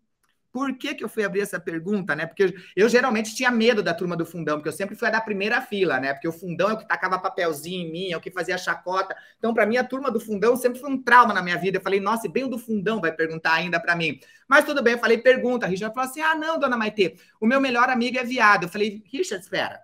por 0.52 0.76
que, 0.76 0.94
que 0.94 1.04
eu 1.04 1.08
fui 1.08 1.24
abrir 1.24 1.40
essa 1.40 1.60
pergunta, 1.60 2.14
né? 2.16 2.26
Porque 2.26 2.44
eu, 2.44 2.52
eu, 2.76 2.88
geralmente 2.88 3.34
tinha 3.34 3.50
medo 3.50 3.82
da 3.82 3.94
turma 3.94 4.16
do 4.16 4.24
fundão, 4.24 4.56
porque 4.56 4.68
eu 4.68 4.72
sempre 4.72 4.96
fui 4.96 5.08
a 5.08 5.10
da 5.10 5.20
primeira 5.20 5.60
fila, 5.60 6.00
né? 6.00 6.12
Porque 6.12 6.28
o 6.28 6.32
fundão 6.32 6.70
é 6.70 6.72
o 6.74 6.78
que 6.78 6.88
tacava 6.88 7.18
papelzinho 7.18 7.86
em 7.86 7.92
mim, 7.92 8.12
é 8.12 8.16
o 8.16 8.20
que 8.20 8.30
fazia 8.30 8.56
chacota. 8.58 9.16
Então, 9.38 9.52
para 9.52 9.66
mim, 9.66 9.76
a 9.76 9.84
turma 9.84 10.10
do 10.10 10.20
fundão 10.20 10.56
sempre 10.56 10.80
foi 10.80 10.90
um 10.90 11.02
trauma 11.02 11.34
na 11.34 11.42
minha 11.42 11.56
vida. 11.58 11.78
Eu 11.78 11.82
falei, 11.82 12.00
nossa, 12.00 12.26
e 12.26 12.30
bem 12.30 12.44
o 12.44 12.48
do 12.48 12.58
fundão 12.58 13.00
vai 13.00 13.12
perguntar 13.12 13.54
ainda 13.54 13.80
para 13.80 13.94
mim. 13.94 14.18
Mas 14.48 14.64
tudo 14.64 14.82
bem, 14.82 14.94
eu 14.94 14.98
falei, 14.98 15.18
pergunta. 15.18 15.66
A 15.66 15.68
Richard 15.68 15.94
falou 15.94 16.08
assim: 16.10 16.20
ah, 16.20 16.34
não, 16.34 16.58
dona 16.58 16.76
Maitê, 16.76 17.16
o 17.40 17.46
meu 17.46 17.60
melhor 17.60 17.88
amigo 17.90 18.18
é 18.18 18.24
viado. 18.24 18.64
Eu 18.64 18.68
falei, 18.68 19.02
Richard, 19.06 19.42
espera. 19.42 19.82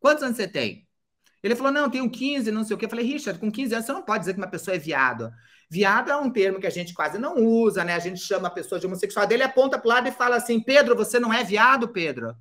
Quantos 0.00 0.22
anos 0.22 0.36
você 0.36 0.48
tem? 0.48 0.89
Ele 1.42 1.56
falou, 1.56 1.72
não, 1.72 1.90
tenho 1.90 2.10
15, 2.10 2.50
não 2.50 2.64
sei 2.64 2.76
o 2.76 2.78
quê. 2.78 2.84
Eu 2.84 2.90
falei, 2.90 3.04
Richard, 3.04 3.38
com 3.38 3.50
15 3.50 3.74
anos 3.74 3.86
você 3.86 3.92
não 3.92 4.02
pode 4.02 4.20
dizer 4.20 4.34
que 4.34 4.40
uma 4.40 4.50
pessoa 4.50 4.74
é 4.74 4.78
viado. 4.78 5.32
Viado 5.70 6.10
é 6.10 6.16
um 6.16 6.30
termo 6.30 6.60
que 6.60 6.66
a 6.66 6.70
gente 6.70 6.92
quase 6.92 7.18
não 7.18 7.36
usa, 7.36 7.84
né? 7.84 7.94
A 7.94 7.98
gente 7.98 8.20
chama 8.20 8.48
a 8.48 8.50
pessoa 8.50 8.78
de 8.80 8.86
homossexual. 8.86 9.26
Daí 9.26 9.36
ele 9.36 9.44
aponta 9.44 9.78
para 9.78 9.86
o 9.86 9.88
lado 9.88 10.08
e 10.08 10.12
fala 10.12 10.36
assim: 10.36 10.60
Pedro, 10.60 10.96
você 10.96 11.18
não 11.18 11.32
é 11.32 11.44
viado, 11.44 11.88
Pedro? 11.88 12.36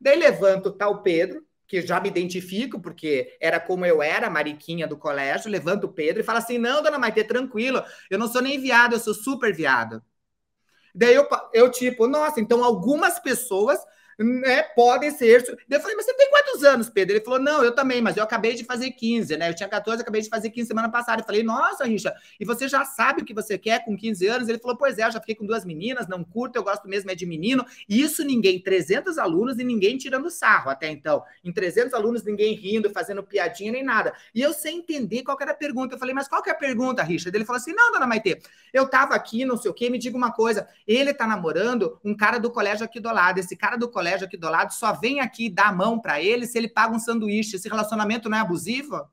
Daí 0.00 0.18
levanta 0.18 0.68
o 0.68 0.72
tal 0.72 1.02
Pedro, 1.02 1.42
que 1.66 1.80
já 1.82 2.00
me 2.00 2.08
identifico, 2.08 2.80
porque 2.80 3.36
era 3.40 3.60
como 3.60 3.86
eu 3.86 4.02
era, 4.02 4.28
mariquinha 4.28 4.86
do 4.86 4.98
colégio, 4.98 5.50
levanta 5.50 5.86
o 5.86 5.92
Pedro 5.92 6.20
e 6.20 6.24
fala 6.24 6.40
assim: 6.40 6.58
não, 6.58 6.82
dona 6.82 6.98
Maite, 6.98 7.24
tranquilo, 7.24 7.82
eu 8.10 8.18
não 8.18 8.28
sou 8.28 8.42
nem 8.42 8.60
viado, 8.60 8.94
eu 8.94 9.00
sou 9.00 9.14
super 9.14 9.54
viado. 9.54 10.02
Daí 10.94 11.14
eu, 11.14 11.26
eu 11.52 11.70
tipo, 11.70 12.06
nossa, 12.06 12.40
então 12.40 12.62
algumas 12.62 13.18
pessoas 13.18 13.80
né, 14.18 14.62
podem 14.62 15.10
ser. 15.10 15.44
Eu 15.68 15.80
falei, 15.80 15.96
mas 15.96 16.06
você 16.06 16.14
tem 16.14 16.30
quantos 16.30 16.64
anos, 16.64 16.88
Pedro? 16.88 17.16
Ele 17.16 17.24
falou, 17.24 17.40
não, 17.40 17.64
eu 17.64 17.74
também, 17.74 18.00
mas 18.00 18.16
eu 18.16 18.22
acabei 18.22 18.54
de 18.54 18.64
fazer 18.64 18.90
15, 18.90 19.36
né? 19.36 19.48
Eu 19.48 19.54
tinha 19.54 19.68
14, 19.68 20.02
acabei 20.02 20.20
de 20.20 20.28
fazer 20.28 20.50
15 20.50 20.68
semana 20.68 20.88
passada. 20.88 21.22
Eu 21.22 21.26
falei, 21.26 21.42
nossa, 21.42 21.84
Richa, 21.84 22.14
e 22.38 22.44
você 22.44 22.68
já 22.68 22.84
sabe 22.84 23.22
o 23.22 23.24
que 23.24 23.34
você 23.34 23.58
quer 23.58 23.84
com 23.84 23.96
15 23.96 24.26
anos? 24.26 24.48
Ele 24.48 24.58
falou, 24.58 24.76
pois 24.76 24.98
é, 24.98 25.10
já 25.10 25.20
fiquei 25.20 25.34
com 25.34 25.46
duas 25.46 25.64
meninas, 25.64 26.06
não 26.06 26.22
curto, 26.22 26.56
eu 26.56 26.62
gosto 26.62 26.88
mesmo 26.88 27.10
é 27.10 27.14
de 27.14 27.26
menino. 27.26 27.64
Isso 27.88 28.24
ninguém, 28.24 28.60
300 28.60 29.18
alunos 29.18 29.58
e 29.58 29.64
ninguém 29.64 29.96
tirando 29.96 30.30
sarro 30.30 30.70
até 30.70 30.90
então. 30.90 31.22
Em 31.44 31.52
300 31.52 31.92
alunos, 31.94 32.22
ninguém 32.24 32.54
rindo, 32.54 32.90
fazendo 32.90 33.22
piadinha 33.22 33.72
nem 33.72 33.82
nada. 33.82 34.14
E 34.34 34.40
eu 34.40 34.52
sem 34.52 34.78
entender 34.78 35.22
qual 35.22 35.36
era 35.40 35.52
a 35.52 35.54
pergunta. 35.54 35.94
Eu 35.94 35.98
falei, 35.98 36.14
mas 36.14 36.28
qual 36.28 36.42
que 36.42 36.50
é 36.50 36.52
a 36.52 36.56
pergunta, 36.56 37.02
Richard? 37.02 37.36
Ele 37.36 37.44
falou 37.44 37.58
assim, 37.58 37.72
não, 37.72 37.92
dona 37.92 38.06
Maite, 38.06 38.40
eu 38.72 38.88
tava 38.88 39.14
aqui, 39.14 39.44
não 39.44 39.56
sei 39.56 39.70
o 39.70 39.74
quê, 39.74 39.90
me 39.90 39.98
diga 39.98 40.16
uma 40.16 40.32
coisa. 40.32 40.68
Ele 40.86 41.12
tá 41.12 41.26
namorando 41.26 41.98
um 42.04 42.16
cara 42.16 42.38
do 42.38 42.50
colégio 42.50 42.84
aqui 42.84 43.00
do 43.00 43.12
lado. 43.12 43.38
Esse 43.38 43.56
cara 43.56 43.76
do 43.76 43.88
colégio 43.88 44.03
aqui 44.12 44.36
do 44.36 44.48
lado 44.48 44.72
só 44.72 44.92
vem 44.92 45.20
aqui 45.20 45.48
dar 45.48 45.68
a 45.68 45.72
mão 45.72 45.98
para 45.98 46.20
ele 46.20 46.46
se 46.46 46.58
ele 46.58 46.68
paga 46.68 46.94
um 46.94 46.98
sanduíche. 46.98 47.56
Esse 47.56 47.68
relacionamento 47.68 48.28
não 48.28 48.36
é 48.36 48.40
abusivo? 48.40 49.08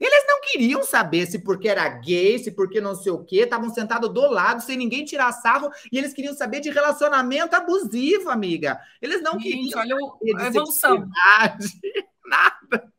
Eles 0.00 0.24
não 0.26 0.40
queriam 0.42 0.82
saber 0.82 1.26
se 1.26 1.38
porque 1.38 1.68
era 1.68 1.88
gay, 1.88 2.38
se 2.38 2.50
porque 2.50 2.80
não 2.80 2.94
sei 2.94 3.12
o 3.12 3.24
quê, 3.24 3.40
estavam 3.40 3.70
sentados 3.70 4.12
do 4.12 4.30
lado, 4.30 4.62
sem 4.62 4.76
ninguém 4.76 5.04
tirar 5.04 5.32
sarro, 5.32 5.70
e 5.90 5.96
eles 5.96 6.12
queriam 6.12 6.34
saber 6.34 6.60
de 6.60 6.70
relacionamento 6.70 7.56
abusivo, 7.56 8.28
amiga. 8.28 8.78
Eles 9.00 9.22
não 9.22 9.38
Gente, 9.40 9.72
queriam 9.72 10.18
olha 10.20 10.44
a 10.44 10.46
evolução. 10.46 11.08
Nada. 12.26 12.92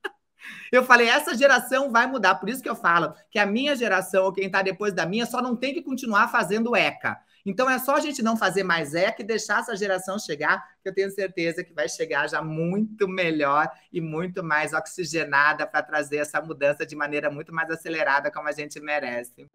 Eu 0.71 0.83
falei, 0.83 1.07
essa 1.07 1.35
geração 1.35 1.91
vai 1.91 2.07
mudar. 2.07 2.35
Por 2.35 2.49
isso 2.49 2.61
que 2.61 2.69
eu 2.69 2.75
falo 2.75 3.13
que 3.29 3.39
a 3.39 3.45
minha 3.45 3.75
geração, 3.75 4.25
ou 4.25 4.33
quem 4.33 4.47
está 4.47 4.61
depois 4.61 4.93
da 4.93 5.05
minha, 5.05 5.25
só 5.25 5.41
não 5.41 5.55
tem 5.55 5.73
que 5.73 5.81
continuar 5.81 6.29
fazendo 6.29 6.75
ECA. 6.75 7.17
Então 7.47 7.69
é 7.69 7.79
só 7.79 7.95
a 7.95 8.01
gente 8.01 8.21
não 8.21 8.35
fazer 8.35 8.63
mais 8.63 8.93
ECA 8.93 9.21
e 9.21 9.25
deixar 9.25 9.61
essa 9.61 9.73
geração 9.73 10.19
chegar, 10.19 10.67
que 10.83 10.89
eu 10.89 10.93
tenho 10.93 11.09
certeza 11.09 11.63
que 11.63 11.73
vai 11.73 11.87
chegar 11.87 12.27
já 12.27 12.41
muito 12.41 13.07
melhor 13.07 13.71
e 13.91 14.01
muito 14.01 14.43
mais 14.43 14.73
oxigenada 14.73 15.65
para 15.65 15.81
trazer 15.81 16.17
essa 16.17 16.41
mudança 16.41 16.85
de 16.85 16.93
maneira 16.93 17.31
muito 17.31 17.53
mais 17.53 17.71
acelerada, 17.71 18.29
como 18.29 18.49
a 18.49 18.51
gente 18.51 18.81
merece. 18.81 19.47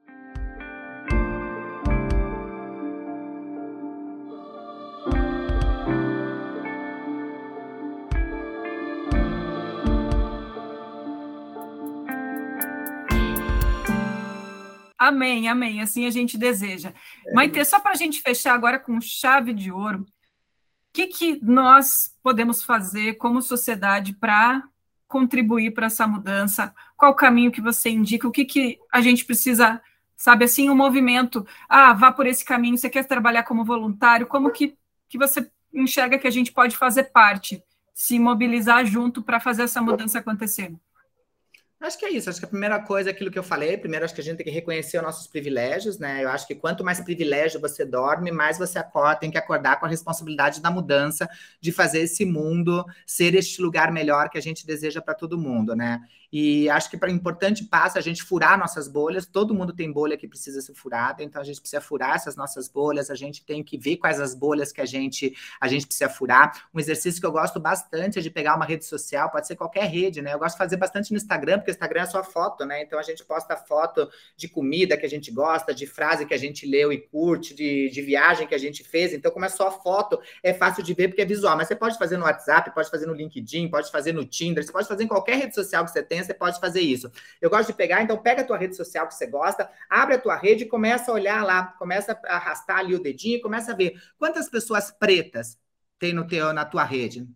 Amém, 15.02 15.48
amém. 15.48 15.80
Assim 15.82 16.06
a 16.06 16.10
gente 16.10 16.38
deseja. 16.38 16.92
É. 17.26 17.34
Maite, 17.34 17.64
só 17.64 17.80
para 17.80 17.90
a 17.90 17.96
gente 17.96 18.22
fechar 18.22 18.54
agora 18.54 18.78
com 18.78 19.00
chave 19.00 19.52
de 19.52 19.72
ouro, 19.72 20.02
o 20.02 20.06
que, 20.92 21.08
que 21.08 21.40
nós 21.42 22.16
podemos 22.22 22.62
fazer 22.62 23.14
como 23.14 23.42
sociedade 23.42 24.14
para 24.14 24.62
contribuir 25.08 25.72
para 25.72 25.86
essa 25.86 26.06
mudança? 26.06 26.72
Qual 26.96 27.10
o 27.10 27.16
caminho 27.16 27.50
que 27.50 27.60
você 27.60 27.90
indica? 27.90 28.28
O 28.28 28.30
que, 28.30 28.44
que 28.44 28.78
a 28.92 29.00
gente 29.00 29.24
precisa, 29.24 29.82
sabe, 30.16 30.44
assim, 30.44 30.68
o 30.68 30.72
um 30.72 30.76
movimento, 30.76 31.44
ah, 31.68 31.92
vá 31.92 32.12
por 32.12 32.24
esse 32.24 32.44
caminho, 32.44 32.78
você 32.78 32.88
quer 32.88 33.04
trabalhar 33.04 33.42
como 33.42 33.64
voluntário, 33.64 34.28
como 34.28 34.52
que, 34.52 34.76
que 35.08 35.18
você 35.18 35.50
enxerga 35.74 36.16
que 36.16 36.28
a 36.28 36.30
gente 36.32 36.52
pode 36.52 36.76
fazer 36.76 37.10
parte, 37.10 37.60
se 37.92 38.20
mobilizar 38.20 38.86
junto 38.86 39.20
para 39.20 39.40
fazer 39.40 39.64
essa 39.64 39.82
mudança 39.82 40.20
acontecer? 40.20 40.72
Acho 41.82 41.98
que 41.98 42.06
é 42.06 42.10
isso. 42.10 42.30
Acho 42.30 42.38
que 42.38 42.44
a 42.44 42.48
primeira 42.48 42.78
coisa 42.80 43.10
é 43.10 43.12
aquilo 43.12 43.28
que 43.28 43.38
eu 43.38 43.42
falei. 43.42 43.76
Primeiro, 43.76 44.04
acho 44.04 44.14
que 44.14 44.20
a 44.20 44.24
gente 44.24 44.36
tem 44.36 44.46
que 44.46 44.52
reconhecer 44.52 44.98
os 44.98 45.02
nossos 45.02 45.26
privilégios, 45.26 45.98
né? 45.98 46.22
Eu 46.22 46.28
acho 46.28 46.46
que 46.46 46.54
quanto 46.54 46.84
mais 46.84 47.00
privilégio 47.00 47.60
você 47.60 47.84
dorme, 47.84 48.30
mais 48.30 48.56
você 48.56 48.78
acorda, 48.78 49.16
tem 49.18 49.32
que 49.32 49.36
acordar 49.38 49.80
com 49.80 49.86
a 49.86 49.88
responsabilidade 49.88 50.60
da 50.62 50.70
mudança, 50.70 51.28
de 51.60 51.72
fazer 51.72 52.02
esse 52.02 52.24
mundo 52.24 52.84
ser 53.04 53.34
este 53.34 53.60
lugar 53.60 53.90
melhor 53.90 54.30
que 54.30 54.38
a 54.38 54.40
gente 54.40 54.64
deseja 54.64 55.02
para 55.02 55.12
todo 55.14 55.36
mundo, 55.36 55.74
né? 55.74 56.00
E 56.32 56.70
acho 56.70 56.88
que 56.88 56.96
para 56.96 57.10
importante 57.10 57.64
passo 57.64 57.98
a 57.98 58.00
gente 58.00 58.22
furar 58.22 58.58
nossas 58.58 58.88
bolhas. 58.88 59.26
Todo 59.26 59.54
mundo 59.54 59.74
tem 59.74 59.92
bolha 59.92 60.16
que 60.16 60.26
precisa 60.26 60.62
ser 60.62 60.72
furada, 60.72 61.22
então 61.22 61.42
a 61.42 61.44
gente 61.44 61.60
precisa 61.60 61.80
furar 61.80 62.16
essas 62.16 62.36
nossas 62.36 62.68
bolhas. 62.68 63.10
A 63.10 63.14
gente 63.14 63.44
tem 63.44 63.62
que 63.62 63.76
ver 63.76 63.98
quais 63.98 64.18
as 64.18 64.34
bolhas 64.34 64.72
que 64.72 64.80
a 64.80 64.86
gente 64.86 65.36
a 65.60 65.68
gente 65.68 65.86
precisa 65.86 66.08
furar. 66.08 66.68
Um 66.72 66.80
exercício 66.80 67.20
que 67.20 67.26
eu 67.26 67.32
gosto 67.32 67.60
bastante 67.60 68.18
é 68.18 68.22
de 68.22 68.30
pegar 68.30 68.56
uma 68.56 68.64
rede 68.64 68.86
social, 68.86 69.30
pode 69.30 69.46
ser 69.46 69.56
qualquer 69.56 69.84
rede, 69.84 70.22
né? 70.22 70.32
Eu 70.32 70.38
gosto 70.38 70.54
de 70.54 70.58
fazer 70.58 70.76
bastante 70.78 71.10
no 71.10 71.18
Instagram, 71.18 71.58
porque 71.58 71.70
o 71.70 71.74
Instagram 71.74 72.00
é 72.00 72.06
só 72.06 72.24
foto, 72.24 72.64
né? 72.64 72.82
Então 72.82 72.98
a 72.98 73.02
gente 73.02 73.22
posta 73.24 73.54
foto 73.54 74.08
de 74.34 74.48
comida 74.48 74.96
que 74.96 75.04
a 75.04 75.10
gente 75.10 75.30
gosta, 75.30 75.74
de 75.74 75.86
frase 75.86 76.24
que 76.24 76.32
a 76.32 76.38
gente 76.38 76.66
leu 76.66 76.90
e 76.90 76.98
curte, 76.98 77.54
de, 77.54 77.90
de 77.90 78.00
viagem 78.00 78.46
que 78.46 78.54
a 78.54 78.58
gente 78.58 78.82
fez. 78.82 79.12
Então, 79.12 79.30
como 79.30 79.44
é 79.44 79.50
só 79.50 79.70
foto, 79.70 80.18
é 80.42 80.54
fácil 80.54 80.82
de 80.82 80.94
ver 80.94 81.08
porque 81.08 81.20
é 81.20 81.26
visual. 81.26 81.58
Mas 81.58 81.68
você 81.68 81.76
pode 81.76 81.98
fazer 81.98 82.16
no 82.16 82.24
WhatsApp, 82.24 82.74
pode 82.74 82.88
fazer 82.88 83.04
no 83.04 83.12
LinkedIn, 83.12 83.68
pode 83.68 83.90
fazer 83.90 84.12
no 84.12 84.24
Tinder, 84.24 84.64
você 84.64 84.72
pode 84.72 84.88
fazer 84.88 85.04
em 85.04 85.08
qualquer 85.08 85.36
rede 85.36 85.54
social 85.54 85.84
que 85.84 85.90
você 85.90 86.02
tenha 86.02 86.21
você 86.22 86.34
pode 86.34 86.60
fazer 86.60 86.80
isso. 86.80 87.10
Eu 87.40 87.50
gosto 87.50 87.68
de 87.68 87.74
pegar, 87.74 88.02
então 88.02 88.16
pega 88.18 88.42
a 88.42 88.44
tua 88.44 88.56
rede 88.58 88.76
social 88.76 89.06
que 89.08 89.14
você 89.14 89.26
gosta, 89.26 89.70
abre 89.88 90.14
a 90.14 90.18
tua 90.18 90.36
rede 90.36 90.64
e 90.64 90.68
começa 90.68 91.10
a 91.10 91.14
olhar 91.14 91.44
lá, 91.44 91.64
começa 91.78 92.18
a 92.26 92.36
arrastar 92.36 92.78
ali 92.78 92.94
o 92.94 93.02
dedinho 93.02 93.36
e 93.38 93.40
começa 93.42 93.72
a 93.72 93.76
ver 93.76 93.94
quantas 94.18 94.48
pessoas 94.48 94.90
pretas 94.90 95.58
tem 95.98 96.12
no 96.12 96.26
teu, 96.26 96.52
na 96.52 96.64
tua 96.64 96.84
rede. 96.84 97.26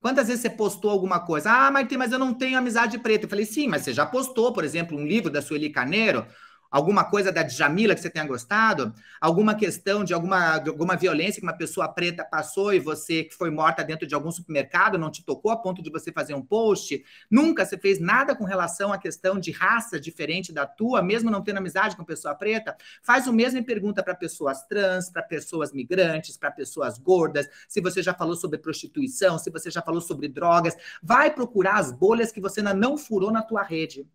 Quantas 0.00 0.26
vezes 0.28 0.42
você 0.42 0.50
postou 0.50 0.90
alguma 0.90 1.24
coisa? 1.24 1.50
Ah, 1.50 1.70
mas, 1.70 1.88
mas 1.96 2.12
eu 2.12 2.18
não 2.18 2.34
tenho 2.34 2.58
amizade 2.58 2.98
preta. 2.98 3.24
Eu 3.24 3.30
falei, 3.30 3.46
sim, 3.46 3.66
mas 3.68 3.82
você 3.82 3.92
já 3.92 4.04
postou, 4.04 4.52
por 4.52 4.62
exemplo, 4.64 4.98
um 4.98 5.06
livro 5.06 5.30
da 5.30 5.40
Sueli 5.40 5.70
Carneiro, 5.70 6.26
alguma 6.74 7.04
coisa 7.04 7.30
da 7.30 7.44
Djamila 7.44 7.94
que 7.94 8.00
você 8.00 8.10
tenha 8.10 8.26
gostado, 8.26 8.92
alguma 9.20 9.54
questão 9.54 10.02
de 10.02 10.12
alguma, 10.12 10.58
de 10.58 10.68
alguma 10.68 10.96
violência 10.96 11.38
que 11.38 11.46
uma 11.46 11.56
pessoa 11.56 11.86
preta 11.86 12.24
passou 12.24 12.74
e 12.74 12.80
você 12.80 13.22
que 13.22 13.32
foi 13.32 13.48
morta 13.48 13.84
dentro 13.84 14.08
de 14.08 14.12
algum 14.12 14.32
supermercado 14.32 14.98
não 14.98 15.08
te 15.08 15.24
tocou 15.24 15.52
a 15.52 15.56
ponto 15.56 15.80
de 15.80 15.88
você 15.88 16.10
fazer 16.10 16.34
um 16.34 16.42
post, 16.42 17.00
nunca 17.30 17.64
você 17.64 17.78
fez 17.78 18.00
nada 18.00 18.34
com 18.34 18.42
relação 18.42 18.92
à 18.92 18.98
questão 18.98 19.38
de 19.38 19.52
raça 19.52 20.00
diferente 20.00 20.52
da 20.52 20.66
tua, 20.66 21.00
mesmo 21.00 21.30
não 21.30 21.44
tendo 21.44 21.58
amizade 21.58 21.94
com 21.94 22.04
pessoa 22.04 22.34
preta, 22.34 22.76
faz 23.04 23.28
o 23.28 23.32
mesmo 23.32 23.60
e 23.60 23.62
pergunta 23.62 24.02
para 24.02 24.16
pessoas 24.16 24.66
trans, 24.66 25.08
para 25.08 25.22
pessoas 25.22 25.72
migrantes, 25.72 26.36
para 26.36 26.50
pessoas 26.50 26.98
gordas, 26.98 27.46
se 27.68 27.80
você 27.80 28.02
já 28.02 28.12
falou 28.12 28.34
sobre 28.34 28.58
prostituição, 28.58 29.38
se 29.38 29.48
você 29.48 29.70
já 29.70 29.80
falou 29.80 30.00
sobre 30.00 30.26
drogas, 30.26 30.76
vai 31.00 31.32
procurar 31.32 31.76
as 31.76 31.92
bolhas 31.92 32.32
que 32.32 32.40
você 32.40 32.58
ainda 32.58 32.74
não 32.74 32.98
furou 32.98 33.30
na 33.30 33.42
tua 33.42 33.62
rede, 33.62 34.08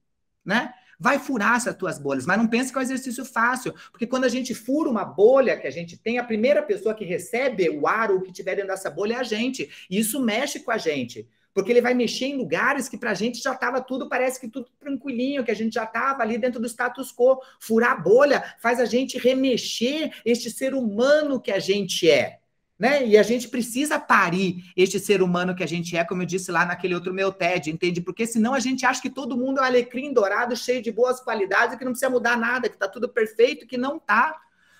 né? 0.43 0.74
Vai 1.00 1.18
furar 1.18 1.56
essas 1.56 1.76
tuas 1.76 1.97
bolhas, 1.97 2.26
mas 2.26 2.38
não 2.38 2.47
pense 2.47 2.72
que 2.72 2.78
é 2.78 2.82
um 2.82 2.84
exercício 2.84 3.24
fácil, 3.24 3.74
porque 3.91 4.06
quando 4.06 4.26
a 4.26 4.30
gente 4.30 4.54
fura 4.54 4.89
uma 4.89 5.06
bolha 5.06 5.58
que 5.58 5.68
a 5.68 5.72
gente 5.72 5.97
tem, 5.97 6.18
a 6.18 6.24
primeira 6.24 6.62
pessoa 6.62 6.93
que 6.93 7.06
recebe 7.06 7.70
o 7.70 7.88
ar 7.88 8.12
ou 8.12 8.22
que 8.22 8.32
tiver 8.32 8.56
dentro 8.56 8.72
dessa 8.72 8.89
bolha 8.89 9.16
é 9.16 9.18
a 9.18 9.24
gente, 9.24 9.70
e 9.89 9.97
isso 9.97 10.22
mexe 10.22 10.60
com 10.60 10.72
a 10.72 10.78
gente 10.78 11.28
porque 11.54 11.72
ele 11.72 11.82
vai 11.82 11.93
mexer 11.93 12.28
em 12.28 12.38
lugares 12.38 12.88
que 12.88 12.97
para 12.97 13.12
a 13.12 13.14
gente 13.14 13.41
já 13.41 13.54
estava 13.54 13.82
tudo, 13.82 14.08
parece 14.08 14.39
que 14.39 14.47
tudo 14.47 14.68
tranquilinho, 14.80 15.43
que 15.43 15.52
a 15.52 15.56
gente 15.56 15.74
já 15.74 15.84
estava 15.84 16.22
ali 16.22 16.38
dentro 16.38 16.60
do 16.60 16.68
status 16.68 17.12
quo. 17.12 17.41
Furar 17.60 17.91
a 17.91 17.95
bolha 17.95 18.56
faz 18.62 18.80
a 18.80 18.86
gente 18.86 19.18
remexer 19.18 20.14
este 20.24 20.50
ser 20.50 20.74
humano 20.74 21.41
que 21.41 21.52
a 21.52 21.60
gente 21.60 22.10
é 22.10 22.39
né? 22.80 23.05
E 23.05 23.17
a 23.17 23.23
gente 23.23 23.49
precisa 23.49 23.99
parir 23.99 24.63
este 24.75 24.97
ser 24.99 25.21
humano 25.21 25.53
que 25.53 25.63
a 25.63 25.67
gente 25.67 25.97
é, 25.97 26.05
como 26.05 26.21
eu 26.21 26.25
disse 26.25 26.49
lá 26.49 26.65
naquele 26.65 26.95
outro 26.95 27.13
meu 27.13 27.30
TED, 27.30 27.69
entende? 27.69 27.99
Porque 27.99 28.25
senão 28.25 28.53
a 28.53 28.59
gente 28.59 28.86
acha 28.86 29.01
que 29.01 29.09
todo 29.09 29.36
mundo 29.38 29.59
é 29.59 29.63
um 29.63 29.65
alecrim 29.65 30.13
dourado, 30.13 30.55
cheio 30.55 30.82
de 30.82 30.89
boas 30.89 31.19
qualidades, 31.19 31.77
que 31.77 31.84
não 31.84 31.91
precisa 31.91 32.09
mudar 32.09 32.38
nada, 32.38 32.69
que 32.69 32.75
está 32.75 32.88
tudo 32.88 33.09
perfeito, 33.09 33.67
que 33.67 33.77
não 33.77 33.97
está. 33.97 34.34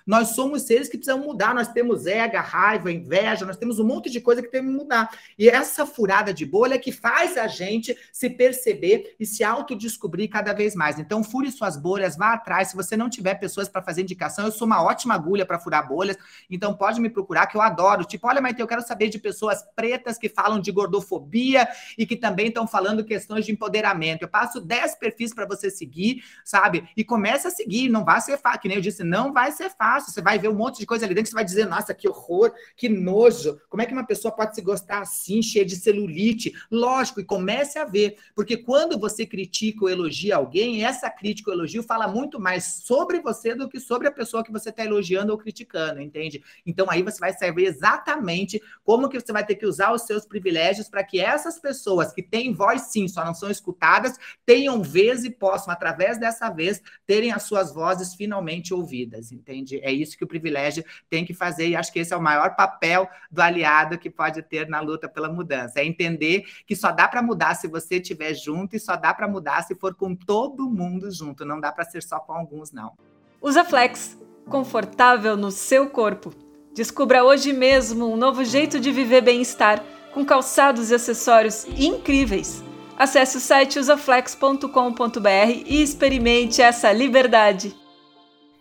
Nós 0.10 0.30
somos 0.30 0.64
seres 0.64 0.90
que 0.90 0.98
precisam 0.98 1.20
mudar, 1.20 1.54
nós 1.54 1.68
temos 1.68 2.08
ego, 2.08 2.36
raiva, 2.38 2.92
inveja, 2.92 3.46
nós 3.46 3.58
temos 3.58 3.78
um 3.78 3.86
monte 3.86 4.10
de 4.10 4.20
coisa 4.20 4.42
que 4.42 4.48
temos 4.48 4.72
que 4.72 4.78
mudar. 4.80 5.08
E 5.38 5.48
essa 5.48 5.86
furada 5.86 6.34
de 6.34 6.48
bolha 6.48 6.74
é 6.74 6.78
que 6.80 6.92
faz 6.92 7.38
a 7.38 7.46
gente 7.46 7.96
se 8.12 8.28
perceber 8.28 9.16
e 9.20 9.26
se 9.28 9.44
autodescobrir 9.44 10.28
cada 10.28 10.52
vez 10.52 10.74
mais. 10.74 10.98
Então, 10.98 11.24
fure 11.24 11.52
suas 11.52 11.78
bolhas, 11.78 12.18
vá 12.18 12.34
atrás. 12.34 12.70
Se 12.70 12.76
você 12.76 12.98
não 12.98 13.08
tiver 13.08 13.36
pessoas 13.36 13.70
para 13.70 13.84
fazer 13.84 14.02
indicação, 14.02 14.46
eu 14.46 14.52
sou 14.52 14.66
uma 14.66 14.82
ótima 14.82 15.14
agulha 15.14 15.46
para 15.46 15.60
furar 15.60 15.88
bolhas, 15.88 16.18
então 16.50 16.74
pode 16.74 17.00
me 17.00 17.12
procurar, 17.12 17.46
que 17.46 17.56
eu 17.56 17.62
adoro. 17.62 18.04
Tipo, 18.04 18.30
olha, 18.30 18.42
Maite, 18.42 18.60
eu 18.60 18.68
quero 18.68 18.82
saber 18.82 19.10
de 19.10 19.20
pessoas 19.20 19.64
pretas 19.76 20.18
que 20.18 20.28
falam 20.28 20.60
de 20.60 20.72
gordofobia 20.72 21.70
e 21.96 22.08
que 22.08 22.16
também 22.16 22.48
estão 22.48 22.66
falando 22.66 23.06
questões 23.06 23.46
de 23.46 23.52
empoderamento. 23.52 24.24
Eu 24.24 24.28
passo 24.28 24.60
10 24.60 24.96
perfis 24.96 25.36
para 25.36 25.46
você 25.46 25.70
seguir, 25.70 26.24
sabe? 26.44 26.90
E 26.98 27.04
começa 27.04 27.50
a 27.50 27.52
seguir, 27.52 27.90
não 27.90 28.04
vai 28.04 28.20
ser 28.22 28.40
fácil, 28.40 28.62
que 28.62 28.68
nem 28.68 28.78
eu 28.78 28.82
disse, 28.82 29.04
não 29.04 29.32
vai 29.32 29.52
ser 29.52 29.70
fácil 29.70 29.99
você 30.08 30.22
vai 30.22 30.40
ver 30.40 30.50
um 30.50 30.56
monte 30.56 30.80
de 30.80 30.86
coisa 30.86 31.06
ali 31.06 31.14
dentro 31.14 31.30
você 31.30 31.36
vai 31.36 31.46
dizer, 31.46 31.68
nossa, 31.68 31.94
que 31.94 32.08
horror, 32.08 32.52
que 32.76 32.90
nojo, 32.90 33.60
como 33.70 33.82
é 33.82 33.86
que 33.86 33.94
uma 33.94 34.06
pessoa 34.06 34.32
pode 34.32 34.56
se 34.56 34.62
gostar 34.62 35.02
assim, 35.02 35.42
cheia 35.42 35.66
de 35.66 35.76
celulite? 35.76 36.54
Lógico, 36.72 37.20
e 37.20 37.26
comece 37.26 37.78
a 37.78 37.86
ver, 37.86 38.18
porque 38.36 38.58
quando 38.58 39.00
você 39.00 39.26
critica 39.26 39.84
ou 39.84 39.90
elogia 39.90 40.36
alguém, 40.36 40.84
essa 40.84 41.10
crítica 41.10 41.50
ou 41.50 41.56
elogio 41.56 41.84
fala 41.84 42.08
muito 42.08 42.40
mais 42.40 42.82
sobre 42.84 43.20
você 43.20 43.56
do 43.56 43.70
que 43.70 43.80
sobre 43.80 44.08
a 44.08 44.12
pessoa 44.12 44.44
que 44.44 44.52
você 44.52 44.70
está 44.70 44.84
elogiando 44.84 45.32
ou 45.32 45.38
criticando, 45.38 46.02
entende? 46.02 46.44
Então 46.66 46.90
aí 46.90 47.04
você 47.04 47.20
vai 47.20 47.34
saber 47.34 47.66
exatamente 47.66 48.62
como 48.84 49.10
que 49.10 49.20
você 49.20 49.32
vai 49.32 49.46
ter 49.46 49.56
que 49.56 49.66
usar 49.66 49.94
os 49.94 50.04
seus 50.04 50.26
privilégios 50.26 50.90
para 50.90 51.04
que 51.04 51.20
essas 51.20 51.60
pessoas 51.60 52.14
que 52.14 52.24
têm 52.24 52.54
voz 52.54 52.84
sim, 52.84 53.08
só 53.08 53.24
não 53.24 53.34
são 53.34 53.50
escutadas, 53.50 54.18
tenham 54.46 54.82
vez 54.82 55.24
e 55.24 55.30
possam, 55.30 55.74
através 55.74 56.20
dessa 56.20 56.50
vez, 56.50 56.82
terem 57.06 57.32
as 57.32 57.44
suas 57.44 57.74
vozes 57.74 58.14
finalmente 58.14 58.74
ouvidas, 58.74 59.32
entende? 59.32 59.79
É 59.84 59.92
isso 59.92 60.18
que 60.18 60.24
o 60.24 60.28
privilégio 60.28 60.84
tem 61.10 61.26
que 61.26 61.34
fazer, 61.34 61.68
e 61.70 61.76
acho 61.76 61.92
que 61.92 62.00
esse 62.00 62.14
é 62.14 62.18
o 62.18 62.22
maior 62.22 62.56
papel 62.56 63.08
do 63.32 63.42
aliado 63.42 63.98
que 63.98 64.10
pode 64.10 64.42
ter 64.42 64.68
na 64.68 64.80
luta 64.80 65.08
pela 65.08 65.30
mudança. 65.30 65.80
É 65.80 65.86
entender 65.86 66.46
que 66.66 66.76
só 66.76 66.92
dá 66.92 67.08
para 67.08 67.22
mudar 67.22 67.56
se 67.56 67.68
você 67.68 67.96
estiver 67.96 68.34
junto 68.34 68.76
e 68.76 68.80
só 68.80 68.96
dá 68.96 69.14
para 69.14 69.28
mudar 69.28 69.64
se 69.64 69.76
for 69.76 69.94
com 69.96 70.16
todo 70.16 70.70
mundo 70.70 71.12
junto. 71.12 71.46
Não 71.46 71.60
dá 71.60 71.72
para 71.72 71.86
ser 71.86 72.04
só 72.04 72.20
com 72.20 72.34
alguns, 72.34 72.72
não. 72.72 72.94
Usa 73.42 73.64
Flex, 73.64 74.18
confortável 74.48 75.38
no 75.38 75.52
seu 75.52 75.90
corpo. 75.90 76.34
Descubra 76.74 77.24
hoje 77.24 77.52
mesmo 77.54 78.12
um 78.12 78.16
novo 78.16 78.44
jeito 78.44 78.80
de 78.80 78.92
viver 78.92 79.22
bem-estar 79.22 79.84
com 80.14 80.26
calçados 80.26 80.92
e 80.92 80.96
acessórios 80.96 81.66
incríveis. 81.78 82.64
Acesse 82.98 83.38
o 83.38 83.40
site 83.40 83.80
usaflex.com.br 83.80 85.64
e 85.66 85.82
experimente 85.82 86.62
essa 86.62 86.92
liberdade. 86.92 87.74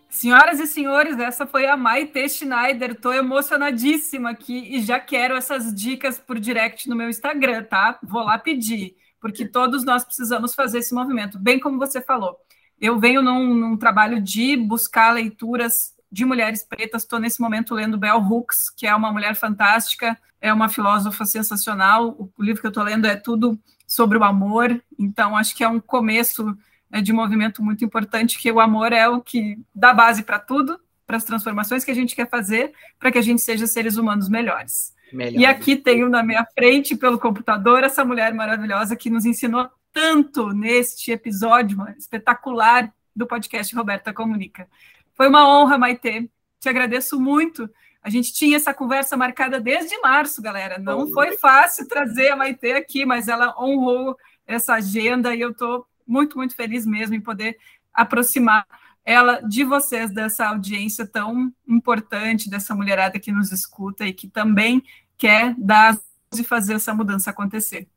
Senhoras 0.09 0.59
e 0.59 0.65
senhores, 0.65 1.19
essa 1.19 1.45
foi 1.45 1.67
a 1.67 1.77
Maite 1.77 2.27
Schneider. 2.27 2.91
Estou 2.91 3.13
emocionadíssima 3.13 4.31
aqui 4.31 4.75
e 4.75 4.81
já 4.81 4.99
quero 4.99 5.35
essas 5.35 5.71
dicas 5.71 6.17
por 6.17 6.39
direct 6.39 6.89
no 6.89 6.95
meu 6.95 7.09
Instagram, 7.09 7.63
tá? 7.63 7.99
Vou 8.01 8.23
lá 8.23 8.39
pedir, 8.39 8.95
porque 9.21 9.45
todos 9.47 9.85
nós 9.85 10.03
precisamos 10.03 10.55
fazer 10.55 10.79
esse 10.79 10.95
movimento, 10.95 11.37
bem 11.37 11.59
como 11.59 11.77
você 11.77 12.01
falou. 12.01 12.35
Eu 12.81 12.99
venho 12.99 13.21
num, 13.21 13.53
num 13.53 13.77
trabalho 13.77 14.19
de 14.19 14.57
buscar 14.57 15.11
leituras 15.11 15.93
de 16.11 16.25
mulheres 16.25 16.63
pretas. 16.63 17.03
Estou 17.03 17.19
nesse 17.19 17.39
momento 17.39 17.75
lendo 17.75 17.97
Bell 17.97 18.19
Hooks, 18.19 18.71
que 18.71 18.87
é 18.87 18.95
uma 18.95 19.11
mulher 19.11 19.35
fantástica, 19.35 20.17
é 20.41 20.51
uma 20.51 20.69
filósofa 20.69 21.23
sensacional. 21.23 22.15
O 22.35 22.43
livro 22.43 22.61
que 22.61 22.67
eu 22.67 22.69
estou 22.69 22.83
lendo 22.83 23.05
é 23.05 23.15
tudo 23.15 23.59
sobre 23.85 24.17
o 24.17 24.23
amor, 24.23 24.81
então 24.97 25.37
acho 25.37 25.55
que 25.55 25.63
é 25.63 25.67
um 25.67 25.79
começo 25.79 26.57
de 27.01 27.13
movimento 27.13 27.61
muito 27.61 27.85
importante, 27.85 28.39
que 28.39 28.51
o 28.51 28.59
amor 28.59 28.91
é 28.91 29.07
o 29.07 29.21
que 29.21 29.59
dá 29.73 29.93
base 29.93 30.23
para 30.23 30.39
tudo, 30.39 30.79
para 31.05 31.17
as 31.17 31.23
transformações 31.23 31.83
que 31.83 31.91
a 31.91 31.95
gente 31.95 32.15
quer 32.15 32.29
fazer, 32.29 32.73
para 32.99 33.11
que 33.11 33.17
a 33.17 33.21
gente 33.21 33.41
seja 33.41 33.67
seres 33.67 33.97
humanos 33.97 34.27
melhores. 34.27 34.93
Melhor. 35.11 35.39
E 35.39 35.45
aqui 35.45 35.75
tenho 35.75 36.09
na 36.09 36.23
minha 36.23 36.45
frente, 36.53 36.95
pelo 36.95 37.19
computador, 37.19 37.83
essa 37.83 38.05
mulher 38.05 38.33
maravilhosa 38.33 38.95
que 38.95 39.09
nos 39.09 39.25
ensinou 39.25 39.69
tanto 39.91 40.49
neste 40.49 41.11
episódio 41.11 41.77
espetacular 41.97 42.93
do 43.15 43.25
podcast 43.25 43.75
Roberta 43.75 44.13
Comunica. 44.13 44.67
Foi 45.15 45.27
uma 45.27 45.47
honra, 45.47 45.77
Maite. 45.77 46.29
Te 46.59 46.69
agradeço 46.69 47.19
muito. 47.19 47.69
A 48.01 48.09
gente 48.09 48.31
tinha 48.33 48.55
essa 48.55 48.73
conversa 48.73 49.17
marcada 49.17 49.59
desde 49.59 49.99
março, 49.99 50.41
galera. 50.41 50.77
Não 50.77 51.07
foi 51.09 51.35
fácil 51.37 51.87
trazer 51.87 52.29
a 52.29 52.35
Maite 52.35 52.71
aqui, 52.71 53.05
mas 53.05 53.27
ela 53.27 53.55
honrou 53.59 54.15
essa 54.47 54.75
agenda 54.75 55.35
e 55.35 55.41
eu 55.41 55.51
estou 55.51 55.85
muito, 56.09 56.37
muito 56.37 56.55
feliz 56.55 56.85
mesmo 56.85 57.15
em 57.15 57.21
poder 57.21 57.57
aproximar 57.93 58.65
ela 59.05 59.41
de 59.41 59.63
vocês, 59.63 60.11
dessa 60.11 60.47
audiência 60.47 61.05
tão 61.07 61.53
importante, 61.67 62.49
dessa 62.49 62.75
mulherada 62.75 63.19
que 63.19 63.31
nos 63.31 63.51
escuta 63.51 64.05
e 64.05 64.13
que 64.13 64.27
também 64.27 64.83
quer 65.17 65.55
dar 65.57 65.97
e 66.37 66.43
fazer 66.43 66.73
essa 66.73 66.93
mudança 66.93 67.29
acontecer. 67.29 67.87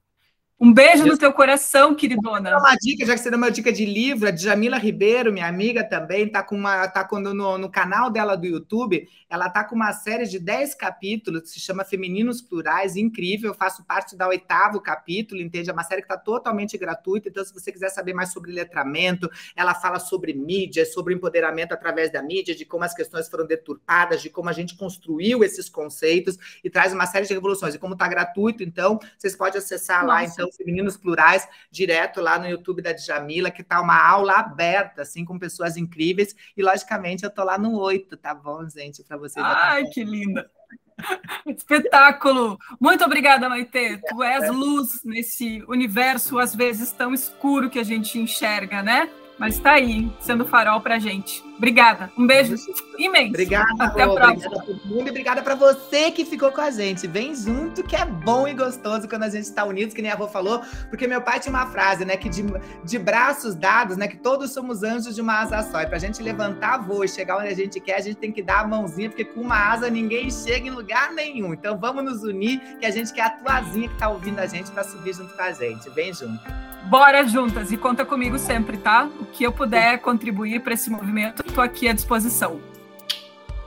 Um 0.65 0.73
beijo 0.73 1.05
no 1.05 1.19
teu 1.19 1.33
coração, 1.33 1.93
queridona. 1.93 2.57
Uma 2.57 2.77
dica, 2.77 3.05
já 3.05 3.15
que 3.15 3.19
você 3.19 3.29
deu 3.29 3.37
uma 3.37 3.51
dica 3.51 3.73
de 3.73 3.85
livro, 3.85 4.29
a 4.29 4.31
Djamila 4.31 4.79
Ribeiro, 4.79 5.33
minha 5.33 5.49
amiga 5.49 5.83
também, 5.83 6.29
tá 6.29 6.41
com 6.41 6.55
uma 6.55 6.87
tá 6.87 7.03
com, 7.03 7.19
no, 7.19 7.59
no 7.59 7.69
canal 7.69 8.09
dela 8.09 8.37
do 8.37 8.47
YouTube, 8.47 9.09
ela 9.29 9.51
tá 9.51 9.65
com 9.65 9.75
uma 9.75 9.93
série 9.93 10.25
de 10.25 10.39
10 10.39 10.77
capítulos 10.77 11.43
que 11.43 11.49
se 11.49 11.59
chama 11.59 11.85
Femininos 11.85 12.41
Plurais, 12.41 12.95
incrível. 12.95 13.51
Eu 13.51 13.55
faço 13.57 13.85
parte 13.85 14.15
da 14.15 14.29
oitavo 14.29 14.81
capítulo, 14.81 15.41
entende? 15.41 15.69
É 15.69 15.73
uma 15.73 15.83
série 15.83 16.01
que 16.01 16.07
está 16.07 16.17
totalmente 16.17 16.79
gratuita, 16.79 17.29
então 17.29 17.45
se 17.45 17.53
você 17.53 17.73
quiser 17.73 17.89
saber 17.89 18.15
mais 18.15 18.33
sobre 18.33 18.53
letramento, 18.53 19.29
ela 19.57 19.75
fala 19.75 19.99
sobre 19.99 20.33
mídia, 20.33 20.87
sobre 20.87 21.13
empoderamento 21.13 21.73
através 21.73 22.13
da 22.13 22.23
mídia, 22.23 22.55
de 22.55 22.65
como 22.65 22.85
as 22.85 22.95
questões 22.95 23.29
foram 23.29 23.49
deturpadas, 23.49 24.23
de 24.23 24.31
como 24.31 24.49
a 24.49 24.53
gente 24.53 24.77
construiu 24.77 25.43
esses 25.43 25.69
conceitos 25.69 26.39
e 26.63 26.71
traz 26.71 26.93
uma 26.93 27.07
série 27.07 27.27
de 27.27 27.35
revoluções. 27.35 27.75
E 27.75 27.81
como 27.81 27.95
está 27.95 28.07
gratuito, 28.07 28.63
então, 28.63 29.01
vocês 29.19 29.35
podem 29.35 29.59
acessar 29.59 30.07
Nossa. 30.07 30.07
lá, 30.07 30.25
então, 30.25 30.52
Femininos 30.57 30.97
Plurais, 30.97 31.49
direto 31.71 32.21
lá 32.21 32.39
no 32.39 32.49
YouTube 32.49 32.83
da 32.83 32.93
Djamila, 32.93 33.51
que 33.51 33.63
tá 33.63 33.81
uma 33.81 34.01
aula 34.01 34.35
aberta, 34.35 35.03
assim, 35.03 35.25
com 35.25 35.39
pessoas 35.39 35.77
incríveis. 35.77 36.35
E, 36.57 36.63
logicamente, 36.63 37.25
eu 37.25 37.31
tô 37.31 37.45
lá 37.45 37.59
no 37.59 37.79
8, 37.79 38.17
tá 38.17 38.35
bom, 38.35 38.69
gente? 38.69 39.03
Para 39.05 39.17
vocês. 39.17 39.45
Ai, 39.45 39.85
que 39.87 40.05
linda! 40.05 40.51
Espetáculo! 41.47 42.59
Muito 42.81 43.05
obrigada, 43.05 43.49
Maite. 43.49 44.01
Tu 44.09 44.23
és 44.23 44.49
luz 44.51 45.03
nesse 45.05 45.65
universo, 45.69 46.39
às 46.39 46.55
vezes, 46.55 46.93
tão 46.93 47.13
escuro 47.13 47.71
que 47.71 47.79
a 47.79 47.85
gente 47.85 48.19
enxerga, 48.19 48.83
né? 48.83 49.11
Mas 49.39 49.55
está 49.55 49.73
aí, 49.73 50.11
sendo 50.21 50.45
farol 50.45 50.81
para 50.81 50.99
gente. 50.99 51.43
Obrigada. 51.57 52.11
Um 52.17 52.27
beijo 52.27 52.55
imenso. 52.99 53.31
Obrigada. 53.31 53.69
Até 53.79 54.03
a 54.03 54.09
próxima. 54.09 54.33
Obrigada 54.33 54.57
a 54.57 54.63
todo 54.65 54.87
mundo 54.87 55.07
e 55.07 55.11
obrigada 55.11 55.43
para 55.43 55.55
você 55.55 56.11
que 56.11 56.25
ficou 56.25 56.51
com 56.51 56.61
a 56.61 56.71
gente. 56.71 57.07
Vem 57.07 57.35
junto, 57.35 57.83
que 57.83 57.95
é 57.95 58.05
bom 58.05 58.49
e 58.49 58.55
gostoso 58.55 59.09
quando 59.09 59.23
a 59.23 59.29
gente 59.29 59.45
está 59.45 59.65
unidos, 59.65 59.95
que 59.95 60.03
nem 60.03 60.11
a 60.11 60.15
avó 60.15 60.27
falou, 60.27 60.61
porque 60.91 61.07
meu 61.07 61.21
pai 61.21 61.41
tinha 61.41 61.55
uma 61.55 61.67
frase, 61.67 62.05
né, 62.05 62.17
que 62.17 62.29
de, 62.29 62.45
de 62.85 62.99
braços 62.99 63.55
dados, 63.55 63.97
né, 63.97 64.09
que 64.09 64.17
todos 64.17 64.53
somos 64.53 64.83
anjos 64.83 65.15
de 65.15 65.21
uma 65.21 65.41
asa 65.41 65.63
só. 65.63 65.81
E 65.81 65.87
para 65.87 65.97
a 65.97 66.01
gente 66.01 66.23
levantar 66.23 66.79
voo 66.79 67.05
e 67.05 67.09
chegar 67.09 67.39
onde 67.39 67.49
a 67.49 67.55
gente 67.55 67.81
quer, 67.81 67.97
a 67.97 68.01
gente 68.01 68.17
tem 68.17 68.33
que 68.33 68.43
dar 68.43 68.61
a 68.61 68.67
mãozinha, 68.67 69.09
porque 69.09 69.25
com 69.25 69.41
uma 69.41 69.73
asa 69.73 69.89
ninguém 69.89 70.31
chega 70.31 70.67
em 70.67 70.71
lugar 70.71 71.13
nenhum. 71.13 71.53
Então 71.55 71.79
vamos 71.79 72.05
nos 72.05 72.23
unir, 72.23 72.61
que 72.79 72.87
a 72.87 72.91
gente 72.91 73.13
quer 73.13 73.23
a 73.23 73.31
tuazinha 73.31 73.89
que 73.89 73.95
está 73.95 74.09
ouvindo 74.09 74.39
a 74.39 74.47
gente 74.47 74.71
para 74.71 74.85
subir 74.85 75.15
junto 75.15 75.35
com 75.35 75.43
a 75.43 75.53
gente. 75.53 75.89
Vem 75.91 76.13
junto. 76.13 76.41
Bora 76.85 77.27
juntas 77.27 77.71
e 77.71 77.77
conta 77.77 78.05
comigo 78.05 78.39
sempre, 78.39 78.77
tá? 78.77 79.09
O 79.23 79.25
que 79.25 79.45
eu 79.45 79.53
puder 79.53 79.99
contribuir 80.01 80.61
para 80.63 80.75
esse 80.75 80.91
movimento, 80.91 81.45
estou 81.47 81.63
aqui 81.63 81.89
à 81.89 81.93
disposição. 81.93 82.61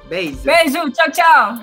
Beijo. 0.10 0.40
Beijo, 0.44 0.90
tchau, 0.92 1.12
tchau. 1.12 1.60